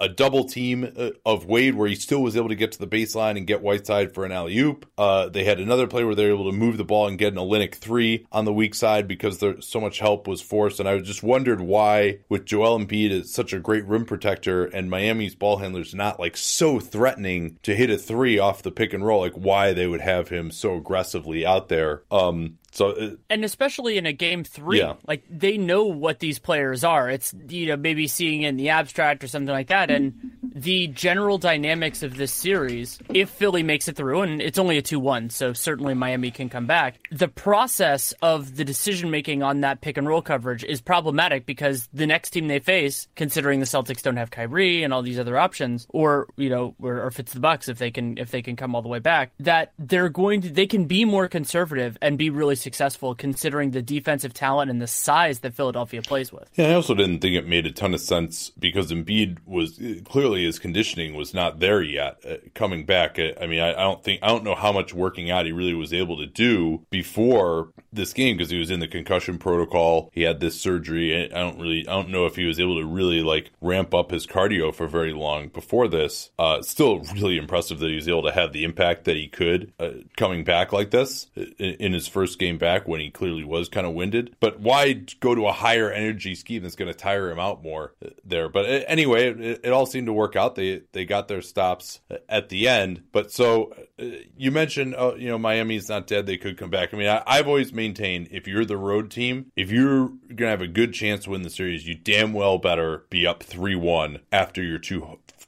a 0.00 0.08
double 0.08 0.44
team 0.44 0.90
uh, 0.96 1.10
of 1.24 1.46
Wade 1.46 1.74
where 1.74 1.88
he 1.88 1.94
still 1.94 2.22
was 2.22 2.36
able 2.36 2.48
to 2.48 2.54
get 2.54 2.72
to 2.72 2.78
the 2.78 2.86
baseline 2.86 3.36
and 3.36 3.46
get 3.46 3.62
Whiteside 3.62 4.14
for 4.14 4.24
an 4.24 4.32
alley 4.32 4.58
oop. 4.58 4.90
Uh, 4.98 5.28
they 5.28 5.44
had 5.44 5.60
another 5.60 5.86
play 5.86 6.04
where 6.04 6.14
they 6.14 6.24
were 6.24 6.34
able 6.34 6.50
to 6.50 6.56
move 6.56 6.76
the 6.76 6.84
ball 6.84 7.06
and 7.06 7.18
get 7.18 7.32
an 7.32 7.38
Olynyk 7.38 7.74
three 7.74 7.91
on 8.30 8.44
the 8.44 8.52
weak 8.52 8.74
side 8.74 9.06
because 9.06 9.38
there 9.38 9.60
so 9.60 9.80
much 9.80 9.98
help 9.98 10.26
was 10.26 10.40
forced. 10.40 10.80
And 10.80 10.88
I 10.88 10.98
just 10.98 11.22
wondered 11.22 11.60
why, 11.60 12.18
with 12.28 12.44
Joel 12.44 12.78
Embiid 12.78 13.10
as 13.10 13.32
such 13.32 13.52
a 13.52 13.58
great 13.58 13.84
rim 13.86 14.04
protector 14.04 14.64
and 14.64 14.90
Miami's 14.90 15.34
ball 15.34 15.58
handlers 15.58 15.94
not 15.94 16.20
like 16.20 16.36
so 16.36 16.80
threatening 16.80 17.58
to 17.62 17.74
hit 17.74 17.90
a 17.90 17.98
three 17.98 18.38
off 18.38 18.62
the 18.62 18.70
pick 18.70 18.92
and 18.92 19.04
roll, 19.04 19.20
like 19.20 19.34
why 19.34 19.72
they 19.72 19.86
would 19.86 20.00
have 20.00 20.28
him 20.28 20.50
so 20.50 20.76
aggressively 20.76 21.44
out 21.44 21.68
there. 21.68 22.02
Um, 22.10 22.58
So, 22.72 22.88
it, 22.88 23.18
and 23.28 23.44
especially 23.44 23.98
in 23.98 24.06
a 24.06 24.14
game 24.14 24.44
three, 24.44 24.78
yeah. 24.78 24.94
like 25.06 25.24
they 25.30 25.58
know 25.58 25.84
what 25.84 26.20
these 26.20 26.38
players 26.38 26.82
are. 26.84 27.10
It's 27.10 27.34
you 27.48 27.66
know 27.66 27.76
maybe 27.76 28.08
seeing 28.08 28.42
in 28.42 28.56
the 28.56 28.70
abstract 28.70 29.22
or 29.22 29.28
something 29.28 29.52
like 29.52 29.68
that, 29.68 29.90
and 29.90 30.32
the 30.42 30.86
general 30.88 31.36
dynamics 31.36 32.02
of 32.02 32.16
this 32.16 32.32
series. 32.32 32.98
If 33.12 33.28
Philly 33.28 33.62
makes 33.62 33.88
it 33.88 33.96
through, 33.96 34.22
and 34.22 34.40
it's 34.40 34.58
only 34.58 34.78
a 34.78 34.82
two-one, 34.82 35.28
so 35.28 35.52
certainly 35.52 35.92
Miami 35.92 36.30
can 36.30 36.48
come 36.48 36.66
back. 36.66 36.96
The 37.10 37.28
process 37.28 38.14
of 38.22 38.56
the 38.56 38.64
decision 38.64 39.10
making 39.10 39.42
on 39.42 39.60
that 39.60 39.82
pick 39.82 39.98
and 39.98 40.08
roll 40.08 40.22
coverage 40.22 40.64
is 40.64 40.80
problematic 40.80 41.44
because 41.44 41.90
the 41.92 42.06
next 42.06 42.30
team 42.30 42.48
they 42.48 42.58
face, 42.58 43.06
considering 43.16 43.60
the 43.60 43.66
Celtics 43.66 44.02
don't 44.02 44.16
have 44.16 44.30
Kyrie 44.30 44.82
and 44.82 44.94
all 44.94 45.02
these 45.02 45.18
other 45.18 45.36
options, 45.36 45.86
or 45.90 46.26
you 46.36 46.48
know, 46.48 46.74
or, 46.80 47.02
or 47.02 47.06
if 47.08 47.20
it's 47.20 47.34
the 47.34 47.40
Bucks, 47.40 47.68
if 47.68 47.76
they 47.76 47.90
can 47.90 48.16
if 48.16 48.30
they 48.30 48.40
can 48.40 48.56
come 48.56 48.74
all 48.74 48.80
the 48.80 48.88
way 48.88 48.98
back, 48.98 49.32
that 49.40 49.72
they're 49.78 50.08
going 50.08 50.40
to 50.40 50.50
they 50.50 50.66
can 50.66 50.86
be 50.86 51.04
more 51.04 51.28
conservative 51.28 51.98
and 52.00 52.16
be 52.16 52.30
really 52.30 52.56
successful 52.62 53.14
considering 53.14 53.72
the 53.72 53.82
defensive 53.82 54.32
talent 54.32 54.70
and 54.70 54.80
the 54.80 54.86
size 54.86 55.40
that 55.40 55.54
Philadelphia 55.54 56.02
plays 56.02 56.32
with. 56.32 56.48
Yeah, 56.54 56.68
I 56.68 56.74
also 56.74 56.94
didn't 56.94 57.20
think 57.20 57.36
it 57.36 57.46
made 57.46 57.66
a 57.66 57.72
ton 57.72 57.94
of 57.94 58.00
sense 58.00 58.50
because 58.50 58.90
Embiid 58.90 59.38
was 59.46 59.80
clearly 60.04 60.44
his 60.44 60.58
conditioning 60.58 61.14
was 61.14 61.34
not 61.34 61.58
there 61.58 61.82
yet. 61.82 62.18
Uh, 62.28 62.36
coming 62.54 62.86
back, 62.86 63.18
I, 63.18 63.46
mean, 63.46 63.60
I, 63.60 63.70
I, 63.70 63.82
don't 63.82 64.02
think 64.02 64.20
I 64.22 64.28
don't 64.28 64.44
know 64.44 64.54
how 64.54 64.72
much 64.72 64.94
working 64.94 65.30
out 65.30 65.46
he 65.46 65.52
really 65.52 65.74
was 65.74 65.92
able 65.92 66.18
to 66.18 66.26
do 66.26 66.86
before 66.90 67.72
this 67.92 68.12
game 68.12 68.36
because 68.36 68.50
he 68.50 68.58
was 68.58 68.70
in 68.70 68.80
the 68.80 68.88
concussion 68.88 69.38
protocol. 69.38 70.10
He 70.12 70.22
had 70.22 70.40
this 70.40 70.60
surgery. 70.60 71.30
I 71.32 71.38
don't 71.38 71.58
really, 71.58 71.86
I 71.86 71.92
don't 71.92 72.10
know 72.10 72.26
if 72.26 72.36
he 72.36 72.44
was 72.44 72.60
able 72.60 72.78
to 72.80 72.86
really 72.86 73.22
like 73.22 73.50
ramp 73.60 73.94
up 73.94 74.10
his 74.10 74.26
cardio 74.26 74.74
for 74.74 74.86
very 74.86 75.12
long 75.12 75.48
before 75.48 75.88
this. 75.88 76.30
Uh, 76.38 76.62
still 76.62 77.00
really 77.14 77.36
impressive 77.36 77.78
that 77.80 77.88
he 77.88 77.96
was 77.96 78.08
able 78.08 78.22
to 78.22 78.32
have 78.32 78.52
the 78.52 78.64
impact 78.64 79.04
that 79.04 79.16
he 79.16 79.28
could 79.28 79.72
uh, 79.78 79.90
coming 80.16 80.44
back 80.44 80.72
like 80.72 80.90
this 80.90 81.28
in, 81.36 81.74
in 81.74 81.92
his 81.92 82.08
first 82.08 82.38
game 82.38 82.51
back 82.58 82.86
when 82.88 83.00
he 83.00 83.10
clearly 83.10 83.44
was 83.44 83.68
kind 83.68 83.86
of 83.86 83.94
winded. 83.94 84.36
But 84.40 84.60
why 84.60 85.04
go 85.20 85.34
to 85.34 85.46
a 85.46 85.52
higher 85.52 85.90
energy 85.90 86.34
scheme 86.34 86.62
that's 86.62 86.76
going 86.76 86.92
to 86.92 86.98
tire 86.98 87.30
him 87.30 87.38
out 87.38 87.62
more 87.62 87.94
there? 88.24 88.48
But 88.48 88.66
uh, 88.66 88.84
anyway, 88.86 89.28
it, 89.30 89.60
it, 89.64 89.72
all 89.72 89.86
seemed 89.86 90.06
to 90.06 90.12
work 90.12 90.36
out. 90.36 90.54
They 90.54 90.82
they 90.92 91.04
got 91.04 91.28
their 91.28 91.42
stops 91.42 92.00
at 92.28 92.48
the 92.48 92.68
end. 92.68 93.02
But 93.12 93.32
so 93.32 93.74
uh, 93.98 94.04
you 94.36 94.50
mentioned, 94.50 94.94
uh, 94.94 95.14
you 95.16 95.28
know, 95.28 95.38
Miami's 95.38 95.88
not 95.88 96.06
dead. 96.06 96.26
They 96.26 96.36
could 96.36 96.56
come 96.56 96.70
back. 96.70 96.92
I 96.92 96.96
mean, 96.96 97.08
I, 97.08 97.22
I've 97.26 97.48
always 97.48 97.72
maintained 97.72 98.28
if 98.30 98.46
you're 98.46 98.64
the 98.64 98.76
road 98.76 99.10
team, 99.10 99.52
if 99.56 99.70
you're 99.70 100.08
going 100.08 100.38
to 100.38 100.48
have 100.48 100.62
a 100.62 100.66
good 100.66 100.92
chance 100.92 101.24
to 101.24 101.30
win 101.30 101.42
the 101.42 101.50
series, 101.50 101.86
you 101.86 101.94
damn 101.94 102.32
well 102.32 102.58
better 102.58 103.04
be 103.10 103.26
up 103.26 103.42
3 103.42 103.74
1 103.76 104.20
after 104.30 104.62
your 104.62 104.78
two 104.78 105.02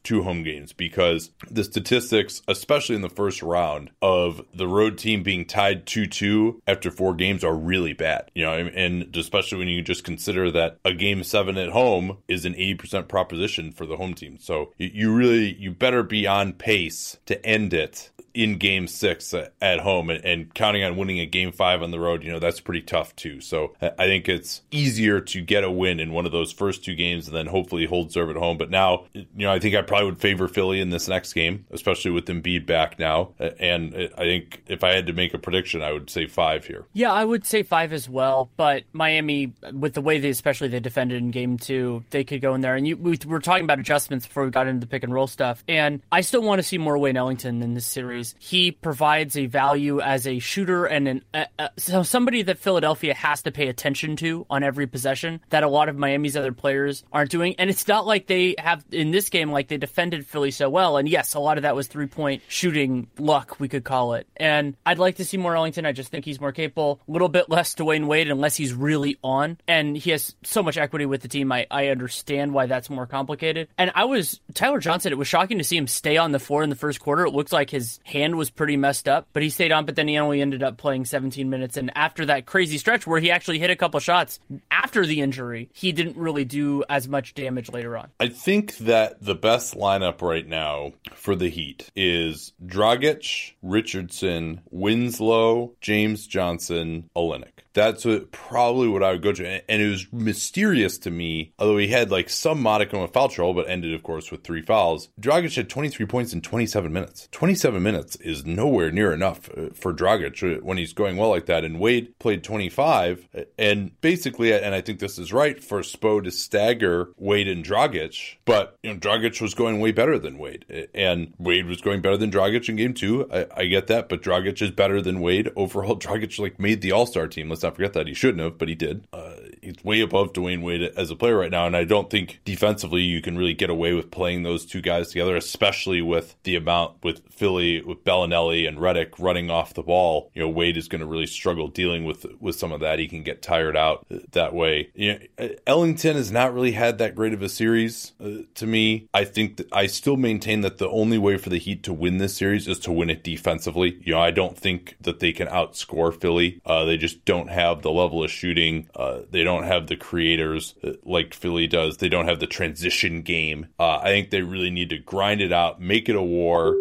two 0.04 0.22
home 0.22 0.42
games 0.42 0.72
because 0.72 1.30
the 1.50 1.64
statistics, 1.64 2.42
especially 2.46 2.94
in 2.94 3.02
the 3.02 3.08
first 3.08 3.42
round, 3.42 3.90
of 4.00 4.44
the 4.54 4.68
road 4.68 4.98
team 4.98 5.22
being 5.22 5.44
tied 5.44 5.86
2 5.86 6.06
2 6.06 6.62
after 6.66 6.90
four 6.90 7.14
games 7.14 7.42
are 7.42 7.54
really 7.54 7.94
bad. 7.94 8.30
You 8.34 8.44
know, 8.44 8.52
and 8.52 9.16
especially 9.16 9.58
when 9.58 9.68
you 9.68 9.82
just 9.82 10.04
consider 10.04 10.50
that 10.52 10.78
a 10.84 10.92
game 10.92 11.24
seven 11.24 11.56
at 11.56 11.70
home 11.70 12.18
is 12.28 12.44
an 12.44 12.54
80% 12.54 13.08
proposition 13.08 13.72
for 13.72 13.86
the 13.86 13.96
home 13.96 14.14
team. 14.14 14.38
So 14.38 14.72
you 14.78 15.12
really, 15.12 15.54
you 15.54 15.72
better 15.72 16.02
be 16.02 16.26
on 16.26 16.52
pace 16.52 17.18
to 17.26 17.44
end 17.44 17.72
it 17.74 18.10
in 18.34 18.58
game 18.58 18.88
six 18.88 19.32
uh, 19.32 19.48
at 19.62 19.78
home 19.80 20.10
and, 20.10 20.24
and, 20.24 20.52
counting 20.54 20.82
on 20.82 20.96
winning 20.96 21.20
a 21.20 21.26
game 21.26 21.52
five 21.52 21.82
on 21.82 21.90
the 21.90 21.98
road, 21.98 22.22
you 22.22 22.30
know, 22.30 22.38
that's 22.38 22.60
pretty 22.60 22.82
tough 22.82 23.14
too. 23.16 23.40
So 23.40 23.74
I 23.80 24.06
think 24.06 24.28
it's 24.28 24.62
easier 24.70 25.20
to 25.20 25.40
get 25.40 25.64
a 25.64 25.70
win 25.70 26.00
in 26.00 26.12
one 26.12 26.26
of 26.26 26.32
those 26.32 26.52
first 26.52 26.84
two 26.84 26.94
games 26.94 27.28
and 27.28 27.36
then 27.36 27.46
hopefully 27.46 27.86
hold 27.86 28.12
serve 28.12 28.30
at 28.30 28.36
home. 28.36 28.58
But 28.58 28.70
now, 28.70 29.06
you 29.14 29.26
know, 29.34 29.52
I 29.52 29.58
think 29.58 29.74
I 29.74 29.82
probably 29.94 30.10
would 30.10 30.20
favor 30.20 30.48
Philly 30.48 30.80
in 30.80 30.90
this 30.90 31.06
next 31.06 31.34
game, 31.34 31.64
especially 31.70 32.10
with 32.10 32.24
Embiid 32.26 32.66
back 32.66 32.98
now. 32.98 33.30
And 33.38 33.94
I 34.18 34.24
think 34.24 34.60
if 34.66 34.82
I 34.82 34.92
had 34.92 35.06
to 35.06 35.12
make 35.12 35.34
a 35.34 35.38
prediction, 35.38 35.82
I 35.82 35.92
would 35.92 36.10
say 36.10 36.26
five 36.26 36.66
here. 36.66 36.84
Yeah, 36.94 37.12
I 37.12 37.24
would 37.24 37.46
say 37.46 37.62
five 37.62 37.92
as 37.92 38.08
well. 38.08 38.50
But 38.56 38.82
Miami, 38.92 39.52
with 39.72 39.94
the 39.94 40.00
way 40.00 40.18
they, 40.18 40.30
especially 40.30 40.66
they 40.66 40.80
defended 40.80 41.18
in 41.22 41.30
game 41.30 41.58
two, 41.58 42.02
they 42.10 42.24
could 42.24 42.40
go 42.40 42.56
in 42.56 42.60
there. 42.60 42.74
And 42.74 42.88
you, 42.88 42.96
we 42.96 43.16
were 43.24 43.38
talking 43.38 43.62
about 43.62 43.78
adjustments 43.78 44.26
before 44.26 44.44
we 44.44 44.50
got 44.50 44.66
into 44.66 44.80
the 44.80 44.88
pick 44.88 45.04
and 45.04 45.14
roll 45.14 45.28
stuff. 45.28 45.62
And 45.68 46.02
I 46.10 46.22
still 46.22 46.42
want 46.42 46.58
to 46.58 46.64
see 46.64 46.76
more 46.76 46.98
Wayne 46.98 47.16
Ellington 47.16 47.62
in 47.62 47.74
this 47.74 47.86
series. 47.86 48.34
He 48.40 48.72
provides 48.72 49.36
a 49.36 49.46
value 49.46 50.00
as 50.00 50.26
a 50.26 50.40
shooter 50.40 50.86
and 50.86 51.06
an 51.06 51.24
uh, 51.32 51.44
uh, 51.56 51.68
so 51.78 52.02
somebody 52.02 52.42
that 52.42 52.58
Philadelphia 52.58 53.14
has 53.14 53.42
to 53.42 53.52
pay 53.52 53.68
attention 53.68 54.16
to 54.16 54.44
on 54.50 54.64
every 54.64 54.88
possession 54.88 55.40
that 55.50 55.62
a 55.62 55.68
lot 55.68 55.88
of 55.88 55.96
Miami's 55.96 56.36
other 56.36 56.52
players 56.52 57.04
aren't 57.12 57.30
doing. 57.30 57.54
And 57.60 57.70
it's 57.70 57.86
not 57.86 58.06
like 58.06 58.26
they 58.26 58.56
have 58.58 58.84
in 58.90 59.12
this 59.12 59.28
game 59.28 59.52
like 59.52 59.68
they 59.68 59.83
defended 59.84 60.26
Philly 60.26 60.50
so 60.50 60.70
well. 60.70 60.96
And 60.96 61.06
yes, 61.06 61.34
a 61.34 61.40
lot 61.40 61.58
of 61.58 61.62
that 61.62 61.76
was 61.76 61.88
three 61.88 62.06
point 62.06 62.42
shooting 62.48 63.08
luck, 63.18 63.60
we 63.60 63.68
could 63.68 63.84
call 63.84 64.14
it. 64.14 64.26
And 64.34 64.76
I'd 64.86 64.98
like 64.98 65.16
to 65.16 65.26
see 65.26 65.36
more 65.36 65.54
Ellington. 65.54 65.84
I 65.84 65.92
just 65.92 66.10
think 66.10 66.24
he's 66.24 66.40
more 66.40 66.52
capable. 66.52 67.00
A 67.06 67.12
little 67.12 67.28
bit 67.28 67.50
less 67.50 67.74
Dwyane 67.74 68.06
Wade 68.06 68.30
unless 68.30 68.56
he's 68.56 68.72
really 68.72 69.18
on. 69.22 69.58
And 69.68 69.94
he 69.94 70.10
has 70.10 70.34
so 70.42 70.62
much 70.62 70.78
equity 70.78 71.04
with 71.04 71.20
the 71.20 71.28
team. 71.28 71.52
I, 71.52 71.66
I 71.70 71.88
understand 71.88 72.54
why 72.54 72.64
that's 72.64 72.88
more 72.88 73.06
complicated. 73.06 73.68
And 73.76 73.92
I 73.94 74.04
was 74.04 74.40
Tyler 74.54 74.80
Johnson. 74.80 75.12
It 75.12 75.18
was 75.18 75.28
shocking 75.28 75.58
to 75.58 75.64
see 75.64 75.76
him 75.76 75.86
stay 75.86 76.16
on 76.16 76.32
the 76.32 76.38
floor 76.38 76.62
in 76.62 76.70
the 76.70 76.76
first 76.76 77.00
quarter. 77.00 77.26
It 77.26 77.34
looks 77.34 77.52
like 77.52 77.68
his 77.68 78.00
hand 78.04 78.36
was 78.36 78.48
pretty 78.48 78.78
messed 78.78 79.06
up, 79.06 79.28
but 79.34 79.42
he 79.42 79.50
stayed 79.50 79.70
on. 79.70 79.84
But 79.84 79.96
then 79.96 80.08
he 80.08 80.16
only 80.16 80.40
ended 80.40 80.62
up 80.62 80.78
playing 80.78 81.04
17 81.04 81.50
minutes. 81.50 81.76
And 81.76 81.92
after 81.94 82.24
that 82.26 82.46
crazy 82.46 82.78
stretch 82.78 83.06
where 83.06 83.20
he 83.20 83.30
actually 83.30 83.58
hit 83.58 83.68
a 83.68 83.76
couple 83.76 84.00
shots 84.00 84.40
after 84.70 85.04
the 85.04 85.20
injury, 85.20 85.68
he 85.74 85.92
didn't 85.92 86.16
really 86.16 86.46
do 86.46 86.84
as 86.88 87.06
much 87.06 87.34
damage 87.34 87.70
later 87.70 87.98
on. 87.98 88.08
I 88.18 88.28
think 88.28 88.78
that 88.78 89.22
the 89.22 89.34
best 89.34 89.73
lineup 89.74 90.22
right 90.22 90.46
now 90.46 90.92
for 91.14 91.36
the 91.36 91.48
Heat 91.48 91.90
is 91.94 92.52
Dragic, 92.64 93.52
Richardson, 93.62 94.60
Winslow, 94.70 95.74
James 95.80 96.26
Johnson, 96.26 97.10
Olynyk. 97.16 97.54
That's 97.74 98.04
what, 98.04 98.30
probably 98.30 98.88
what 98.88 99.02
I 99.02 99.12
would 99.12 99.22
go 99.22 99.32
to. 99.32 99.70
And 99.70 99.82
it 99.82 99.88
was 99.88 100.06
mysterious 100.12 100.96
to 100.98 101.10
me, 101.10 101.52
although 101.58 101.76
he 101.76 101.88
had 101.88 102.10
like 102.10 102.30
some 102.30 102.62
modicum 102.62 103.00
of 103.00 103.12
foul 103.12 103.28
trouble, 103.28 103.54
but 103.54 103.68
ended, 103.68 103.94
of 103.94 104.02
course, 104.02 104.30
with 104.30 104.44
three 104.44 104.62
fouls. 104.62 105.08
Dragic 105.20 105.56
had 105.56 105.68
23 105.68 106.06
points 106.06 106.32
in 106.32 106.40
27 106.40 106.92
minutes. 106.92 107.28
27 107.32 107.82
minutes 107.82 108.16
is 108.16 108.46
nowhere 108.46 108.92
near 108.92 109.12
enough 109.12 109.50
uh, 109.50 109.70
for 109.74 109.92
Dragic 109.92 110.58
uh, 110.58 110.60
when 110.62 110.78
he's 110.78 110.92
going 110.92 111.16
well 111.16 111.30
like 111.30 111.46
that. 111.46 111.64
And 111.64 111.80
Wade 111.80 112.16
played 112.20 112.44
25. 112.44 113.28
And 113.58 114.00
basically, 114.00 114.54
and 114.54 114.74
I 114.74 114.80
think 114.80 115.00
this 115.00 115.18
is 115.18 115.32
right, 115.32 115.62
for 115.62 115.80
Spo 115.80 116.22
to 116.22 116.30
stagger 116.30 117.10
Wade 117.16 117.48
and 117.48 117.64
Dragic. 117.64 118.36
But, 118.44 118.78
you 118.84 118.92
know, 118.92 119.00
Dragic 119.00 119.40
was 119.40 119.54
going 119.54 119.63
way 119.80 119.92
better 119.92 120.18
than 120.18 120.38
Wade. 120.38 120.88
And 120.94 121.34
Wade 121.38 121.66
was 121.66 121.80
going 121.80 122.00
better 122.00 122.16
than 122.16 122.30
Dragic 122.30 122.68
in 122.68 122.76
game 122.76 122.94
two. 122.94 123.28
I, 123.32 123.46
I 123.56 123.64
get 123.66 123.86
that. 123.88 124.08
But 124.08 124.22
Dragic 124.22 124.60
is 124.62 124.70
better 124.70 125.00
than 125.00 125.20
Wade. 125.20 125.50
Overall, 125.56 125.96
Dragic 125.98 126.38
like 126.38 126.58
made 126.58 126.80
the 126.80 126.92
All 126.92 127.06
Star 127.06 127.26
team. 127.28 127.48
Let's 127.48 127.62
not 127.62 127.76
forget 127.76 127.92
that. 127.94 128.06
He 128.06 128.14
shouldn't 128.14 128.42
have, 128.42 128.58
but 128.58 128.68
he 128.68 128.74
did. 128.74 129.06
Uh, 129.12 129.34
he's 129.62 129.82
way 129.84 130.00
above 130.00 130.32
Dwyane 130.32 130.62
Wade 130.62 130.82
as 130.96 131.10
a 131.10 131.16
player 131.16 131.38
right 131.38 131.50
now, 131.50 131.66
and 131.66 131.76
I 131.76 131.84
don't 131.84 132.10
think 132.10 132.40
defensively 132.44 133.02
you 133.02 133.20
can 133.20 133.36
really 133.36 133.54
get 133.54 133.70
away 133.70 133.92
with 133.92 134.10
playing 134.10 134.42
those 134.42 134.64
two 134.64 134.80
guys 134.80 135.08
together, 135.08 135.36
especially 135.36 136.02
with 136.02 136.36
the 136.44 136.56
amount 136.56 137.02
with 137.02 137.22
Philly 137.30 137.82
with 137.82 138.04
Belinelli 138.04 138.68
and 138.68 138.78
Redick 138.78 139.18
running 139.18 139.50
off 139.50 139.74
the 139.74 139.82
ball. 139.82 140.30
You 140.34 140.42
know, 140.42 140.48
Wade 140.48 140.76
is 140.76 140.88
going 140.88 141.00
to 141.00 141.06
really 141.06 141.26
struggle 141.26 141.68
dealing 141.68 142.04
with 142.04 142.26
with 142.40 142.56
some 142.56 142.72
of 142.72 142.80
that. 142.80 142.98
He 142.98 143.08
can 143.08 143.22
get 143.22 143.42
tired 143.42 143.76
out 143.76 144.06
that 144.32 144.54
way. 144.54 144.90
You 144.94 145.18
know, 145.38 145.48
Ellington 145.66 146.16
has 146.16 146.30
not 146.30 146.54
really 146.54 146.72
had 146.72 146.98
that 146.98 147.14
great 147.14 147.32
of 147.32 147.42
a 147.42 147.48
series 147.48 148.12
uh, 148.22 148.42
to 148.54 148.66
me. 148.66 149.08
I 149.12 149.24
think 149.24 149.43
that 149.56 149.72
I 149.72 149.86
still 149.86 150.16
maintain 150.16 150.62
that 150.62 150.78
the 150.78 150.88
only 150.88 151.18
way 151.18 151.36
for 151.36 151.50
the 151.50 151.58
Heat 151.58 151.82
to 151.84 151.92
win 151.92 152.18
this 152.18 152.36
series 152.36 152.68
is 152.68 152.78
to 152.80 152.92
win 152.92 153.10
it 153.10 153.24
defensively. 153.24 153.98
You 154.02 154.12
know, 154.12 154.20
I 154.20 154.30
don't 154.30 154.56
think 154.56 154.96
that 155.00 155.20
they 155.20 155.32
can 155.32 155.48
outscore 155.48 156.18
Philly. 156.18 156.60
Uh, 156.64 156.84
they 156.84 156.96
just 156.96 157.24
don't 157.24 157.48
have 157.48 157.82
the 157.82 157.90
level 157.90 158.22
of 158.24 158.30
shooting. 158.30 158.88
Uh, 158.94 159.20
they 159.30 159.44
don't 159.44 159.64
have 159.64 159.86
the 159.86 159.96
creators 159.96 160.74
uh, 160.82 160.92
like 161.04 161.34
Philly 161.34 161.66
does. 161.66 161.98
They 161.98 162.08
don't 162.08 162.28
have 162.28 162.40
the 162.40 162.46
transition 162.46 163.22
game. 163.22 163.68
Uh, 163.78 163.98
I 163.98 164.08
think 164.08 164.30
they 164.30 164.42
really 164.42 164.70
need 164.70 164.90
to 164.90 164.98
grind 164.98 165.40
it 165.40 165.52
out, 165.52 165.80
make 165.80 166.08
it 166.08 166.16
a 166.16 166.22
war, 166.22 166.76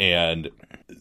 and 0.00 0.50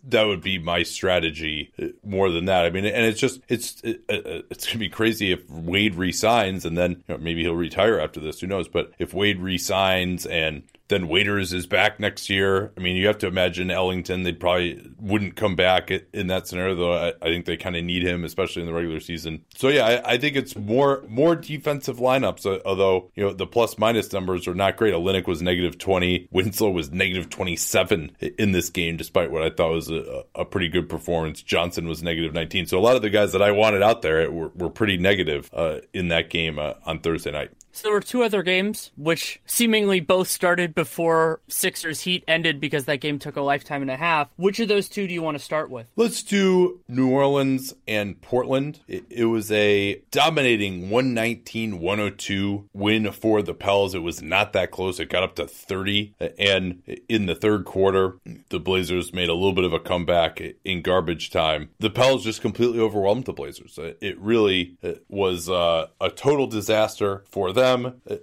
that 0.03 0.23
would 0.23 0.41
be 0.41 0.57
my 0.57 0.83
strategy 0.83 1.71
uh, 1.81 1.87
more 2.03 2.29
than 2.29 2.45
that. 2.45 2.65
I 2.65 2.69
mean, 2.69 2.85
and 2.85 3.05
it's 3.05 3.19
just 3.19 3.41
it's 3.47 3.81
it, 3.83 4.01
it's 4.09 4.67
gonna 4.67 4.79
be 4.79 4.89
crazy 4.89 5.31
if 5.31 5.49
Wade 5.49 5.95
resigns 5.95 6.65
and 6.65 6.77
then 6.77 6.91
you 7.07 7.15
know, 7.15 7.17
maybe 7.17 7.41
he'll 7.43 7.55
retire 7.55 7.99
after 7.99 8.19
this. 8.19 8.39
Who 8.39 8.47
knows? 8.47 8.67
But 8.67 8.91
if 8.99 9.13
Wade 9.13 9.39
resigns 9.39 10.25
and 10.25 10.63
then 10.91 11.07
Waiters 11.07 11.53
is 11.53 11.65
back 11.65 11.99
next 11.99 12.29
year. 12.29 12.71
I 12.77 12.81
mean, 12.81 12.97
you 12.97 13.07
have 13.07 13.17
to 13.19 13.27
imagine 13.27 13.71
Ellington. 13.71 14.23
They 14.23 14.33
probably 14.33 14.91
wouldn't 14.99 15.37
come 15.37 15.55
back 15.55 15.89
in 15.89 16.27
that 16.27 16.47
scenario, 16.47 16.75
though. 16.75 16.93
I, 16.93 17.13
I 17.21 17.29
think 17.29 17.45
they 17.45 17.55
kind 17.55 17.77
of 17.77 17.83
need 17.83 18.03
him, 18.03 18.25
especially 18.25 18.61
in 18.61 18.65
the 18.67 18.73
regular 18.73 18.99
season. 18.99 19.45
So 19.55 19.69
yeah, 19.69 19.85
I, 19.85 20.13
I, 20.13 20.17
think 20.17 20.35
it's 20.35 20.55
more 20.55 21.03
more 21.07 21.35
defensive 21.35 21.97
lineups. 21.97 22.45
Uh, 22.45 22.59
although 22.65 23.09
you 23.15 23.23
know 23.23 23.33
the 23.33 23.47
plus 23.47 23.77
minus 23.77 24.11
numbers 24.11 24.47
are 24.47 24.53
not 24.53 24.75
great. 24.75 24.93
Olynyk 24.93 25.27
was 25.27 25.41
negative 25.41 25.77
twenty. 25.77 26.27
Winslow 26.31 26.71
was 26.71 26.91
negative 26.91 27.29
twenty 27.29 27.55
seven 27.55 28.11
in 28.37 28.51
this 28.51 28.69
game, 28.69 28.97
despite 28.97 29.31
what 29.31 29.43
I 29.43 29.49
thought 29.49 29.71
was 29.71 29.89
a, 29.89 30.25
a, 30.35 30.43
pretty 30.43 30.67
good 30.67 30.89
performance. 30.89 31.41
Johnson 31.41 31.87
was 31.87 32.03
negative 32.03 32.33
nineteen. 32.33 32.65
So 32.65 32.77
a 32.77 32.81
lot 32.81 32.97
of 32.97 33.01
the 33.01 33.09
guys 33.09 33.31
that 33.31 33.41
I 33.41 33.51
wanted 33.51 33.81
out 33.81 34.01
there 34.01 34.29
were, 34.29 34.49
were 34.49 34.69
pretty 34.69 34.97
negative 34.97 35.49
uh, 35.53 35.79
in 35.93 36.09
that 36.09 36.29
game 36.29 36.59
uh, 36.59 36.73
on 36.85 36.99
Thursday 36.99 37.31
night. 37.31 37.51
So 37.73 37.87
there 37.87 37.93
were 37.93 38.01
two 38.01 38.23
other 38.23 38.43
games, 38.43 38.91
which 38.97 39.39
seemingly 39.45 39.99
both 39.99 40.27
started 40.27 40.75
before 40.75 41.39
Sixers 41.47 42.01
Heat 42.01 42.23
ended 42.27 42.59
because 42.59 42.85
that 42.85 42.97
game 42.97 43.17
took 43.17 43.37
a 43.37 43.41
lifetime 43.41 43.81
and 43.81 43.91
a 43.91 43.97
half. 43.97 44.29
Which 44.35 44.59
of 44.59 44.67
those 44.67 44.89
two 44.89 45.07
do 45.07 45.13
you 45.13 45.21
want 45.21 45.37
to 45.37 45.43
start 45.43 45.69
with? 45.69 45.87
Let's 45.95 46.21
do 46.21 46.81
New 46.87 47.09
Orleans 47.09 47.73
and 47.87 48.21
Portland. 48.21 48.81
It, 48.87 49.05
it 49.09 49.25
was 49.25 49.51
a 49.51 50.01
dominating 50.11 50.89
119 50.89 51.79
102 51.79 52.69
win 52.73 53.11
for 53.11 53.41
the 53.41 53.53
Pels. 53.53 53.95
It 53.95 53.99
was 53.99 54.21
not 54.21 54.53
that 54.53 54.71
close. 54.71 54.99
It 54.99 55.09
got 55.09 55.23
up 55.23 55.35
to 55.35 55.47
30. 55.47 56.13
And 56.37 56.81
in 57.07 57.25
the 57.25 57.35
third 57.35 57.65
quarter, 57.65 58.17
the 58.49 58.59
Blazers 58.59 59.13
made 59.13 59.29
a 59.29 59.33
little 59.33 59.53
bit 59.53 59.63
of 59.63 59.73
a 59.73 59.79
comeback 59.79 60.41
in 60.65 60.81
garbage 60.81 61.29
time. 61.29 61.69
The 61.79 61.89
Pels 61.89 62.23
just 62.23 62.41
completely 62.41 62.79
overwhelmed 62.79 63.25
the 63.25 63.33
Blazers. 63.33 63.79
It 63.79 64.19
really 64.19 64.77
was 65.07 65.49
uh, 65.49 65.87
a 66.01 66.09
total 66.09 66.47
disaster 66.47 67.23
for 67.29 67.53
them. 67.53 67.60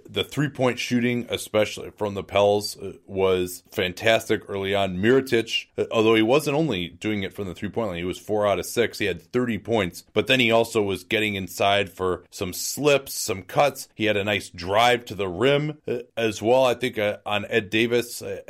The 0.05 0.23
three 0.23 0.49
point 0.49 0.79
shooting, 0.79 1.25
especially 1.29 1.91
from 1.91 2.13
the 2.13 2.23
Pels, 2.23 2.77
was 3.05 3.63
fantastic 3.71 4.41
early 4.47 4.75
on. 4.75 4.97
Mirotic, 4.97 5.67
although 5.91 6.15
he 6.15 6.21
wasn't 6.21 6.57
only 6.57 6.89
doing 6.89 7.23
it 7.23 7.33
from 7.33 7.47
the 7.47 7.55
three 7.55 7.69
point 7.69 7.89
line, 7.89 7.97
he 7.97 8.03
was 8.03 8.19
four 8.19 8.47
out 8.47 8.59
of 8.59 8.65
six. 8.65 8.99
He 8.99 9.05
had 9.05 9.21
30 9.21 9.59
points, 9.59 10.03
but 10.13 10.27
then 10.27 10.39
he 10.39 10.51
also 10.51 10.81
was 10.81 11.03
getting 11.03 11.35
inside 11.35 11.89
for 11.91 12.23
some 12.29 12.53
slips, 12.53 13.13
some 13.13 13.43
cuts. 13.43 13.87
He 13.95 14.05
had 14.05 14.17
a 14.17 14.23
nice 14.23 14.49
drive 14.49 15.05
to 15.05 15.15
the 15.15 15.27
rim 15.27 15.77
uh, 15.87 15.99
as 16.17 16.41
well. 16.41 16.65
I 16.65 16.73
think 16.73 16.97
uh, 16.97 17.17
on 17.25 17.45
Ed 17.45 17.69
Davis, 17.69 18.21
uh, 18.21 18.41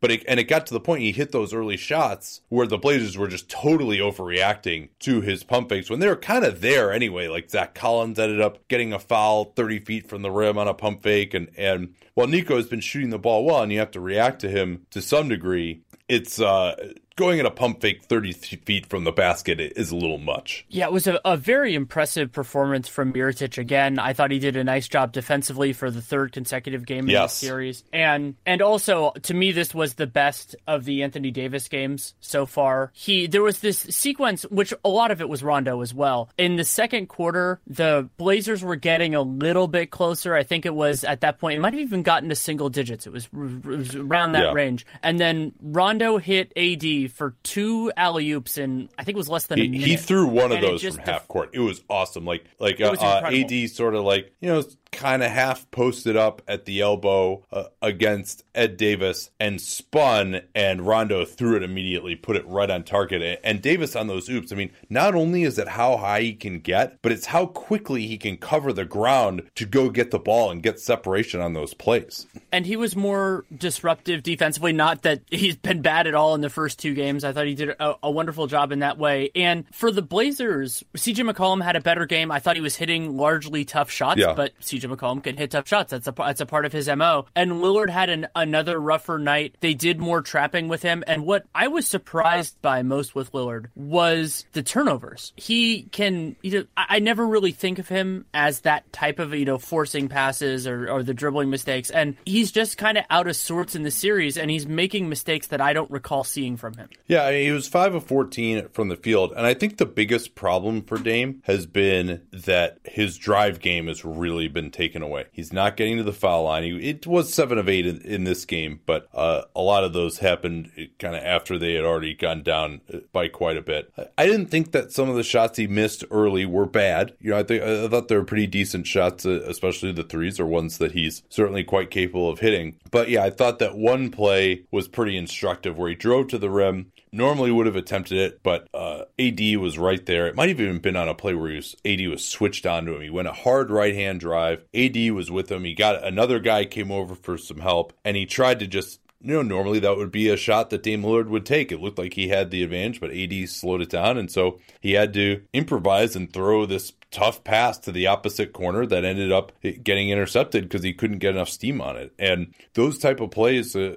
but 0.00 0.10
it, 0.10 0.24
and 0.28 0.38
it 0.38 0.44
got 0.44 0.66
to 0.66 0.74
the 0.74 0.80
point 0.80 1.02
he 1.02 1.12
hit 1.12 1.32
those 1.32 1.54
early 1.54 1.76
shots 1.76 2.40
where 2.48 2.66
the 2.66 2.78
Blazers 2.78 3.16
were 3.16 3.28
just 3.28 3.48
totally 3.48 3.98
overreacting 3.98 4.88
to 5.00 5.20
his 5.20 5.44
pump 5.44 5.68
fakes 5.68 5.90
when 5.90 6.00
they 6.00 6.08
were 6.08 6.16
kind 6.16 6.44
of 6.44 6.60
there 6.60 6.92
anyway. 6.92 7.28
Like 7.28 7.50
Zach 7.50 7.74
Collins 7.74 8.18
ended 8.18 8.40
up 8.40 8.66
getting 8.68 8.92
a 8.92 8.98
foul 8.98 9.52
30 9.56 9.80
feet 9.80 10.08
from 10.08 10.22
the 10.22 10.30
rim 10.34 10.58
on 10.58 10.68
a 10.68 10.74
pump 10.74 11.02
fake, 11.02 11.34
and 11.34 11.48
and 11.56 11.94
while 12.14 12.26
Nico 12.26 12.56
has 12.56 12.66
been 12.66 12.80
shooting 12.80 13.10
the 13.10 13.18
ball 13.18 13.44
well, 13.44 13.62
and 13.62 13.72
you 13.72 13.78
have 13.78 13.92
to 13.92 14.00
react 14.00 14.40
to 14.40 14.48
him 14.48 14.86
to 14.90 15.00
some 15.00 15.28
degree, 15.28 15.82
it's 16.08 16.40
uh 16.40 16.92
going 17.16 17.38
in 17.38 17.46
a 17.46 17.50
pump 17.50 17.80
fake 17.80 18.02
30 18.04 18.32
feet 18.32 18.86
from 18.86 19.04
the 19.04 19.12
basket 19.12 19.60
is 19.60 19.90
a 19.90 19.96
little 19.96 20.18
much. 20.18 20.66
Yeah, 20.68 20.86
it 20.86 20.92
was 20.92 21.06
a, 21.06 21.20
a, 21.24 21.36
very 21.36 21.74
impressive 21.74 22.32
performance 22.32 22.88
from 22.88 23.12
Mirotic 23.12 23.58
again. 23.58 23.98
I 23.98 24.12
thought 24.14 24.30
he 24.30 24.38
did 24.38 24.56
a 24.56 24.64
nice 24.64 24.88
job 24.88 25.12
defensively 25.12 25.72
for 25.72 25.90
the 25.90 26.00
third 26.00 26.32
consecutive 26.32 26.86
game 26.86 27.08
yes. 27.08 27.42
in 27.42 27.46
the 27.46 27.50
series. 27.50 27.84
And 27.92 28.34
and 28.46 28.62
also 28.62 29.12
to 29.22 29.34
me 29.34 29.52
this 29.52 29.74
was 29.74 29.94
the 29.94 30.06
best 30.06 30.56
of 30.66 30.84
the 30.84 31.02
Anthony 31.02 31.30
Davis 31.30 31.68
games 31.68 32.14
so 32.20 32.46
far. 32.46 32.90
He 32.94 33.26
there 33.26 33.42
was 33.42 33.60
this 33.60 33.78
sequence 33.78 34.42
which 34.44 34.72
a 34.84 34.88
lot 34.88 35.10
of 35.10 35.20
it 35.20 35.28
was 35.28 35.42
Rondo 35.42 35.82
as 35.82 35.94
well. 35.94 36.30
In 36.38 36.56
the 36.56 36.64
second 36.64 37.08
quarter, 37.08 37.60
the 37.66 38.08
Blazers 38.16 38.64
were 38.64 38.76
getting 38.76 39.14
a 39.14 39.22
little 39.22 39.68
bit 39.68 39.90
closer. 39.90 40.34
I 40.34 40.42
think 40.42 40.66
it 40.66 40.74
was 40.74 41.04
at 41.04 41.20
that 41.20 41.38
point 41.38 41.58
it 41.58 41.60
might 41.60 41.74
have 41.74 41.82
even 41.82 42.02
gotten 42.02 42.28
to 42.30 42.34
single 42.34 42.70
digits. 42.70 43.06
It 43.06 43.12
was, 43.12 43.26
it 43.26 43.64
was 43.64 43.94
around 43.94 44.32
that 44.32 44.44
yeah. 44.44 44.52
range. 44.52 44.86
And 45.02 45.20
then 45.20 45.52
Rondo 45.60 46.18
hit 46.18 46.52
AD 46.56 47.03
for 47.08 47.34
two 47.42 47.92
alley 47.96 48.30
oops 48.32 48.58
in 48.58 48.88
I 48.98 49.04
think 49.04 49.16
it 49.16 49.18
was 49.18 49.28
less 49.28 49.46
than 49.46 49.58
he, 49.58 49.66
a 49.66 49.68
minute. 49.68 49.86
He 49.86 49.96
threw 49.96 50.26
one 50.26 50.52
of 50.52 50.60
those 50.60 50.82
from 50.82 50.98
half 50.98 51.28
court. 51.28 51.50
It 51.52 51.60
was 51.60 51.82
awesome. 51.88 52.24
Like 52.24 52.44
like 52.58 52.80
uh, 52.80 52.96
uh, 52.98 53.30
AD 53.32 53.70
sort 53.70 53.94
of 53.94 54.04
like 54.04 54.32
you 54.40 54.48
know 54.48 54.62
kind 54.94 55.22
of 55.22 55.30
half 55.30 55.70
posted 55.70 56.16
up 56.16 56.40
at 56.48 56.64
the 56.64 56.80
elbow 56.80 57.44
uh, 57.52 57.64
against 57.82 58.44
Ed 58.54 58.76
Davis 58.76 59.30
and 59.38 59.60
spun, 59.60 60.42
and 60.54 60.86
Rondo 60.86 61.24
threw 61.24 61.56
it 61.56 61.62
immediately, 61.62 62.14
put 62.14 62.36
it 62.36 62.46
right 62.46 62.70
on 62.70 62.84
target. 62.84 63.40
And 63.42 63.60
Davis 63.60 63.96
on 63.96 64.06
those 64.06 64.28
oops, 64.28 64.52
I 64.52 64.56
mean, 64.56 64.70
not 64.88 65.14
only 65.14 65.42
is 65.42 65.58
it 65.58 65.68
how 65.68 65.96
high 65.96 66.22
he 66.22 66.34
can 66.34 66.60
get, 66.60 66.98
but 67.02 67.12
it's 67.12 67.26
how 67.26 67.46
quickly 67.46 68.06
he 68.06 68.16
can 68.16 68.36
cover 68.36 68.72
the 68.72 68.84
ground 68.84 69.42
to 69.56 69.66
go 69.66 69.90
get 69.90 70.10
the 70.10 70.18
ball 70.18 70.50
and 70.50 70.62
get 70.62 70.80
separation 70.80 71.40
on 71.40 71.52
those 71.52 71.74
plays. 71.74 72.26
And 72.52 72.64
he 72.64 72.76
was 72.76 72.94
more 72.94 73.44
disruptive 73.56 74.22
defensively. 74.22 74.72
Not 74.72 75.02
that 75.02 75.22
he's 75.30 75.56
been 75.56 75.82
bad 75.82 76.06
at 76.06 76.14
all 76.14 76.34
in 76.34 76.40
the 76.40 76.50
first 76.50 76.78
two 76.78 76.94
games. 76.94 77.24
I 77.24 77.32
thought 77.32 77.46
he 77.46 77.54
did 77.54 77.70
a, 77.70 77.96
a 78.02 78.10
wonderful 78.10 78.46
job 78.46 78.72
in 78.72 78.78
that 78.80 78.98
way. 78.98 79.30
And 79.34 79.64
for 79.72 79.90
the 79.90 80.02
Blazers, 80.02 80.84
CJ 80.96 81.30
McCollum 81.30 81.62
had 81.62 81.76
a 81.76 81.80
better 81.80 82.06
game. 82.06 82.30
I 82.30 82.38
thought 82.38 82.56
he 82.56 82.62
was 82.62 82.76
hitting 82.76 83.16
largely 83.16 83.64
tough 83.64 83.90
shots, 83.90 84.20
yeah. 84.20 84.34
but 84.34 84.58
CJ 84.60 84.83
McCollum 84.88 85.22
can 85.22 85.36
hit 85.36 85.50
tough 85.50 85.68
shots. 85.68 85.90
That's 85.90 86.06
a 86.06 86.12
that's 86.12 86.40
a 86.40 86.46
part 86.46 86.64
of 86.64 86.72
his 86.72 86.88
mo. 86.88 87.26
And 87.34 87.52
Lillard 87.52 87.90
had 87.90 88.10
an, 88.10 88.26
another 88.34 88.78
rougher 88.78 89.18
night. 89.18 89.56
They 89.60 89.74
did 89.74 90.00
more 90.00 90.22
trapping 90.22 90.68
with 90.68 90.82
him. 90.82 91.04
And 91.06 91.24
what 91.24 91.46
I 91.54 91.68
was 91.68 91.86
surprised 91.86 92.60
by 92.62 92.82
most 92.82 93.14
with 93.14 93.32
Lillard 93.32 93.66
was 93.74 94.46
the 94.52 94.62
turnovers. 94.62 95.32
He 95.36 95.82
can. 95.84 96.36
You 96.42 96.50
know, 96.50 96.64
I, 96.76 96.86
I 96.90 96.98
never 96.98 97.26
really 97.26 97.52
think 97.52 97.78
of 97.78 97.88
him 97.88 98.26
as 98.32 98.60
that 98.60 98.92
type 98.92 99.18
of 99.18 99.34
you 99.34 99.44
know 99.44 99.58
forcing 99.58 100.08
passes 100.08 100.66
or, 100.66 100.90
or 100.90 101.02
the 101.02 101.14
dribbling 101.14 101.50
mistakes. 101.50 101.90
And 101.90 102.16
he's 102.24 102.52
just 102.52 102.78
kind 102.78 102.98
of 102.98 103.04
out 103.10 103.26
of 103.26 103.36
sorts 103.36 103.74
in 103.74 103.82
the 103.82 103.90
series, 103.90 104.36
and 104.36 104.50
he's 104.50 104.66
making 104.66 105.08
mistakes 105.08 105.48
that 105.48 105.60
I 105.60 105.72
don't 105.72 105.90
recall 105.90 106.24
seeing 106.24 106.56
from 106.56 106.74
him. 106.74 106.88
Yeah, 107.06 107.24
I 107.24 107.32
mean, 107.32 107.44
he 107.46 107.52
was 107.52 107.68
five 107.68 107.94
of 107.94 108.04
fourteen 108.04 108.68
from 108.68 108.88
the 108.88 108.96
field, 108.96 109.32
and 109.36 109.46
I 109.46 109.54
think 109.54 109.76
the 109.76 109.86
biggest 109.86 110.34
problem 110.34 110.82
for 110.82 110.98
Dame 110.98 111.42
has 111.44 111.66
been 111.66 112.22
that 112.32 112.78
his 112.84 113.16
drive 113.16 113.60
game 113.60 113.86
has 113.86 114.04
really 114.04 114.48
been 114.48 114.70
taken 114.74 115.02
away. 115.02 115.26
He's 115.32 115.52
not 115.52 115.76
getting 115.76 115.96
to 115.96 116.02
the 116.02 116.12
foul 116.12 116.44
line. 116.44 116.64
He, 116.64 116.90
it 116.90 117.06
was 117.06 117.32
seven 117.32 117.56
of 117.56 117.68
eight 117.68 117.86
in, 117.86 118.00
in 118.02 118.24
this 118.24 118.44
game, 118.44 118.80
but 118.84 119.08
uh, 119.14 119.42
a 119.56 119.62
lot 119.62 119.84
of 119.84 119.92
those 119.92 120.18
happened 120.18 120.70
kind 120.98 121.14
of 121.14 121.22
after 121.22 121.56
they 121.56 121.74
had 121.74 121.84
already 121.84 122.12
gone 122.12 122.42
down 122.42 122.80
uh, 122.92 122.98
by 123.12 123.28
quite 123.28 123.56
a 123.56 123.62
bit. 123.62 123.92
I 124.18 124.26
didn't 124.26 124.46
think 124.46 124.72
that 124.72 124.92
some 124.92 125.08
of 125.08 125.16
the 125.16 125.22
shots 125.22 125.56
he 125.56 125.66
missed 125.66 126.04
early 126.10 126.44
were 126.44 126.66
bad. 126.66 127.14
You 127.20 127.30
know, 127.30 127.38
I 127.38 127.42
think 127.44 127.62
I 127.62 127.88
thought 127.88 128.08
they 128.08 128.16
were 128.16 128.24
pretty 128.24 128.48
decent 128.48 128.86
shots, 128.86 129.24
uh, 129.24 129.40
especially 129.46 129.92
the 129.92 130.02
threes 130.02 130.38
are 130.40 130.46
ones 130.46 130.78
that 130.78 130.92
he's 130.92 131.22
certainly 131.30 131.64
quite 131.64 131.90
capable 131.90 132.28
of 132.28 132.40
hitting. 132.40 132.76
But 132.90 133.08
yeah, 133.08 133.22
I 133.22 133.30
thought 133.30 133.60
that 133.60 133.76
one 133.76 134.10
play 134.10 134.64
was 134.70 134.88
pretty 134.88 135.16
instructive 135.16 135.78
where 135.78 135.88
he 135.88 135.94
drove 135.94 136.28
to 136.28 136.38
the 136.38 136.50
rim, 136.50 136.92
normally 137.14 137.50
would 137.50 137.66
have 137.66 137.76
attempted 137.76 138.18
it, 138.18 138.42
but 138.42 138.68
uh, 138.74 139.04
AD 139.18 139.40
was 139.56 139.78
right 139.78 140.04
there. 140.04 140.26
It 140.26 140.34
might 140.34 140.48
have 140.48 140.60
even 140.60 140.80
been 140.80 140.96
on 140.96 141.08
a 141.08 141.14
play 141.14 141.34
where 141.34 141.50
he 141.50 141.56
was, 141.56 141.76
AD 141.84 142.06
was 142.08 142.24
switched 142.24 142.66
onto 142.66 142.94
him. 142.94 143.02
He 143.02 143.10
went 143.10 143.28
a 143.28 143.32
hard 143.32 143.70
right 143.70 143.94
hand 143.94 144.20
drive. 144.20 144.64
AD 144.74 144.96
was 145.12 145.30
with 145.30 145.50
him. 145.50 145.64
He 145.64 145.74
got 145.74 146.04
another 146.04 146.40
guy 146.40 146.64
came 146.64 146.90
over 146.90 147.14
for 147.14 147.38
some 147.38 147.60
help, 147.60 147.92
and 148.04 148.16
he 148.16 148.26
tried 148.26 148.58
to 148.60 148.66
just 148.66 149.00
you 149.24 149.32
know, 149.32 149.42
normally 149.42 149.78
that 149.78 149.96
would 149.96 150.12
be 150.12 150.28
a 150.28 150.36
shot 150.36 150.68
that 150.68 150.82
Dame 150.82 151.02
Lillard 151.02 151.28
would 151.28 151.46
take. 151.46 151.72
It 151.72 151.80
looked 151.80 151.98
like 151.98 152.12
he 152.12 152.28
had 152.28 152.50
the 152.50 152.62
advantage, 152.62 153.00
but 153.00 153.10
AD 153.10 153.48
slowed 153.48 153.80
it 153.80 153.88
down. 153.88 154.18
And 154.18 154.30
so 154.30 154.60
he 154.82 154.92
had 154.92 155.14
to 155.14 155.40
improvise 155.54 156.14
and 156.14 156.30
throw 156.30 156.66
this 156.66 156.92
tough 157.10 157.42
pass 157.42 157.78
to 157.78 157.92
the 157.92 158.06
opposite 158.06 158.52
corner 158.52 158.84
that 158.84 159.04
ended 159.04 159.32
up 159.32 159.52
getting 159.62 160.10
intercepted 160.10 160.64
because 160.64 160.82
he 160.82 160.92
couldn't 160.92 161.20
get 161.20 161.34
enough 161.34 161.48
steam 161.48 161.80
on 161.80 161.96
it. 161.96 162.12
And 162.18 162.54
those 162.74 162.98
type 162.98 163.20
of 163.20 163.30
plays 163.30 163.74
uh, 163.74 163.94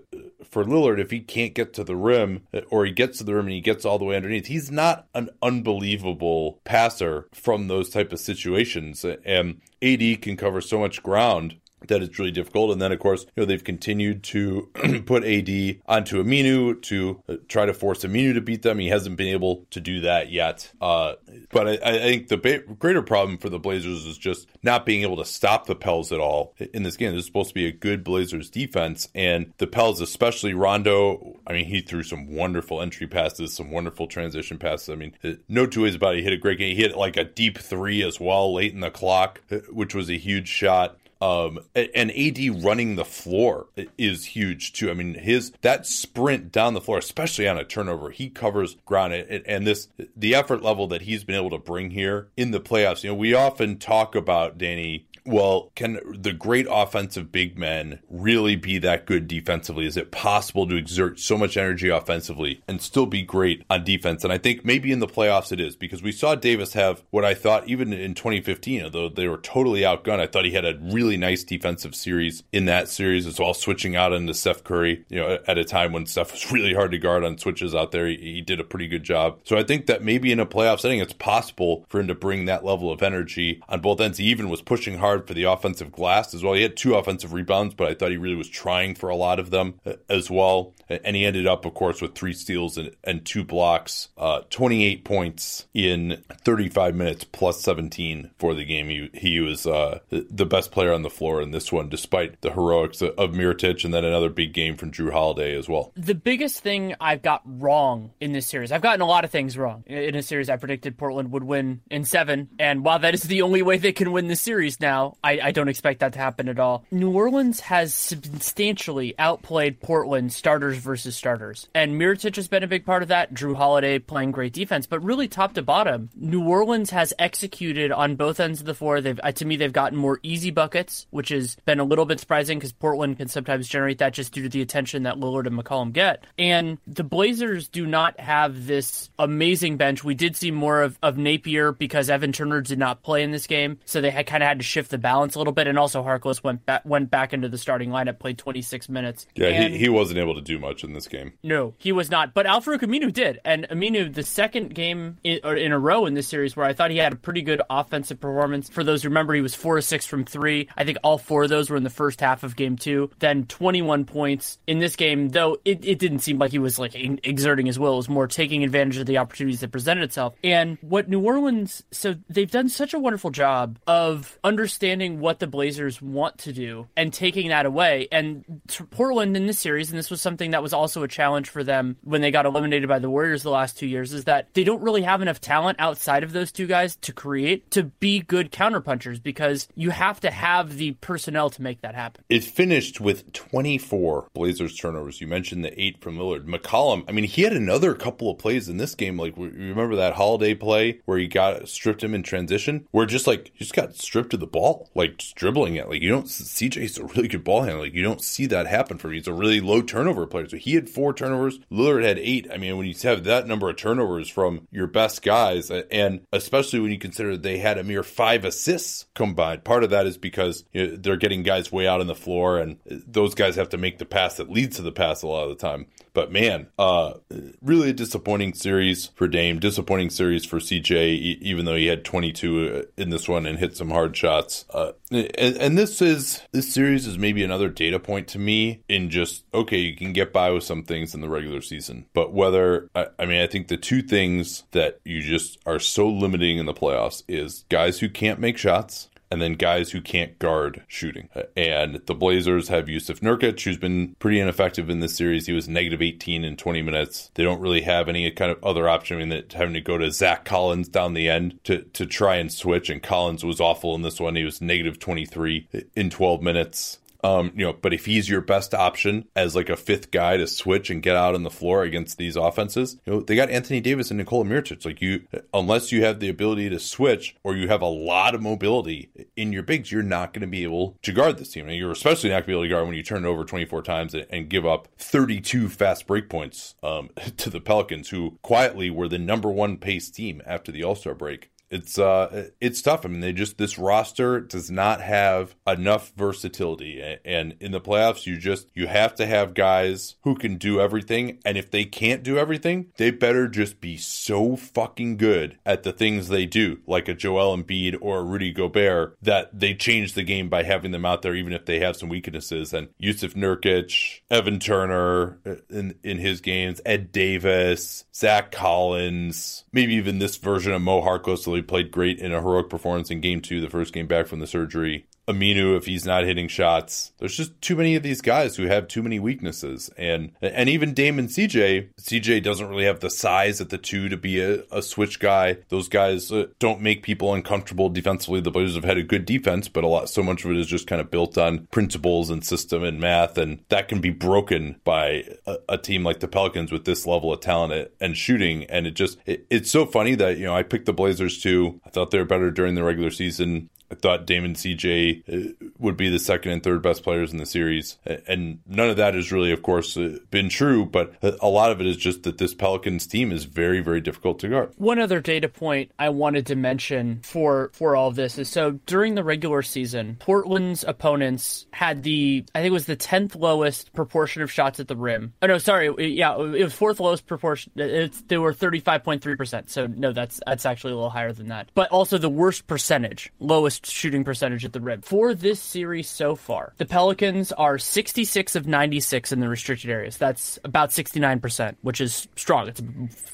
for 0.50 0.64
Lillard, 0.64 1.00
if 1.00 1.12
he 1.12 1.20
can't 1.20 1.54
get 1.54 1.74
to 1.74 1.84
the 1.84 1.96
rim 1.96 2.48
or 2.70 2.86
he 2.86 2.92
gets 2.92 3.18
to 3.18 3.24
the 3.24 3.36
rim 3.36 3.46
and 3.46 3.54
he 3.54 3.62
gets 3.62 3.86
all 3.86 4.00
the 4.00 4.06
way 4.06 4.16
underneath, 4.16 4.48
he's 4.48 4.72
not 4.72 5.08
an 5.14 5.30
unbelievable 5.42 6.60
passer 6.64 7.28
from 7.34 7.68
those 7.68 7.90
type 7.90 8.12
of 8.12 8.20
situations. 8.20 9.04
And 9.04 9.62
AD 9.82 10.22
can 10.22 10.38
cover 10.38 10.62
so 10.62 10.80
much 10.80 11.04
ground 11.04 11.58
that 11.88 12.02
it's 12.02 12.18
really 12.18 12.32
difficult. 12.32 12.72
And 12.72 12.82
then, 12.82 12.92
of 12.92 13.00
course, 13.00 13.26
you 13.36 13.44
know, 13.44 13.46
they've 13.46 13.64
continued 13.64 14.24
to 14.24 14.70
put 15.06 15.24
AD 15.24 15.78
onto 15.88 16.24
Aminu 16.24 16.82
to 16.84 17.24
uh, 17.30 17.36
try 17.48 17.66
to 17.66 17.74
force 17.74 18.04
Aminu 18.04 18.34
to 18.34 18.42
beat 18.42 18.64
them. 18.64 18.80
He 18.80 18.88
hasn't 18.88 19.18
been 19.18 19.28
able 19.28 19.66
to 19.72 19.80
do 19.80 20.02
that 20.02 20.32
yet. 20.32 20.72
Uh, 20.82 21.14
but 21.52 21.68
I, 21.68 21.72
I, 21.74 22.00
think 22.00 22.28
the 22.30 22.38
ba- 22.38 22.60
greater 22.60 23.02
problem 23.02 23.38
for 23.38 23.50
the 23.50 23.60
Blazers 23.60 24.06
is 24.06 24.18
just 24.18 24.48
not 24.64 24.86
being 24.86 25.04
able 25.04 25.18
to 25.18 25.26
stop 25.26 25.68
the 25.68 25.76
Pels 25.76 26.12
at 26.12 26.20
all 26.20 26.56
in 26.74 26.84
this 26.84 26.98
game. 26.98 27.12
This 27.12 27.22
is 27.22 27.26
supposed 27.28 27.50
to 27.50 27.56
be 27.56 27.68
a 27.68 27.72
good 27.72 28.04
Blazers 28.04 28.50
defense, 28.50 29.08
and 29.14 29.54
the 29.58 29.68
Pels, 29.68 30.02
especially 30.02 30.54
Rondo, 30.54 31.40
I 31.46 31.54
mean, 31.54 31.66
he 31.66 31.82
threw 31.82 32.04
some 32.04 32.34
wonderful 32.34 32.82
entry 32.82 33.08
passes, 33.08 33.54
some 33.54 33.72
wonderful 33.72 34.08
transition 34.08 34.58
passes. 34.58 34.90
I 34.90 34.96
mean, 34.96 35.14
uh, 35.24 35.34
no 35.48 35.66
two 35.66 35.84
ways 35.84 35.96
about 35.96 36.16
it. 36.16 36.20
He 36.20 36.24
hit 36.24 36.34
a 36.34 36.38
great 36.38 36.58
game. 36.58 36.76
He 36.76 36.82
hit 36.82 36.98
like 36.98 37.18
a 37.18 37.24
deep 37.24 37.58
three 37.58 38.04
as 38.04 38.20
well 38.20 38.54
late 38.54 38.74
in 38.74 38.80
the 38.80 38.92
clock, 38.92 39.42
which 39.70 39.94
was 39.94 40.10
a 40.10 40.18
huge 40.18 40.48
shot. 40.48 40.98
Um, 41.20 41.60
and 41.76 42.12
AD 42.12 42.64
running 42.64 42.96
the 42.96 43.06
floor 43.06 43.68
is 43.98 44.26
huge 44.26 44.74
too. 44.74 44.92
I 44.92 44.94
mean, 44.94 45.16
his 45.16 45.52
that 45.62 45.86
sprint 45.86 46.52
down 46.52 46.74
the 46.74 46.82
floor, 46.82 47.00
especially 47.00 47.48
on 47.48 47.58
a 47.58 47.64
turnover, 47.64 48.12
he 48.12 48.30
covers 48.30 48.76
ground. 48.86 49.14
And 49.14 49.66
this 49.66 49.88
the 50.16 50.36
effort 50.36 50.62
level 50.62 50.88
that 50.88 51.02
he's 51.02 51.24
been 51.24 51.36
able 51.36 51.50
to 51.52 51.58
bring 51.58 51.92
here 51.92 52.28
in 52.38 52.52
the 52.52 52.60
playoffs. 52.60 53.04
You 53.04 53.10
know, 53.10 53.16
we 53.16 53.34
often 53.34 53.78
talk 53.78 54.16
about 54.16 54.58
Danny 54.58 55.07
well, 55.28 55.72
can 55.76 56.00
the 56.14 56.34
great 56.34 56.68
offensive 56.70 57.32
big 57.32 57.58
men 57.58 58.00
really 58.10 58.56
be 58.56 58.78
that 58.80 59.06
good 59.06 59.28
defensively? 59.28 59.86
Is 59.86 59.98
it 59.98 60.12
possible 60.12 60.68
to 60.68 60.76
exert 60.76 61.20
so 61.20 61.38
much 61.38 61.58
energy 61.58 61.90
offensively 61.90 62.64
and 62.68 62.82
still 62.82 63.06
be 63.06 63.24
great 63.24 63.64
on 63.70 63.84
defense? 63.84 64.24
And 64.24 64.32
I 64.32 64.38
think 64.38 64.64
maybe 64.64 64.92
in 64.92 65.00
the 65.00 65.08
playoffs 65.08 65.52
it 65.52 65.60
is 65.60 65.76
because 65.76 66.02
we 66.02 66.12
saw 66.12 66.36
Davis 66.36 66.74
have 66.74 67.04
what 67.10 67.26
I 67.26 67.34
thought 67.34 67.68
even 67.68 67.92
in 67.92 68.14
2015, 68.14 68.84
although 68.84 69.10
they 69.10 69.28
were 69.28 69.38
totally 69.38 69.82
outgunned, 69.82 70.20
I 70.20 70.28
thought 70.28 70.46
he 70.46 70.52
had 70.52 70.66
a 70.66 70.80
really 70.82 71.18
nice 71.18 71.44
defensive 71.44 71.94
series 71.94 72.44
in 72.52 72.66
that 72.66 72.88
series 72.88 73.28
as 73.28 73.40
well, 73.40 73.54
switching 73.54 73.96
out 73.96 74.14
into 74.14 74.34
Steph 74.34 74.64
Curry, 74.64 75.06
you 75.10 75.20
know, 75.20 75.40
at 75.48 75.58
a 75.58 75.66
time 75.66 75.92
when 75.92 76.06
Steph 76.06 76.32
was 76.32 76.52
really 76.52 76.74
hard 76.74 76.92
to 76.92 76.98
guard 76.98 77.24
on 77.24 77.38
switches 77.38 77.76
out 77.76 77.92
there. 77.92 78.08
He, 78.08 78.18
he 78.18 78.42
did 78.42 78.60
a 78.60 78.64
pretty 78.64 78.88
good 78.88 79.04
job. 79.04 79.40
So 79.44 79.58
I 79.58 79.64
think 79.64 79.88
that 79.88 80.04
maybe 80.04 80.32
in 80.32 80.40
a 80.40 80.46
playoff 80.46 80.80
setting, 80.80 81.00
it's 81.00 81.14
possible 81.14 81.86
for 81.90 82.00
him 82.00 82.08
to 82.08 82.16
bring 82.16 82.46
that 82.46 82.64
level 82.64 82.92
of 82.92 83.04
energy 83.04 83.62
on 83.68 83.82
both 83.82 84.00
ends. 84.00 84.18
He 84.18 84.26
even 84.26 84.50
was 84.50 84.62
pushing 84.62 84.98
hard 84.98 85.17
for 85.26 85.34
the 85.34 85.44
offensive 85.44 85.92
glass 85.92 86.34
as 86.34 86.44
well. 86.44 86.54
He 86.54 86.62
had 86.62 86.78
two 86.78 86.96
offensive 86.96 87.34
rebounds, 87.34 87.74
but 87.74 87.88
I 87.88 87.94
thought 87.94 88.12
he 88.12 88.18
really 88.18 88.36
was 88.36 88.50
trying 88.50 88.96
for 88.96 89.10
a 89.10 89.16
lot 89.16 89.40
of 89.40 89.50
them 89.50 89.80
uh, 89.86 89.94
as 90.10 90.30
well. 90.30 90.74
And 90.90 91.16
he 91.16 91.26
ended 91.26 91.48
up, 91.48 91.66
of 91.66 91.74
course, 91.74 92.02
with 92.02 92.16
three 92.16 92.34
steals 92.34 92.78
and, 92.78 92.92
and 93.04 93.26
two 93.26 93.44
blocks, 93.44 94.10
uh, 94.18 94.42
28 94.50 95.04
points 95.04 95.68
in 95.74 96.24
35 96.44 96.96
minutes 96.96 97.24
plus 97.26 97.62
17 97.62 98.32
for 98.38 98.54
the 98.54 98.64
game. 98.64 98.88
He, 98.90 99.10
he 99.14 99.40
was 99.40 99.68
uh, 99.68 100.00
the 100.10 100.46
best 100.46 100.72
player 100.72 100.94
on 100.94 101.02
the 101.02 101.10
floor 101.10 101.42
in 101.42 101.52
this 101.52 101.72
one, 101.72 101.90
despite 101.90 102.42
the 102.42 102.52
heroics 102.52 103.02
of 103.02 103.32
Mirotic 103.32 103.84
and 103.84 103.94
then 103.94 104.06
another 104.06 104.30
big 104.30 104.54
game 104.54 104.78
from 104.78 104.92
Jrue 104.92 105.12
Holiday 105.12 105.56
as 105.56 105.68
well. 105.68 105.92
The 105.96 106.16
biggest 106.16 106.62
thing 106.62 106.96
I've 107.00 107.22
got 107.22 107.42
wrong 107.46 108.12
in 108.20 108.32
this 108.32 108.48
series, 108.48 108.72
I've 108.72 108.82
gotten 108.82 109.02
a 109.02 109.06
lot 109.06 109.26
of 109.26 109.32
things 109.32 109.58
wrong. 109.58 109.84
In 109.86 110.16
a 110.16 110.24
series, 110.24 110.50
I 110.50 110.58
predicted 110.58 110.98
Portland 110.98 111.32
would 111.32 111.44
win 111.44 111.82
in 111.90 112.06
seven. 112.06 112.50
And 112.60 112.84
while 112.84 113.00
that 113.00 113.14
is 113.14 113.24
the 113.24 113.42
only 113.42 113.62
way 113.62 113.78
they 113.78 113.92
can 113.92 114.12
win 114.12 114.28
the 114.28 114.36
series 114.36 114.80
now, 114.80 115.07
I, 115.24 115.40
I 115.42 115.52
don't 115.52 115.70
expect 115.70 116.00
that 116.00 116.14
to 116.14 116.20
happen 116.20 116.50
at 116.50 116.60
all. 116.60 116.86
New 116.92 117.12
Orleans 117.12 117.60
has 117.62 117.94
substantially 117.94 119.14
outplayed 119.20 119.80
Portland 119.80 120.34
starters 120.34 120.78
versus 120.78 121.16
starters. 121.16 121.68
And 121.74 121.94
Mirotic 121.94 122.36
has 122.36 122.48
been 122.48 122.64
a 122.64 122.68
big 122.68 122.86
part 122.86 123.04
of 123.04 123.10
that. 123.10 123.34
Jrue 123.34 123.56
Holiday 123.56 124.00
playing 124.00 124.32
great 124.32 124.54
defense, 124.54 124.86
but 124.88 125.04
really 125.04 125.28
top 125.28 125.54
to 125.54 125.62
bottom, 125.62 126.10
New 126.16 126.44
Orleans 126.44 126.90
has 126.92 127.14
executed 127.20 127.92
on 127.92 128.16
both 128.16 128.40
ends 128.40 128.60
of 128.60 128.66
the 128.66 128.74
floor. 128.74 129.02
They've, 129.02 129.20
uh, 129.24 129.32
to 129.34 129.46
me, 129.46 129.56
they've 129.56 129.74
gotten 129.74 129.98
more 129.98 130.20
easy 130.24 130.52
buckets, 130.52 131.08
which 131.10 131.30
has 131.30 131.56
been 131.66 131.80
a 131.80 131.84
little 131.84 132.06
bit 132.06 132.20
surprising 132.20 132.60
because 132.60 132.74
Portland 132.74 133.18
can 133.18 133.28
sometimes 133.28 133.68
generate 133.68 134.00
that 134.00 134.14
just 134.14 134.34
due 134.34 134.44
to 134.44 134.50
the 134.50 134.62
attention 134.62 135.04
that 135.04 135.16
Lillard 135.16 135.48
and 135.48 135.58
McCollum 135.58 135.94
get. 135.94 136.26
And 136.38 136.78
the 136.88 137.04
Blazers 137.04 137.68
do 137.68 137.86
not 137.86 138.20
have 138.20 138.68
this 138.68 139.10
amazing 139.20 139.78
bench. 139.78 140.04
We 140.04 140.16
did 140.16 140.36
see 140.36 140.52
more 140.52 140.82
of, 140.82 140.98
of 141.02 141.18
Napier 141.18 141.72
because 141.72 142.10
Evan 142.10 142.32
Turner 142.32 142.62
did 142.62 142.80
not 142.80 143.04
play 143.04 143.24
in 143.24 143.32
this 143.32 143.48
game, 143.48 143.80
so 143.86 144.02
they 144.02 144.12
had 144.12 144.28
kind 144.28 144.44
of 144.44 144.48
had 144.48 144.60
to 144.60 144.64
shift 144.64 144.87
the 144.88 144.98
balance 144.98 145.36
a 145.36 145.38
little 145.38 145.54
bit. 145.54 145.68
And 145.68 145.78
also 145.78 146.04
Harkless 146.04 146.44
went 146.44 146.66
back 146.66 146.84
went 146.86 147.10
back 147.10 147.34
into 147.34 147.50
the 147.50 147.58
starting 147.58 147.90
lineup, 147.90 148.20
played 148.20 148.38
26 148.38 148.90
minutes. 148.90 149.28
Yeah, 149.36 149.68
he, 149.68 149.78
he 149.78 149.90
wasn't 149.90 150.20
able 150.20 150.36
to 150.36 150.42
do 150.42 150.60
much 150.60 150.84
in 150.84 150.94
this 150.94 151.08
game. 151.08 151.34
No, 151.44 151.74
he 151.78 151.92
was 151.92 152.10
not. 152.10 152.34
But 152.34 152.46
Al-Farouq 152.46 152.80
Aminu 152.80 153.12
did, 153.12 153.40
and 153.46 153.68
Aminu 153.70 154.14
the 154.14 154.24
second 154.24 154.74
game 154.74 155.18
in, 155.24 155.40
in 155.58 155.72
a 155.72 155.80
row 155.80 156.06
in 156.06 156.14
this 156.14 156.28
series 156.28 156.56
where 156.56 156.66
I 156.66 156.74
thought 156.74 156.92
he 156.92 156.98
had 156.98 157.14
a 157.14 157.18
pretty 157.18 157.42
good 157.42 157.62
offensive 157.70 158.20
performance. 158.20 158.70
For 158.70 158.84
those 158.84 159.04
who 159.04 159.10
remember, 159.10 159.34
he 159.34 159.42
was 159.42 159.56
four 159.56 159.76
to 159.76 159.82
six 159.82 160.06
from 160.06 160.26
three. 160.26 160.70
I 160.78 160.84
think 160.84 160.98
all 161.04 161.18
four 161.18 161.44
of 161.44 161.50
those 161.50 161.70
were 161.70 161.78
in 161.78 161.84
the 161.84 161.90
first 161.90 162.22
half 162.22 162.44
of 162.44 162.56
game 162.56 162.78
two. 162.78 163.10
Then 163.20 163.46
21 163.46 164.06
points 164.06 164.58
in 164.68 164.80
this 164.80 164.96
game, 164.96 165.30
though 165.30 165.58
it, 165.66 165.84
it 165.84 166.00
didn't 166.00 166.20
seem 166.20 166.38
like 166.38 166.52
he 166.52 166.60
was 166.60 166.80
like 166.80 166.94
exerting 166.96 167.66
his 167.66 167.80
will. 167.80 167.94
It 167.94 167.98
was 167.98 168.10
more 168.10 168.28
taking 168.28 168.64
advantage 168.64 168.98
of 168.98 169.06
the 169.06 169.18
opportunities 169.18 169.62
that 169.62 169.72
presented 169.72 170.04
itself. 170.04 170.36
And 170.44 170.78
what 170.82 171.10
New 171.10 171.22
Orleans, 171.22 171.84
so 171.92 172.16
they've 172.30 172.50
done 172.50 172.70
such 172.70 172.94
a 172.94 173.00
wonderful 173.00 173.30
job 173.30 173.80
of 173.88 174.38
understanding 174.44 174.77
what 174.80 175.40
the 175.40 175.48
Blazers 175.48 176.02
want 176.02 176.38
to 176.40 176.54
do 176.54 176.88
and 176.96 177.12
taking 177.12 177.50
that 177.50 177.66
away. 177.66 178.08
And 178.12 178.46
Portland 178.92 179.36
in 179.36 179.48
this 179.48 179.60
series, 179.60 179.90
and 179.90 179.98
this 179.98 180.10
was 180.10 180.22
something 180.22 180.52
that 180.52 180.62
was 180.62 180.74
also 180.74 181.04
a 181.04 181.08
challenge 181.08 181.50
for 181.50 181.64
them 181.64 181.98
when 182.04 182.22
they 182.22 182.32
got 182.32 182.46
eliminated 182.46 182.88
by 182.88 183.00
the 183.00 183.10
Warriors 183.10 183.44
the 183.44 183.50
last 183.50 183.78
two 183.78 183.88
years, 183.88 184.14
is 184.14 184.26
that 184.26 184.54
they 184.54 184.64
don't 184.64 184.82
really 184.82 185.02
have 185.02 185.22
enough 185.22 185.42
talent 185.42 185.80
outside 185.80 186.24
of 186.24 186.32
those 186.32 186.52
two 186.52 186.68
guys 186.68 186.96
to 186.98 187.14
create 187.14 187.70
to 187.72 187.84
be 187.84 188.20
good 188.20 188.52
counterpunchers 188.52 189.22
because 189.22 189.68
you 189.76 189.90
have 189.90 190.20
to 190.20 190.32
have 190.32 190.78
the 190.78 190.92
personnel 190.94 191.50
to 191.50 191.62
make 191.62 191.82
that 191.82 191.96
happen. 191.96 192.24
It 192.30 192.44
finished 192.44 193.02
with 193.02 193.34
24 193.34 194.30
Blazers 194.34 194.76
turnovers. 194.76 195.22
You 195.22 195.28
mentioned 195.28 195.66
the 195.66 195.82
eight 195.82 196.02
from 196.02 196.18
Lillard. 196.18 196.46
McCollum, 196.46 197.04
I 197.08 197.12
mean, 197.12 197.26
he 197.26 197.42
had 197.42 197.54
another 197.54 197.94
couple 197.94 198.30
of 198.30 198.38
plays 198.38 198.70
in 198.70 198.78
this 198.78 198.96
game. 198.96 199.18
Like, 199.18 199.36
remember 199.38 199.96
that 199.96 200.14
holiday 200.14 200.54
play 200.54 201.02
where 201.06 201.18
he 201.18 201.28
got 201.28 201.68
stripped 201.68 202.04
him 202.04 202.14
in 202.14 202.24
transition, 202.24 202.88
where 202.92 203.06
just 203.06 203.28
like, 203.28 203.52
he 203.54 203.60
just 203.60 203.74
got 203.74 203.96
stripped 203.96 204.34
of 204.34 204.40
the 204.40 204.48
ball, 204.48 204.67
like 204.96 205.18
just 205.18 205.36
dribbling 205.36 205.76
it. 205.76 205.90
Like, 205.90 206.02
you 206.02 206.10
don't, 206.10 206.26
CJ's 206.26 206.98
a 206.98 207.06
really 207.06 207.28
good 207.28 207.44
ball 207.44 207.64
handler. 207.64 207.86
Like, 207.86 207.94
you 207.94 208.04
don't 208.04 208.22
see 208.22 208.46
that 208.48 208.68
happen 208.68 208.98
for 208.98 209.08
him. 209.08 209.16
He's 209.16 209.28
a 209.28 209.34
really 209.34 209.62
low 209.62 209.82
turnover 209.82 210.26
player. 210.28 210.48
So 210.48 210.58
he 210.58 210.76
had 210.76 210.90
four 210.90 211.14
turnovers. 211.14 211.60
Lillard 211.72 212.04
had 212.04 212.20
eight. 212.20 212.48
I 212.52 212.58
mean, 212.58 212.78
when 212.78 212.88
you 212.88 212.96
have 213.04 213.24
that 213.26 213.48
number 213.48 213.70
of 213.70 213.78
turnovers 213.78 214.30
from 214.30 214.68
your 214.72 214.88
best 214.88 215.22
guys, 215.22 215.72
and 215.72 216.22
especially 216.32 216.80
when 216.80 216.92
you 216.92 217.00
consider 217.00 217.38
they 217.38 217.58
had 217.58 217.78
a 217.78 217.84
mere 217.84 218.04
five 218.04 218.46
assists 218.46 219.06
combined, 219.14 219.64
part 219.64 219.84
of 219.84 219.90
that 219.92 220.08
is 220.08 220.18
because 220.18 220.66
you 220.74 220.88
know, 220.88 220.96
they're 220.96 221.18
getting 221.18 221.44
guys 221.44 221.72
way 221.72 221.88
out 221.88 222.02
on 222.02 222.08
the 222.08 222.16
floor, 222.16 222.58
and 222.58 222.78
those 222.86 223.36
guys 223.36 223.56
have 223.56 223.70
to 223.70 223.78
make 223.78 223.98
the 223.98 224.06
pass 224.06 224.38
that 224.38 224.50
leads 224.50 224.78
to 224.78 224.82
the 224.82 224.92
pass 224.92 225.22
a 225.22 225.28
lot 225.28 225.44
of 225.44 225.50
the 225.50 225.56
time. 225.56 225.88
But 226.18 226.32
man, 226.32 226.68
uh, 226.80 227.14
really 227.62 227.92
a 227.92 227.94
disappointing 227.94 228.56
series 228.56 229.12
for 229.14 229.28
Dame. 229.28 229.60
Disappointing 229.60 230.10
series 230.10 230.46
for 230.46 230.58
CJ, 230.58 231.40
even 231.42 231.66
though 231.66 231.76
he 231.76 231.86
had 231.86 232.04
22 232.04 232.70
uh, 232.70 232.82
in 233.00 233.12
this 233.12 233.30
one 233.30 233.46
and 233.46 233.60
hit 233.60 233.78
some 233.78 233.92
hard 233.92 234.18
shots. 234.18 234.57
Uh, 234.70 234.92
and, 235.12 235.58
and 235.58 235.78
this 235.78 236.02
is 236.02 236.42
this 236.52 236.74
series 236.74 237.08
is 237.08 237.18
maybe 237.18 237.44
another 237.44 237.70
data 237.70 238.00
point 238.00 238.28
to 238.30 238.40
me 238.40 238.82
in 238.88 239.10
just 239.10 239.44
okay, 239.54 239.78
you 239.78 239.96
can 239.96 240.14
get 240.14 240.34
by 240.34 240.50
with 240.52 240.64
some 240.64 240.84
things 240.84 241.14
in 241.14 241.22
the 241.22 241.30
regular 241.30 241.62
season, 241.62 242.06
but 242.14 242.34
whether 242.34 242.90
I, 242.96 243.08
I 243.20 243.26
mean, 243.26 243.42
I 243.42 243.48
think 243.48 243.68
the 243.68 243.78
two 243.78 244.02
things 244.02 244.64
that 244.72 245.00
you 245.04 245.22
just 245.22 245.60
are 245.66 245.80
so 245.80 246.08
limiting 246.10 246.58
in 246.58 246.66
the 246.66 246.74
playoffs 246.74 247.24
is 247.28 247.66
guys 247.70 248.00
who 248.00 248.10
can't 248.10 248.40
make 248.40 248.58
shots 248.58 249.10
and 249.30 249.42
then 249.42 249.54
guys 249.54 249.92
who 249.92 250.02
can't 250.02 250.38
guard 250.40 250.84
shooting. 250.88 251.30
And 251.56 252.02
the 252.06 252.16
Blazers 252.16 252.70
have 252.70 252.86
Jusuf 252.86 253.20
Nurkic, 253.20 253.62
who's 253.62 253.78
been 253.78 254.16
pretty 254.20 254.40
ineffective 254.40 254.90
in 254.90 255.00
this 255.00 255.16
series. 255.16 255.48
He 255.48 255.54
was 255.54 255.68
negative 255.68 256.02
18 256.02 256.44
in 256.44 256.56
20 256.56 256.82
minutes. 256.82 257.32
They 257.34 257.44
don't 257.44 257.62
really 257.62 257.82
have 257.82 258.08
any 258.08 258.30
kind 258.32 258.52
of 258.52 258.64
other 258.64 258.88
option. 258.88 259.18
I 259.18 259.26
mean, 259.26 259.44
having 259.54 259.74
to 259.74 259.82
go 259.82 259.98
to 259.98 260.12
Zach 260.12 260.46
Collins 260.46 260.88
down 260.88 261.14
the 261.14 261.30
end 261.30 261.60
to, 261.66 261.82
to 261.84 262.06
try 262.06 262.36
and 262.36 262.52
switch. 262.52 262.90
And 262.90 263.04
Collins 263.04 263.44
was 263.44 263.60
awful 263.60 263.96
in 263.96 264.02
this 264.02 264.20
one. 264.20 264.36
He 264.36 264.44
was 264.44 264.62
negative 264.62 265.00
23 265.00 265.68
in 265.96 266.10
12 266.10 266.42
minutes. 266.42 267.00
Um, 267.24 267.52
you 267.56 267.66
know, 267.66 267.74
but 267.74 267.94
if 267.94 268.06
he's 268.06 268.30
your 268.30 268.42
best 268.42 268.74
option 268.74 269.28
as 269.36 269.56
like 269.56 269.70
a 269.70 269.76
fifth 269.76 270.12
guy 270.12 270.38
to 270.38 270.48
switch 270.48 270.90
and 270.90 271.02
get 271.02 271.16
out 271.16 271.36
on 271.36 271.44
the 271.44 271.50
floor 271.50 271.84
against 271.84 272.18
these 272.18 272.36
offenses, 272.36 272.98
you 273.06 273.14
know, 273.14 273.20
they 273.22 273.36
got 273.36 273.50
Anthony 273.50 273.82
Davis 273.82 274.12
and 274.12 274.18
Nikola 274.18 274.46
Mirotic. 274.46 274.86
Like 274.86 275.02
you, 275.02 275.24
unless 275.54 275.92
you 275.92 276.04
have 276.04 276.20
the 276.20 276.30
ability 276.30 276.70
to 276.70 276.80
switch 276.80 277.36
or 277.44 277.56
you 277.56 277.68
have 277.68 277.82
a 277.82 277.88
lot 277.88 278.36
of 278.36 278.42
mobility 278.42 279.10
in 279.36 279.52
your 279.52 279.64
bigs, 279.64 279.92
you're 279.92 280.04
not 280.04 280.34
going 280.34 280.42
to 280.42 280.48
be 280.48 280.64
able 280.64 280.98
to 281.02 281.12
guard 281.12 281.38
this 281.38 281.50
team. 281.50 281.68
And 281.68 281.78
you're 281.78 281.92
especially 281.92 282.30
not 282.30 282.36
going 282.36 282.44
to 282.44 282.48
be 282.48 282.54
able 282.54 282.64
to 282.64 282.70
guard 282.70 282.88
when 282.88 282.96
you 282.96 283.04
turn 283.04 283.26
it 283.26 283.28
over 283.28 283.44
24 283.44 283.82
times 283.82 284.14
and, 284.14 284.26
and 284.30 284.50
give 284.50 284.66
up 284.66 284.88
32 284.98 285.70
fast 285.70 286.08
break 286.08 286.30
points 286.30 286.76
um, 286.84 287.10
to 287.38 287.50
the 287.50 287.62
Pelicans, 287.62 288.10
who 288.10 288.38
quietly 288.42 288.90
were 288.90 289.08
the 289.08 289.20
number 289.20 289.50
one 289.50 289.78
pace 289.78 290.10
team 290.10 290.42
after 290.46 290.72
the 290.72 290.84
All 290.84 290.96
Star 290.96 291.14
break 291.14 291.50
it's 291.70 292.00
uh 292.00 292.50
it's 292.62 292.82
tough. 292.82 293.06
I 293.06 293.10
mean, 293.10 293.22
they 293.22 293.34
just 293.34 293.58
this 293.58 293.78
roster 293.78 294.40
does 294.40 294.72
not 294.72 295.02
have 295.02 295.56
enough 295.66 296.12
versatility, 296.16 297.02
and 297.26 297.56
in 297.60 297.72
the 297.72 297.82
playoffs, 297.82 298.26
you 298.26 298.38
just 298.38 298.68
you 298.74 298.88
have 298.88 299.16
to 299.16 299.26
have 299.26 299.54
guys 299.54 300.16
who 300.24 300.36
can 300.36 300.58
do 300.58 300.80
everything. 300.80 301.40
And 301.46 301.58
if 301.58 301.72
they 301.72 301.86
can't 301.86 302.24
do 302.24 302.38
everything, 302.38 302.92
they 302.98 303.12
better 303.12 303.48
just 303.48 303.82
be 303.82 303.98
so 303.98 304.56
fucking 304.56 305.18
good 305.18 305.58
at 305.66 305.84
the 305.84 305.92
things 305.92 306.28
they 306.28 306.46
do, 306.46 306.80
like 306.88 307.08
a 307.08 307.14
Joel 307.14 307.58
Embiid 307.58 307.98
or 308.02 308.20
a 308.20 308.24
Rudy 308.24 308.52
Gobert, 308.52 309.18
that 309.22 309.58
they 309.58 309.74
change 309.74 310.14
the 310.14 310.24
game 310.24 310.50
by 310.50 310.64
having 310.64 310.92
them 310.92 311.06
out 311.06 311.22
there, 311.22 311.36
even 311.36 311.54
if 311.54 311.66
they 311.66 311.80
have 311.80 311.98
some 311.98 312.10
weaknesses. 312.10 312.74
And 312.74 312.90
Jusuf 313.02 313.34
Nurkic, 313.34 314.22
Evan 314.30 314.60
Turner 314.60 315.40
uh, 315.46 315.56
in 315.70 315.96
in 316.04 316.18
his 316.18 316.42
games, 316.42 316.82
Ed 316.86 317.12
Davis, 317.12 318.06
Zach 318.16 318.52
Collins, 318.52 319.66
maybe 319.72 319.96
even 319.96 320.20
this 320.20 320.38
version 320.38 320.72
of 320.72 320.82
Mo 320.82 321.02
Harkless 321.02 321.48
played 321.62 321.92
great 321.92 322.20
in 322.20 322.34
a 322.34 322.42
heroic 322.42 322.70
performance 322.70 323.10
in 323.10 323.22
game 323.22 323.42
two, 323.42 323.62
the 323.62 323.70
first 323.70 323.94
game 323.94 324.08
back 324.08 324.28
from 324.28 324.40
the 324.40 324.48
surgery. 324.48 325.08
Aminu 325.28 325.78
if 325.78 325.86
he's 325.86 326.06
not 326.06 326.24
hitting 326.24 326.48
shots. 326.48 327.12
There's 327.18 327.36
just 327.36 327.60
too 327.62 327.76
many 327.76 327.96
of 327.96 328.04
these 328.04 328.22
guys 328.22 328.56
who 328.56 328.68
have 328.68 328.88
too 328.88 329.04
many 329.04 329.20
weaknesses. 329.20 329.90
And 329.98 330.32
and 330.42 330.70
even 330.70 330.94
Damon 330.94 331.28
CJ, 331.28 331.90
CJ 332.00 332.44
doesn't 332.44 332.68
really 332.68 332.86
have 332.86 333.02
the 333.02 333.10
size 333.10 333.60
at 333.60 333.70
the 333.70 333.78
two 333.78 334.10
to 334.10 334.18
be 334.18 334.42
a, 334.42 334.64
a 334.72 334.82
switch 334.82 335.20
guy. 335.20 335.58
Those 335.70 335.90
guys 335.90 336.32
uh, 336.32 336.48
don't 336.60 336.82
make 336.82 337.04
people 337.04 337.34
uncomfortable 337.34 337.90
defensively. 337.90 338.40
The 338.40 338.52
Blazers 338.52 338.76
have 338.76 338.84
had 338.84 338.98
a 338.98 339.04
good 339.04 339.26
defense, 339.26 339.68
but 339.68 339.84
a 339.84 339.88
lot 339.88 340.10
so 340.10 340.24
much 340.24 340.46
of 340.46 340.52
it 340.52 340.58
is 340.58 340.68
just 340.68 340.88
kind 340.88 341.02
of 341.02 341.12
built 341.12 341.38
on 341.38 341.68
principles 341.72 342.30
and 342.30 342.46
system 342.46 342.84
and 342.84 343.00
math 343.00 343.38
and 343.38 343.60
that 343.70 343.88
can 343.88 344.00
be 344.00 344.12
broken 344.12 344.80
by 344.84 345.24
a, 345.46 345.58
a 345.70 345.78
team 345.78 346.04
like 346.04 346.20
the 346.20 346.28
Pelicans 346.28 346.72
with 346.72 346.86
this 346.86 347.06
level 347.06 347.34
of 347.34 347.40
talent 347.40 347.92
and 348.00 348.18
shooting 348.18 348.64
and 348.66 348.88
it 348.88 348.92
just 348.92 349.18
it, 349.26 349.46
it's 349.50 349.70
so 349.70 349.86
funny 349.86 350.16
that 350.16 350.38
you 350.38 350.46
know 350.46 350.56
I 350.56 350.64
picked 350.64 350.86
the 350.86 350.94
Blazers 350.94 351.42
too. 351.42 351.82
I 351.86 351.90
thought 351.90 352.12
they 352.12 352.20
were 352.20 352.26
better 352.26 352.52
during 352.52 352.76
the 352.76 352.84
regular 352.84 353.12
season. 353.12 353.70
I 353.92 353.96
thought 353.96 354.26
Damon 354.26 354.54
CJ 354.54 355.52
uh, 355.62 355.68
would 355.80 355.96
be 355.96 356.10
the 356.10 356.20
second 356.20 356.52
and 356.52 356.64
third 356.64 356.82
best 356.82 357.04
players 357.04 357.32
in 357.32 357.38
the 357.38 357.46
series. 357.46 357.98
And 358.28 358.60
none 358.68 358.90
of 358.90 358.98
that 358.98 359.14
has 359.16 359.32
really, 359.32 359.52
of 359.52 359.62
course, 359.62 359.96
uh, 359.96 360.18
been 360.30 360.50
true, 360.50 360.86
but 360.86 361.14
a 361.42 361.48
lot 361.48 361.72
of 361.72 361.80
it 361.80 361.88
is 361.88 361.98
just 361.98 362.24
that 362.24 362.38
this 362.38 362.54
Pelicans 362.54 363.08
team 363.08 363.32
is 363.32 363.46
very, 363.46 363.80
very 363.80 364.02
difficult 364.02 364.40
to 364.40 364.50
guard. 364.50 364.74
One 364.78 365.00
other 365.00 365.22
data 365.22 365.48
point 365.48 365.92
I 365.98 366.10
wanted 366.10 366.48
to 366.48 366.56
mention 366.56 367.22
for, 367.24 367.72
for 367.74 367.96
all 367.96 368.10
of 368.10 368.16
this 368.16 368.38
is 368.38 368.50
so 368.50 368.72
during 368.86 369.16
the 369.16 369.24
regular 369.24 369.62
season, 369.62 370.18
Portland's 370.20 370.84
opponents 370.84 371.66
had 371.72 372.04
the, 372.04 372.44
I 372.54 372.60
think 372.60 372.72
it 372.72 372.74
was 372.74 372.86
the 372.86 372.98
10th 372.98 373.36
lowest 373.36 373.94
proportion 373.94 374.42
of 374.42 374.52
shots 374.52 374.80
at 374.80 374.88
the 374.88 374.96
rim. 374.96 375.34
Oh, 375.42 375.48
no, 375.48 375.58
sorry. 375.58 376.14
Yeah, 376.14 376.36
it 376.36 376.64
was 376.64 376.74
fourth 376.74 377.00
lowest 377.00 377.26
proportion. 377.26 377.72
It's, 377.76 378.22
they 378.24 378.38
were 378.38 378.54
35.3%. 378.54 379.70
So, 379.70 379.88
no, 379.88 380.12
that's, 380.12 380.42
that's 380.46 380.66
actually 380.66 380.94
a 380.94 380.96
little 380.96 381.10
higher 381.10 381.32
than 381.32 381.48
that. 381.50 381.70
But 381.74 381.90
also 381.90 382.18
the 382.18 382.30
worst 382.30 382.68
percentage, 382.68 383.32
lowest 383.40 383.77
shooting 383.86 384.24
percentage 384.24 384.66
at 384.66 384.74
the 384.74 384.82
rim. 384.82 385.02
For 385.02 385.34
this 385.34 385.60
series 385.60 386.10
so 386.10 386.36
far, 386.36 386.74
the 386.78 386.86
Pelicans 386.86 387.52
are 387.52 387.78
66 387.78 388.56
of 388.56 388.68
96 388.68 389.32
in 389.32 389.40
the 389.40 389.50
restricted 389.50 389.90
areas. 389.90 390.18
That's 390.18 390.60
about 390.64 390.90
69%, 390.90 391.76
which 391.82 392.02
is 392.02 392.28
strong. 392.36 392.68
It's 392.68 392.82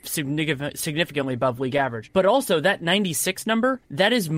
significantly 0.04 1.34
above 1.34 1.60
league 1.60 1.76
average. 1.76 2.12
But 2.14 2.26
also, 2.26 2.60
that 2.60 2.82
96 2.82 3.48
number, 3.48 3.80
that 3.92 4.14
is 4.14 4.30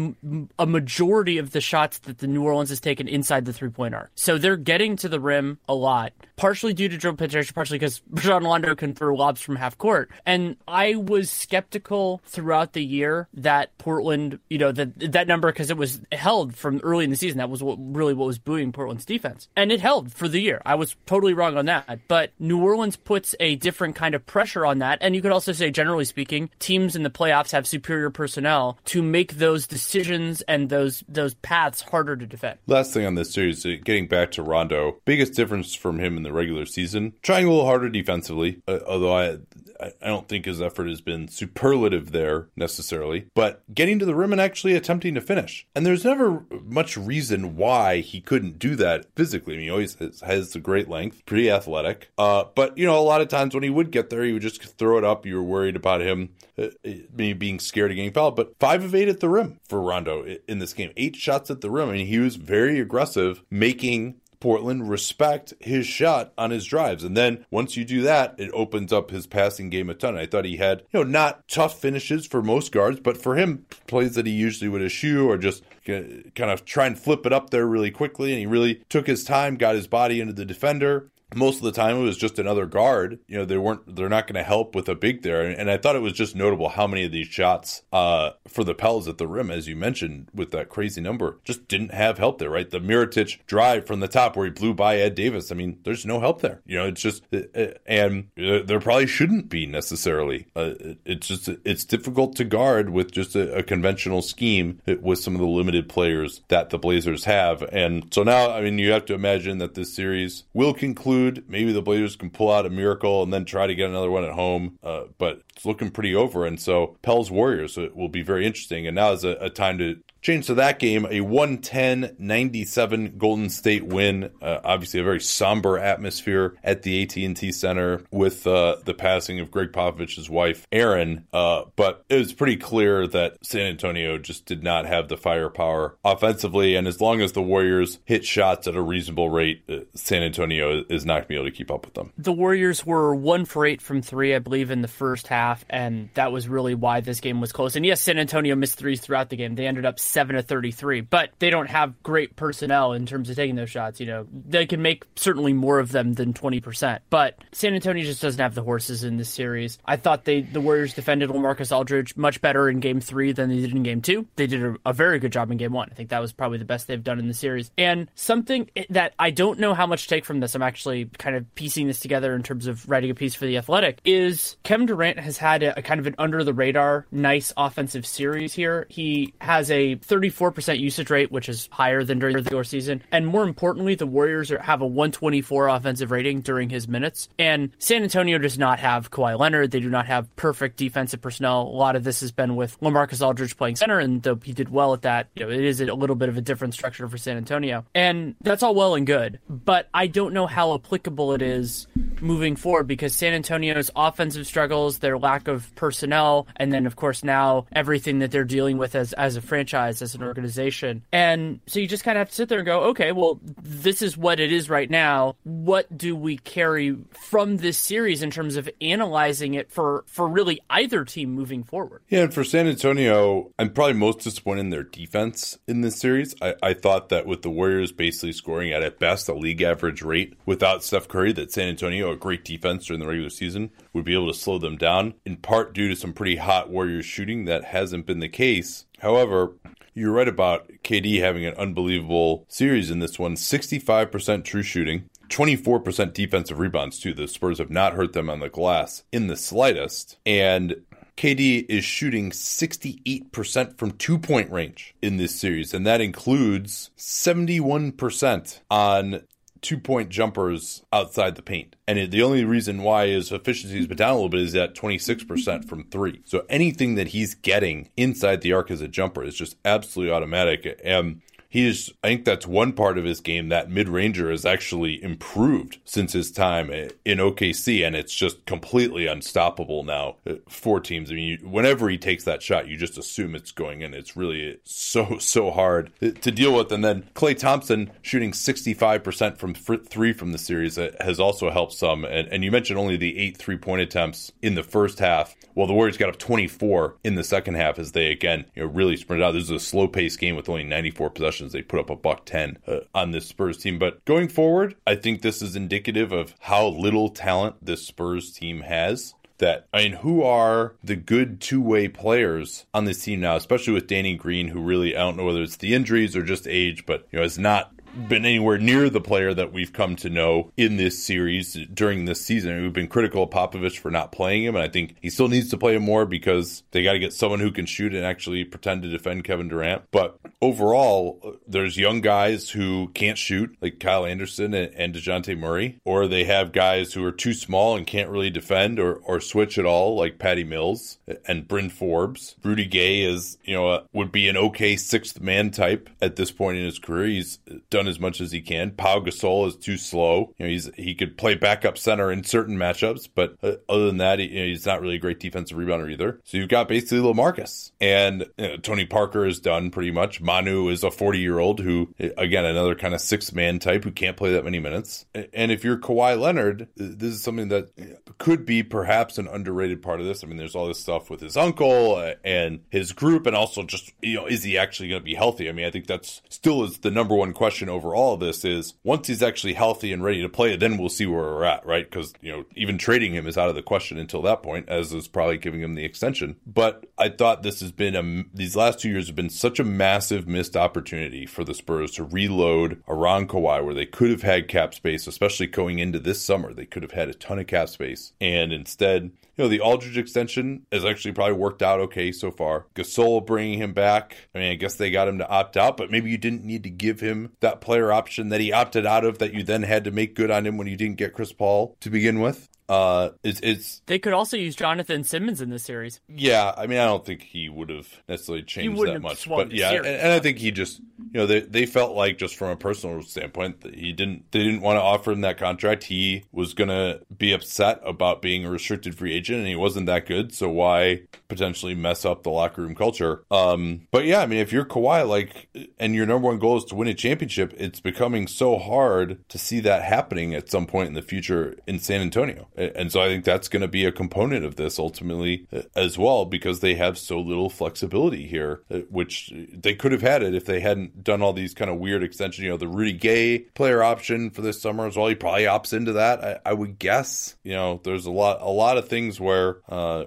a 0.60 0.66
majority 0.66 1.38
of 1.38 1.52
the 1.52 1.62
shots 1.62 2.00
that 2.00 2.20
the 2.20 2.28
New 2.28 2.44
Orleans 2.44 2.70
has 2.70 2.80
taken 2.80 3.08
inside 3.08 3.46
the 3.46 3.54
three 3.54 3.70
point 3.70 3.96
arc. 3.96 4.12
So 4.16 4.38
they're 4.38 4.58
getting 4.58 4.96
to 4.98 5.10
the 5.10 5.20
rim 5.20 5.60
a 5.68 5.76
lot, 5.76 6.14
partially 6.36 6.74
due 6.74 6.90
to 6.90 6.98
dribble 6.98 7.18
penetration, 7.18 7.54
partially 7.54 7.78
because 7.78 8.02
Rajon 8.10 8.44
Rondo 8.56 8.76
can 8.76 8.94
throw 8.94 9.16
lobs 9.16 9.42
from 9.42 9.56
half 9.56 9.78
court. 9.78 10.10
And 10.26 10.58
I 10.68 10.96
was 10.96 11.30
skeptical 11.30 12.22
throughout 12.26 12.74
the 12.74 12.84
year 12.84 13.28
that 13.34 13.78
Portland, 13.78 14.40
you 14.50 14.58
know, 14.58 14.72
that 14.72 15.14
that 15.14 15.28
number 15.28 15.52
because 15.52 15.70
it 15.70 15.78
was 15.78 16.02
held 16.12 16.56
from 16.56 16.80
early 16.84 17.04
in 17.04 17.10
the 17.10 17.16
season. 17.16 17.38
That 17.38 17.50
was 17.50 17.64
what, 17.64 17.78
really 17.80 18.14
what 18.14 18.28
was 18.28 18.40
buoying 18.40 18.72
Portland's 18.72 19.06
defense, 19.06 19.48
and 19.56 19.72
it 19.72 19.82
held 19.82 20.12
for 20.12 20.28
the 20.28 20.40
year. 20.40 20.62
I 20.66 20.76
was 20.76 20.96
totally 21.06 21.34
wrong 21.34 21.58
on 21.58 21.66
that, 21.66 22.00
but 22.08 22.32
New 22.40 22.62
Orleans 22.62 22.96
puts 22.96 23.36
a 23.40 23.56
different 23.56 23.96
kind 23.96 24.16
of 24.16 24.26
pressure 24.26 24.66
on 24.66 24.80
that, 24.80 25.00
and 25.02 25.16
you 25.16 25.22
could 25.22 25.32
also 25.32 25.52
say, 25.52 25.72
generally 25.72 26.06
speaking, 26.06 26.50
teams 26.60 26.96
in 26.96 27.04
the 27.04 27.10
playoffs 27.10 27.52
have 27.52 27.68
superior 27.68 28.10
personnel 28.10 28.78
to 28.86 29.02
make 29.02 29.34
those 29.34 29.68
decisions 29.68 30.42
and 30.44 30.70
those 30.70 31.04
those 31.08 31.34
paths 31.36 31.82
harder 31.82 32.16
to 32.16 32.26
defend. 32.26 32.58
Last 32.68 32.94
thing 32.94 33.06
on 33.06 33.16
this 33.16 33.34
series, 33.34 33.64
getting 33.64 34.08
back 34.08 34.32
to 34.32 34.44
Rondo, 34.44 34.98
biggest 35.06 35.34
difference 35.34 35.76
from 35.76 36.00
him 36.00 36.18
in 36.18 36.25
the 36.26 36.34
regular 36.34 36.66
season, 36.66 37.14
trying 37.22 37.46
a 37.46 37.50
little 37.50 37.66
harder 37.66 37.90
defensively. 37.90 38.62
Uh, 38.68 38.80
although 38.88 39.16
I 39.16 39.38
I, 39.80 40.08
don't 40.08 40.28
think 40.28 40.46
his 40.46 40.62
effort 40.62 40.88
has 40.88 41.02
been 41.02 41.28
superlative 41.28 42.12
there 42.12 42.48
necessarily, 42.56 43.28
but 43.34 43.64
getting 43.74 44.00
to 44.00 44.06
the 44.06 44.16
rim 44.16 44.32
and 44.32 44.42
actually 44.42 44.74
attempting 44.74 45.16
to 45.16 45.22
finish. 45.22 45.68
And 45.76 45.86
there's 45.86 46.06
never 46.06 46.46
much 46.64 46.98
reason 46.98 47.56
why 47.56 48.00
he 48.00 48.22
couldn't 48.22 48.60
do 48.60 48.76
that 48.78 49.08
physically. 49.16 49.56
I 49.56 49.58
mean, 49.58 49.66
he 49.66 49.72
always 49.72 49.96
has, 49.96 50.22
has 50.22 50.56
a 50.56 50.60
great 50.60 50.90
length, 50.90 51.26
pretty 51.26 51.50
athletic. 51.50 52.10
Uh, 52.18 52.46
but, 52.56 52.78
you 52.78 52.86
know, 52.86 52.98
a 52.98 53.02
lot 53.02 53.22
of 53.22 53.28
times 53.28 53.54
when 53.54 53.64
he 53.64 53.70
would 53.70 53.92
get 53.92 54.10
there, 54.10 54.24
he 54.24 54.34
would 54.34 54.42
just 54.42 54.64
throw 54.78 54.98
it 54.98 55.04
up. 55.04 55.26
You 55.26 55.36
were 55.36 55.44
worried 55.44 55.76
about 55.76 56.02
him 56.02 56.30
uh, 56.58 56.68
maybe 56.84 57.34
being 57.34 57.60
scared 57.60 57.92
of 57.92 57.96
getting 57.96 58.14
fouled. 58.14 58.36
But 58.36 58.58
five 58.60 58.84
of 58.84 58.96
eight 58.96 59.10
at 59.10 59.20
the 59.20 59.30
rim 59.30 59.60
for 59.68 59.82
Rondo 59.82 60.26
in 60.48 60.60
this 60.60 60.74
game, 60.74 60.92
eight 60.96 61.16
shots 61.16 61.52
at 61.52 61.62
the 61.62 61.70
rim. 61.70 61.92
Mean, 61.92 62.08
he 62.08 62.20
was 62.20 62.36
very 62.38 62.80
aggressive, 62.80 63.44
making 63.50 64.16
Portland 64.40 64.90
respect 64.90 65.54
his 65.60 65.86
shot 65.86 66.34
on 66.38 66.52
his 66.52 66.66
drives. 66.66 67.04
And 67.04 67.16
then 67.16 67.46
once 67.52 67.78
you 67.78 67.86
do 67.86 68.02
that, 68.04 68.36
it 68.38 68.52
opens 68.54 68.94
up 68.94 69.12
his 69.12 69.28
passing 69.28 69.70
game 69.70 69.90
a 69.90 69.94
ton. 69.94 70.18
I 70.18 70.26
thought 70.26 70.46
he 70.46 70.58
had, 70.58 70.84
you 70.92 71.00
know, 71.00 71.04
not 71.04 71.48
tough 71.48 71.80
finishes 71.80 72.26
for 72.26 72.42
most 72.42 72.72
guards, 72.72 73.00
but 73.00 73.22
for 73.22 73.36
him, 73.36 73.66
plays 73.88 74.16
that 74.16 74.26
he 74.26 74.34
usually 74.34 74.70
would 74.70 74.82
eschew 74.82 75.30
or 75.30 75.38
just 75.38 75.64
kind 75.86 76.32
of 76.40 76.66
try 76.66 76.88
and 76.88 77.00
flip 77.00 77.26
it 77.26 77.34
up 77.34 77.50
there 77.50 77.66
really 77.66 77.92
quickly. 77.92 78.32
And 78.32 78.40
he 78.40 78.46
really 78.46 78.84
took 78.90 79.08
his 79.08 79.24
time, 79.24 79.56
got 79.56 79.76
his 79.76 79.88
body 79.88 80.20
into 80.20 80.34
the 80.34 80.46
defender 80.46 81.10
most 81.34 81.58
of 81.58 81.64
the 81.64 81.72
time 81.72 81.98
it 81.98 82.04
was 82.04 82.18
just 82.18 82.38
another 82.38 82.66
guard. 82.66 83.20
You 83.28 83.38
know, 83.40 83.46
they 83.46 83.58
weren't 83.58 83.96
they're 83.96 84.10
not 84.10 84.28
going 84.28 84.36
to 84.36 84.44
help 84.44 84.76
with 84.76 84.88
a 84.88 84.96
big 84.96 85.24
there. 85.24 85.42
And 85.42 85.72
I 85.72 85.78
thought 85.78 85.96
it 85.96 86.02
was 86.02 86.14
just 86.14 86.36
notable 86.36 86.70
how 86.70 86.88
many 86.88 87.04
of 87.04 87.12
these 87.12 87.28
shots 87.28 87.82
uh, 87.92 88.32
for 88.48 88.64
the 88.64 88.76
Pels 88.76 89.08
at 89.08 89.18
the 89.18 89.28
rim, 89.28 89.50
as 89.50 89.68
you 89.68 89.76
mentioned, 89.76 90.30
with 90.34 90.52
that 90.52 90.70
crazy 90.70 91.02
number, 91.02 91.40
just 91.44 91.68
didn't 91.68 91.94
have 91.94 92.18
help 92.18 92.38
there, 92.38 92.50
right? 92.50 92.70
The 92.70 92.80
Mirotic 92.80 93.40
drive 93.48 93.88
from 93.88 94.02
the 94.02 94.08
top 94.08 94.36
where 94.36 94.46
he 94.46 94.52
blew 94.52 94.74
by 94.74 94.98
Ed 94.98 95.16
Davis. 95.16 95.52
I 95.52 95.56
mean, 95.56 95.80
there's 95.84 96.06
no 96.06 96.20
help 96.20 96.42
there. 96.42 96.62
You 96.66 96.78
know, 96.78 96.88
it's 96.88 97.02
just 97.02 97.24
uh, 97.34 97.40
uh, 97.56 97.74
and 97.86 98.28
there 98.36 98.80
probably 98.80 99.08
shouldn't 99.08 99.50
be 99.50 99.66
necessarily. 99.66 100.48
Uh, 100.56 100.74
it's 101.06 101.28
just 101.28 101.50
it's 101.66 101.86
difficult 101.86 102.36
to 102.36 102.44
guard 102.44 102.92
with 102.92 103.12
just 103.12 103.36
a, 103.36 103.56
a 103.56 103.64
conventional 103.64 104.22
scheme 104.22 104.80
with 105.02 105.20
some 105.20 105.34
of 105.34 105.42
the 105.42 105.48
limited 105.48 105.90
players 105.90 106.42
that 106.50 106.70
the 106.70 106.78
Blazers 106.78 107.26
have. 107.26 107.64
And 107.72 108.14
so 108.14 108.24
now, 108.24 108.52
I 108.52 108.62
mean, 108.62 108.78
you 108.78 108.92
have 108.92 109.06
to 109.06 109.14
imagine 109.14 109.58
that 109.58 109.74
this 109.74 109.94
series 109.94 110.44
will 110.54 110.74
conclude 110.74 111.15
Maybe 111.48 111.72
the 111.72 111.82
Blazers 111.82 112.16
can 112.16 112.30
pull 112.30 112.52
out 112.52 112.66
a 112.66 112.70
miracle 112.70 113.24
and 113.24 113.34
then 113.34 113.46
try 113.46 113.68
to 113.68 113.76
get 113.76 113.90
another 113.90 114.12
one 114.12 114.24
at 114.24 114.34
home. 114.34 114.78
Uh, 114.84 115.04
but 115.18 115.42
it's 115.56 115.66
looking 115.66 115.90
pretty 115.90 116.14
over. 116.14 116.46
And 116.46 116.60
so 116.60 116.98
Pels 117.02 117.32
Warriors 117.32 117.78
will 117.78 118.10
be 118.10 118.22
very 118.22 118.46
interesting. 118.46 118.88
And 118.88 118.96
now 118.96 119.12
is 119.14 119.24
a, 119.24 119.38
a 119.40 119.50
time 119.50 119.78
to 119.78 119.98
change 120.22 120.48
to 120.48 120.56
that 120.56 120.80
game. 120.80 121.06
A 121.10 121.22
110 121.22 122.16
97 122.18 123.18
Golden 123.18 123.50
State 123.50 123.86
win. 123.86 124.32
Uh, 124.42 124.60
obviously, 124.64 125.00
a 125.00 125.04
very 125.04 125.22
somber 125.22 125.78
atmosphere 125.78 126.58
at 126.64 126.82
the 126.82 127.04
AT&T 127.04 127.52
Center 127.52 128.02
with 128.12 128.46
uh, 128.48 128.78
the 128.84 128.94
passing 128.94 129.40
of 129.40 129.52
Gregg 129.52 129.72
Popovich's 129.72 130.30
wife, 130.30 130.68
Erin. 130.72 131.26
Uh, 131.32 131.64
but 131.76 132.04
it 132.10 132.18
was 132.18 132.34
pretty 132.34 132.58
clear 132.58 133.08
that 133.08 133.38
San 133.44 133.68
Antonio 133.68 134.18
just 134.18 134.46
did 134.46 134.64
not 134.64 134.86
have 134.86 135.08
the 135.08 135.18
firepower 135.18 135.96
offensively. 136.04 136.76
And 136.76 136.88
as 136.88 137.00
long 137.00 137.22
as 137.22 137.32
the 137.32 137.42
Warriors 137.42 138.00
hit 138.06 138.26
shots 138.26 138.68
at 138.68 138.76
a 138.76 138.82
reasonable 138.82 139.30
rate, 139.30 139.64
uh, 139.70 139.82
San 139.94 140.24
Antonio 140.24 140.84
is 140.90 141.06
not 141.06 141.14
going 141.14 141.24
to 141.24 141.28
be 141.28 141.36
able 141.36 141.46
to 141.46 141.52
keep 141.52 141.72
up 141.72 141.86
with 141.86 141.94
them. 141.94 142.12
The 142.18 142.34
Warriors 142.34 142.86
were 142.86 143.16
one 143.16 143.46
for 143.46 143.66
eight 143.66 143.82
from 143.82 144.02
three, 144.02 144.36
I 144.36 144.40
believe, 144.40 144.72
in 144.72 144.82
the 144.82 144.88
first 144.88 145.28
half 145.28 145.45
half, 145.46 145.66
and 145.70 146.10
that 146.16 146.32
was 146.32 146.48
really 146.48 146.76
why 146.76 147.02
this 147.02 147.20
game 147.20 147.42
was 147.42 147.52
close. 147.52 147.76
And 147.76 147.86
yes, 147.86 148.02
San 148.02 148.18
Antonio 148.18 148.56
missed 148.56 148.78
threes 148.78 149.02
throughout 149.02 149.30
the 149.30 149.36
game. 149.36 149.56
They 149.56 149.68
ended 149.68 149.86
up 149.86 150.00
seven 150.00 150.36
to 150.36 150.42
thirty-three, 150.42 151.02
but 151.02 151.30
they 151.40 151.50
don't 151.50 151.70
have 151.70 152.02
great 152.04 152.36
personnel 152.36 152.94
in 152.94 153.06
terms 153.06 153.30
of 153.30 153.36
taking 153.36 153.56
those 153.56 153.70
shots. 153.70 154.00
You 154.00 154.08
know, 154.08 154.28
they 154.32 154.66
can 154.66 154.82
make 154.82 155.04
certainly 155.16 155.54
more 155.54 155.80
of 155.80 155.92
them 155.92 156.14
than 156.14 156.34
twenty 156.34 156.60
percent, 156.60 157.04
but 157.10 157.38
San 157.52 157.74
Antonio 157.74 158.04
just 158.04 158.22
doesn't 158.22 158.42
have 158.42 158.56
the 158.56 158.64
horses 158.64 159.04
in 159.04 159.18
this 159.18 159.30
series. 159.30 159.78
I 159.86 159.98
thought 159.98 160.26
they 160.26 160.42
the 160.42 160.62
Warriors 160.62 160.94
defended 160.94 161.30
Lamarcus 161.30 161.76
Aldridge 161.76 162.16
much 162.18 162.42
better 162.42 162.70
in 162.70 162.80
Game 162.80 163.02
Three 163.02 163.32
than 163.32 163.50
they 163.50 163.62
did 163.62 163.72
in 163.72 163.84
Game 163.84 164.02
Two. 164.02 164.28
They 164.36 164.48
did 164.48 164.64
a, 164.64 164.76
a 164.86 164.94
very 164.94 165.20
good 165.20 165.32
job 165.32 165.52
in 165.52 165.58
Game 165.58 165.74
One. 165.74 165.90
I 165.92 165.96
think 165.96 166.10
that 166.10 166.22
was 166.22 166.34
probably 166.34 166.58
the 166.58 166.66
best 166.66 166.88
they've 166.88 167.04
done 167.04 167.20
in 167.20 167.28
the 167.28 167.34
series. 167.34 167.72
And 167.78 168.10
something 168.16 168.70
that 168.90 169.14
I 169.20 169.32
don't 169.32 169.60
know 169.60 169.74
how 169.74 169.88
much 169.88 170.04
to 170.04 170.10
take 170.10 170.26
from 170.26 170.40
this. 170.40 170.56
I'm 170.56 170.62
actually 170.62 171.06
kind 171.18 171.36
of 171.36 171.54
piecing 171.56 171.88
this 171.88 172.00
together 172.00 172.34
in 172.36 172.44
terms 172.44 172.68
of 172.68 172.88
writing 172.90 173.12
a 173.12 173.16
piece 173.16 173.36
for 173.36 173.46
the 173.46 173.58
Athletic. 173.58 174.00
Is 174.06 174.58
Kevin 174.64 174.86
Durant 174.86 175.20
has 175.20 175.35
had 175.38 175.64
a, 175.64 175.80
a 175.80 175.82
kind 175.82 176.00
of 176.00 176.08
an 176.08 176.16
under 176.18 176.44
the 176.44 176.54
radar, 176.54 177.06
nice 177.12 177.54
offensive 177.58 178.06
series 178.06 178.54
here. 178.54 178.86
He 178.90 179.34
has 179.40 179.70
a 179.72 179.96
34% 179.98 180.80
usage 180.80 181.10
rate, 181.10 181.32
which 181.32 181.50
is 181.50 181.70
higher 181.72 182.04
than 182.04 182.20
during 182.20 182.36
the 182.36 182.42
regular 182.42 182.64
season. 182.64 183.02
And 183.12 183.28
more 183.28 183.44
importantly, 183.44 183.96
the 183.96 184.08
Warriors 184.08 184.52
are, 184.52 184.60
have 184.60 184.82
a 184.82 184.88
124 184.88 185.68
offensive 185.68 186.12
rating 186.12 186.42
during 186.42 186.70
his 186.70 186.88
minutes. 186.88 187.30
And 187.38 187.72
San 187.80 188.04
Antonio 188.04 188.38
does 188.38 188.58
not 188.58 188.80
have 188.80 189.12
Kawhi 189.12 189.38
Leonard. 189.38 189.72
They 189.72 189.80
do 189.80 189.90
not 189.90 190.06
have 190.06 190.34
perfect 190.36 190.78
defensive 190.78 191.22
personnel. 191.22 191.64
A 191.64 191.78
lot 191.78 191.96
of 191.96 192.04
this 192.04 192.22
has 192.22 192.32
been 192.32 192.56
with 192.56 192.80
Lamarcus 192.80 193.26
Aldridge 193.26 193.58
playing 193.58 193.76
center, 193.76 194.00
and 194.00 194.22
though 194.22 194.40
he 194.44 194.54
did 194.54 194.70
well 194.70 194.94
at 194.94 195.04
that, 195.04 195.28
you 195.36 195.46
know, 195.46 195.52
it 195.52 195.64
is 195.64 195.82
a 195.82 195.94
little 195.94 196.16
bit 196.16 196.30
of 196.30 196.38
a 196.38 196.42
different 196.42 196.74
structure 196.74 197.08
for 197.08 197.18
San 197.18 197.38
Antonio. 197.38 197.86
And 197.94 198.36
that's 198.42 198.64
all 198.64 198.76
well 198.76 198.96
and 198.96 199.06
good. 199.06 199.40
But 199.50 199.90
I 199.94 200.08
don't 200.08 200.34
know 200.34 200.48
how 200.48 200.74
applicable 200.76 201.34
it 201.34 201.42
is 201.42 201.88
moving 202.22 202.56
forward 202.56 202.88
because 202.88 203.14
San 203.14 203.34
Antonio's 203.34 203.92
offensive 203.96 204.48
struggles, 204.48 205.00
their 205.00 205.18
lack 205.26 205.48
of 205.48 205.74
personnel, 205.76 206.48
and 206.56 206.72
then 206.72 206.86
of 206.86 206.96
course 206.96 207.24
now 207.24 207.66
everything 207.72 208.20
that 208.20 208.32
they're 208.32 208.44
dealing 208.44 208.78
with 208.78 208.94
as 208.96 209.14
as 209.14 209.36
a 209.36 209.42
franchise, 209.42 210.02
as 210.02 210.16
an 210.16 210.24
organization. 210.24 211.04
And 211.12 211.60
so 211.68 211.80
you 211.80 211.88
just 211.88 212.04
kind 212.04 212.18
of 212.18 212.22
have 212.22 212.30
to 212.30 212.36
sit 212.36 212.50
there 212.50 212.60
and 212.60 212.66
go, 212.66 212.82
okay, 212.92 213.12
well, 213.12 213.40
this 213.62 214.02
is 214.02 214.16
what 214.16 214.40
it 214.40 214.52
is 214.52 214.70
right 214.70 214.90
now. 214.90 215.36
What 215.44 215.86
do 215.96 216.16
we 216.16 216.38
carry 216.38 216.96
from 217.30 217.58
this 217.58 217.78
series 217.78 218.22
in 218.22 218.30
terms 218.32 218.56
of 218.56 218.70
analyzing 218.82 219.56
it 219.56 219.72
for 219.72 220.04
for 220.08 220.28
really 220.28 220.60
either 220.70 221.04
team 221.06 221.34
moving 221.34 221.64
forward? 221.64 222.02
Yeah, 222.10 222.24
and 222.24 222.34
for 222.34 222.44
San 222.44 222.68
Antonio, 222.68 223.52
I'm 223.58 223.72
probably 223.72 223.94
most 223.94 224.20
disappointed 224.20 224.62
in 224.62 224.70
their 224.70 224.84
defense 224.84 225.58
in 225.68 225.82
this 225.82 225.98
series. 225.98 226.36
I, 226.42 226.56
I 226.62 226.74
thought 226.74 227.10
that 227.10 227.26
with 227.26 227.42
the 227.42 227.50
Warriors 227.50 227.92
basically 227.92 228.34
scoring 228.34 228.72
at 228.72 228.84
at 228.84 229.00
best 229.00 229.28
a 229.30 229.34
league 229.34 229.62
average 229.62 230.02
rate 230.02 230.38
without 230.46 230.84
Steph 230.84 231.08
Curry, 231.08 231.34
that 231.34 231.52
San 231.52 231.70
Antonio, 231.70 232.12
a 232.12 232.16
great 232.16 232.46
defense 232.46 232.86
during 232.86 233.00
the 233.00 233.08
regular 233.08 233.30
season, 233.30 233.72
would 233.96 234.06
be 234.06 234.14
able 234.14 234.32
to 234.32 234.38
slow 234.38 234.60
them 234.60 234.78
down, 234.78 235.14
in 235.26 235.38
part 235.38 235.74
due 235.74 235.88
to 235.88 235.96
some 235.96 236.14
pretty 236.14 236.36
hot 236.36 236.70
Warriors 236.70 237.06
shooting. 237.06 237.46
That 237.46 237.64
hasn't 237.64 238.06
been 238.06 238.20
the 238.20 238.30
case. 238.30 238.86
However, 239.00 239.54
you're 239.94 240.12
right 240.12 240.28
about 240.28 240.70
KD 240.84 241.22
having 241.22 241.46
an 241.46 241.56
unbelievable 241.56 242.46
series 242.50 242.92
in 242.92 243.00
this 243.00 243.18
one 243.18 243.36
65% 243.36 244.44
true 244.44 244.62
shooting. 244.62 245.10
24% 245.30 246.14
defensive 246.14 246.60
rebounds, 246.60 247.00
too. 247.00 247.14
The 247.14 247.28
Spurs 247.28 247.58
have 247.58 247.72
not 247.72 247.94
hurt 247.94 248.14
them 248.14 248.30
on 248.30 248.42
the 248.42 248.50
glass 248.50 249.04
in 249.12 249.28
the 249.28 249.38
slightest. 249.38 250.18
And 250.26 250.76
KD 251.18 251.66
is 251.70 251.86
shooting 251.86 252.32
68% 252.32 253.78
from 253.78 253.92
two 253.92 254.20
point 254.20 254.52
range 254.52 254.94
in 255.02 255.16
this 255.18 255.34
series, 255.34 255.74
and 255.74 255.88
that 255.88 256.02
includes 256.02 256.92
71% 256.98 258.60
on 258.70 259.22
two 259.62 259.78
point 259.78 260.10
jumpers 260.10 260.84
outside 260.92 261.36
the 261.36 261.42
paint. 261.42 261.76
And 261.88 261.98
it, 261.98 262.12
the 262.12 262.24
only 262.24 262.44
reason 262.44 262.84
why 262.84 263.08
his 263.08 263.32
efficiency 263.32 263.78
has 263.78 263.88
been 263.88 263.98
down 263.98 264.12
a 264.12 264.16
little 264.16 264.30
bit 264.30 264.42
is 264.42 264.56
at 264.56 264.76
26% 264.76 265.68
from 265.68 265.86
three. 265.86 266.22
So 266.26 266.46
anything 266.50 266.96
that 266.96 267.10
he's 267.10 267.36
getting 267.36 267.90
inside 267.98 268.42
the 268.42 268.54
arc 268.54 268.72
as 268.72 268.82
a 268.82 268.88
jumper 268.88 269.24
is 269.24 269.36
just 269.36 269.58
absolutely 269.66 270.14
automatic. 270.14 270.80
And 270.84 271.22
he 271.56 271.68
is, 271.68 271.94
I 272.04 272.08
think 272.08 272.26
that's 272.26 272.46
one 272.46 272.74
part 272.74 272.98
of 272.98 273.06
his 273.06 273.22
game 273.22 273.48
that 273.48 273.72
mid 273.72 273.88
ranger 273.88 274.30
has 274.30 274.46
actually 274.46 275.02
improved 275.02 275.78
since 275.86 276.12
his 276.12 276.30
time 276.30 276.70
in 276.70 277.20
OKC, 277.20 277.88
and 277.88 277.96
it's 277.96 278.14
just 278.14 278.46
completely 278.46 279.08
unstoppable 279.08 279.86
now 279.86 280.18
uh, 280.30 280.34
for 280.50 280.82
teams. 280.82 281.10
I 281.10 281.14
mean, 281.14 281.40
you, 281.40 281.48
whenever 281.48 281.88
he 281.88 281.98
takes 281.98 282.26
that 282.26 282.44
shot, 282.44 282.68
you 282.68 282.76
just 282.76 282.98
assume 282.98 283.36
it's 283.36 283.54
going 283.54 283.84
in. 283.84 283.94
It's 283.94 284.18
really 284.18 284.60
so, 284.66 285.18
so 285.20 285.50
hard 285.50 285.94
uh, 286.02 286.10
to 286.20 286.30
deal 286.30 286.54
with. 286.54 286.74
And 286.74 286.84
then 286.84 287.08
Klay 287.16 287.38
Thompson 287.38 287.90
shooting 288.02 288.34
65% 288.34 289.38
from 289.38 289.54
three 289.54 290.12
from 290.12 290.34
the 290.34 290.38
series 290.38 290.78
uh, 290.78 290.92
has 291.00 291.22
also 291.22 291.52
helped 291.52 291.72
some. 291.72 292.04
And, 292.04 292.28
and 292.28 292.44
you 292.44 292.52
mentioned 292.52 292.78
only 292.78 292.98
the 292.98 293.18
eight 293.18 293.38
three 293.38 293.58
point 293.58 293.80
attempts 293.80 294.30
in 294.42 294.56
the 294.56 294.64
first 294.64 295.00
half. 295.00 295.34
Well, 295.56 295.68
the 295.68 295.74
Warriors 295.74 295.96
got 295.96 296.10
up 296.10 296.20
24 296.20 296.98
in 297.06 297.16
the 297.16 297.24
second 297.24 297.54
half 297.54 297.80
as 297.80 297.94
they 297.94 298.12
again 298.12 298.44
you 298.56 298.64
know 298.64 298.70
really 298.70 298.98
sprinted 298.98 299.26
out. 299.26 299.32
This 299.32 299.46
is 299.46 299.52
a 299.52 299.60
slow 299.62 299.88
paced 299.88 300.20
game 300.20 300.36
with 300.36 300.50
only 300.50 300.66
94 300.66 301.12
possessions. 301.12 301.45
They 301.54 301.62
put 301.62 301.80
up 301.80 301.90
a 301.90 301.96
buck 301.96 302.26
10 302.26 302.60
uh, 302.68 302.80
on 302.94 303.12
this 303.12 303.28
Spurs 303.28 303.58
team. 303.58 303.80
But 303.80 304.04
going 304.06 304.28
forward, 304.28 304.76
I 304.86 304.96
think 304.96 305.22
this 305.22 305.42
is 305.42 305.56
indicative 305.56 306.12
of 306.12 306.36
how 306.42 306.68
little 306.68 307.10
talent 307.10 307.56
this 307.62 307.86
Spurs 307.86 308.32
team 308.32 308.62
has 308.62 309.14
that 309.38 309.68
I 309.74 309.84
mean, 309.84 309.92
who 309.94 310.24
are 310.24 310.76
the 310.84 310.96
good 310.96 311.42
two 311.42 311.62
way 311.62 311.88
players 311.88 312.66
on 312.74 312.86
this 312.86 313.04
team 313.04 313.20
now, 313.20 313.36
especially 313.36 313.74
with 313.74 313.88
Danny 313.88 314.16
Green, 314.16 314.50
who 314.50 314.62
really 314.62 314.96
I 314.96 315.00
don't 315.00 315.18
know 315.18 315.26
whether 315.26 315.42
it's 315.42 315.58
the 315.58 315.74
injuries 315.74 316.16
or 316.16 316.24
just 316.24 316.48
age, 316.48 316.86
but 316.86 317.08
you 317.12 317.18
know, 317.18 317.24
has 317.24 317.38
not 317.38 317.72
been 317.96 318.26
anywhere 318.26 318.58
near 318.58 318.90
the 318.90 319.02
player 319.02 319.34
that 319.34 319.54
we've 319.54 319.74
come 319.74 319.96
to 319.98 320.10
know 320.10 320.52
in 320.58 320.78
this 320.78 321.04
series 321.04 321.54
during 321.74 322.06
this 322.06 322.22
season. 322.22 322.62
We've 322.62 322.74
been 322.74 322.88
critical 322.88 323.24
of 323.24 323.30
Popovich 323.30 323.78
for 323.78 323.92
not 323.92 324.12
playing 324.12 324.44
him, 324.44 324.56
and 324.56 324.64
I 324.64 324.68
think 324.68 324.96
he 325.02 325.10
still 325.10 325.28
needs 325.28 325.50
to 325.50 325.58
play 325.58 325.76
him 325.76 325.84
more 325.84 326.06
because 326.06 326.64
they 326.72 326.84
got 326.84 326.94
to 326.94 327.00
get 327.00 327.14
someone 327.14 327.40
who 327.40 327.52
can 327.52 327.66
shoot 327.66 327.94
and 327.94 328.06
actually 328.06 328.44
pretend 328.44 328.84
to 328.84 328.90
defend 328.90 329.24
Kevin 329.24 329.48
Durant. 329.48 329.84
But 329.92 330.20
overall, 330.42 331.38
there's 331.48 331.78
young 331.78 332.02
guys 332.02 332.50
who 332.50 332.90
can't 332.94 333.18
shoot, 333.18 333.56
like 333.62 333.80
Kyle 333.80 334.06
Anderson 334.06 334.54
and, 334.54 334.74
and 334.76 334.94
DeJounte 334.94 335.38
Murray, 335.38 335.80
or 335.86 336.08
they 336.08 336.26
have 336.26 336.52
guys 336.52 336.94
who 336.94 337.04
are 337.04 337.12
too 337.12 337.34
small 337.34 337.76
and 337.76 337.88
can't 337.88 338.10
really 338.10 338.30
defend 338.30 338.80
or, 338.80 338.96
or 338.96 339.20
switch 339.20 339.58
at 339.58 339.66
all, 339.66 339.96
like 339.96 340.20
Patty 340.20 340.44
Mills 340.44 340.98
and 341.26 341.48
Bryn 341.48 341.70
Forbes. 341.70 342.36
Rudy 342.44 342.66
Gay 342.66 343.02
is, 343.02 343.38
you 343.44 343.56
know, 343.56 343.84
would 343.94 344.12
be 344.12 344.28
an 344.28 344.38
okay 344.38 344.76
sixth 344.76 345.22
man 345.22 345.52
type 345.52 345.90
at 346.02 346.16
this 346.16 346.32
point 346.32 346.58
in 346.58 346.66
his 346.66 346.80
career. 346.80 347.08
He's 347.08 347.38
done 347.70 347.85
as 347.88 348.00
much 348.00 348.22
as 348.22 348.32
he 348.32 348.42
can. 348.42 348.72
Pau 348.72 349.00
Gasol 349.00 349.48
is 349.48 349.56
too 349.56 349.78
slow. 349.78 350.34
You 350.38 350.46
know, 350.46 350.52
he's 350.52 350.70
he 350.76 350.96
could 350.96 351.18
play 351.18 351.36
backup 351.36 351.78
center 351.78 352.12
in 352.12 352.24
certain 352.24 352.58
matchups, 352.58 353.10
but 353.14 353.36
uh, 353.44 353.54
other 353.70 353.88
than 353.88 353.98
that, 353.98 354.20
he, 354.20 354.28
you 354.28 354.40
know, 354.40 354.46
he's 354.48 354.66
not 354.66 354.82
really 354.82 354.96
a 354.96 355.00
great 355.00 355.20
defensive 355.20 355.58
rebounder 355.58 355.92
either. 355.92 356.20
So 356.24 356.38
you've 356.38 356.50
got 356.50 356.68
basically 356.68 357.00
Lamarcus 357.00 357.72
and 357.82 358.26
you 358.38 358.48
know, 358.48 358.58
Tony 358.58 358.86
Parker 358.86 359.26
is 359.26 359.40
done 359.40 359.72
pretty 359.72 359.92
much. 359.92 360.22
Manu 360.22 360.70
is 360.70 360.84
a 360.84 360.92
40 360.92 361.20
year 361.20 361.40
old 361.40 361.60
who, 361.60 361.94
again, 362.00 362.46
another 362.46 362.76
kind 362.76 362.94
of 362.94 363.02
six 363.02 363.34
man 363.34 363.60
type 363.60 363.84
who 363.84 363.92
can't 363.92 364.18
play 364.18 364.34
that 364.34 364.44
many 364.44 364.60
minutes. 364.60 365.06
And 365.34 365.52
if 365.52 365.64
you're 365.64 365.78
Kawhi 365.78 366.20
Leonard, 366.20 366.68
this 366.76 367.14
is 367.14 367.24
something 367.24 367.50
that 367.50 367.70
could 368.18 368.46
be 368.46 368.64
perhaps 368.64 369.18
an 369.18 369.28
underrated 369.28 369.82
part 369.82 370.00
of 370.00 370.06
this. 370.06 370.24
I 370.24 370.28
mean, 370.28 370.38
there's 370.38 370.56
all 370.56 370.68
this 370.68 370.80
stuff 370.80 371.10
with 371.10 371.22
his 371.22 371.38
uncle 371.38 371.96
uh, 371.96 372.14
and 372.24 372.62
his 372.70 372.92
group, 372.92 373.26
and 373.28 373.36
also 373.36 373.64
just 373.64 373.92
you 374.02 374.16
know, 374.16 374.26
is 374.26 374.44
he 374.44 374.58
actually 374.58 374.90
going 374.90 375.02
to 375.02 375.06
be 375.06 375.16
healthy? 375.16 375.50
I 375.50 375.52
mean, 375.52 375.66
I 375.66 375.72
think 375.72 375.88
that's 375.88 376.22
still 376.30 376.64
is 376.64 376.80
the 376.80 376.92
number 376.92 377.16
one 377.16 377.34
question 377.34 377.70
over 377.76 377.94
all 377.94 378.14
of 378.14 378.20
this 378.20 378.44
is 378.44 378.74
once 378.84 379.08
he's 379.08 379.22
actually 379.22 379.54
healthy 379.54 379.94
and 379.94 380.04
ready 380.04 380.22
to 380.22 380.30
play, 380.30 380.56
then 380.56 380.78
we'll 380.78 380.90
see 380.90 381.06
where 381.06 381.22
we're 381.22 381.44
at, 381.44 381.66
right? 381.66 381.90
Because, 381.90 382.14
you 382.22 382.32
know, 382.32 382.46
even 382.56 382.78
trading 382.78 383.14
him 383.14 383.28
is 383.28 383.38
out 383.38 383.50
of 383.50 383.56
the 383.56 383.62
question 383.62 384.00
until 384.00 384.22
that 384.24 384.42
point, 384.42 384.70
as 384.70 384.94
is 384.94 385.08
probably 385.08 385.38
giving 385.38 385.62
him 385.62 385.76
the 385.76 385.86
extension. 385.86 386.38
But 386.46 386.86
I 386.98 387.10
thought 387.10 387.44
this 387.44 387.60
has 387.60 387.72
been 387.72 387.96
a, 387.96 388.24
these 388.34 388.56
last 388.56 388.80
two 388.80 388.90
years 388.90 389.08
have 389.08 389.16
been 389.16 389.30
such 389.30 389.60
a 389.60 389.64
massive 389.64 390.28
missed 390.28 390.56
opportunity 390.58 391.26
for 391.26 391.44
the 391.44 391.54
Spurs 391.54 391.92
to 391.92 392.04
reload 392.04 392.82
around 392.88 393.30
Kawhi, 393.30 393.64
where 393.64 393.74
they 393.74 393.86
could 393.86 394.10
have 394.10 394.24
had 394.24 394.48
cap 394.48 394.74
space, 394.74 395.08
especially 395.08 395.48
going 395.48 395.80
into 395.80 396.00
this 396.00 396.24
summer. 396.24 396.54
They 396.54 396.66
could 396.66 396.84
have 396.84 396.94
had 396.94 397.10
a 397.10 397.14
ton 397.14 397.40
of 397.40 397.48
cap 397.48 397.70
space. 397.70 398.14
And 398.22 398.52
instead, 398.54 399.12
you 399.38 399.44
know, 399.44 399.50
the 399.50 399.60
Aldridge 399.60 399.98
extension 399.98 400.66
has 400.72 400.86
actually 400.86 401.12
probably 401.12 401.34
worked 401.34 401.62
out 401.62 401.80
okay 401.82 402.12
so 402.12 402.32
far. 402.32 402.68
Gasol 402.76 403.26
bringing 403.26 403.60
him 403.60 403.74
back. 403.74 404.16
I 404.34 404.40
mean, 404.40 404.52
I 404.52 404.56
guess 404.56 404.76
they 404.76 404.92
got 404.92 405.08
him 405.08 405.18
to 405.18 405.30
opt 405.30 405.58
out, 405.58 405.78
but 405.78 405.92
maybe 405.92 406.10
you 406.10 406.18
didn't 406.18 406.46
need 406.46 406.64
to 406.64 406.70
give 406.70 407.02
him 407.02 407.34
that 407.42 407.62
player 407.62 407.92
option 407.92 408.30
that 408.30 408.42
he 408.42 408.54
opted 408.54 408.86
out 408.86 409.04
of 409.04 409.18
that 409.20 409.34
you 409.34 409.44
then 409.44 409.64
had 409.64 409.84
to 409.84 409.92
make 409.92 410.16
good 410.16 410.32
on 410.32 410.46
him 410.46 410.58
when 410.58 410.68
you 410.68 410.78
didn't 410.78 410.98
get 410.98 411.14
Chris 411.14 411.34
Paul 411.34 411.76
to 411.82 411.90
begin 411.90 412.22
with. 412.22 412.50
Uh, 412.68 413.10
it's, 413.24 413.40
it's 413.42 413.82
they 413.86 414.00
could 414.00 414.14
also 414.14 414.38
use 414.38 414.56
Jonathan 414.56 415.04
Simmons 415.04 415.40
in 415.40 415.50
this 415.50 415.64
series. 415.64 416.00
Yeah, 416.08 416.52
I 416.58 416.66
mean, 416.66 416.80
I 416.80 416.86
don't 416.86 417.06
think 417.06 417.22
he 417.22 417.48
would 417.48 417.70
have 417.70 417.88
necessarily 418.10 418.44
changed 418.44 418.82
that 418.84 419.02
much, 419.02 419.30
but 419.30 419.52
yeah, 419.52 419.72
and, 419.72 419.86
and, 419.86 420.12
I 420.12 420.20
think 420.20 420.40
he 420.40 420.52
just, 420.52 420.80
you 420.80 421.20
know, 421.20 421.28
they 421.28 421.42
they 421.42 421.66
felt 421.68 421.96
like 421.96 422.18
just 422.18 422.36
from 422.36 422.50
a 422.50 422.56
personal 422.56 423.04
standpoint, 423.04 423.62
that 423.62 423.76
he 423.76 423.94
didn't 423.94 424.32
they 424.32 424.40
didn't 424.40 424.62
want 424.62 424.78
to 424.78 424.82
offer 424.82 425.12
him 425.12 425.22
that 425.22 425.38
contract. 425.38 425.84
He 425.84 426.24
was 426.32 426.56
gonna 426.56 427.02
be 427.16 427.34
upset 427.34 427.82
about 427.86 428.22
being 428.22 428.46
a 428.46 428.50
restricted 428.50 428.96
free 428.96 429.14
agent, 429.14 429.40
and 429.40 429.48
he 429.48 429.56
wasn't 429.56 429.86
that 429.86 430.08
good. 430.08 430.34
So 430.34 430.50
why 430.50 431.02
potentially 431.28 431.76
mess 431.76 432.04
up 432.04 432.24
the 432.24 432.32
locker 432.32 432.64
room 432.64 432.74
culture? 432.74 433.24
Um, 433.30 433.88
but 433.92 434.06
yeah, 434.06 434.22
I 434.22 434.26
mean, 434.26 434.40
if 434.40 434.52
you're 434.52 434.66
Kawhi, 434.66 435.08
like, 435.08 435.50
and 435.78 435.94
your 435.94 436.08
number 436.08 436.28
one 436.28 436.40
goal 436.40 436.58
is 436.58 436.66
to 436.66 436.76
win 436.76 436.88
a 436.88 436.96
championship, 436.96 437.54
it's 437.58 437.80
becoming 437.80 438.28
so 438.28 438.58
hard 438.58 439.20
to 439.30 439.38
see 439.38 439.60
that 439.60 439.84
happening 439.84 440.34
at 440.34 440.50
some 440.50 440.66
point 440.66 440.88
in 440.88 440.94
the 440.96 441.02
future 441.04 441.56
in 441.68 441.78
San 441.78 442.02
Antonio. 442.02 442.48
And 442.58 442.92
so 442.92 443.02
I 443.02 443.08
think 443.08 443.26
that's 443.26 443.48
going 443.48 443.62
to 443.62 443.68
be 443.68 443.86
a 443.86 443.92
component 443.92 444.46
of 444.46 444.56
this 444.56 444.80
ultimately 444.80 445.48
uh, 445.52 445.62
as 445.76 445.98
well, 445.98 446.26
because 446.26 446.60
they 446.60 446.76
have 446.76 446.98
so 446.98 447.20
little 447.20 447.50
flexibility 447.50 448.28
here, 448.28 448.62
uh, 448.72 448.80
which 448.90 449.34
they 449.52 449.76
could 449.76 449.92
have 449.92 450.02
had 450.02 450.24
it 450.24 450.36
if 450.36 450.46
they 450.46 450.60
hadn't 450.60 451.04
done 451.04 451.22
all 451.22 451.34
these 451.34 451.54
kind 451.54 451.70
of 451.70 451.78
weird 451.78 452.04
extensions. 452.04 452.44
You 452.44 452.52
know, 452.52 452.58
the 452.58 452.68
Rudy 452.68 452.94
Gay 452.94 453.40
player 453.40 453.84
option 453.84 454.30
for 454.30 454.42
this 454.42 454.62
summer 454.62 454.88
as 454.88 454.96
well. 454.96 455.08
He 455.08 455.16
probably 455.16 455.44
opts 455.44 455.74
into 455.74 455.94
that. 455.94 456.24
I, 456.24 456.40
I 456.46 456.54
would 456.54 456.80
guess. 456.80 457.36
You 457.44 457.54
know, 457.54 457.82
there's 457.84 458.06
a 458.06 458.12
lot, 458.12 458.42
a 458.42 458.50
lot 458.50 458.78
of 458.78 458.88
things 458.88 459.20
where 459.20 459.58
uh, 459.68 460.06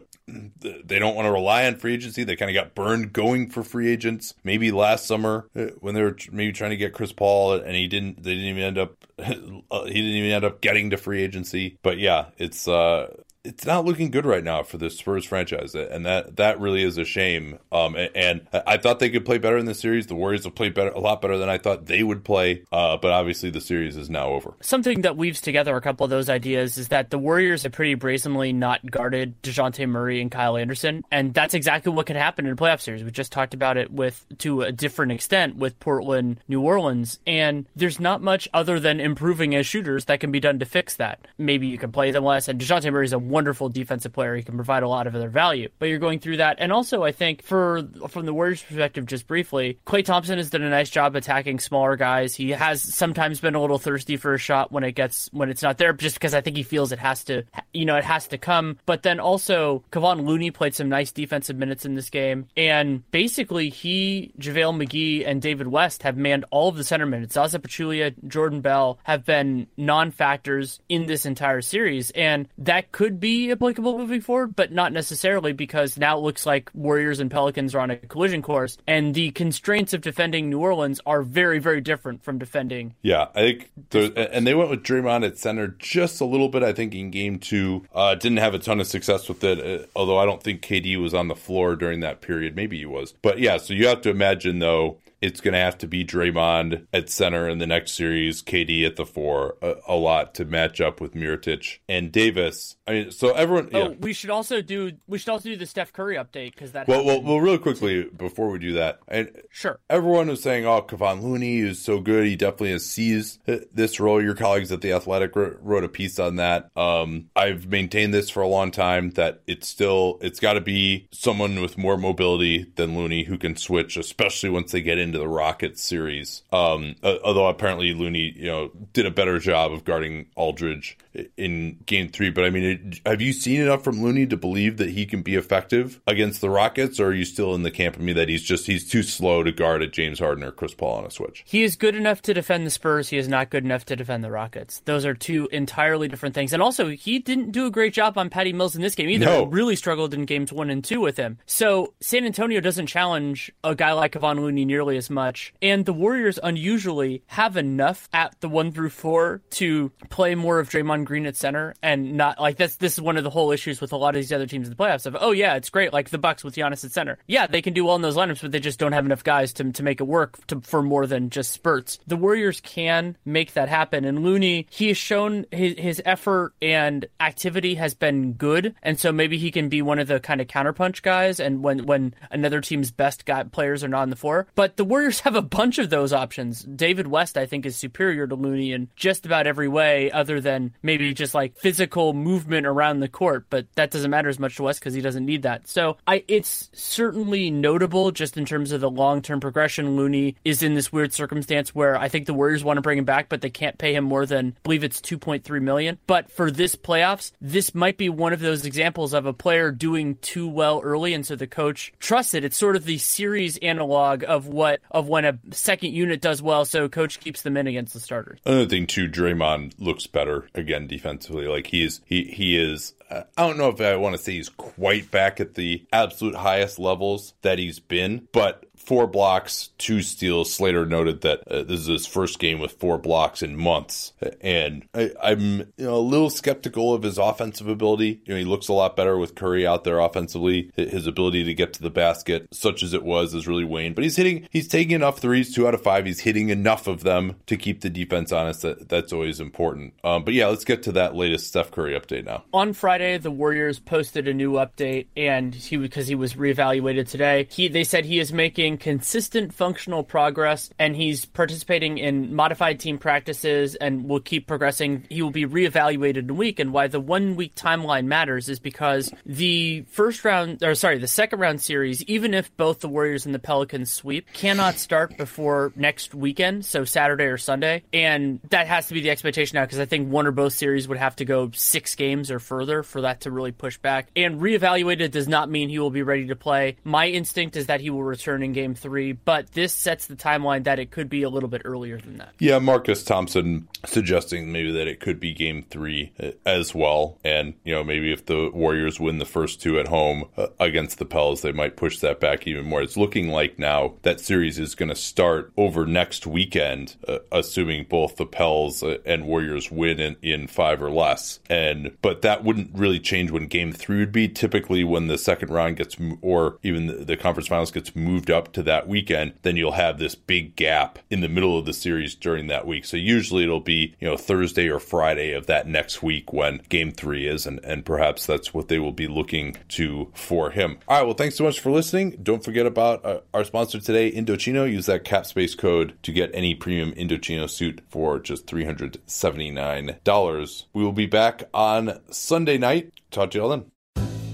they 0.61 0.99
don't 0.99 1.15
want 1.15 1.27
to 1.27 1.33
rely 1.33 1.67
on 1.67 1.77
free 1.77 1.95
agency. 1.95 2.25
They 2.25 2.37
kind 2.37 2.51
of 2.51 2.55
got 2.55 2.75
burned 2.75 3.13
going 3.13 3.51
for 3.51 3.63
free 3.63 3.91
agents. 3.91 4.35
Maybe 4.45 4.71
last 4.71 5.07
summer 5.07 5.49
uh, 5.57 5.67
when 5.81 5.95
they 5.95 6.03
were 6.03 6.17
maybe 6.31 6.53
trying 6.53 6.71
to 6.71 6.77
get 6.77 6.93
Chris 6.93 7.13
Paul 7.13 7.55
and 7.55 7.75
he 7.75 7.87
didn't, 7.87 8.23
they 8.23 8.35
didn't 8.35 8.49
even 8.49 8.63
end 8.63 8.79
up, 8.79 8.97
he 9.19 9.33
didn't 9.33 9.95
even 9.95 10.31
end 10.31 10.45
up 10.45 10.61
getting 10.61 10.91
to 10.91 10.97
free 10.97 11.23
agency. 11.23 11.79
But 11.83 11.99
yeah, 11.99 12.27
it's, 12.37 12.69
uh, 12.69 13.15
it's 13.49 13.65
not 13.65 13.85
looking 13.85 14.11
good 14.11 14.27
right 14.27 14.45
now 14.45 14.63
for 14.63 14.77
the 14.77 14.91
Spurs 14.91 15.25
franchise, 15.25 15.75
and 15.75 16.05
that 16.05 16.37
that 16.37 16.61
really 16.61 16.83
is 16.83 16.99
a 16.99 17.05
shame. 17.05 17.59
Um, 17.73 17.97
and, 18.15 18.43
I 18.53 18.77
thought 18.77 18.99
they 18.99 19.11
could 19.11 19.25
play 19.25 19.39
better 19.39 19.57
in 19.57 19.67
the 19.67 19.75
series. 19.75 20.07
The 20.07 20.15
Warriors 20.15 20.45
have 20.45 20.55
played 20.55 20.75
better, 20.75 20.91
a 20.91 21.01
lot 21.01 21.23
better 21.23 21.39
than 21.39 21.49
I 21.49 21.59
thought 21.59 21.87
they 21.87 22.03
would 22.03 22.25
play. 22.25 22.65
Uh, 22.71 22.97
but 22.97 23.11
obviously, 23.11 23.51
the 23.51 23.61
series 23.61 23.97
is 23.97 24.11
now 24.11 24.29
over. 24.29 24.55
Something 24.61 25.03
that 25.03 25.17
weaves 25.17 25.41
together 25.41 25.75
a 25.77 25.81
couple 25.81 26.05
of 26.05 26.11
those 26.11 26.29
ideas 26.29 26.77
is 26.77 26.89
that 26.89 27.11
the 27.11 27.19
Warriors 27.19 27.63
have 27.63 27.73
pretty 27.73 27.95
brazenly 27.95 28.53
not 28.53 28.89
guarded 28.91 29.41
Dejounte 29.43 29.89
Murray 29.89 30.21
and 30.21 30.31
Kyle 30.31 30.57
Anderson, 30.57 31.05
and 31.11 31.33
that's 31.33 31.55
exactly 31.55 31.93
what 31.93 32.07
could 32.07 32.17
happen 32.17 32.47
in 32.47 32.53
a 32.53 32.57
playoff 32.57 32.81
series. 32.81 33.03
We 33.03 33.11
just 33.11 33.33
talked 33.33 33.55
about 33.55 33.77
it 33.77 33.91
with 33.91 34.25
to 34.39 34.63
a 34.63 34.73
different 34.73 35.13
extent 35.13 35.57
with 35.57 35.79
Portland, 35.81 36.41
New 36.49 36.61
Orleans, 36.61 37.19
and 37.27 37.67
there's 37.75 37.99
not 37.99 38.23
much 38.23 38.49
other 38.53 38.79
than 38.79 39.01
improving 39.01 39.55
as 39.55 39.67
shooters 39.67 40.07
that 40.07 40.21
can 40.21 40.31
be 40.31 40.41
done 40.41 40.59
to 40.59 40.67
fix 40.67 40.97
that. 40.97 41.27
Maybe 41.39 41.67
you 41.67 41.79
can 41.79 41.93
play 41.93 42.11
them 42.11 42.25
less, 42.25 42.49
and 42.49 42.61
Dejounte 42.61 42.93
Murray 42.93 43.07
is 43.07 43.13
a 43.13 43.19
wonderful 43.39 43.69
defensive 43.69 44.13
player. 44.13 44.35
He 44.35 44.43
can 44.43 44.57
provide 44.57 44.83
a 44.83 44.89
lot 44.89 45.07
of 45.07 45.15
other 45.15 45.29
value. 45.29 45.69
But 45.79 45.87
you're 45.87 46.01
going 46.01 46.19
through 46.19 46.39
that. 46.39 46.57
And 46.59 46.73
also, 46.73 47.05
I 47.05 47.13
think 47.13 47.45
for 47.45 47.89
from 48.09 48.27
the 48.27 48.35
Warriors' 48.35 48.65
perspective, 48.65 49.07
just 49.07 49.29
briefly, 49.29 49.79
Klay 49.87 50.05
Thompson 50.05 50.39
has 50.39 50.51
done 50.51 50.63
a 50.63 50.71
nice 50.71 50.91
job 50.91 51.15
attacking 51.15 51.61
smaller 51.61 51.95
guys. 51.95 52.35
He 52.35 52.51
has 52.51 52.83
sometimes 52.83 53.41
been 53.41 53.55
a 53.55 53.61
little 53.61 53.79
thirsty 53.79 54.17
for 54.17 54.35
a 54.35 54.39
shot 54.39 54.73
when 54.73 54.83
it 54.83 54.97
gets 54.97 55.29
when 55.33 55.51
it's 55.51 55.63
not 55.63 55.79
there, 55.79 55.93
just 55.93 56.17
because 56.17 56.35
I 56.35 56.41
think 56.41 56.57
he 56.57 56.65
feels 56.65 56.91
it 56.91 56.99
has 56.99 57.23
to, 57.25 57.45
you 57.73 57.85
know, 57.85 57.95
it 57.95 58.05
has 58.05 58.27
to 58.29 58.39
come. 58.39 58.77
But 58.87 59.05
then 59.05 59.21
also, 59.21 59.85
Kevon 59.93 60.27
Looney 60.27 60.51
played 60.51 60.75
some 60.75 60.89
nice 60.89 61.13
defensive 61.13 61.57
minutes 61.57 61.87
in 61.87 61.95
this 61.95 62.11
game, 62.11 62.47
and 62.57 63.09
basically 63.13 63.71
he, 63.71 64.33
JaVale 64.41 64.85
McGee, 64.85 65.25
and 65.25 65.41
David 65.41 65.69
West 65.69 66.03
have 66.03 66.17
manned 66.17 66.45
all 66.51 66.69
of 66.69 66.77
the 66.77 66.83
center 66.83 67.07
minutes. 67.07 67.35
Zaza 67.35 67.61
Pachulia, 67.61 68.13
Jordan 68.27 68.63
Bell 68.63 68.99
have 69.05 69.25
been 69.25 69.69
non-factors 69.77 70.81
in 70.89 71.07
this 71.07 71.25
entire 71.25 71.63
series, 71.63 72.11
and 72.11 72.49
that 72.59 72.91
could 72.91 73.21
be 73.21 73.28
a 73.29 73.53
applicable 73.53 73.99
moving 73.99 74.21
forward, 74.21 74.57
but 74.57 74.73
not 74.73 74.93
necessarily 74.93 75.53
because 75.53 75.99
now 75.99 76.19
it 76.19 76.23
looks 76.23 76.47
like 76.47 76.71
Warriors 76.75 77.21
and 77.21 77.31
Pelicans 77.31 77.75
are 77.75 77.81
on 77.81 77.91
a 77.91 77.97
collision 77.97 78.43
course, 78.43 78.79
and 78.87 79.15
the 79.15 79.31
constraints 79.33 79.93
of 79.93 80.01
defending 80.01 80.51
New 80.51 80.61
Orleans 80.61 81.01
are 81.07 81.23
very, 81.23 81.59
very 81.59 81.81
different 81.81 82.23
from 82.23 82.39
defending. 82.39 82.95
Yeah, 83.03 83.29
I 83.35 83.41
think, 83.41 83.71
and 84.17 84.47
they 84.47 84.55
went 84.55 84.71
with 84.71 84.83
Draymond 84.83 85.27
at 85.27 85.39
center 85.39 85.69
just 85.79 86.21
a 86.21 86.25
little 86.25 86.49
bit. 86.49 86.63
I 86.63 86.73
think 86.73 86.95
in 86.95 87.11
game 87.11 87.39
two, 87.39 87.87
uh, 87.95 88.15
didn't 88.15 88.39
have 88.39 88.55
a 88.55 88.59
ton 88.59 88.81
of 88.81 88.87
success 88.87 89.29
with 89.29 89.43
it. 89.45 89.59
Uh, 89.59 89.87
although 89.95 90.19
I 90.19 90.25
don't 90.25 90.43
think 90.43 90.63
KD 90.63 91.01
was 91.01 91.15
on 91.15 91.29
the 91.29 91.37
floor 91.37 91.77
during 91.77 92.01
that 92.01 92.21
period. 92.21 92.57
Maybe 92.57 92.79
he 92.79 92.87
was, 92.87 93.15
but 93.23 93.39
yeah. 93.39 93.59
So 93.59 93.75
you 93.75 93.89
have 93.89 94.03
to 94.03 94.11
imagine 94.11 94.59
though 94.59 94.99
it's 95.21 95.41
going 95.41 95.55
to 95.55 95.61
have 95.61 95.79
to 95.79 95.87
be 95.87 96.05
Draymond 96.05 96.87
at 96.93 97.11
center 97.11 97.49
in 97.49 97.59
the 97.59 97.67
next 97.67 97.93
series, 97.93 98.43
KD 98.43 98.87
at 98.87 98.97
the 98.97 99.07
four, 99.07 99.57
a, 99.63 99.75
a 99.89 99.95
lot 99.95 100.35
to 100.35 100.45
match 100.45 100.81
up 100.81 101.01
with 101.01 101.15
Mirotic 101.15 101.79
and 101.89 102.13
Davis. 102.13 102.77
I 102.87 102.93
mean, 102.93 103.11
so 103.11 103.33
everyone. 103.33 103.71
Oh, 103.75 103.91
we 104.01 104.13
should 104.13 104.31
also 104.31 104.63
do 104.63 104.93
we 105.07 105.19
should 105.19 105.29
also 105.31 105.51
do 105.51 105.57
the 105.57 105.67
Steph 105.67 105.93
Curry 105.93 106.17
update 106.17 106.55
because 106.55 106.73
that. 106.73 106.89
Well, 106.89 107.05
well, 107.05 107.23
well, 107.23 107.41
really 107.41 107.59
quickly 107.59 108.05
before 108.05 108.49
we 108.49 108.59
do 108.59 108.75
that, 108.75 109.01
and 109.09 109.31
sure, 109.51 109.79
everyone 109.91 110.29
was 110.29 110.43
saying, 110.43 110.65
"Oh, 110.65 110.83
Kevon 110.83 111.23
Looney 111.23 111.59
is 111.59 111.79
so 111.79 112.01
good. 112.01 112.25
He 112.25 112.37
definitely 112.37 112.73
has 112.73 112.87
seized 112.87 113.41
this 113.47 114.01
role." 114.01 114.23
Your 114.23 114.35
colleagues 114.35 114.73
at 114.73 114.81
the 114.81 114.93
Athletic 114.93 115.33
wrote 115.35 115.85
a 115.85 115.89
piece 115.89 116.19
on 116.19 116.37
that. 116.37 116.71
Um, 116.77 117.29
I've 117.37 117.67
maintained 117.67 118.15
this 118.15 118.31
for 118.31 118.43
a 118.43 118.49
long 118.49 118.71
time 118.71 119.11
that 119.11 119.43
it's 119.47 119.69
still 119.69 120.19
it's 120.23 120.41
got 120.41 120.55
to 120.55 120.61
be 120.61 121.09
someone 121.13 121.61
with 121.61 121.77
more 121.77 121.99
mobility 121.99 122.73
than 122.77 122.97
Looney 122.97 123.25
who 123.25 123.37
can 123.37 123.57
switch, 123.57 123.97
especially 123.97 124.49
once 124.49 124.73
they 124.73 124.81
get 124.81 124.99
into 125.09 125.19
the 125.19 125.29
Rockets 125.29 125.83
series. 125.83 126.43
Um, 126.53 126.95
although 127.03 127.49
apparently 127.49 127.95
Looney, 127.95 128.33
you 128.37 128.47
know, 128.47 128.71
did 128.93 129.07
a 129.07 129.11
better 129.11 129.39
job 129.39 129.73
of 129.73 129.85
guarding 129.85 130.27
Aldridge 130.37 130.97
in 131.37 131.79
Game 131.87 132.09
Three. 132.09 132.31
But 132.31 132.45
I 132.45 132.51
mean, 132.51 132.65
it, 132.65 133.01
have 133.07 133.21
you 133.21 133.33
seen 133.33 133.61
enough 133.61 133.85
from 133.85 134.03
Looney 134.03 134.27
to 134.27 134.37
believe 134.37 134.77
that 134.79 134.91
he 134.91 135.07
can 135.07 135.23
be 135.23 135.35
effective 135.35 136.01
against 136.07 136.41
the 136.41 136.51
Rockets, 136.51 137.01
or 137.01 137.09
are 137.09 137.15
you 137.15 137.25
still 137.25 137.55
in 137.55 137.63
the 137.63 137.71
camp 137.71 137.97
of 137.97 138.03
me 138.03 138.13
that 138.13 138.29
he's 138.29 138.43
just 138.43 138.67
he's 138.67 138.89
too 138.89 139.03
slow 139.03 139.43
to 139.43 139.53
guard 139.53 139.83
at 139.83 139.93
James 139.93 140.19
Harden 140.19 140.45
or 140.45 140.51
Chris 140.51 140.75
Paul 140.75 140.99
on 140.99 141.05
a 141.05 141.11
switch? 141.11 141.45
He 141.47 141.63
is 141.63 141.77
good 141.77 141.95
enough 141.95 142.23
to 142.23 142.35
defend 142.35 142.67
the 142.67 142.71
Spurs. 142.71 143.09
He 143.09 143.19
is 143.19 143.29
not 143.29 143.51
good 143.51 143.65
enough 143.65 143.85
to 143.87 143.97
defend 143.97 144.25
the 144.25 144.31
Rockets. 144.31 144.81
Those 144.85 145.05
are 145.05 145.15
two 145.15 145.49
entirely 145.53 146.09
different 146.09 146.35
things. 146.35 146.53
And 146.53 146.63
also, 146.63 146.89
he 146.89 147.19
didn't 147.19 147.53
do 147.53 147.67
a 147.67 147.71
great 147.71 147.93
job 147.93 148.19
on 148.19 148.31
Patty 148.31 148.53
Mills 148.53 148.77
in 148.77 148.83
this 148.83 148.95
game 148.95 149.09
either. 149.09 149.25
No. 149.25 149.45
Really 149.45 149.77
struggled 149.77 150.15
in 150.15 150.25
games 150.25 150.53
one 150.53 150.71
and 150.71 150.85
two 150.85 151.01
with 151.01 151.17
him. 151.17 151.39
So 151.47 151.95
San 152.01 152.25
Antonio 152.25 152.61
doesn't 152.61 152.87
challenge 152.87 153.53
a 153.65 153.75
guy 153.75 153.93
like 153.93 154.13
Kevon 154.13 154.41
Looney 154.41 154.65
nearly 154.65 154.97
as 154.97 155.11
much. 155.11 155.53
And 155.63 155.85
the 155.87 155.93
Warriors 155.93 156.39
unusually 156.43 157.23
have 157.27 157.57
enough 157.57 158.09
at 158.13 158.41
the 158.41 158.49
one 158.49 158.73
through 158.73 158.91
four 158.91 159.43
to 159.51 159.93
play 160.11 160.35
more 160.35 160.59
of 160.59 160.69
Draymond 160.69 161.05
Green 161.09 161.25
at 161.25 161.37
center 161.37 161.75
and 161.83 162.19
not 162.19 162.39
like 162.39 162.59
that's 162.59 162.77
this 162.77 162.93
is 162.93 163.01
one 163.01 163.17
of 163.17 163.25
the 163.25 163.31
whole 163.31 163.51
issues 163.51 163.81
with 163.81 163.93
a 163.93 163.97
lot 163.97 164.11
of 164.11 164.21
these 164.21 164.31
other 164.31 164.47
teams 164.47 164.69
in 164.69 164.71
the 164.71 164.77
playoffs 164.77 165.07
of 165.07 165.17
oh 165.19 165.31
yeah 165.33 165.55
it's 165.55 165.71
great 165.71 165.91
like 165.91 166.11
the 166.11 166.19
Bucks 166.19 166.45
with 166.45 166.55
Giannis 166.55 166.85
at 166.85 166.93
center. 166.93 167.19
Yeah 167.27 167.47
they 167.47 167.63
can 167.63 167.73
do 167.73 167.87
well 167.87 167.97
in 167.97 168.03
those 168.03 168.15
lineups 168.15 168.43
but 168.43 168.53
they 168.53 168.61
just 168.61 168.79
don't 168.79 168.93
have 168.93 169.07
enough 169.07 169.25
guys 169.25 169.55
to, 169.55 169.73
to 169.73 169.83
make 169.83 170.03
it 170.03 170.05
work 170.05 170.47
to, 170.49 170.61
for 170.61 170.83
more 170.83 171.07
than 171.07 171.31
just 171.31 171.53
spurts. 171.53 171.99
The 172.07 172.19
Warriors 172.19 172.61
can 172.61 173.17
make 173.25 173.55
that 173.55 173.71
happen 173.71 174.05
and 174.05 174.23
Looney 174.23 174.67
he 174.69 174.89
has 174.89 174.99
shown 174.99 175.47
his, 175.51 175.79
his 175.79 176.03
effort 176.05 176.53
and 176.61 177.07
activity 177.21 177.77
has 177.77 177.95
been 177.95 178.35
good 178.35 178.75
and 178.83 179.01
so 179.01 179.11
maybe 179.11 179.39
he 179.39 179.51
can 179.51 179.71
be 179.71 179.81
one 179.81 179.99
of 179.99 180.09
the 180.09 180.21
kind 180.21 180.43
of 180.43 180.47
counterpunch 180.47 181.01
guys 181.01 181.41
and 181.41 181.65
when 181.65 181.87
when 181.87 182.15
another 182.31 182.61
team's 182.61 182.91
best 182.91 183.25
guy 183.25 183.45
players 183.45 183.83
are 183.83 183.89
not 183.89 184.03
on 184.03 184.11
the 184.11 184.17
floor. 184.17 184.47
But 184.55 184.77
the 184.77 184.85
Warriors 184.85 185.21
have 185.29 185.37
a 185.37 185.41
bunch 185.41 185.79
of 185.79 185.89
those 185.89 186.13
options. 186.13 186.63
David 186.65 187.07
West 187.07 187.39
I 187.39 187.47
think 187.47 187.65
is 187.65 187.77
superior 187.77 188.27
to 188.27 188.35
Looney 188.35 188.73
in 188.73 188.89
just 188.95 189.25
about 189.25 189.47
every 189.47 189.69
way 189.69 190.11
other 190.11 190.41
than 190.41 190.75
maybe 190.83 190.98
just 191.15 191.35
like 191.35 191.57
physical 191.57 192.13
movement 192.13 192.67
around 192.67 193.01
the 193.01 193.09
court, 193.09 193.47
but 193.51 193.67
that 193.75 193.91
doesn't 193.91 194.11
matter 194.11 194.29
as 194.29 194.39
much 194.39 194.57
to 194.57 194.63
West 194.63 194.81
because 194.81 194.95
he 194.95 195.01
doesn't 195.01 195.25
need 195.25 195.43
that. 195.43 195.69
So 195.69 195.97
I, 196.07 196.25
it's 196.29 196.71
certainly 196.73 197.51
notable 197.51 198.11
just 198.11 198.37
in 198.37 198.45
terms 198.45 198.73
of 198.73 198.81
the 198.81 198.91
long 198.91 199.23
term 199.23 199.41
progression. 199.41 199.97
Looney 199.97 200.37
is 200.45 200.63
in 200.63 200.75
this 200.75 200.93
weird 200.93 201.13
circumstance 201.13 201.75
where 201.75 201.97
I 201.97 202.09
think 202.09 202.27
the 202.27 202.35
Warriors 202.35 202.65
want 202.65 202.77
to 202.77 202.83
bring 202.83 202.99
him 202.99 203.05
back, 203.05 203.29
but 203.29 203.41
they 203.41 203.51
can't 203.51 203.79
pay 203.79 203.95
him 203.95 204.05
more 204.05 204.27
than 204.27 204.55
I 204.57 204.61
believe 204.63 204.85
it's 204.85 205.01
2.3 205.01 205.63
million. 205.63 205.99
But 206.07 206.31
for 206.31 206.51
this 206.51 206.77
playoffs, 206.77 207.33
this 207.41 207.75
might 207.75 207.99
be 207.99 208.09
one 208.09 208.33
of 208.33 208.41
those 208.41 208.65
examples 208.65 209.15
of 209.15 209.27
a 209.27 209.33
player 209.33 209.71
doing 209.71 210.17
too 210.17 210.49
well 210.49 210.81
early, 210.83 211.15
and 211.15 211.25
so 211.25 211.37
the 211.37 211.47
coach 211.47 211.93
trusts 211.99 212.35
it. 212.35 212.45
It's 212.45 212.57
sort 212.57 212.77
of 212.77 212.85
the 212.85 212.99
series 212.99 213.57
analog 213.59 214.25
of 214.27 214.47
what 214.47 214.81
of 214.91 215.09
when 215.09 215.25
a 215.25 215.39
second 215.51 215.93
unit 215.93 216.21
does 216.21 216.43
well, 216.43 216.65
so 216.65 216.89
coach 216.89 217.21
keeps 217.21 217.43
them 217.43 217.57
in 217.57 217.67
against 217.67 217.95
the 217.95 218.01
starters. 218.01 218.41
Another 218.45 218.67
thing 218.67 218.87
too, 218.87 219.09
Draymond 219.09 219.75
looks 219.79 220.07
better 220.07 220.49
again 220.55 220.78
defensively. 220.87 221.47
Like 221.47 221.67
he's 221.67 222.01
he 222.07 222.25
he 222.25 222.57
is 222.59 222.95
I 223.11 223.25
don't 223.37 223.57
know 223.57 223.69
if 223.69 223.81
I 223.81 223.97
want 223.97 224.17
to 224.17 224.23
say 224.23 224.33
he's 224.33 224.51
quite 224.51 225.11
back 225.11 225.41
at 225.41 225.55
the 225.55 225.87
absolute 225.93 226.35
highest 226.35 226.79
levels 226.79 227.35
that 227.43 227.59
he's 227.59 227.81
been, 227.81 228.29
but 228.33 228.68
four 228.89 229.07
blocks, 229.07 229.69
two 229.77 230.01
steals. 230.01 230.51
Slater 230.51 230.87
noted 230.87 231.21
that 231.21 231.47
uh, 231.47 231.63
this 231.63 231.81
is 231.81 231.87
his 231.87 232.07
first 232.07 232.39
game 232.39 232.59
with 232.59 232.73
four 232.73 232.97
blocks 232.97 233.43
in 233.43 233.55
months, 233.55 234.15
and 234.41 234.87
I, 234.95 235.11
am 235.23 235.59
you 235.77 235.85
know, 235.85 235.97
a 235.97 235.99
little 235.99 236.31
skeptical 236.31 236.95
of 236.95 237.03
his 237.03 237.19
offensive 237.19 237.69
ability. 237.69 238.23
You 238.25 238.33
know, 238.33 238.39
he 238.39 238.47
looks 238.47 238.69
a 238.69 238.73
lot 238.73 238.97
better 238.97 239.19
with 239.19 239.35
Curry 239.35 239.67
out 239.67 239.85
there 239.85 239.99
offensively. 239.99 240.71
His 240.75 241.07
ability 241.07 241.45
to 241.45 241.53
get 241.53 241.75
to 241.75 241.83
the 241.83 241.91
basket, 241.91 242.49
such 242.51 242.83
as 242.83 242.95
it 242.95 243.05
was, 243.05 243.35
is 243.35 243.47
really 243.47 243.65
waned. 243.65 243.95
But 243.95 244.05
he's 244.05 244.17
hitting, 244.17 244.49
he's 244.51 244.67
taking 244.67 244.93
enough 244.93 245.19
threes, 245.19 245.55
two 245.55 245.69
out 245.69 245.75
of 245.75 245.83
five. 245.83 246.07
He's 246.07 246.21
hitting 246.21 246.49
enough 246.49 246.87
of 246.87 247.03
them 247.03 247.37
to 247.45 247.59
keep 247.59 247.83
the 247.83 247.91
defense 247.91 248.33
honest. 248.33 248.63
That, 248.63 248.89
that's 248.89 249.13
always 249.13 249.39
important. 249.39 249.93
Um, 250.03 250.25
but 250.25 250.33
yeah, 250.33 250.47
let's 250.47 250.65
get 250.65 250.83
to 250.85 250.93
that 250.93 251.15
latest 251.15 251.49
Steph 251.49 251.71
Curry 251.71 251.93
update 251.93 252.25
now. 252.25 252.45
On 252.55 252.73
Friday, 252.73 253.19
the 253.19 253.31
Warriors 253.31 253.79
posted 253.79 254.27
a 254.29 254.33
new 254.33 254.53
update, 254.53 255.09
and 255.15 255.55
he 255.55 255.77
because 255.77 256.09
he 256.09 256.15
was 256.15 256.35
reevaluated 256.35 257.07
today, 257.07 257.47
he 257.51 257.69
they 257.69 257.85
said 257.85 258.07
he 258.07 258.19
is 258.19 258.33
making 258.33 258.78
consistent 258.79 259.53
functional 259.53 260.03
progress 260.03 260.71
and 260.79 260.97
he's 260.97 261.25
participating 261.25 261.99
in 261.99 262.35
modified 262.35 262.81
team 262.81 262.99
practices 262.99 263.75
and 263.75 264.09
will 264.09 264.21
keep 264.21 264.47
progressing. 264.47 265.05
He 265.09 265.23
will 265.23 265.31
be 265.31 265.47
reevaluated 265.47 266.17
in 266.19 266.31
a 266.31 266.35
week. 266.35 266.59
And 266.59 266.73
why 266.73 266.89
the 266.89 267.01
one 267.01 267.37
week 267.37 267.55
timeline 267.55 268.07
matters 268.07 268.49
is 268.49 268.59
because 268.59 269.13
the 269.27 269.83
first 269.91 270.25
round, 270.25 270.63
or 270.63 270.75
sorry, 270.75 270.99
the 270.99 271.09
second 271.09 271.41
round 271.41 271.61
series, 271.61 272.03
even 272.05 272.35
if 272.35 272.55
both 272.57 272.81
the 272.81 272.89
Warriors 272.89 273.27
and 273.27 273.35
the 273.35 273.39
Pelicans 273.39 273.91
sweep, 273.91 274.33
cannot 274.33 274.77
start 274.77 275.17
before 275.17 275.73
next 275.77 276.15
weekend, 276.15 276.65
so 276.65 276.85
Saturday 276.85 277.25
or 277.25 277.39
Sunday. 277.39 277.83
And 277.93 278.41
that 278.51 278.67
has 278.67 278.89
to 278.89 278.95
be 278.95 279.01
the 279.01 279.11
expectation 279.11 279.57
now 279.57 279.65
because 279.65 279.79
I 279.79 279.85
think 279.85 280.11
one 280.11 280.27
or 280.27 280.33
both 280.33 280.53
series 280.53 280.89
would 280.89 280.99
have 280.99 281.17
to 281.17 281.25
go 281.25 281.51
six 281.53 281.95
games 281.95 282.31
or 282.31 282.39
further 282.39 282.83
for 282.83 283.03
that 283.03 283.23
to 283.23 283.31
really 283.31 283.53
push 283.53 283.79
back. 283.79 284.09
And 284.17 284.41
reevaluated 284.41 285.11
does 285.11 285.29
not 285.29 285.51
mean 285.51 285.69
he 285.69 285.79
will 285.79 285.91
be 285.91 286.03
ready 286.03 286.27
to 286.29 286.37
play. 286.37 286.77
My 286.85 287.09
instinct 287.09 287.57
is 287.57 287.67
that 287.67 287.81
he 287.81 287.91
will 287.91 288.05
return 288.05 288.43
in 288.43 288.53
game 288.53 288.68
game 288.69 288.75
three, 288.75 289.13
but 289.13 289.53
this 289.53 289.73
sets 289.73 290.07
the 290.07 290.17
timeline 290.17 290.65
that 290.65 290.79
it 290.79 290.91
could 290.91 291.09
be 291.09 291.23
a 291.23 291.29
little 291.29 291.49
bit 291.49 291.63
earlier 291.65 291.99
than 291.99 292.19
that. 292.19 292.33
Yeah, 292.39 292.59
Marcus 292.59 293.03
Thompson 293.03 293.69
suggesting 293.87 294.53
maybe 294.53 294.73
that 294.73 294.87
it 294.87 295.01
could 295.01 295.21
be 295.21 295.33
game 295.33 295.65
three 295.71 296.13
uh, 296.23 296.33
as 296.45 296.75
well. 296.75 297.19
And, 297.25 297.55
you 297.65 297.75
know, 297.75 297.83
maybe 297.85 298.13
if 298.13 298.27
the 298.27 298.51
Warriors 298.53 299.01
win 299.01 299.19
the 299.19 299.25
first 299.25 299.61
two 299.63 299.79
at 299.79 299.89
home 299.89 300.25
uh, 300.37 300.49
against 300.61 300.99
the 300.99 301.05
Pels, 301.05 301.43
they 301.43 301.53
might 301.53 301.77
push 301.77 301.99
that 302.01 302.21
back 302.21 302.47
even 302.47 302.67
more. 302.67 302.83
It's 302.83 302.97
looking 302.97 303.29
like 303.29 303.59
now 303.59 303.95
that 304.03 304.21
series 304.21 304.59
is 304.59 304.75
going 304.75 304.89
to 304.89 304.97
start 304.97 305.53
over 305.57 305.87
next 305.87 306.27
weekend, 306.27 306.97
uh, 307.07 307.19
assuming 307.33 307.87
both 307.89 308.17
the 308.17 308.27
Pels 308.27 308.83
uh, 308.83 308.99
and 309.07 309.27
Warriors 309.27 309.71
win 309.71 309.99
in, 309.99 310.17
in 310.23 310.47
five 310.47 310.83
or 310.83 310.91
less. 310.91 311.41
And, 311.49 311.97
but 312.03 312.23
that 312.23 312.45
wouldn't 312.45 312.75
really 312.75 313.01
change 313.01 313.31
when 313.31 313.47
game 313.47 313.73
three 313.73 313.99
would 313.99 314.13
be. 314.13 314.29
Typically, 314.29 314.85
when 314.85 315.07
the 315.07 315.19
second 315.19 315.51
round 315.51 315.77
gets, 315.77 315.97
or 316.21 316.59
even 316.63 316.87
the, 316.87 317.05
the 317.05 317.17
conference 317.17 317.49
finals 317.49 317.71
gets 317.71 317.95
moved 317.97 318.31
to 318.55 318.63
that 318.65 318.89
weekend, 318.89 319.35
then 319.43 319.57
you'll 319.57 319.73
have 319.73 319.99
this 319.99 320.15
big 320.15 320.57
gap 320.57 320.99
in 321.11 321.21
the 321.21 321.29
middle 321.29 321.59
of 321.59 321.67
the 321.67 321.73
series 321.73 322.15
during 322.15 322.47
that 322.49 322.67
week. 322.67 322.85
So 322.85 322.97
usually 322.97 323.45
it'll 323.45 323.61
be, 323.61 323.95
you 324.01 324.09
know, 324.09 324.17
Thursday 324.17 324.69
or 324.69 324.79
Friday 324.79 325.33
of 325.33 325.47
that 325.47 325.67
next 325.67 326.03
week 326.03 326.33
when 326.33 326.63
game 326.69 326.93
three 326.93 327.27
is, 327.27 327.47
and, 327.47 327.61
and 327.65 327.85
perhaps 327.85 328.27
that's 328.27 328.55
what 328.55 328.69
they 328.69 328.79
will 328.79 328.93
be 328.93 329.07
looking 329.07 329.57
to 329.69 330.11
for 330.15 330.51
him. 330.51 330.79
All 330.89 330.99
right, 330.99 331.05
well, 331.05 331.15
thanks 331.15 331.37
so 331.37 331.45
much 331.45 331.61
for 331.61 331.71
listening. 331.71 332.19
Don't 332.23 332.45
forget 332.45 332.67
about 332.67 333.05
uh, 333.05 333.21
our 333.33 333.45
sponsor 333.45 333.81
today, 333.81 334.11
Indochino. 334.11 334.71
Use 334.71 334.87
that 334.87 335.05
cap 335.05 335.27
space 335.27 335.55
code 335.55 335.95
to 336.03 336.13
get 336.13 336.31
any 336.35 336.55
premium 336.55 336.93
Indochino 336.93 337.49
suit 337.49 337.81
for 337.89 338.19
just 338.19 338.47
$379. 338.47 340.65
We 340.73 340.83
will 340.83 340.93
be 340.93 341.07
back 341.07 341.45
on 341.55 342.01
Sunday 342.11 342.59
night. 342.59 342.93
Talk 343.11 343.31
to 343.31 343.39
you 343.39 343.45
all 343.45 343.51
then. 343.51 343.71